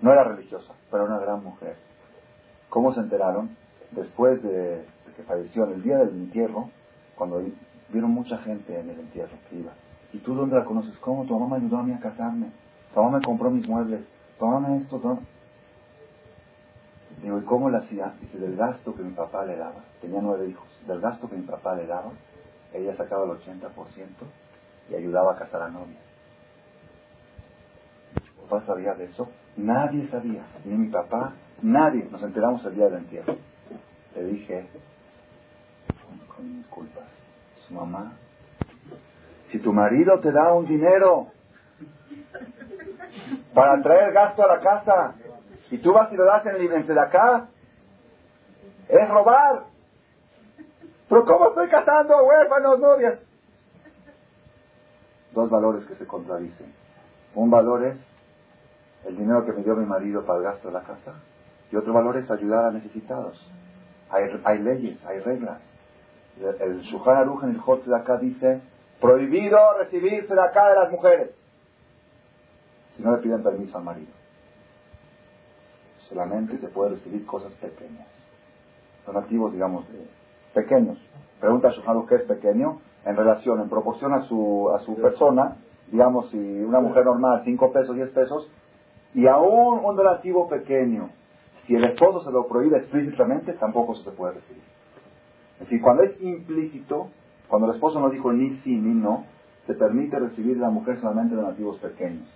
No 0.00 0.12
era 0.12 0.24
religiosa, 0.24 0.72
pero 0.90 1.04
una 1.04 1.18
gran 1.18 1.44
mujer. 1.44 1.76
¿Cómo 2.70 2.92
se 2.94 3.00
enteraron? 3.00 3.50
Después 3.90 4.42
de, 4.42 4.50
de 4.50 4.84
que 5.20 5.26
falleció, 5.26 5.64
en 5.64 5.72
el 5.72 5.82
día 5.82 5.98
del 5.98 6.08
entierro, 6.10 6.70
cuando 7.14 7.42
vieron 7.88 8.10
mucha 8.10 8.38
gente 8.38 8.78
en 8.78 8.90
el 8.90 9.00
entierro 9.00 9.36
que 9.48 9.56
iba. 9.56 9.72
¿Y 10.12 10.18
tú 10.18 10.34
dónde 10.34 10.56
la 10.56 10.64
conoces? 10.64 10.96
¿Cómo? 10.98 11.24
Tu 11.24 11.38
mamá 11.38 11.56
me 11.56 11.64
ayudó 11.64 11.78
a 11.78 11.82
mí 11.82 11.92
a 11.92 12.00
casarme. 12.00 12.50
Tu 12.92 13.00
mamá 13.00 13.18
me 13.18 13.24
compró 13.24 13.50
mis 13.50 13.68
muebles. 13.68 14.00
Tu 14.38 14.46
mamá 14.46 14.76
esto, 14.76 14.98
tu 14.98 15.18
Digo, 17.22 17.38
¿y 17.38 17.42
cómo 17.42 17.68
lo 17.68 17.78
hacía? 17.78 18.14
Dice, 18.20 18.38
del 18.38 18.56
gasto 18.56 18.94
que 18.94 19.02
mi 19.02 19.12
papá 19.12 19.44
le 19.44 19.56
daba, 19.56 19.84
tenía 20.00 20.20
nueve 20.22 20.48
hijos, 20.48 20.66
del 20.86 21.00
gasto 21.00 21.28
que 21.28 21.36
mi 21.36 21.42
papá 21.42 21.74
le 21.74 21.86
daba, 21.86 22.12
ella 22.72 22.94
sacaba 22.94 23.24
el 23.24 23.32
80% 23.32 23.68
y 24.88 24.94
ayudaba 24.94 25.32
a 25.32 25.36
casar 25.36 25.62
a 25.62 25.68
novias. 25.68 26.00
¿Mi 28.14 28.48
papá 28.48 28.64
sabía 28.64 28.94
de 28.94 29.04
eso? 29.04 29.28
Nadie 29.56 30.08
sabía, 30.08 30.44
ni 30.64 30.74
mi 30.74 30.88
papá, 30.88 31.34
nadie. 31.60 32.08
Nos 32.10 32.22
enteramos 32.22 32.64
el 32.64 32.74
día 32.74 32.86
del 32.86 33.00
entierro. 33.00 33.36
Le 34.14 34.24
dije, 34.24 34.66
con 36.40 36.56
mis 36.56 36.66
culpas, 36.68 37.04
su 37.66 37.74
mamá, 37.74 38.12
si 39.50 39.58
tu 39.58 39.72
marido 39.72 40.20
te 40.20 40.32
da 40.32 40.54
un 40.54 40.64
dinero 40.64 41.28
para 43.52 43.82
traer 43.82 44.12
gasto 44.12 44.42
a 44.42 44.56
la 44.56 44.60
casa 44.60 45.14
y 45.70 45.78
tú 45.78 45.92
vas 45.92 46.10
y 46.10 46.16
lo 46.16 46.24
das 46.24 46.46
en 46.46 46.56
el 46.56 46.86
de 46.86 47.00
acá, 47.00 47.48
es 48.88 49.08
robar. 49.08 49.64
Pero 51.08 51.24
¿cómo 51.26 51.48
estoy 51.48 51.68
casando 51.68 52.24
huérfanos, 52.24 52.80
novias? 52.80 53.22
Dos 55.32 55.50
valores 55.50 55.84
que 55.84 55.94
se 55.96 56.06
contradicen. 56.06 56.72
Un 57.34 57.50
valor 57.50 57.84
es 57.84 57.98
el 59.04 59.16
dinero 59.16 59.44
que 59.44 59.52
me 59.52 59.62
dio 59.62 59.76
mi 59.76 59.84
marido 59.84 60.24
para 60.24 60.38
el 60.38 60.44
gasto 60.44 60.68
de 60.68 60.74
la 60.74 60.82
casa 60.82 61.14
y 61.70 61.76
otro 61.76 61.92
valor 61.92 62.16
es 62.16 62.30
ayudar 62.30 62.64
a 62.64 62.70
necesitados. 62.70 63.38
Hay, 64.10 64.58
leyes, 64.58 65.04
hay 65.04 65.20
reglas. 65.20 65.60
El, 66.40 66.80
Shuhan 66.80 67.16
Aruch 67.16 67.42
en 67.44 67.50
el 67.50 67.58
Hot 67.58 67.86
acá 67.92 68.16
dice 68.16 68.62
prohibido 69.00 69.58
recibirse 69.78 70.34
de 70.34 70.40
acá 70.40 70.68
de 70.68 70.74
las 70.74 70.90
mujeres 70.90 71.30
si 72.96 73.02
no 73.02 73.16
le 73.16 73.22
piden 73.22 73.42
permiso 73.42 73.78
al 73.78 73.84
marido. 73.84 74.12
Solamente 76.08 76.58
se 76.58 76.68
puede 76.68 76.90
recibir 76.90 77.24
cosas 77.24 77.52
pequeñas. 77.54 78.06
Donativos, 79.06 79.52
digamos, 79.52 79.86
pequeños. 80.52 80.98
Pregunta 81.40 81.68
a 81.68 81.70
Shuhan 81.70 82.06
qué 82.06 82.16
es 82.16 82.22
pequeño 82.22 82.80
en 83.04 83.16
relación, 83.16 83.60
en 83.60 83.68
proporción 83.68 84.12
a 84.12 84.22
su, 84.22 84.70
a 84.74 84.80
su 84.80 84.96
persona. 84.96 85.56
Digamos, 85.90 86.30
si 86.30 86.36
una 86.36 86.80
mujer 86.80 87.04
normal, 87.04 87.42
5 87.44 87.72
pesos, 87.72 87.94
10 87.96 88.10
pesos, 88.10 88.50
y 89.14 89.26
aún 89.26 89.84
un 89.84 89.96
donativo 89.96 90.48
pequeño, 90.48 91.10
si 91.66 91.74
el 91.74 91.84
esposo 91.84 92.20
se 92.22 92.30
lo 92.30 92.46
prohíbe 92.46 92.78
explícitamente, 92.78 93.52
tampoco 93.54 93.94
se 93.96 94.10
puede 94.10 94.34
recibir. 94.34 94.62
Es 95.60 95.66
decir, 95.66 95.82
cuando 95.82 96.04
es 96.04 96.20
implícito, 96.22 97.10
cuando 97.48 97.68
el 97.68 97.74
esposo 97.74 98.00
no 98.00 98.08
dijo 98.08 98.32
ni 98.32 98.56
sí 98.60 98.74
ni 98.74 98.94
no, 98.94 99.26
se 99.66 99.74
permite 99.74 100.18
recibir 100.18 100.54
de 100.54 100.62
la 100.62 100.70
mujer 100.70 100.98
solamente 100.98 101.34
donativos 101.34 101.78
pequeños. 101.78 102.26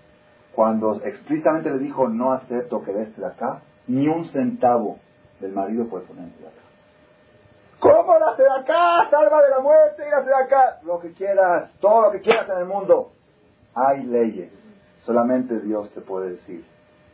Cuando 0.55 1.01
explícitamente 1.03 1.71
le 1.71 1.79
dijo 1.79 2.07
no 2.09 2.33
acepto 2.33 2.83
que 2.83 2.93
des 2.93 3.17
de 3.17 3.27
acá, 3.27 3.63
ni 3.87 4.07
un 4.09 4.27
centavo 4.27 4.99
del 5.41 5.53
marido 5.53 5.89
puede 5.89 6.05
ponerse 6.05 6.39
de 6.39 6.49
acá. 6.49 6.61
¿Cómo 7.81 8.19
la 8.19 8.35
de 8.37 8.45
acá? 8.61 9.11
Salva 9.11 9.43
de 9.43 9.51
la 9.51 9.61
muerte 9.61 10.03
y 10.07 10.27
de 10.27 10.35
acá. 10.35 10.81
Lo 10.85 11.01
que 11.01 11.13
quieras, 11.13 11.71
todo 11.81 12.03
lo 12.03 12.11
que 12.13 12.21
quieras 12.21 12.49
en 12.49 12.59
el 12.59 12.67
mundo. 12.67 13.13
Hay 13.75 14.05
leyes. 14.05 14.53
Solamente 15.01 15.61
Dios 15.61 15.91
te 15.93 16.01
puede 16.03 16.31
decir. 16.31 16.65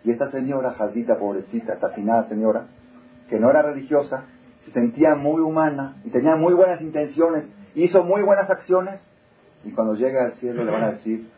Y 0.05 0.11
esta 0.11 0.31
señora, 0.31 0.73
Jaldita, 0.73 1.19
pobrecita, 1.19 1.75
esta 1.75 1.89
afinada 1.89 2.29
señora, 2.29 2.67
que 3.29 3.39
no 3.39 3.51
era 3.51 3.63
religiosa, 3.63 4.25
se 4.65 4.73
sentía 4.73 5.15
muy 5.15 5.41
humana 5.41 5.97
y 6.05 6.11
tenía 6.11 6.37
muy 6.37 6.55
buenas 6.55 6.81
intenciones, 6.81 7.45
hizo 7.75 8.03
muy 8.05 8.23
buenas 8.23 8.51
acciones, 8.51 9.01
y 9.65 9.73
cuando 9.73 9.95
llegue 9.95 10.19
al 10.19 10.33
cielo 10.35 10.65
le 10.65 10.71
van 10.71 10.85
a 10.85 10.91
decir, 10.93 11.31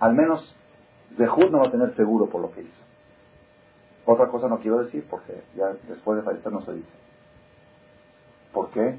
al 0.00 0.14
menos 0.14 0.56
Zehut 1.16 1.50
no 1.50 1.58
va 1.58 1.68
a 1.68 1.70
tener 1.70 1.94
seguro 1.94 2.26
por 2.28 2.40
lo 2.40 2.50
que 2.52 2.62
hizo. 2.62 2.82
Otra 4.06 4.28
cosa 4.28 4.48
no 4.48 4.58
quiero 4.58 4.82
decir 4.82 5.06
porque 5.08 5.42
ya 5.56 5.66
después 5.88 6.18
de 6.18 6.24
fallecer 6.24 6.52
no 6.52 6.60
se 6.62 6.74
dice. 6.74 6.92
¿Por 8.52 8.70
qué? 8.70 8.98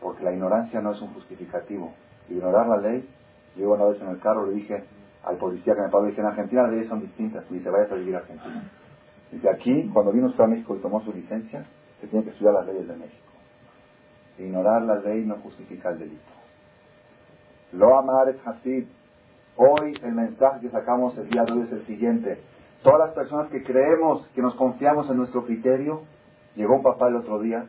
Porque 0.00 0.22
la 0.22 0.32
ignorancia 0.32 0.80
no 0.80 0.92
es 0.92 1.00
un 1.00 1.12
justificativo. 1.14 1.92
Ignorar 2.28 2.68
la 2.68 2.76
ley, 2.76 3.08
yo 3.56 3.72
una 3.72 3.84
vez 3.84 4.00
en 4.00 4.08
el 4.08 4.20
carro 4.20 4.46
le 4.46 4.54
dije 4.54 4.84
al 5.24 5.36
policía 5.36 5.74
que 5.74 5.80
me 5.80 5.88
pagó, 5.88 6.04
dije, 6.04 6.20
en 6.20 6.26
Argentina 6.26 6.62
las 6.62 6.72
leyes 6.72 6.88
son 6.88 7.00
distintas. 7.00 7.44
Y 7.50 7.54
dice, 7.54 7.70
vaya 7.70 7.86
a 7.90 7.94
vivir 7.94 8.14
a 8.14 8.18
Argentina. 8.18 8.62
Dice, 9.32 9.48
aquí, 9.48 9.90
cuando 9.92 10.12
vino 10.12 10.28
usted 10.28 10.44
a 10.44 10.46
México 10.46 10.76
y 10.76 10.80
tomó 10.80 11.02
su 11.02 11.12
licencia, 11.12 11.64
tiene 12.06 12.24
que 12.24 12.30
estudiar 12.30 12.54
las 12.54 12.66
leyes 12.66 12.88
de 12.88 12.96
México. 12.96 13.22
Ignorar 14.38 14.82
la 14.82 14.96
ley 14.96 15.24
no 15.24 15.36
justifica 15.36 15.90
el 15.90 15.98
delito. 15.98 16.22
Lo 17.72 17.98
amar 17.98 18.28
es 18.28 18.46
Hasid, 18.46 18.86
Hoy 19.56 19.94
el 20.02 20.12
mensaje 20.12 20.62
que 20.62 20.70
sacamos 20.70 21.16
el 21.16 21.30
día 21.30 21.44
de 21.44 21.52
hoy 21.52 21.62
es 21.62 21.72
el 21.72 21.86
siguiente. 21.86 22.42
Todas 22.82 22.98
las 22.98 23.12
personas 23.12 23.48
que 23.50 23.62
creemos, 23.62 24.26
que 24.34 24.42
nos 24.42 24.56
confiamos 24.56 25.08
en 25.10 25.16
nuestro 25.16 25.44
criterio, 25.44 26.02
llegó 26.56 26.74
un 26.74 26.82
papá 26.82 27.06
el 27.06 27.16
otro 27.16 27.38
día 27.38 27.64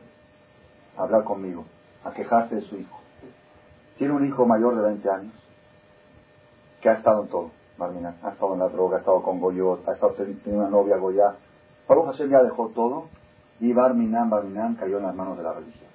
a 0.96 1.02
hablar 1.02 1.22
conmigo, 1.22 1.64
a 2.04 2.10
quejarse 2.10 2.56
de 2.56 2.60
su 2.62 2.76
hijo. 2.76 2.98
Tiene 3.98 4.14
un 4.14 4.26
hijo 4.26 4.44
mayor 4.46 4.74
de 4.74 4.82
20 4.82 5.10
años 5.10 5.32
que 6.80 6.88
ha 6.88 6.94
estado 6.94 7.22
en 7.22 7.28
todo, 7.28 7.50
Marmina. 7.78 8.16
Ha 8.22 8.30
estado 8.30 8.54
en 8.54 8.58
la 8.58 8.68
droga, 8.68 8.96
ha 8.96 9.00
estado 9.00 9.22
con 9.22 9.38
Goyot, 9.38 9.88
ha 9.88 9.92
estado 9.92 10.12
teniendo 10.14 10.58
una 10.58 10.68
novia 10.68 10.96
Goya. 10.96 11.36
Pablo 11.86 12.06
Hashem 12.06 12.30
ya 12.30 12.42
dejó 12.42 12.70
todo 12.70 13.06
y 13.60 13.72
Barminan, 13.72 14.30
Barminan 14.30 14.74
cayó 14.74 14.98
en 14.98 15.04
las 15.04 15.14
manos 15.14 15.36
de 15.36 15.42
la 15.42 15.52
religión. 15.52 15.90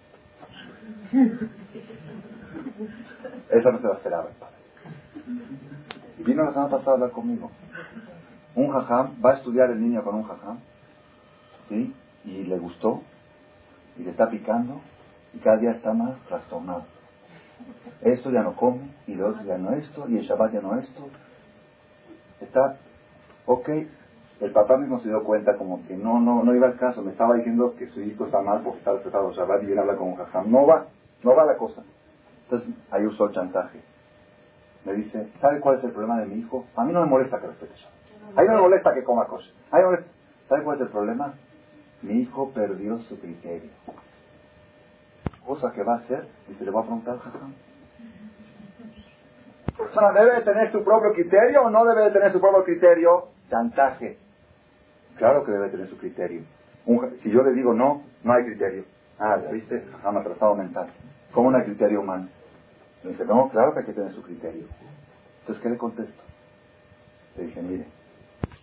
Esa 3.49 3.71
no 3.71 3.79
se 3.79 3.87
la 3.87 3.93
esperaba 3.93 4.29
el 4.29 4.35
padre. 4.35 4.55
Vino 6.19 6.43
la 6.43 6.51
semana 6.51 6.69
pasada 6.69 6.91
a 6.91 6.93
hablar 6.95 7.11
conmigo. 7.11 7.51
Un 8.55 8.71
jajam, 8.71 9.15
va 9.23 9.31
a 9.31 9.35
estudiar 9.35 9.69
el 9.71 9.81
niño 9.81 10.03
con 10.03 10.15
un 10.15 10.23
jajam, 10.23 10.59
¿sí? 11.69 11.93
Y 12.25 12.43
le 12.43 12.57
gustó, 12.57 13.01
y 13.97 14.03
le 14.03 14.11
está 14.11 14.29
picando, 14.29 14.81
y 15.33 15.39
cada 15.39 15.57
día 15.57 15.71
está 15.71 15.93
más 15.93 16.19
trastornado. 16.27 16.85
Esto 18.01 18.31
ya 18.31 18.41
no 18.41 18.55
come, 18.55 18.91
y 19.07 19.15
lo 19.15 19.29
otro 19.29 19.43
ya 19.43 19.57
no 19.57 19.71
esto, 19.73 20.07
y 20.09 20.17
el 20.17 20.25
Shabbat 20.25 20.53
ya 20.53 20.61
no 20.61 20.77
esto. 20.79 21.09
Está, 22.41 22.77
ok, 23.45 23.69
el 24.41 24.51
papá 24.51 24.77
mismo 24.77 24.99
se 24.99 25.09
dio 25.09 25.23
cuenta 25.23 25.55
como 25.57 25.85
que 25.87 25.95
no, 25.95 26.19
no, 26.19 26.43
no 26.43 26.55
iba 26.55 26.67
al 26.67 26.77
caso, 26.77 27.01
me 27.01 27.11
estaba 27.11 27.35
diciendo 27.35 27.75
que 27.77 27.87
su 27.87 28.01
hijo 28.01 28.25
está 28.25 28.41
mal 28.41 28.61
porque 28.63 28.79
está 28.79 28.93
respetado 28.93 29.31
Shabbat 29.31 29.63
y 29.63 29.67
viene 29.67 29.79
a 29.79 29.83
hablar 29.83 29.97
con 29.97 30.09
un 30.09 30.15
jajam. 30.15 30.51
No 30.51 30.65
va, 30.65 30.87
no 31.23 31.35
va 31.35 31.45
la 31.45 31.57
cosa. 31.57 31.83
Entonces 32.45 32.69
ahí 32.91 33.05
usó 33.05 33.25
el 33.25 33.33
chantaje 33.33 33.81
me 34.85 34.93
dice, 34.93 35.29
¿sabe 35.39 35.59
cuál 35.59 35.77
es 35.77 35.83
el 35.83 35.91
problema 35.91 36.19
de 36.19 36.25
mi 36.25 36.39
hijo? 36.39 36.65
A 36.75 36.83
mí 36.83 36.93
no 36.93 37.01
me 37.01 37.07
molesta 37.07 37.39
que 37.39 37.47
respete 37.47 37.73
eso. 37.73 37.87
A 38.35 38.41
mí 38.41 38.47
no 38.47 38.55
me 38.55 38.61
molesta 38.61 38.93
que 38.93 39.03
coma 39.03 39.25
cosas. 39.25 39.51
¿Sabe 39.69 40.63
cuál 40.63 40.75
es 40.75 40.81
el 40.81 40.89
problema? 40.89 41.33
Mi 42.01 42.21
hijo 42.21 42.51
perdió 42.51 42.97
su 42.99 43.19
criterio. 43.19 43.69
Cosa 45.45 45.71
que 45.71 45.83
va 45.83 45.93
a 45.93 45.97
hacer, 45.97 46.27
y 46.49 46.55
se 46.55 46.65
le 46.65 46.71
va 46.71 46.81
a 46.81 46.83
preguntar, 46.83 47.19
jajam. 47.19 47.53
¿Persona 49.77 50.11
debe 50.13 50.35
de 50.35 50.41
tener 50.41 50.71
su 50.71 50.83
propio 50.83 51.13
criterio 51.13 51.63
o 51.63 51.69
no 51.69 51.85
debe 51.85 52.05
de 52.05 52.11
tener 52.11 52.31
su 52.31 52.39
propio 52.39 52.63
criterio? 52.63 53.29
Chantaje. 53.49 54.17
Claro 55.21 55.43
que 55.43 55.51
debe 55.51 55.69
tener 55.69 55.85
su 55.85 55.99
criterio. 55.99 56.41
si 57.21 57.29
yo 57.29 57.43
le 57.43 57.53
digo 57.53 57.75
no, 57.75 58.01
no 58.23 58.33
hay 58.33 58.43
criterio. 58.43 58.85
Ah, 59.19 59.37
¿viste? 59.51 59.85
Jajam, 59.91 60.17
atrasado 60.17 60.55
mental. 60.55 60.87
¿Cómo 61.31 61.51
no 61.51 61.59
hay 61.59 61.63
criterio 61.65 62.01
humano? 62.01 62.27
Me 63.03 63.11
dice, 63.11 63.25
no, 63.25 63.47
claro 63.49 63.71
que 63.71 63.81
hay 63.81 63.85
que 63.85 63.93
tener 63.93 64.11
su 64.13 64.23
criterio. 64.23 64.63
Entonces, 65.41 65.61
¿qué 65.61 65.69
le 65.69 65.77
contesto? 65.77 66.23
Le 67.37 67.43
dije, 67.45 67.61
mire, 67.61 67.85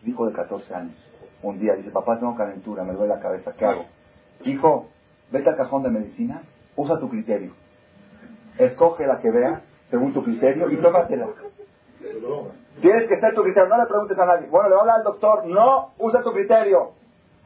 hijo 0.04 0.26
de 0.26 0.32
14 0.32 0.74
años, 0.74 0.96
un 1.44 1.60
día 1.60 1.76
dice, 1.76 1.92
papá, 1.92 2.18
tengo 2.18 2.34
calentura, 2.34 2.82
me 2.82 2.94
duele 2.94 3.14
la 3.14 3.20
cabeza, 3.20 3.52
¿qué 3.56 3.64
hago? 3.64 3.86
Hijo, 4.44 4.88
vete 5.30 5.50
al 5.50 5.56
cajón 5.56 5.84
de 5.84 5.90
medicina, 5.90 6.42
usa 6.74 6.98
tu 6.98 7.08
criterio. 7.08 7.52
Escoge 8.58 9.06
la 9.06 9.20
que 9.20 9.30
veas, 9.30 9.62
según 9.90 10.12
tu 10.12 10.24
criterio, 10.24 10.68
y 10.72 10.76
tómatela. 10.78 11.28
Tienes 12.80 13.08
que 13.08 13.20
ser 13.20 13.34
tu 13.34 13.42
criterio, 13.42 13.68
no 13.68 13.78
le 13.78 13.86
preguntes 13.86 14.18
a 14.18 14.26
nadie. 14.26 14.46
Bueno, 14.48 14.68
le 14.68 14.74
voy 14.74 14.78
a 14.78 14.80
hablar 14.82 14.96
al 14.98 15.04
doctor, 15.04 15.46
no, 15.46 15.92
usa 15.98 16.22
tu 16.22 16.32
criterio. 16.32 16.92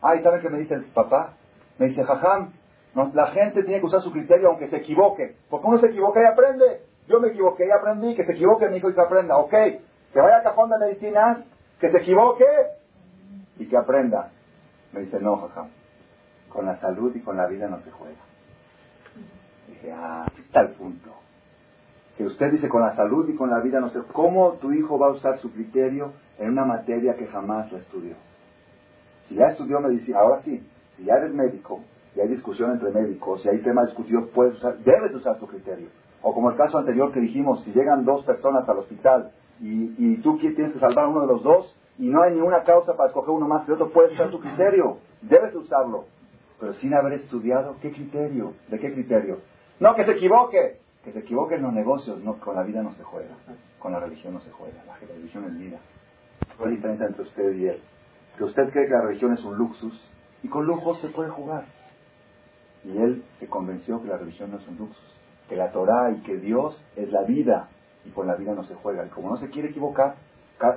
Ay, 0.02 0.22
¿saben 0.22 0.40
qué 0.40 0.50
me 0.50 0.58
dice 0.58 0.74
el 0.74 0.84
papá? 0.86 1.34
Me 1.78 1.86
dice, 1.86 2.04
jajam, 2.04 2.52
la 3.14 3.28
gente 3.28 3.62
tiene 3.62 3.80
que 3.80 3.86
usar 3.86 4.02
su 4.02 4.12
criterio 4.12 4.48
aunque 4.48 4.68
se 4.68 4.76
equivoque. 4.76 5.36
Porque 5.48 5.66
uno 5.66 5.78
se 5.78 5.86
equivoca 5.86 6.20
y 6.22 6.26
aprende. 6.26 6.82
Yo 7.08 7.20
me 7.20 7.28
equivoqué 7.28 7.66
y 7.66 7.70
aprendí. 7.70 8.14
Que 8.14 8.24
se 8.24 8.32
equivoque 8.32 8.68
mi 8.68 8.76
hijo 8.76 8.90
y 8.90 8.94
que 8.94 9.00
aprenda. 9.00 9.38
Ok. 9.38 9.50
Que 9.50 10.20
vaya 10.20 10.36
al 10.36 10.42
cajón 10.42 10.68
de 10.70 10.78
medicinas, 10.78 11.38
que 11.80 11.90
se 11.90 11.98
equivoque 11.98 12.44
y 13.58 13.66
que 13.66 13.76
aprenda. 13.76 14.30
Me 14.92 15.00
dice, 15.00 15.18
no, 15.20 15.36
jajam. 15.36 15.70
Con 16.50 16.66
la 16.66 16.78
salud 16.80 17.14
y 17.14 17.20
con 17.20 17.36
la 17.36 17.46
vida 17.46 17.66
no 17.68 17.80
se 17.80 17.90
juega. 17.90 18.20
Dije, 19.68 19.92
ah, 19.96 20.26
está 20.38 20.60
el 20.60 20.72
punto. 20.72 21.10
Que 22.16 22.24
usted 22.24 22.52
dice 22.52 22.68
con 22.68 22.82
la 22.82 22.94
salud 22.94 23.28
y 23.28 23.36
con 23.36 23.50
la 23.50 23.60
vida 23.60 23.80
no 23.80 23.88
se 23.90 24.00
¿Cómo 24.12 24.52
tu 24.54 24.72
hijo 24.72 24.98
va 24.98 25.08
a 25.08 25.12
usar 25.12 25.38
su 25.38 25.52
criterio 25.52 26.12
en 26.38 26.50
una 26.50 26.64
materia 26.64 27.14
que 27.16 27.26
jamás 27.26 27.72
la 27.72 27.78
estudió? 27.78 28.14
Si 29.28 29.34
ya 29.34 29.46
estudió 29.46 29.80
medicina, 29.80 30.18
ahora 30.20 30.42
sí, 30.42 30.62
si 30.96 31.04
ya 31.04 31.14
eres 31.14 31.32
médico, 31.32 31.80
y 32.14 32.20
hay 32.20 32.28
discusión 32.28 32.72
entre 32.72 32.90
médicos, 32.90 33.44
y 33.44 33.48
hay 33.48 33.62
temas 33.62 33.86
discutidos, 33.86 34.28
puedes 34.34 34.54
usar, 34.56 34.76
debes 34.78 35.14
usar 35.14 35.38
tu 35.38 35.46
criterio. 35.46 35.88
O 36.20 36.34
como 36.34 36.50
el 36.50 36.56
caso 36.56 36.78
anterior 36.78 37.12
que 37.12 37.20
dijimos, 37.20 37.62
si 37.64 37.72
llegan 37.72 38.04
dos 38.04 38.24
personas 38.24 38.68
al 38.68 38.78
hospital 38.78 39.32
y, 39.60 39.94
y 39.96 40.16
tú 40.18 40.36
tienes 40.38 40.72
que 40.72 40.78
salvar 40.78 41.06
a 41.06 41.08
uno 41.08 41.22
de 41.22 41.26
los 41.26 41.42
dos 41.42 41.76
y 41.98 42.08
no 42.08 42.22
hay 42.22 42.34
ninguna 42.34 42.62
causa 42.62 42.94
para 42.94 43.08
escoger 43.08 43.30
uno 43.30 43.48
más 43.48 43.64
que 43.64 43.72
otro, 43.72 43.90
puedes 43.90 44.12
usar 44.12 44.30
tu 44.30 44.40
criterio, 44.40 44.98
debes 45.22 45.54
usarlo, 45.54 46.04
pero 46.60 46.74
sin 46.74 46.94
haber 46.94 47.14
estudiado, 47.14 47.76
¿qué 47.80 47.90
criterio? 47.90 48.52
¿De 48.68 48.78
qué 48.78 48.92
criterio? 48.92 49.38
No, 49.80 49.94
que 49.94 50.04
se 50.04 50.12
equivoque, 50.12 50.78
que 51.04 51.12
se 51.12 51.18
equivoque 51.20 51.56
en 51.56 51.62
los 51.62 51.72
negocios, 51.72 52.22
no, 52.22 52.38
con 52.38 52.54
la 52.54 52.62
vida 52.62 52.82
no 52.82 52.92
se 52.92 53.02
juega, 53.02 53.34
con 53.78 53.92
la 53.92 54.00
religión 54.00 54.34
no 54.34 54.40
se 54.40 54.50
juega, 54.50 54.84
la 54.86 54.96
religión 54.96 55.44
es 55.44 55.58
vida. 55.58 55.78
¿Cuál 56.56 56.72
es 56.72 56.74
la 56.74 56.76
diferencia 56.76 57.06
entre 57.06 57.22
usted 57.22 57.54
y 57.54 57.66
él? 57.66 57.80
Que 58.36 58.44
usted 58.44 58.70
cree 58.70 58.86
que 58.86 58.92
la 58.92 59.02
religión 59.02 59.32
es 59.32 59.44
un 59.44 59.56
luxus 59.56 60.00
y 60.42 60.48
con 60.48 60.64
lujo 60.66 60.94
se 60.96 61.08
puede 61.08 61.30
jugar. 61.30 61.64
Y 62.84 62.96
él 62.98 63.24
se 63.38 63.46
convenció 63.46 64.02
que 64.02 64.08
la 64.08 64.16
religión 64.16 64.50
no 64.50 64.58
es 64.58 64.68
un 64.68 64.76
luxus, 64.76 65.20
que 65.48 65.56
la 65.56 65.70
Torah 65.72 66.10
y 66.12 66.22
que 66.22 66.36
Dios 66.36 66.82
es 66.96 67.10
la 67.10 67.22
vida 67.22 67.68
y 68.04 68.10
con 68.10 68.26
la 68.26 68.34
vida 68.34 68.54
no 68.54 68.64
se 68.64 68.74
juega. 68.74 69.06
Y 69.06 69.08
como 69.10 69.30
no 69.30 69.36
se 69.36 69.50
quiere 69.50 69.70
equivocar, 69.70 70.16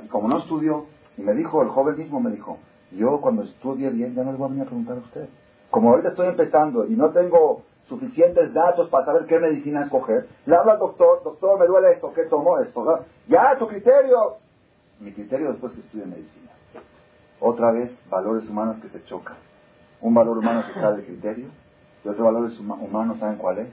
y 0.03 0.07
como 0.07 0.27
no 0.27 0.39
estudió, 0.39 0.85
y 1.18 1.22
me 1.22 1.34
dijo, 1.34 1.61
el 1.61 1.69
joven 1.69 1.97
mismo 1.97 2.19
me 2.19 2.31
dijo, 2.31 2.57
yo 2.91 3.19
cuando 3.22 3.43
estudie 3.43 3.89
bien 3.89 4.15
ya 4.15 4.23
no 4.23 4.31
le 4.31 4.38
voy 4.38 4.47
a 4.47 4.49
venir 4.49 4.64
a 4.64 4.68
preguntar 4.68 4.97
a 4.97 5.02
usted. 5.02 5.30
Como 5.69 5.91
ahorita 5.91 6.10
estoy 6.10 6.27
empezando 6.27 6.85
y 6.85 6.95
no 6.95 7.11
tengo 7.11 7.64
suficientes 7.87 8.53
datos 8.53 8.89
para 8.89 9.05
saber 9.05 9.25
qué 9.25 9.39
medicina 9.39 9.83
escoger, 9.83 10.27
le 10.45 10.55
hablo 10.55 10.71
al 10.71 10.79
doctor, 10.79 11.23
doctor, 11.23 11.59
me 11.59 11.67
duele 11.67 11.91
esto, 11.91 12.11
¿qué 12.13 12.23
tomo 12.23 12.59
esto? 12.59 13.05
Ya, 13.27 13.55
tu 13.57 13.67
criterio. 13.67 14.37
Mi 14.99 15.11
criterio 15.11 15.51
después 15.51 15.73
que 15.73 15.81
estudie 15.81 16.05
medicina. 16.05 16.51
Otra 17.39 17.71
vez, 17.71 17.91
valores 18.09 18.49
humanos 18.49 18.77
que 18.81 18.89
se 18.89 19.03
chocan. 19.05 19.35
Un 20.01 20.13
valor 20.13 20.37
humano 20.37 20.63
que 20.65 20.71
está 20.71 20.91
del 20.93 21.05
criterio 21.05 21.47
y 22.03 22.07
otro 22.07 22.25
valor 22.25 22.49
humano, 22.59 23.15
¿saben 23.15 23.37
cuál 23.37 23.59
es? 23.59 23.67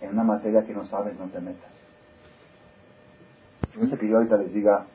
En 0.00 0.10
una 0.10 0.24
materia 0.24 0.64
que 0.64 0.74
no 0.74 0.86
sabes, 0.86 1.18
no 1.18 1.26
te 1.26 1.40
metas. 1.40 1.70
Fíjense 3.72 3.98
que 3.98 4.08
yo 4.08 4.16
ahorita 4.16 4.36
les 4.38 4.52
diga, 4.52 4.86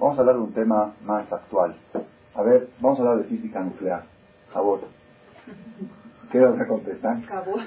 vamos 0.00 0.16
a 0.18 0.20
hablar 0.20 0.36
de 0.36 0.42
un 0.42 0.52
tema 0.52 0.94
más 1.04 1.30
actual. 1.32 1.76
A 2.34 2.42
ver, 2.42 2.68
vamos 2.80 2.98
a 2.98 3.02
hablar 3.02 3.18
de 3.18 3.24
física 3.24 3.60
nuclear. 3.60 4.04
Favor. 4.52 4.80
¿Qué 6.30 6.40
vas 6.40 6.60
a 6.60 6.66
contestar? 6.66 7.20
Favor. 7.22 7.60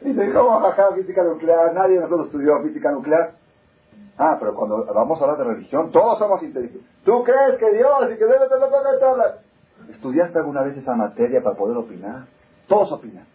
Dice, 0.00 0.32
¿cómo 0.32 0.60
jaja 0.60 0.92
física 0.92 1.22
nuclear? 1.24 1.72
Nadie 1.74 1.94
de 1.94 2.00
nosotros 2.00 2.26
estudió 2.26 2.62
física 2.62 2.90
nuclear. 2.92 3.32
Ah, 4.18 4.36
pero 4.38 4.54
cuando 4.54 4.84
vamos 4.86 5.20
a 5.20 5.24
hablar 5.24 5.38
de 5.38 5.44
religión, 5.44 5.90
todos 5.90 6.18
somos 6.18 6.42
inteligentes. 6.42 6.86
¿Tú 7.04 7.22
crees 7.24 7.58
que 7.58 7.70
Dios 7.72 8.10
y 8.14 8.18
que 8.18 8.24
debe 8.24 8.44
hablar? 9.04 9.40
¿Estudiaste 9.90 10.38
alguna 10.38 10.62
vez 10.62 10.76
esa 10.76 10.94
materia 10.94 11.42
para 11.42 11.56
poder 11.56 11.76
opinar? 11.76 12.26
Todos 12.66 12.92
opinan. 12.92 13.26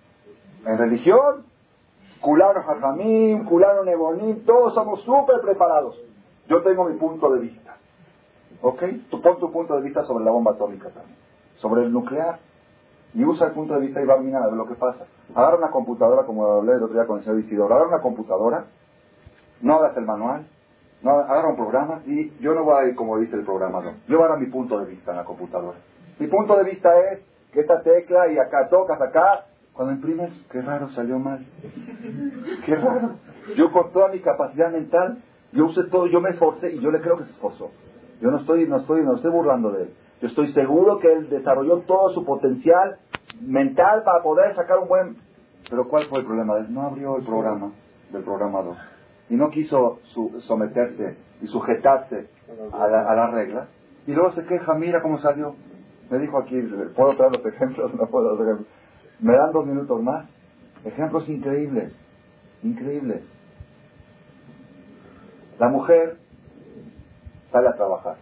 En 0.65 0.77
religión, 0.77 1.45
culano 2.19 2.61
jajamín, 2.63 3.45
culano 3.45 3.83
nebonín, 3.83 4.43
todos 4.45 4.73
somos 4.73 5.01
súper 5.01 5.41
preparados. 5.41 5.99
Yo 6.47 6.61
tengo 6.63 6.85
mi 6.85 6.97
punto 6.97 7.31
de 7.31 7.41
vista. 7.41 7.77
¿Ok? 8.61 8.83
Tú 9.09 9.21
pon 9.21 9.39
tu 9.39 9.51
punto 9.51 9.75
de 9.75 9.81
vista 9.81 10.03
sobre 10.03 10.25
la 10.25 10.31
bomba 10.31 10.51
atómica 10.51 10.89
también. 10.89 11.17
Sobre 11.57 11.83
el 11.83 11.91
nuclear. 11.91 12.39
Y 13.13 13.25
usa 13.25 13.47
el 13.47 13.53
punto 13.53 13.73
de 13.73 13.81
vista 13.81 14.01
y 14.01 14.05
va 14.05 14.15
a 14.15 14.17
mirar 14.17 14.43
a 14.43 14.47
ver 14.47 14.55
lo 14.55 14.67
que 14.67 14.75
pasa. 14.75 15.05
Agarra 15.35 15.57
una 15.57 15.71
computadora, 15.71 16.25
como 16.25 16.45
hablé 16.45 16.73
el 16.73 16.83
otro 16.83 16.95
día 16.95 17.05
con 17.05 17.17
el 17.17 17.23
señor 17.23 17.39
Isidoro. 17.39 17.73
Agarra 17.73 17.89
una 17.89 18.01
computadora, 18.01 18.65
no 19.61 19.75
hagas 19.75 19.97
el 19.97 20.05
manual, 20.05 20.47
no, 21.01 21.11
agarra 21.11 21.49
un 21.49 21.55
programa 21.55 22.01
y 22.05 22.31
yo 22.39 22.53
no 22.53 22.63
voy 22.63 22.75
a 22.75 22.87
ir 22.87 22.95
como 22.95 23.17
dice 23.17 23.35
el 23.35 23.43
programador. 23.43 23.93
Yo 24.07 24.17
voy 24.17 24.27
a 24.27 24.29
dar 24.29 24.39
mi 24.39 24.47
punto 24.47 24.79
de 24.79 24.85
vista 24.85 25.11
en 25.11 25.17
la 25.17 25.25
computadora. 25.25 25.77
Mi 26.19 26.27
punto 26.27 26.55
de 26.55 26.63
vista 26.63 26.91
es 27.11 27.19
que 27.51 27.61
esta 27.61 27.81
tecla 27.81 28.31
y 28.31 28.37
acá 28.37 28.69
tocas 28.69 29.01
acá, 29.01 29.45
cuando 29.73 29.93
imprimes, 29.93 30.31
qué 30.51 30.61
raro, 30.61 30.89
salió 30.89 31.17
mal. 31.17 31.45
Qué 32.65 32.75
raro. 32.75 33.15
Yo 33.55 33.71
con 33.71 33.91
toda 33.91 34.09
mi 34.09 34.19
capacidad 34.19 34.71
mental, 34.71 35.23
yo 35.51 35.65
usé 35.65 35.83
todo, 35.85 36.07
yo 36.07 36.21
me 36.21 36.29
esforcé 36.29 36.71
y 36.71 36.79
yo 36.79 36.91
le 36.91 37.01
creo 37.01 37.17
que 37.17 37.25
se 37.25 37.31
esforzó. 37.31 37.71
Yo 38.21 38.29
no 38.29 38.37
estoy, 38.37 38.67
no 38.67 38.77
estoy, 38.77 39.01
no 39.01 39.15
estoy 39.15 39.31
burlando 39.31 39.71
de 39.71 39.83
él. 39.83 39.93
Yo 40.21 40.27
estoy 40.27 40.51
seguro 40.53 40.99
que 40.99 41.11
él 41.11 41.29
desarrolló 41.29 41.79
todo 41.79 42.09
su 42.09 42.23
potencial 42.23 42.97
mental 43.41 44.03
para 44.03 44.21
poder 44.21 44.55
sacar 44.55 44.79
un 44.79 44.87
buen... 44.87 45.17
Pero 45.69 45.87
¿cuál 45.87 46.05
fue 46.07 46.19
el 46.19 46.25
problema? 46.25 46.59
No 46.69 46.83
abrió 46.83 47.17
el 47.17 47.25
programa 47.25 47.71
del 48.11 48.23
programador 48.23 48.75
y 49.31 49.35
no 49.35 49.49
quiso 49.49 49.99
someterse 50.39 51.17
y 51.41 51.47
sujetarse 51.47 52.27
a, 52.73 53.15
las 53.15 53.31
reglas. 53.31 53.69
Y 54.05 54.13
luego 54.13 54.31
se 54.31 54.45
queja, 54.45 54.73
mira 54.73 55.01
cómo 55.01 55.19
salió. 55.19 55.55
Me 56.09 56.19
dijo 56.19 56.37
aquí, 56.37 56.61
¿puedo 56.95 57.15
traer 57.15 57.37
los 57.37 57.45
ejemplos? 57.45 57.93
No 57.97 58.07
puedo 58.07 58.33
ejemplos. 58.33 58.67
Me 59.21 59.33
dan 59.33 59.53
dos 59.53 59.65
minutos 59.65 60.03
más. 60.03 60.27
Ejemplos 60.83 61.29
increíbles, 61.29 61.95
increíbles. 62.61 63.23
La 65.59 65.69
mujer 65.69 66.17
sale 67.51 67.69
a 67.69 67.75
trabajar. 67.75 68.17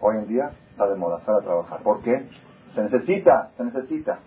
Hoy 0.00 0.16
en 0.16 0.26
día 0.26 0.50
está 0.70 0.88
de 0.88 0.96
moda, 0.96 1.20
sale 1.24 1.38
a 1.38 1.42
trabajar. 1.42 1.82
¿Por 1.82 2.02
qué? 2.02 2.28
Se 2.74 2.82
necesita, 2.82 3.50
se 3.56 3.64
necesita. 3.64 4.18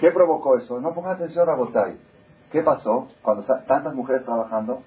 ¿Qué 0.00 0.10
provocó 0.10 0.56
eso? 0.56 0.80
No 0.80 0.94
pongan 0.94 1.16
atención 1.16 1.48
a 1.48 1.54
Botay. 1.54 1.98
¿Qué 2.50 2.62
pasó? 2.62 3.08
Cuando 3.22 3.44
tantas 3.44 3.94
mujeres 3.94 4.24
trabajando, 4.24 4.82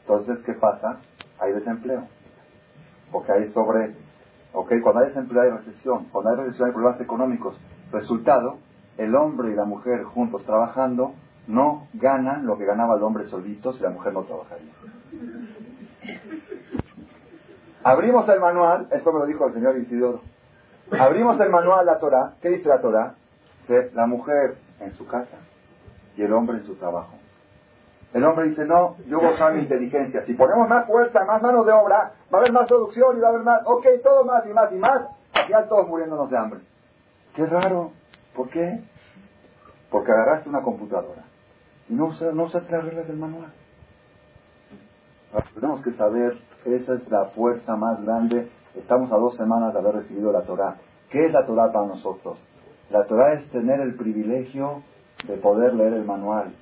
entonces, 0.00 0.38
¿qué 0.44 0.54
pasa? 0.54 1.00
Hay 1.38 1.52
desempleo. 1.52 2.04
Porque 3.12 3.32
hay 3.32 3.50
sobre 3.50 3.94
¿Ok? 4.52 4.72
Cuando 4.82 5.02
hay 5.02 5.08
desempleo 5.08 5.42
hay 5.42 5.50
recesión. 5.50 6.06
Cuando 6.10 6.30
hay 6.30 6.36
recesión 6.36 6.68
hay 6.68 6.74
problemas 6.74 7.00
económicos. 7.00 7.56
Resultado, 7.92 8.58
el 8.96 9.14
hombre 9.14 9.52
y 9.52 9.54
la 9.54 9.64
mujer 9.64 10.04
juntos 10.04 10.44
trabajando 10.44 11.14
no 11.46 11.86
ganan 11.94 12.46
lo 12.46 12.58
que 12.58 12.64
ganaba 12.64 12.96
el 12.96 13.02
hombre 13.02 13.26
solito 13.26 13.72
si 13.72 13.82
la 13.82 13.90
mujer 13.90 14.12
no 14.12 14.24
trabajaría. 14.24 14.72
Abrimos 17.84 18.28
el 18.28 18.40
manual, 18.40 18.88
esto 18.90 19.12
me 19.12 19.20
lo 19.20 19.26
dijo 19.26 19.46
el 19.46 19.54
señor 19.54 19.76
Isidoro. 19.78 20.20
Abrimos 20.98 21.38
el 21.40 21.50
manual 21.50 21.86
la 21.86 21.98
Torah. 21.98 22.34
¿Qué 22.40 22.48
dice 22.48 22.68
la 22.68 22.80
Torah? 22.80 23.14
la 23.92 24.06
mujer 24.06 24.56
en 24.80 24.92
su 24.92 25.06
casa 25.06 25.36
y 26.16 26.22
el 26.22 26.32
hombre 26.32 26.56
en 26.56 26.64
su 26.64 26.76
trabajo. 26.76 27.12
El 28.14 28.24
hombre 28.24 28.48
dice, 28.48 28.64
no, 28.64 28.96
yo 29.06 29.18
voy 29.18 29.28
a 29.28 29.34
usar 29.34 29.52
mi 29.52 29.60
inteligencia. 29.60 30.24
Si 30.24 30.32
ponemos 30.32 30.66
más 30.68 30.86
fuerza, 30.86 31.24
más 31.26 31.42
mano 31.42 31.62
de 31.64 31.72
obra, 31.72 32.14
va 32.32 32.38
a 32.38 32.40
haber 32.40 32.52
más 32.52 32.66
producción 32.66 33.18
y 33.18 33.20
va 33.20 33.28
a 33.28 33.30
haber 33.30 33.42
más, 33.42 33.60
ok, 33.66 33.86
todo 34.02 34.24
más 34.24 34.46
y 34.46 34.54
más 34.54 34.72
y 34.72 34.76
más, 34.76 35.02
al 35.34 35.68
todos 35.68 35.86
muriéndonos 35.86 36.30
de 36.30 36.38
hambre. 36.38 36.60
Qué 37.34 37.44
raro. 37.44 37.92
¿Por 38.34 38.48
qué? 38.48 38.80
Porque 39.90 40.12
agarraste 40.12 40.48
una 40.48 40.62
computadora 40.62 41.24
y 41.88 41.94
no, 41.94 42.10
no 42.32 42.42
usaste 42.44 42.72
las 42.72 43.06
del 43.06 43.16
manual. 43.16 43.52
Tenemos 45.54 45.82
que 45.82 45.92
saber, 45.92 46.38
esa 46.64 46.94
es 46.94 47.08
la 47.10 47.26
fuerza 47.26 47.76
más 47.76 48.02
grande. 48.04 48.50
Estamos 48.74 49.10
a 49.12 49.16
dos 49.16 49.36
semanas 49.36 49.72
de 49.72 49.78
haber 49.80 49.96
recibido 49.96 50.32
la 50.32 50.42
Torah. 50.42 50.76
¿Qué 51.10 51.26
es 51.26 51.32
la 51.32 51.46
Torah 51.46 51.72
para 51.72 51.86
nosotros? 51.86 52.38
La 52.90 53.06
Torah 53.06 53.34
es 53.34 53.48
tener 53.50 53.80
el 53.80 53.94
privilegio 53.94 54.82
de 55.26 55.36
poder 55.36 55.74
leer 55.74 55.94
el 55.94 56.04
manual 56.04 56.52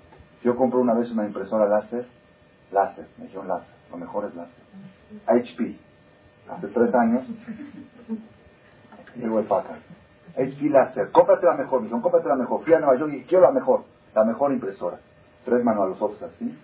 yo 0.47 0.55
compré 0.55 0.79
una 0.79 0.95
vez 0.95 1.11
una 1.11 1.27
impresora 1.27 1.67
láser, 1.67 2.07
láser, 2.71 3.09
me 3.19 3.25
dijeron 3.25 3.49
láser, 3.49 3.75
lo 3.91 3.97
mejor 3.97 4.27
es 4.27 4.35
láser. 4.37 4.63
HP, 5.27 5.77
hace 6.49 6.69
tres 6.69 6.95
años, 6.95 7.25
llegó 9.17 9.41
el 9.41 9.47
Packard. 9.47 9.81
HP 10.37 10.69
láser, 10.69 11.11
cómprate 11.11 11.47
la 11.47 11.55
mejor, 11.55 11.81
me 11.81 11.87
dijeron, 11.87 12.01
cómprate 12.01 12.29
la 12.29 12.37
mejor. 12.37 12.63
Fui 12.63 12.75
a 12.75 12.79
Nueva 12.79 12.97
York 12.97 13.13
y 13.13 13.25
quiero 13.25 13.43
la 13.43 13.51
mejor, 13.51 13.87
la 14.15 14.25
mejor 14.25 14.53
impresora. 14.53 15.01
Tres 15.45 15.65
los 15.65 16.01
ojos 16.01 16.23
así. 16.23 16.57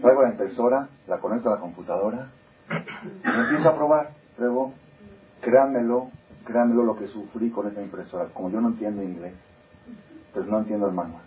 Traigo 0.00 0.22
la 0.22 0.30
impresora, 0.30 0.88
la 1.06 1.18
conecto 1.18 1.50
a 1.50 1.54
la 1.56 1.60
computadora, 1.60 2.28
y 2.70 3.40
empiezo 3.40 3.68
a 3.68 3.76
probar. 3.76 4.10
Luego, 4.38 4.72
créanmelo, 5.40 6.10
créanmelo 6.44 6.84
lo 6.84 6.96
que 6.96 7.06
sufrí 7.08 7.50
con 7.50 7.68
esa 7.68 7.82
impresora. 7.82 8.26
Como 8.32 8.50
yo 8.50 8.60
no 8.60 8.68
entiendo 8.68 9.02
inglés, 9.02 9.34
pues 10.32 10.46
no 10.46 10.58
entiendo 10.58 10.86
el 10.86 10.92
manual 10.92 11.22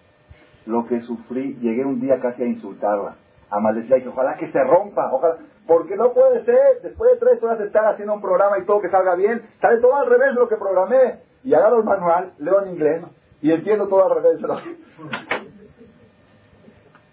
lo 0.68 0.86
que 0.86 1.02
sufrí, 1.02 1.56
llegué 1.62 1.86
un 1.86 2.00
día 2.00 2.20
casi 2.20 2.44
a 2.44 2.46
insultarla, 2.46 3.16
a 3.50 3.60
maldecirla 3.60 3.98
y 3.98 4.02
que 4.04 4.10
ojalá 4.10 4.36
que 4.36 4.52
se 4.52 4.64
rompa, 4.64 5.10
ojalá, 5.14 5.38
porque 5.66 5.96
no 5.96 6.14
puede 6.14 6.44
ser, 6.44 6.82
después 6.84 7.14
de 7.14 7.26
tres 7.26 7.42
horas 7.42 7.58
de 7.60 7.68
estar 7.68 7.86
haciendo 7.86 8.14
un 8.14 8.22
programa 8.22 8.60
y 8.60 8.66
todo 8.66 8.82
que 8.82 8.90
salga 8.90 9.16
bien, 9.16 9.42
sale 9.62 9.80
todo 9.80 9.96
al 9.96 10.08
revés 10.08 10.36
de 10.36 10.40
lo 10.40 10.48
que 10.48 10.58
programé. 10.58 11.20
Y 11.44 11.54
agarro 11.54 11.78
el 11.80 11.86
manual, 11.86 12.34
leo 12.40 12.62
en 12.64 12.72
inglés 12.72 13.06
y 13.42 13.52
entiendo 13.52 13.88
todo 13.88 14.06
al 14.06 14.22
revés. 14.22 14.42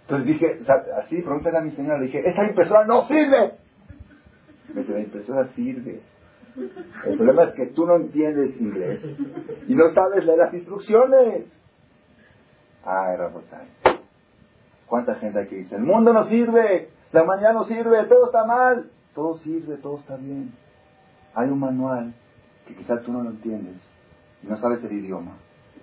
Entonces 0.04 0.26
dije, 0.26 0.60
así, 0.98 1.22
pregúntale 1.22 1.58
a 1.58 1.62
mi 1.62 1.70
señora, 1.70 1.98
le 1.98 2.06
dije, 2.06 2.28
esta 2.28 2.44
impresora 2.44 2.86
no 2.86 3.06
sirve. 3.06 3.54
Me 4.74 4.80
dice, 4.82 4.92
la 4.92 5.00
impresora 5.00 5.48
sirve. 5.54 6.02
El 7.06 7.16
problema 7.16 7.44
es 7.44 7.54
que 7.54 7.66
tú 7.68 7.86
no 7.86 7.96
entiendes 7.96 8.60
inglés 8.60 9.02
y 9.66 9.74
no 9.74 9.92
sabes 9.92 10.24
leer 10.24 10.38
las 10.38 10.54
instrucciones. 10.54 11.46
Ay, 12.84 13.16
Rabotay. 13.16 13.68
¿Cuánta 14.86 15.14
gente 15.16 15.40
hay 15.40 15.48
que 15.48 15.56
dice, 15.56 15.74
el 15.74 15.82
mundo 15.82 16.12
no 16.12 16.24
sirve, 16.24 16.90
la 17.12 17.24
mañana 17.24 17.54
no 17.54 17.64
sirve, 17.64 18.04
todo 18.04 18.26
está 18.26 18.44
mal? 18.44 18.90
Todo 19.14 19.38
sirve, 19.38 19.78
todo 19.78 19.98
está 19.98 20.16
bien. 20.16 20.52
Hay 21.34 21.48
un 21.48 21.58
manual 21.58 22.14
que 22.66 22.76
quizás 22.76 23.02
tú 23.02 23.12
no 23.12 23.22
lo 23.22 23.30
entiendes 23.30 23.76
y 24.42 24.46
no 24.46 24.56
sabes 24.58 24.84
el 24.84 24.92
idioma. 24.92 25.38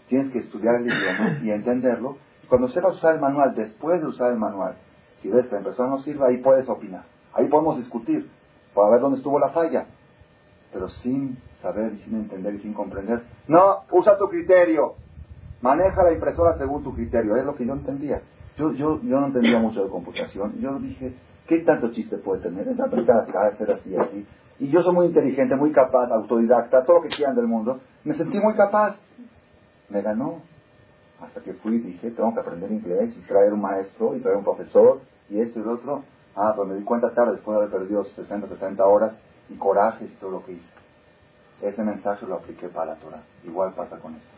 Tienes 0.08 0.32
que 0.32 0.40
estudiar 0.40 0.76
el 0.76 0.86
idioma 0.86 1.40
y 1.44 1.52
entenderlo. 1.52 2.18
Cuando 2.52 2.68
sepas 2.68 2.98
usar 2.98 3.16
el 3.16 3.22
manual, 3.22 3.56
después 3.56 4.02
de 4.02 4.08
usar 4.08 4.34
el 4.34 4.38
manual, 4.38 4.76
si 5.22 5.30
ves 5.30 5.48
que 5.48 5.56
la 5.56 5.62
persona 5.62 5.88
no 5.88 6.00
sirve, 6.00 6.28
ahí 6.28 6.40
puedes 6.40 6.68
opinar. 6.68 7.04
Ahí 7.32 7.48
podemos 7.48 7.78
discutir 7.78 8.30
para 8.76 8.90
ver 8.90 9.00
dónde 9.00 9.20
estuvo 9.20 9.40
la 9.40 9.52
falla, 9.52 9.86
pero 10.74 10.90
sin 10.90 11.38
saber 11.62 11.94
y 11.94 12.00
sin 12.00 12.14
entender 12.16 12.56
y 12.56 12.60
sin 12.60 12.74
comprender. 12.74 13.24
No, 13.48 13.84
usa 13.92 14.18
tu 14.18 14.28
criterio. 14.28 14.96
Maneja 15.62 16.04
la 16.04 16.12
impresora 16.12 16.58
según 16.58 16.84
tu 16.84 16.94
criterio. 16.94 17.38
Es 17.38 17.46
lo 17.46 17.56
que 17.56 17.66
yo 17.66 17.72
entendía. 17.72 18.22
Yo, 18.58 18.74
yo, 18.74 19.00
yo 19.02 19.22
no 19.22 19.28
entendía 19.28 19.58
mucho 19.58 19.86
de 19.86 19.90
computación. 19.90 20.60
Yo 20.60 20.78
dije, 20.78 21.16
¿qué 21.48 21.60
tanto 21.60 21.94
chiste 21.94 22.18
puede 22.18 22.42
tener? 22.42 22.68
Esa 22.68 22.84
apretar 22.84 23.30
acá, 23.30 23.46
hacer 23.46 23.72
así, 23.72 23.96
así. 23.96 24.28
Y 24.60 24.68
yo 24.68 24.84
soy 24.84 24.94
muy 24.94 25.06
inteligente, 25.06 25.56
muy 25.56 25.72
capaz, 25.72 26.12
autodidacta, 26.12 26.84
todo 26.84 26.98
lo 26.98 27.04
que 27.04 27.16
quieran 27.16 27.34
del 27.34 27.48
mundo. 27.48 27.80
Me 28.04 28.14
sentí 28.16 28.42
muy 28.42 28.56
capaz. 28.56 28.98
Me 29.88 30.02
ganó. 30.02 30.42
Hasta 31.22 31.42
que 31.42 31.54
fui 31.54 31.76
y 31.76 31.80
dije, 31.80 32.12
tengo 32.12 32.34
que 32.34 32.40
aprender 32.40 32.72
inglés 32.72 33.16
y 33.16 33.22
traer 33.22 33.54
un 33.54 33.62
maestro 33.62 34.16
y 34.16 34.22
traer 34.22 34.38
un 34.38 34.44
profesor 34.44 35.02
y 35.30 35.40
esto 35.40 35.60
y 35.60 35.64
lo 35.64 35.74
otro. 35.74 36.04
Ah, 36.36 36.54
pues 36.56 36.68
me 36.68 36.76
di 36.76 36.84
cuenta 36.84 37.14
tarde, 37.14 37.34
después 37.34 37.58
de 37.58 37.66
haber 37.66 37.80
perdido 37.80 38.04
60, 38.04 38.48
70 38.48 38.86
horas 38.86 39.14
y 39.50 39.56
corajes 39.56 40.10
y 40.10 40.16
todo 40.16 40.32
lo 40.32 40.46
que 40.46 40.54
hice. 40.54 40.74
Ese 41.62 41.84
mensaje 41.84 42.26
lo 42.26 42.36
apliqué 42.36 42.70
para 42.70 42.94
la 42.94 43.00
Torah. 43.00 43.24
Igual 43.44 43.74
pasa 43.74 44.00
con 44.00 44.16
esto. 44.16 44.36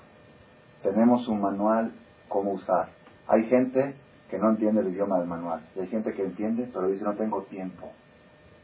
Tenemos 0.82 1.28
un 1.28 1.40
manual 1.40 1.94
cómo 2.28 2.52
usar. 2.52 2.90
Hay 3.28 3.46
gente 3.46 3.96
que 4.30 4.38
no 4.38 4.50
entiende 4.50 4.82
el 4.82 4.90
idioma 4.90 5.20
del 5.20 5.28
manual. 5.28 5.62
Y 5.76 5.82
hay 5.82 5.88
gente 5.88 6.14
que 6.14 6.24
entiende, 6.24 6.70
pero 6.74 6.88
dice 6.88 7.04
no 7.06 7.14
tengo 7.14 7.44
tiempo 7.44 7.92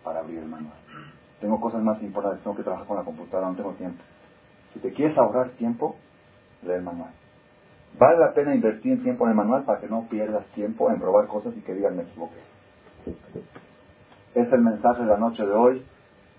para 0.03 0.19
abrir 0.19 0.39
el 0.39 0.47
manual. 0.47 0.77
Tengo 1.39 1.61
cosas 1.61 1.81
más 1.81 2.01
importantes, 2.01 2.43
tengo 2.43 2.57
que 2.57 2.63
trabajar 2.63 2.87
con 2.87 2.97
la 2.97 3.03
computadora, 3.03 3.49
no 3.49 3.55
tengo 3.55 3.71
tiempo. 3.73 4.03
Si 4.73 4.79
te 4.79 4.91
quieres 4.91 5.17
ahorrar 5.17 5.51
tiempo, 5.51 5.95
lee 6.63 6.73
el 6.73 6.81
manual. 6.81 7.11
Vale 7.97 8.19
la 8.19 8.33
pena 8.33 8.55
invertir 8.55 9.01
tiempo 9.03 9.25
en 9.25 9.31
el 9.31 9.35
manual 9.35 9.63
para 9.63 9.79
que 9.79 9.87
no 9.87 10.07
pierdas 10.09 10.45
tiempo 10.47 10.89
en 10.89 10.99
probar 10.99 11.27
cosas 11.27 11.55
y 11.57 11.61
que 11.61 11.73
digan 11.73 11.97
me 11.97 12.03
equivoqué. 12.03 12.39
Es 14.35 14.51
el 14.53 14.61
mensaje 14.61 15.01
de 15.01 15.07
la 15.07 15.17
noche 15.17 15.45
de 15.45 15.51
hoy. 15.51 15.85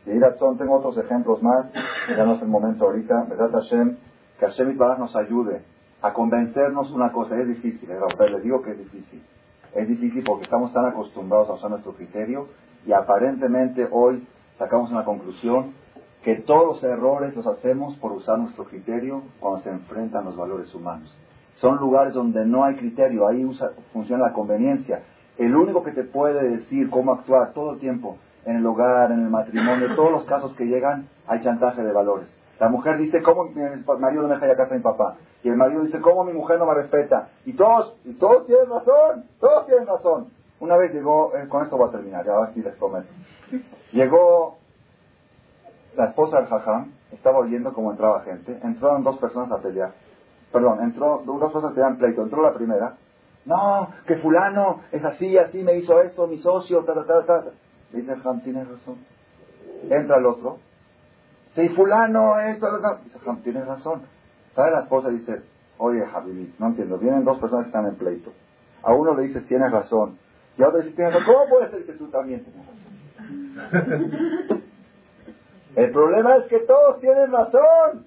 De 0.06 0.16
Irazón 0.16 0.56
tengo 0.56 0.76
otros 0.76 0.96
ejemplos 0.96 1.42
más, 1.42 1.66
ya 2.08 2.24
no 2.24 2.34
es 2.34 2.42
el 2.42 2.48
momento 2.48 2.86
ahorita. 2.86 3.26
¿Verdad, 3.28 3.50
Hashem? 3.52 3.96
Que 4.38 4.46
Hashem 4.46 4.76
nos 4.76 5.14
ayude 5.16 5.62
a 6.00 6.12
convencernos 6.12 6.90
una 6.92 7.12
cosa. 7.12 7.38
Es 7.38 7.46
difícil, 7.46 7.90
¿eh? 7.90 7.98
les 8.30 8.42
digo 8.42 8.62
que 8.62 8.70
es 8.70 8.78
difícil. 8.78 9.22
Es 9.74 9.86
difícil 9.86 10.24
porque 10.24 10.44
estamos 10.44 10.72
tan 10.72 10.86
acostumbrados 10.86 11.50
a 11.50 11.54
usar 11.54 11.70
nuestro 11.70 11.92
criterio 11.92 12.48
y 12.86 12.92
aparentemente 12.92 13.86
hoy 13.90 14.26
sacamos 14.58 14.90
una 14.90 15.04
conclusión 15.04 15.74
que 16.24 16.36
todos 16.36 16.66
los 16.66 16.84
errores 16.84 17.34
los 17.34 17.46
hacemos 17.46 17.96
por 17.96 18.12
usar 18.12 18.38
nuestro 18.38 18.64
criterio 18.64 19.22
cuando 19.38 19.60
se 19.60 19.70
enfrentan 19.70 20.24
los 20.24 20.36
valores 20.36 20.74
humanos. 20.74 21.14
Son 21.60 21.76
lugares 21.76 22.14
donde 22.14 22.46
no 22.46 22.64
hay 22.64 22.76
criterio, 22.76 23.28
ahí 23.28 23.44
usa, 23.44 23.72
funciona 23.92 24.28
la 24.28 24.32
conveniencia. 24.32 25.02
El 25.36 25.54
único 25.54 25.82
que 25.82 25.92
te 25.92 26.04
puede 26.04 26.42
decir 26.48 26.88
cómo 26.88 27.12
actuar 27.12 27.52
todo 27.52 27.72
el 27.72 27.78
tiempo 27.78 28.16
en 28.46 28.56
el 28.56 28.66
hogar, 28.66 29.12
en 29.12 29.20
el 29.20 29.30
matrimonio, 29.30 29.94
todos 29.94 30.10
los 30.10 30.24
casos 30.24 30.54
que 30.54 30.64
llegan, 30.64 31.08
hay 31.26 31.40
chantaje 31.42 31.82
de 31.82 31.92
valores. 31.92 32.32
La 32.58 32.70
mujer 32.70 32.96
dice, 32.96 33.22
¿cómo 33.22 33.44
mi 33.44 33.60
marido 33.98 34.22
no 34.22 34.28
me 34.28 34.34
deja 34.34 34.46
ir 34.46 34.52
a 34.52 34.56
casa 34.56 34.70
de 34.70 34.78
mi 34.78 34.82
papá? 34.82 35.16
Y 35.42 35.48
el 35.48 35.56
marido 35.56 35.82
dice, 35.82 36.00
¿cómo 36.00 36.24
mi 36.24 36.32
mujer 36.32 36.58
no 36.58 36.64
me 36.64 36.74
respeta? 36.74 37.28
Y 37.44 37.52
todos, 37.52 37.94
y 38.06 38.14
todos 38.14 38.46
tienen 38.46 38.68
razón, 38.70 39.24
todos 39.38 39.66
tienen 39.66 39.86
razón. 39.86 40.28
Una 40.60 40.76
vez 40.78 40.94
llegó, 40.94 41.36
eh, 41.36 41.46
con 41.48 41.62
esto 41.62 41.76
voy 41.76 41.88
a 41.88 41.92
terminar, 41.92 42.24
ya 42.24 42.38
así 42.42 42.62
les 42.62 42.74
prometo. 42.76 43.08
Llegó 43.92 44.56
la 45.96 46.06
esposa 46.06 46.38
del 46.38 46.48
jajam, 46.48 46.92
estaba 47.12 47.38
oyendo 47.38 47.72
cómo 47.74 47.90
entraba 47.90 48.20
gente, 48.22 48.58
entraron 48.62 49.04
dos 49.04 49.18
personas 49.18 49.50
a 49.52 49.58
pelear. 49.58 49.92
Perdón, 50.52 50.82
entró, 50.82 51.22
dos 51.24 51.40
personas 51.40 51.72
peleaban 51.72 51.98
pleito, 51.98 52.22
entró 52.22 52.42
la 52.42 52.52
primera, 52.52 52.96
no, 53.44 53.90
que 54.06 54.16
fulano 54.16 54.80
es 54.92 55.04
así, 55.04 55.38
así 55.38 55.62
me 55.62 55.76
hizo 55.76 56.00
esto, 56.00 56.26
mi 56.26 56.38
socio, 56.38 56.84
ta, 56.84 56.94
ta, 56.94 57.04
ta, 57.04 57.24
ta. 57.24 57.44
Dice 57.92 58.12
el 58.12 58.18
jajam, 58.18 58.42
tienes 58.42 58.68
razón. 58.68 58.96
Entra 59.88 60.18
el 60.18 60.26
otro, 60.26 60.58
si 61.54 61.68
fulano 61.70 62.38
esto, 62.38 62.66
dice 63.04 63.18
jajam, 63.18 63.42
tienes 63.42 63.66
razón. 63.66 64.02
¿Sabe 64.54 64.72
la 64.72 64.80
esposa? 64.80 65.08
Dice, 65.08 65.42
oye, 65.78 66.04
Javi, 66.06 66.54
no 66.58 66.66
entiendo, 66.66 66.98
vienen 66.98 67.24
dos 67.24 67.38
personas 67.38 67.64
que 67.64 67.68
están 67.68 67.86
en 67.86 67.94
pleito. 67.94 68.32
A 68.82 68.92
uno 68.92 69.14
le 69.14 69.22
dices, 69.24 69.46
tienes 69.46 69.70
razón. 69.70 70.18
Y 70.58 70.62
a 70.62 70.68
otro 70.68 70.78
le 70.78 70.84
dices, 70.84 70.96
tienes 70.96 71.14
razón. 71.14 71.34
¿Cómo 71.34 71.48
puede 71.48 71.70
ser 71.70 71.86
que 71.86 71.92
tú 71.92 72.08
también 72.08 72.44
tienes 72.44 72.66
razón? 72.66 72.80
El 75.76 75.92
problema 75.92 76.36
es 76.36 76.46
que 76.46 76.58
todos 76.60 77.00
tienen 77.00 77.30
razón. 77.30 78.06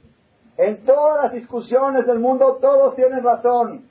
En 0.58 0.86
todas 0.86 1.24
las 1.24 1.34
discusiones 1.34 2.06
del 2.06 2.20
mundo 2.20 2.58
todos 2.62 2.96
tienen 2.96 3.24
razón. 3.24 3.86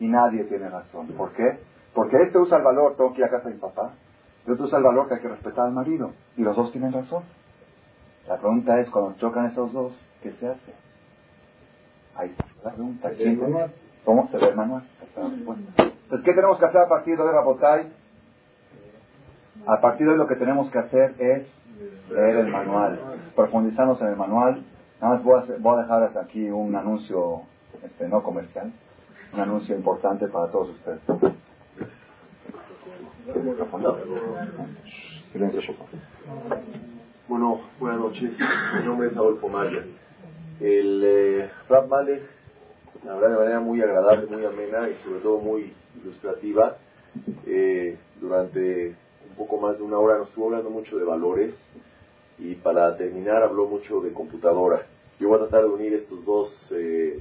Y 0.00 0.08
nadie 0.08 0.44
tiene 0.44 0.68
razón. 0.68 1.08
¿Por 1.08 1.32
qué? 1.32 1.60
Porque 1.94 2.16
este 2.22 2.38
usa 2.38 2.58
el 2.58 2.64
valor, 2.64 2.96
tengo 2.96 3.12
que 3.12 3.20
ir 3.20 3.24
a 3.26 3.30
casa 3.30 3.48
de 3.48 3.54
mi 3.54 3.60
papá. 3.60 3.92
Y 4.46 4.50
otro 4.50 4.64
usa 4.64 4.78
el 4.78 4.84
valor 4.84 5.08
que 5.08 5.14
hay 5.14 5.20
que 5.20 5.28
respetar 5.28 5.66
al 5.66 5.72
marido. 5.72 6.12
Y 6.36 6.42
los 6.42 6.56
dos 6.56 6.72
tienen 6.72 6.92
razón. 6.92 7.22
La 8.26 8.38
pregunta 8.38 8.80
es, 8.80 8.88
cuando 8.90 9.16
chocan 9.18 9.46
esos 9.46 9.72
dos, 9.72 9.98
¿qué 10.22 10.32
se 10.32 10.48
hace? 10.48 10.72
Ahí 12.14 12.34
la 12.64 12.70
pregunta. 12.70 13.10
¿Cómo 14.04 14.26
se 14.28 14.36
ve 14.38 14.48
el 14.48 14.56
manual? 14.56 14.82
Entonces, 15.16 16.24
¿qué 16.24 16.34
tenemos 16.34 16.58
que 16.58 16.64
hacer 16.64 16.80
a 16.80 16.88
partir 16.88 17.16
de 17.16 17.22
hoy, 17.22 17.30
Rabotay? 17.30 17.92
A 19.66 19.80
partir 19.80 20.06
de 20.06 20.12
hoy 20.12 20.18
lo 20.18 20.26
que 20.26 20.36
tenemos 20.36 20.70
que 20.70 20.78
hacer 20.78 21.14
es 21.18 21.46
leer 22.10 22.36
el 22.36 22.48
manual, 22.48 22.98
profundizarnos 23.36 24.00
en 24.02 24.08
el 24.08 24.16
manual. 24.16 24.64
Nada 25.02 25.16
más 25.16 25.24
voy 25.24 25.34
a, 25.34 25.58
voy 25.58 25.78
a 25.78 25.82
dejar 25.82 26.02
hasta 26.04 26.20
aquí 26.20 26.48
un 26.48 26.76
anuncio 26.76 27.42
este, 27.82 28.06
no 28.06 28.22
comercial, 28.22 28.72
un 29.32 29.40
anuncio 29.40 29.74
importante 29.74 30.28
para 30.28 30.48
todos 30.52 30.68
ustedes. 30.68 31.00
Bueno, 37.26 37.62
buenas 37.80 37.98
noches. 37.98 38.30
Mi 38.78 38.86
nombre 38.86 39.08
es 39.08 39.16
Adolfo 39.16 39.48
Maya. 39.48 39.82
El 40.60 41.02
eh, 41.04 41.50
Rap 41.68 41.88
Malek, 41.88 42.22
de 43.02 43.10
manera 43.10 43.58
muy 43.58 43.82
agradable, 43.82 44.28
muy 44.28 44.44
amena 44.44 44.88
y 44.88 44.94
sobre 45.02 45.18
todo 45.18 45.40
muy 45.40 45.72
ilustrativa, 46.00 46.76
eh, 47.44 47.98
durante 48.20 48.94
un 49.30 49.36
poco 49.36 49.56
más 49.56 49.76
de 49.78 49.82
una 49.82 49.98
hora 49.98 50.18
nos 50.18 50.28
estuvo 50.28 50.46
hablando 50.46 50.70
mucho 50.70 50.96
de 50.96 51.04
valores 51.04 51.54
y 52.38 52.54
para 52.54 52.96
terminar 52.96 53.42
habló 53.42 53.66
mucho 53.66 54.00
de 54.00 54.12
computadora. 54.12 54.86
Yo 55.22 55.28
voy 55.28 55.36
a 55.36 55.42
tratar 55.42 55.62
de 55.62 55.70
unir 55.70 55.94
estos 55.94 56.24
dos 56.24 56.72
eh, 56.72 57.20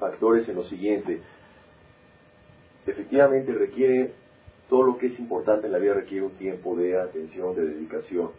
factores 0.00 0.48
en 0.48 0.56
lo 0.56 0.64
siguiente. 0.64 1.20
Efectivamente 2.84 3.52
requiere, 3.52 4.14
todo 4.68 4.82
lo 4.82 4.98
que 4.98 5.06
es 5.06 5.18
importante 5.20 5.68
en 5.68 5.72
la 5.72 5.78
vida 5.78 5.94
requiere 5.94 6.26
un 6.26 6.32
tiempo 6.32 6.74
de 6.74 7.00
atención, 7.00 7.54
de 7.54 7.66
dedicación. 7.66 8.30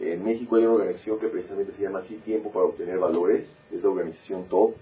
En 0.00 0.22
México 0.22 0.56
hay 0.56 0.64
una 0.64 0.74
organización 0.74 1.18
que 1.18 1.28
precisamente 1.28 1.72
se 1.78 1.82
llama 1.82 2.00
así 2.00 2.16
Tiempo 2.16 2.52
para 2.52 2.66
Obtener 2.66 2.98
Valores, 2.98 3.46
es 3.72 3.82
la 3.82 3.88
organización 3.88 4.44
TOP, 4.50 4.76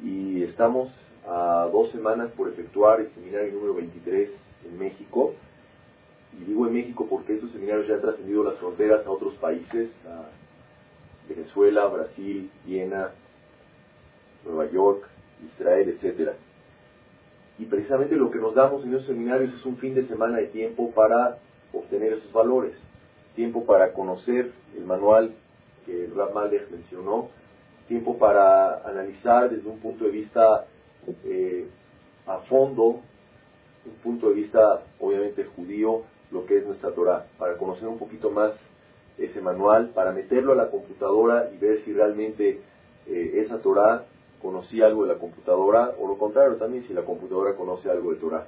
y 0.00 0.44
estamos 0.44 0.92
a 1.26 1.68
dos 1.72 1.90
semanas 1.90 2.30
por 2.36 2.48
efectuar 2.48 3.00
el 3.00 3.10
seminario 3.14 3.52
número 3.52 3.74
23 3.74 4.30
en 4.70 4.78
México, 4.78 5.34
y 6.40 6.44
digo 6.44 6.68
en 6.68 6.74
México 6.74 7.04
porque 7.10 7.34
estos 7.34 7.50
seminarios 7.50 7.88
ya 7.88 7.94
han 7.94 8.00
trascendido 8.00 8.44
las 8.44 8.58
fronteras 8.58 9.04
a 9.04 9.10
otros 9.10 9.34
países, 9.34 9.90
Venezuela, 11.34 11.86
Brasil, 11.86 12.50
Viena, 12.64 13.10
Nueva 14.44 14.70
York, 14.70 15.08
Israel, 15.52 15.88
etcétera. 15.88 16.34
Y 17.58 17.66
precisamente 17.66 18.16
lo 18.16 18.30
que 18.30 18.38
nos 18.38 18.54
damos 18.54 18.84
en 18.84 18.94
esos 18.94 19.06
seminarios 19.06 19.54
es 19.54 19.64
un 19.64 19.76
fin 19.76 19.94
de 19.94 20.06
semana 20.06 20.38
de 20.38 20.46
tiempo 20.46 20.90
para 20.92 21.38
obtener 21.72 22.14
esos 22.14 22.32
valores, 22.32 22.74
tiempo 23.34 23.64
para 23.64 23.92
conocer 23.92 24.52
el 24.76 24.84
manual 24.84 25.32
que 25.86 26.08
Rab 26.14 26.34
Malek 26.34 26.70
mencionó, 26.70 27.28
tiempo 27.88 28.18
para 28.18 28.86
analizar 28.88 29.50
desde 29.50 29.68
un 29.68 29.78
punto 29.78 30.04
de 30.04 30.10
vista 30.10 30.66
eh, 31.24 31.66
a 32.26 32.38
fondo, 32.38 33.00
un 33.84 33.94
punto 34.02 34.28
de 34.28 34.34
vista 34.34 34.82
obviamente 35.00 35.44
judío, 35.44 36.02
lo 36.30 36.46
que 36.46 36.58
es 36.58 36.66
nuestra 36.66 36.92
Torah, 36.92 37.26
para 37.38 37.56
conocer 37.56 37.88
un 37.88 37.98
poquito 37.98 38.30
más 38.30 38.52
ese 39.24 39.40
manual, 39.40 39.90
para 39.90 40.12
meterlo 40.12 40.52
a 40.52 40.56
la 40.56 40.70
computadora 40.70 41.50
y 41.52 41.58
ver 41.58 41.80
si 41.84 41.92
realmente 41.92 42.60
eh, 43.06 43.42
esa 43.44 43.58
Torah 43.58 44.04
conocía 44.40 44.86
algo 44.86 45.04
de 45.04 45.14
la 45.14 45.18
computadora, 45.18 45.92
o 45.98 46.08
lo 46.08 46.18
contrario 46.18 46.56
también, 46.56 46.84
si 46.86 46.92
la 46.92 47.02
computadora 47.02 47.54
conoce 47.54 47.90
algo 47.90 48.12
de 48.12 48.18
Torah, 48.18 48.46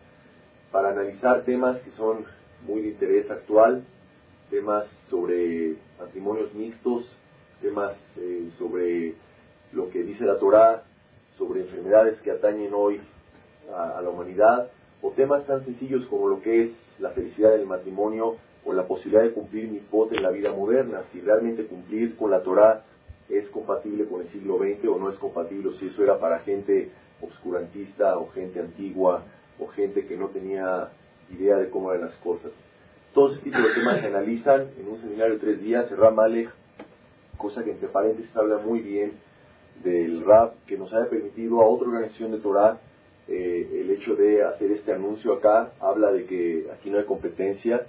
para 0.73 0.91
analizar 0.91 1.45
temas 1.45 1.79
que 1.83 1.93
son 1.93 2.25
muy 2.67 2.83
de 2.83 2.89
interés 2.89 3.31
actual, 3.31 3.85
temas 4.51 4.87
sobre 5.09 5.77
matrimonios 5.99 6.53
mixtos, 6.55 7.05
temas 7.63 7.95
eh, 8.17 8.51
sobre 8.59 9.15
lo 9.73 9.89
que 9.91 10.03
dice 10.03 10.25
la 10.25 10.39
Torah, 10.39 10.83
sobre 11.39 11.61
enfermedades 11.61 12.21
que 12.21 12.31
atañen 12.31 12.73
hoy 12.75 13.01
a 13.73 14.01
la 14.03 14.11
humanidad, 14.11 14.69
o 15.03 15.11
temas 15.11 15.47
tan 15.47 15.65
sencillos 15.65 16.07
como 16.07 16.29
lo 16.29 16.41
que 16.41 16.65
es 16.65 16.71
la 16.99 17.11
felicidad 17.11 17.51
del 17.51 17.67
matrimonio 17.67 18.37
o 18.65 18.73
la 18.73 18.87
posibilidad 18.87 19.23
de 19.23 19.33
cumplir 19.33 19.69
mis 19.69 19.89
votos 19.91 20.17
en 20.17 20.23
la 20.23 20.31
vida 20.31 20.53
moderna, 20.53 21.03
si 21.13 21.21
realmente 21.21 21.67
cumplir 21.67 22.17
con 22.17 22.31
la 22.31 22.43
Torah 22.43 22.85
es 23.29 23.49
compatible 23.51 24.07
con 24.07 24.23
el 24.23 24.29
siglo 24.29 24.59
XX 24.59 24.89
o 24.89 24.99
no 24.99 25.11
es 25.11 25.17
compatible, 25.17 25.69
o 25.69 25.73
si 25.75 25.87
eso 25.87 26.03
era 26.03 26.19
para 26.19 26.41
gente 26.41 26.91
obscurantista 27.21 28.19
o 28.19 28.31
gente 28.31 28.61
antigua 28.61 29.23
o 29.59 29.67
gente 29.69 30.07
que 30.07 30.17
no 30.17 30.29
tenía 30.29 30.89
idea 31.31 31.57
de 31.57 31.71
cómo 31.71 31.93
eran 31.93 32.09
las 32.09 32.17
cosas. 32.17 32.51
Todos 33.13 33.35
este 33.35 33.51
tipo 33.51 33.63
de 33.63 33.75
temas 33.75 34.01
se 34.01 34.07
analizan 34.09 34.69
en 34.79 34.89
un 34.89 34.99
seminario 34.99 35.35
de 35.35 35.41
tres 35.41 35.61
días, 35.63 35.91
Ram 35.97 36.15
Malek, 36.15 36.51
cosa 37.39 37.63
que 37.63 37.71
entre 37.71 37.89
paréntesis 37.89 38.35
habla 38.37 38.59
muy 38.59 38.81
bien 38.81 39.13
del 39.83 40.25
RAP, 40.25 40.65
que 40.67 40.77
nos 40.77 40.93
haya 40.93 41.09
permitido 41.09 41.61
a 41.61 41.67
otra 41.67 41.89
organización 41.89 42.33
de 42.33 42.39
Torah 42.39 42.79
eh, 43.27 43.81
el 43.81 43.91
hecho 43.91 44.17
de 44.17 44.43
hacer 44.43 44.71
este 44.73 44.93
anuncio 44.93 45.33
acá, 45.33 45.73
habla 45.81 46.13
de 46.13 46.27
que 46.27 46.67
aquí 46.73 46.91
no 46.91 46.99
hay 46.99 47.05
competencia, 47.05 47.87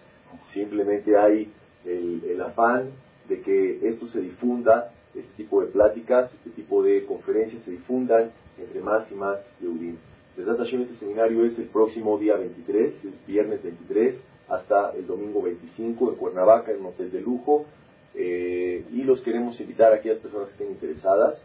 simplemente 0.53 1.17
hay 1.17 1.51
el, 1.85 2.41
afán 2.41 2.91
de 3.27 3.41
que 3.41 3.87
esto 3.87 4.07
se 4.07 4.21
difunda, 4.21 4.91
este 5.13 5.29
tipo 5.37 5.61
de 5.61 5.67
pláticas, 5.67 6.31
este 6.33 6.49
tipo 6.51 6.83
de 6.83 7.05
conferencias 7.05 7.63
se 7.63 7.71
difundan 7.71 8.31
entre 8.57 8.81
más 8.81 9.09
y 9.11 9.15
más 9.15 9.39
Yehudim. 9.61 9.97
Desde 10.35 10.51
este 10.51 10.95
seminario 10.99 11.45
es 11.45 11.57
el 11.57 11.65
próximo 11.65 12.17
día 12.17 12.35
23, 12.35 12.93
el 13.03 13.13
viernes 13.25 13.63
23, 13.63 14.15
hasta 14.49 14.91
el 14.91 15.07
domingo 15.07 15.41
25 15.41 16.11
en 16.11 16.15
Cuernavaca, 16.17 16.71
en 16.71 16.81
un 16.81 16.87
hotel 16.87 17.11
de 17.11 17.21
lujo. 17.21 17.65
Eh, 18.13 18.83
y 18.91 19.03
los 19.03 19.21
queremos 19.21 19.59
invitar 19.59 19.93
a 19.93 19.97
aquellas 19.97 20.19
personas 20.19 20.47
que 20.47 20.53
estén 20.53 20.71
interesadas. 20.71 21.35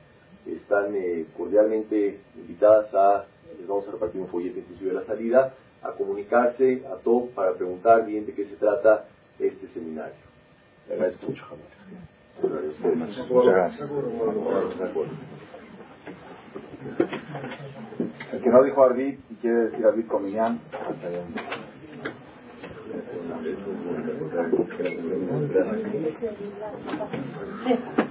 Están 0.47 0.95
eh, 0.97 1.27
cordialmente 1.37 2.19
invitadas 2.37 2.93
a, 2.95 3.27
les 3.59 3.69
vamos 3.69 3.87
a 3.89 3.93
repartir 3.93 4.21
un 4.21 4.29
folleto 4.29 4.59
inclusive 4.59 4.91
de 4.91 4.97
la 4.97 5.07
salida, 5.07 5.55
a 5.83 5.93
comunicarse 5.93 6.83
a 6.93 6.97
todos 6.97 7.31
para 7.31 7.55
preguntar 7.55 8.05
bien 8.07 8.27
de 8.27 8.35
qué 8.35 8.45
se 8.47 8.57
trata 8.57 9.07
este 9.39 9.69
seminario. 9.69 10.15
Le 10.89 10.95
agradezco 10.95 11.27
mucho, 11.27 11.45
Muchas 12.43 13.55
gracias. 13.55 13.91
El 18.33 18.41
que 18.41 18.51
no 18.51 18.63
dijo 18.63 18.85
Arvid 18.85 19.19
y 19.31 19.35
quiere 19.37 19.57
decir 19.67 19.85
Arvid 19.85 20.07
Comillán, 20.07 20.61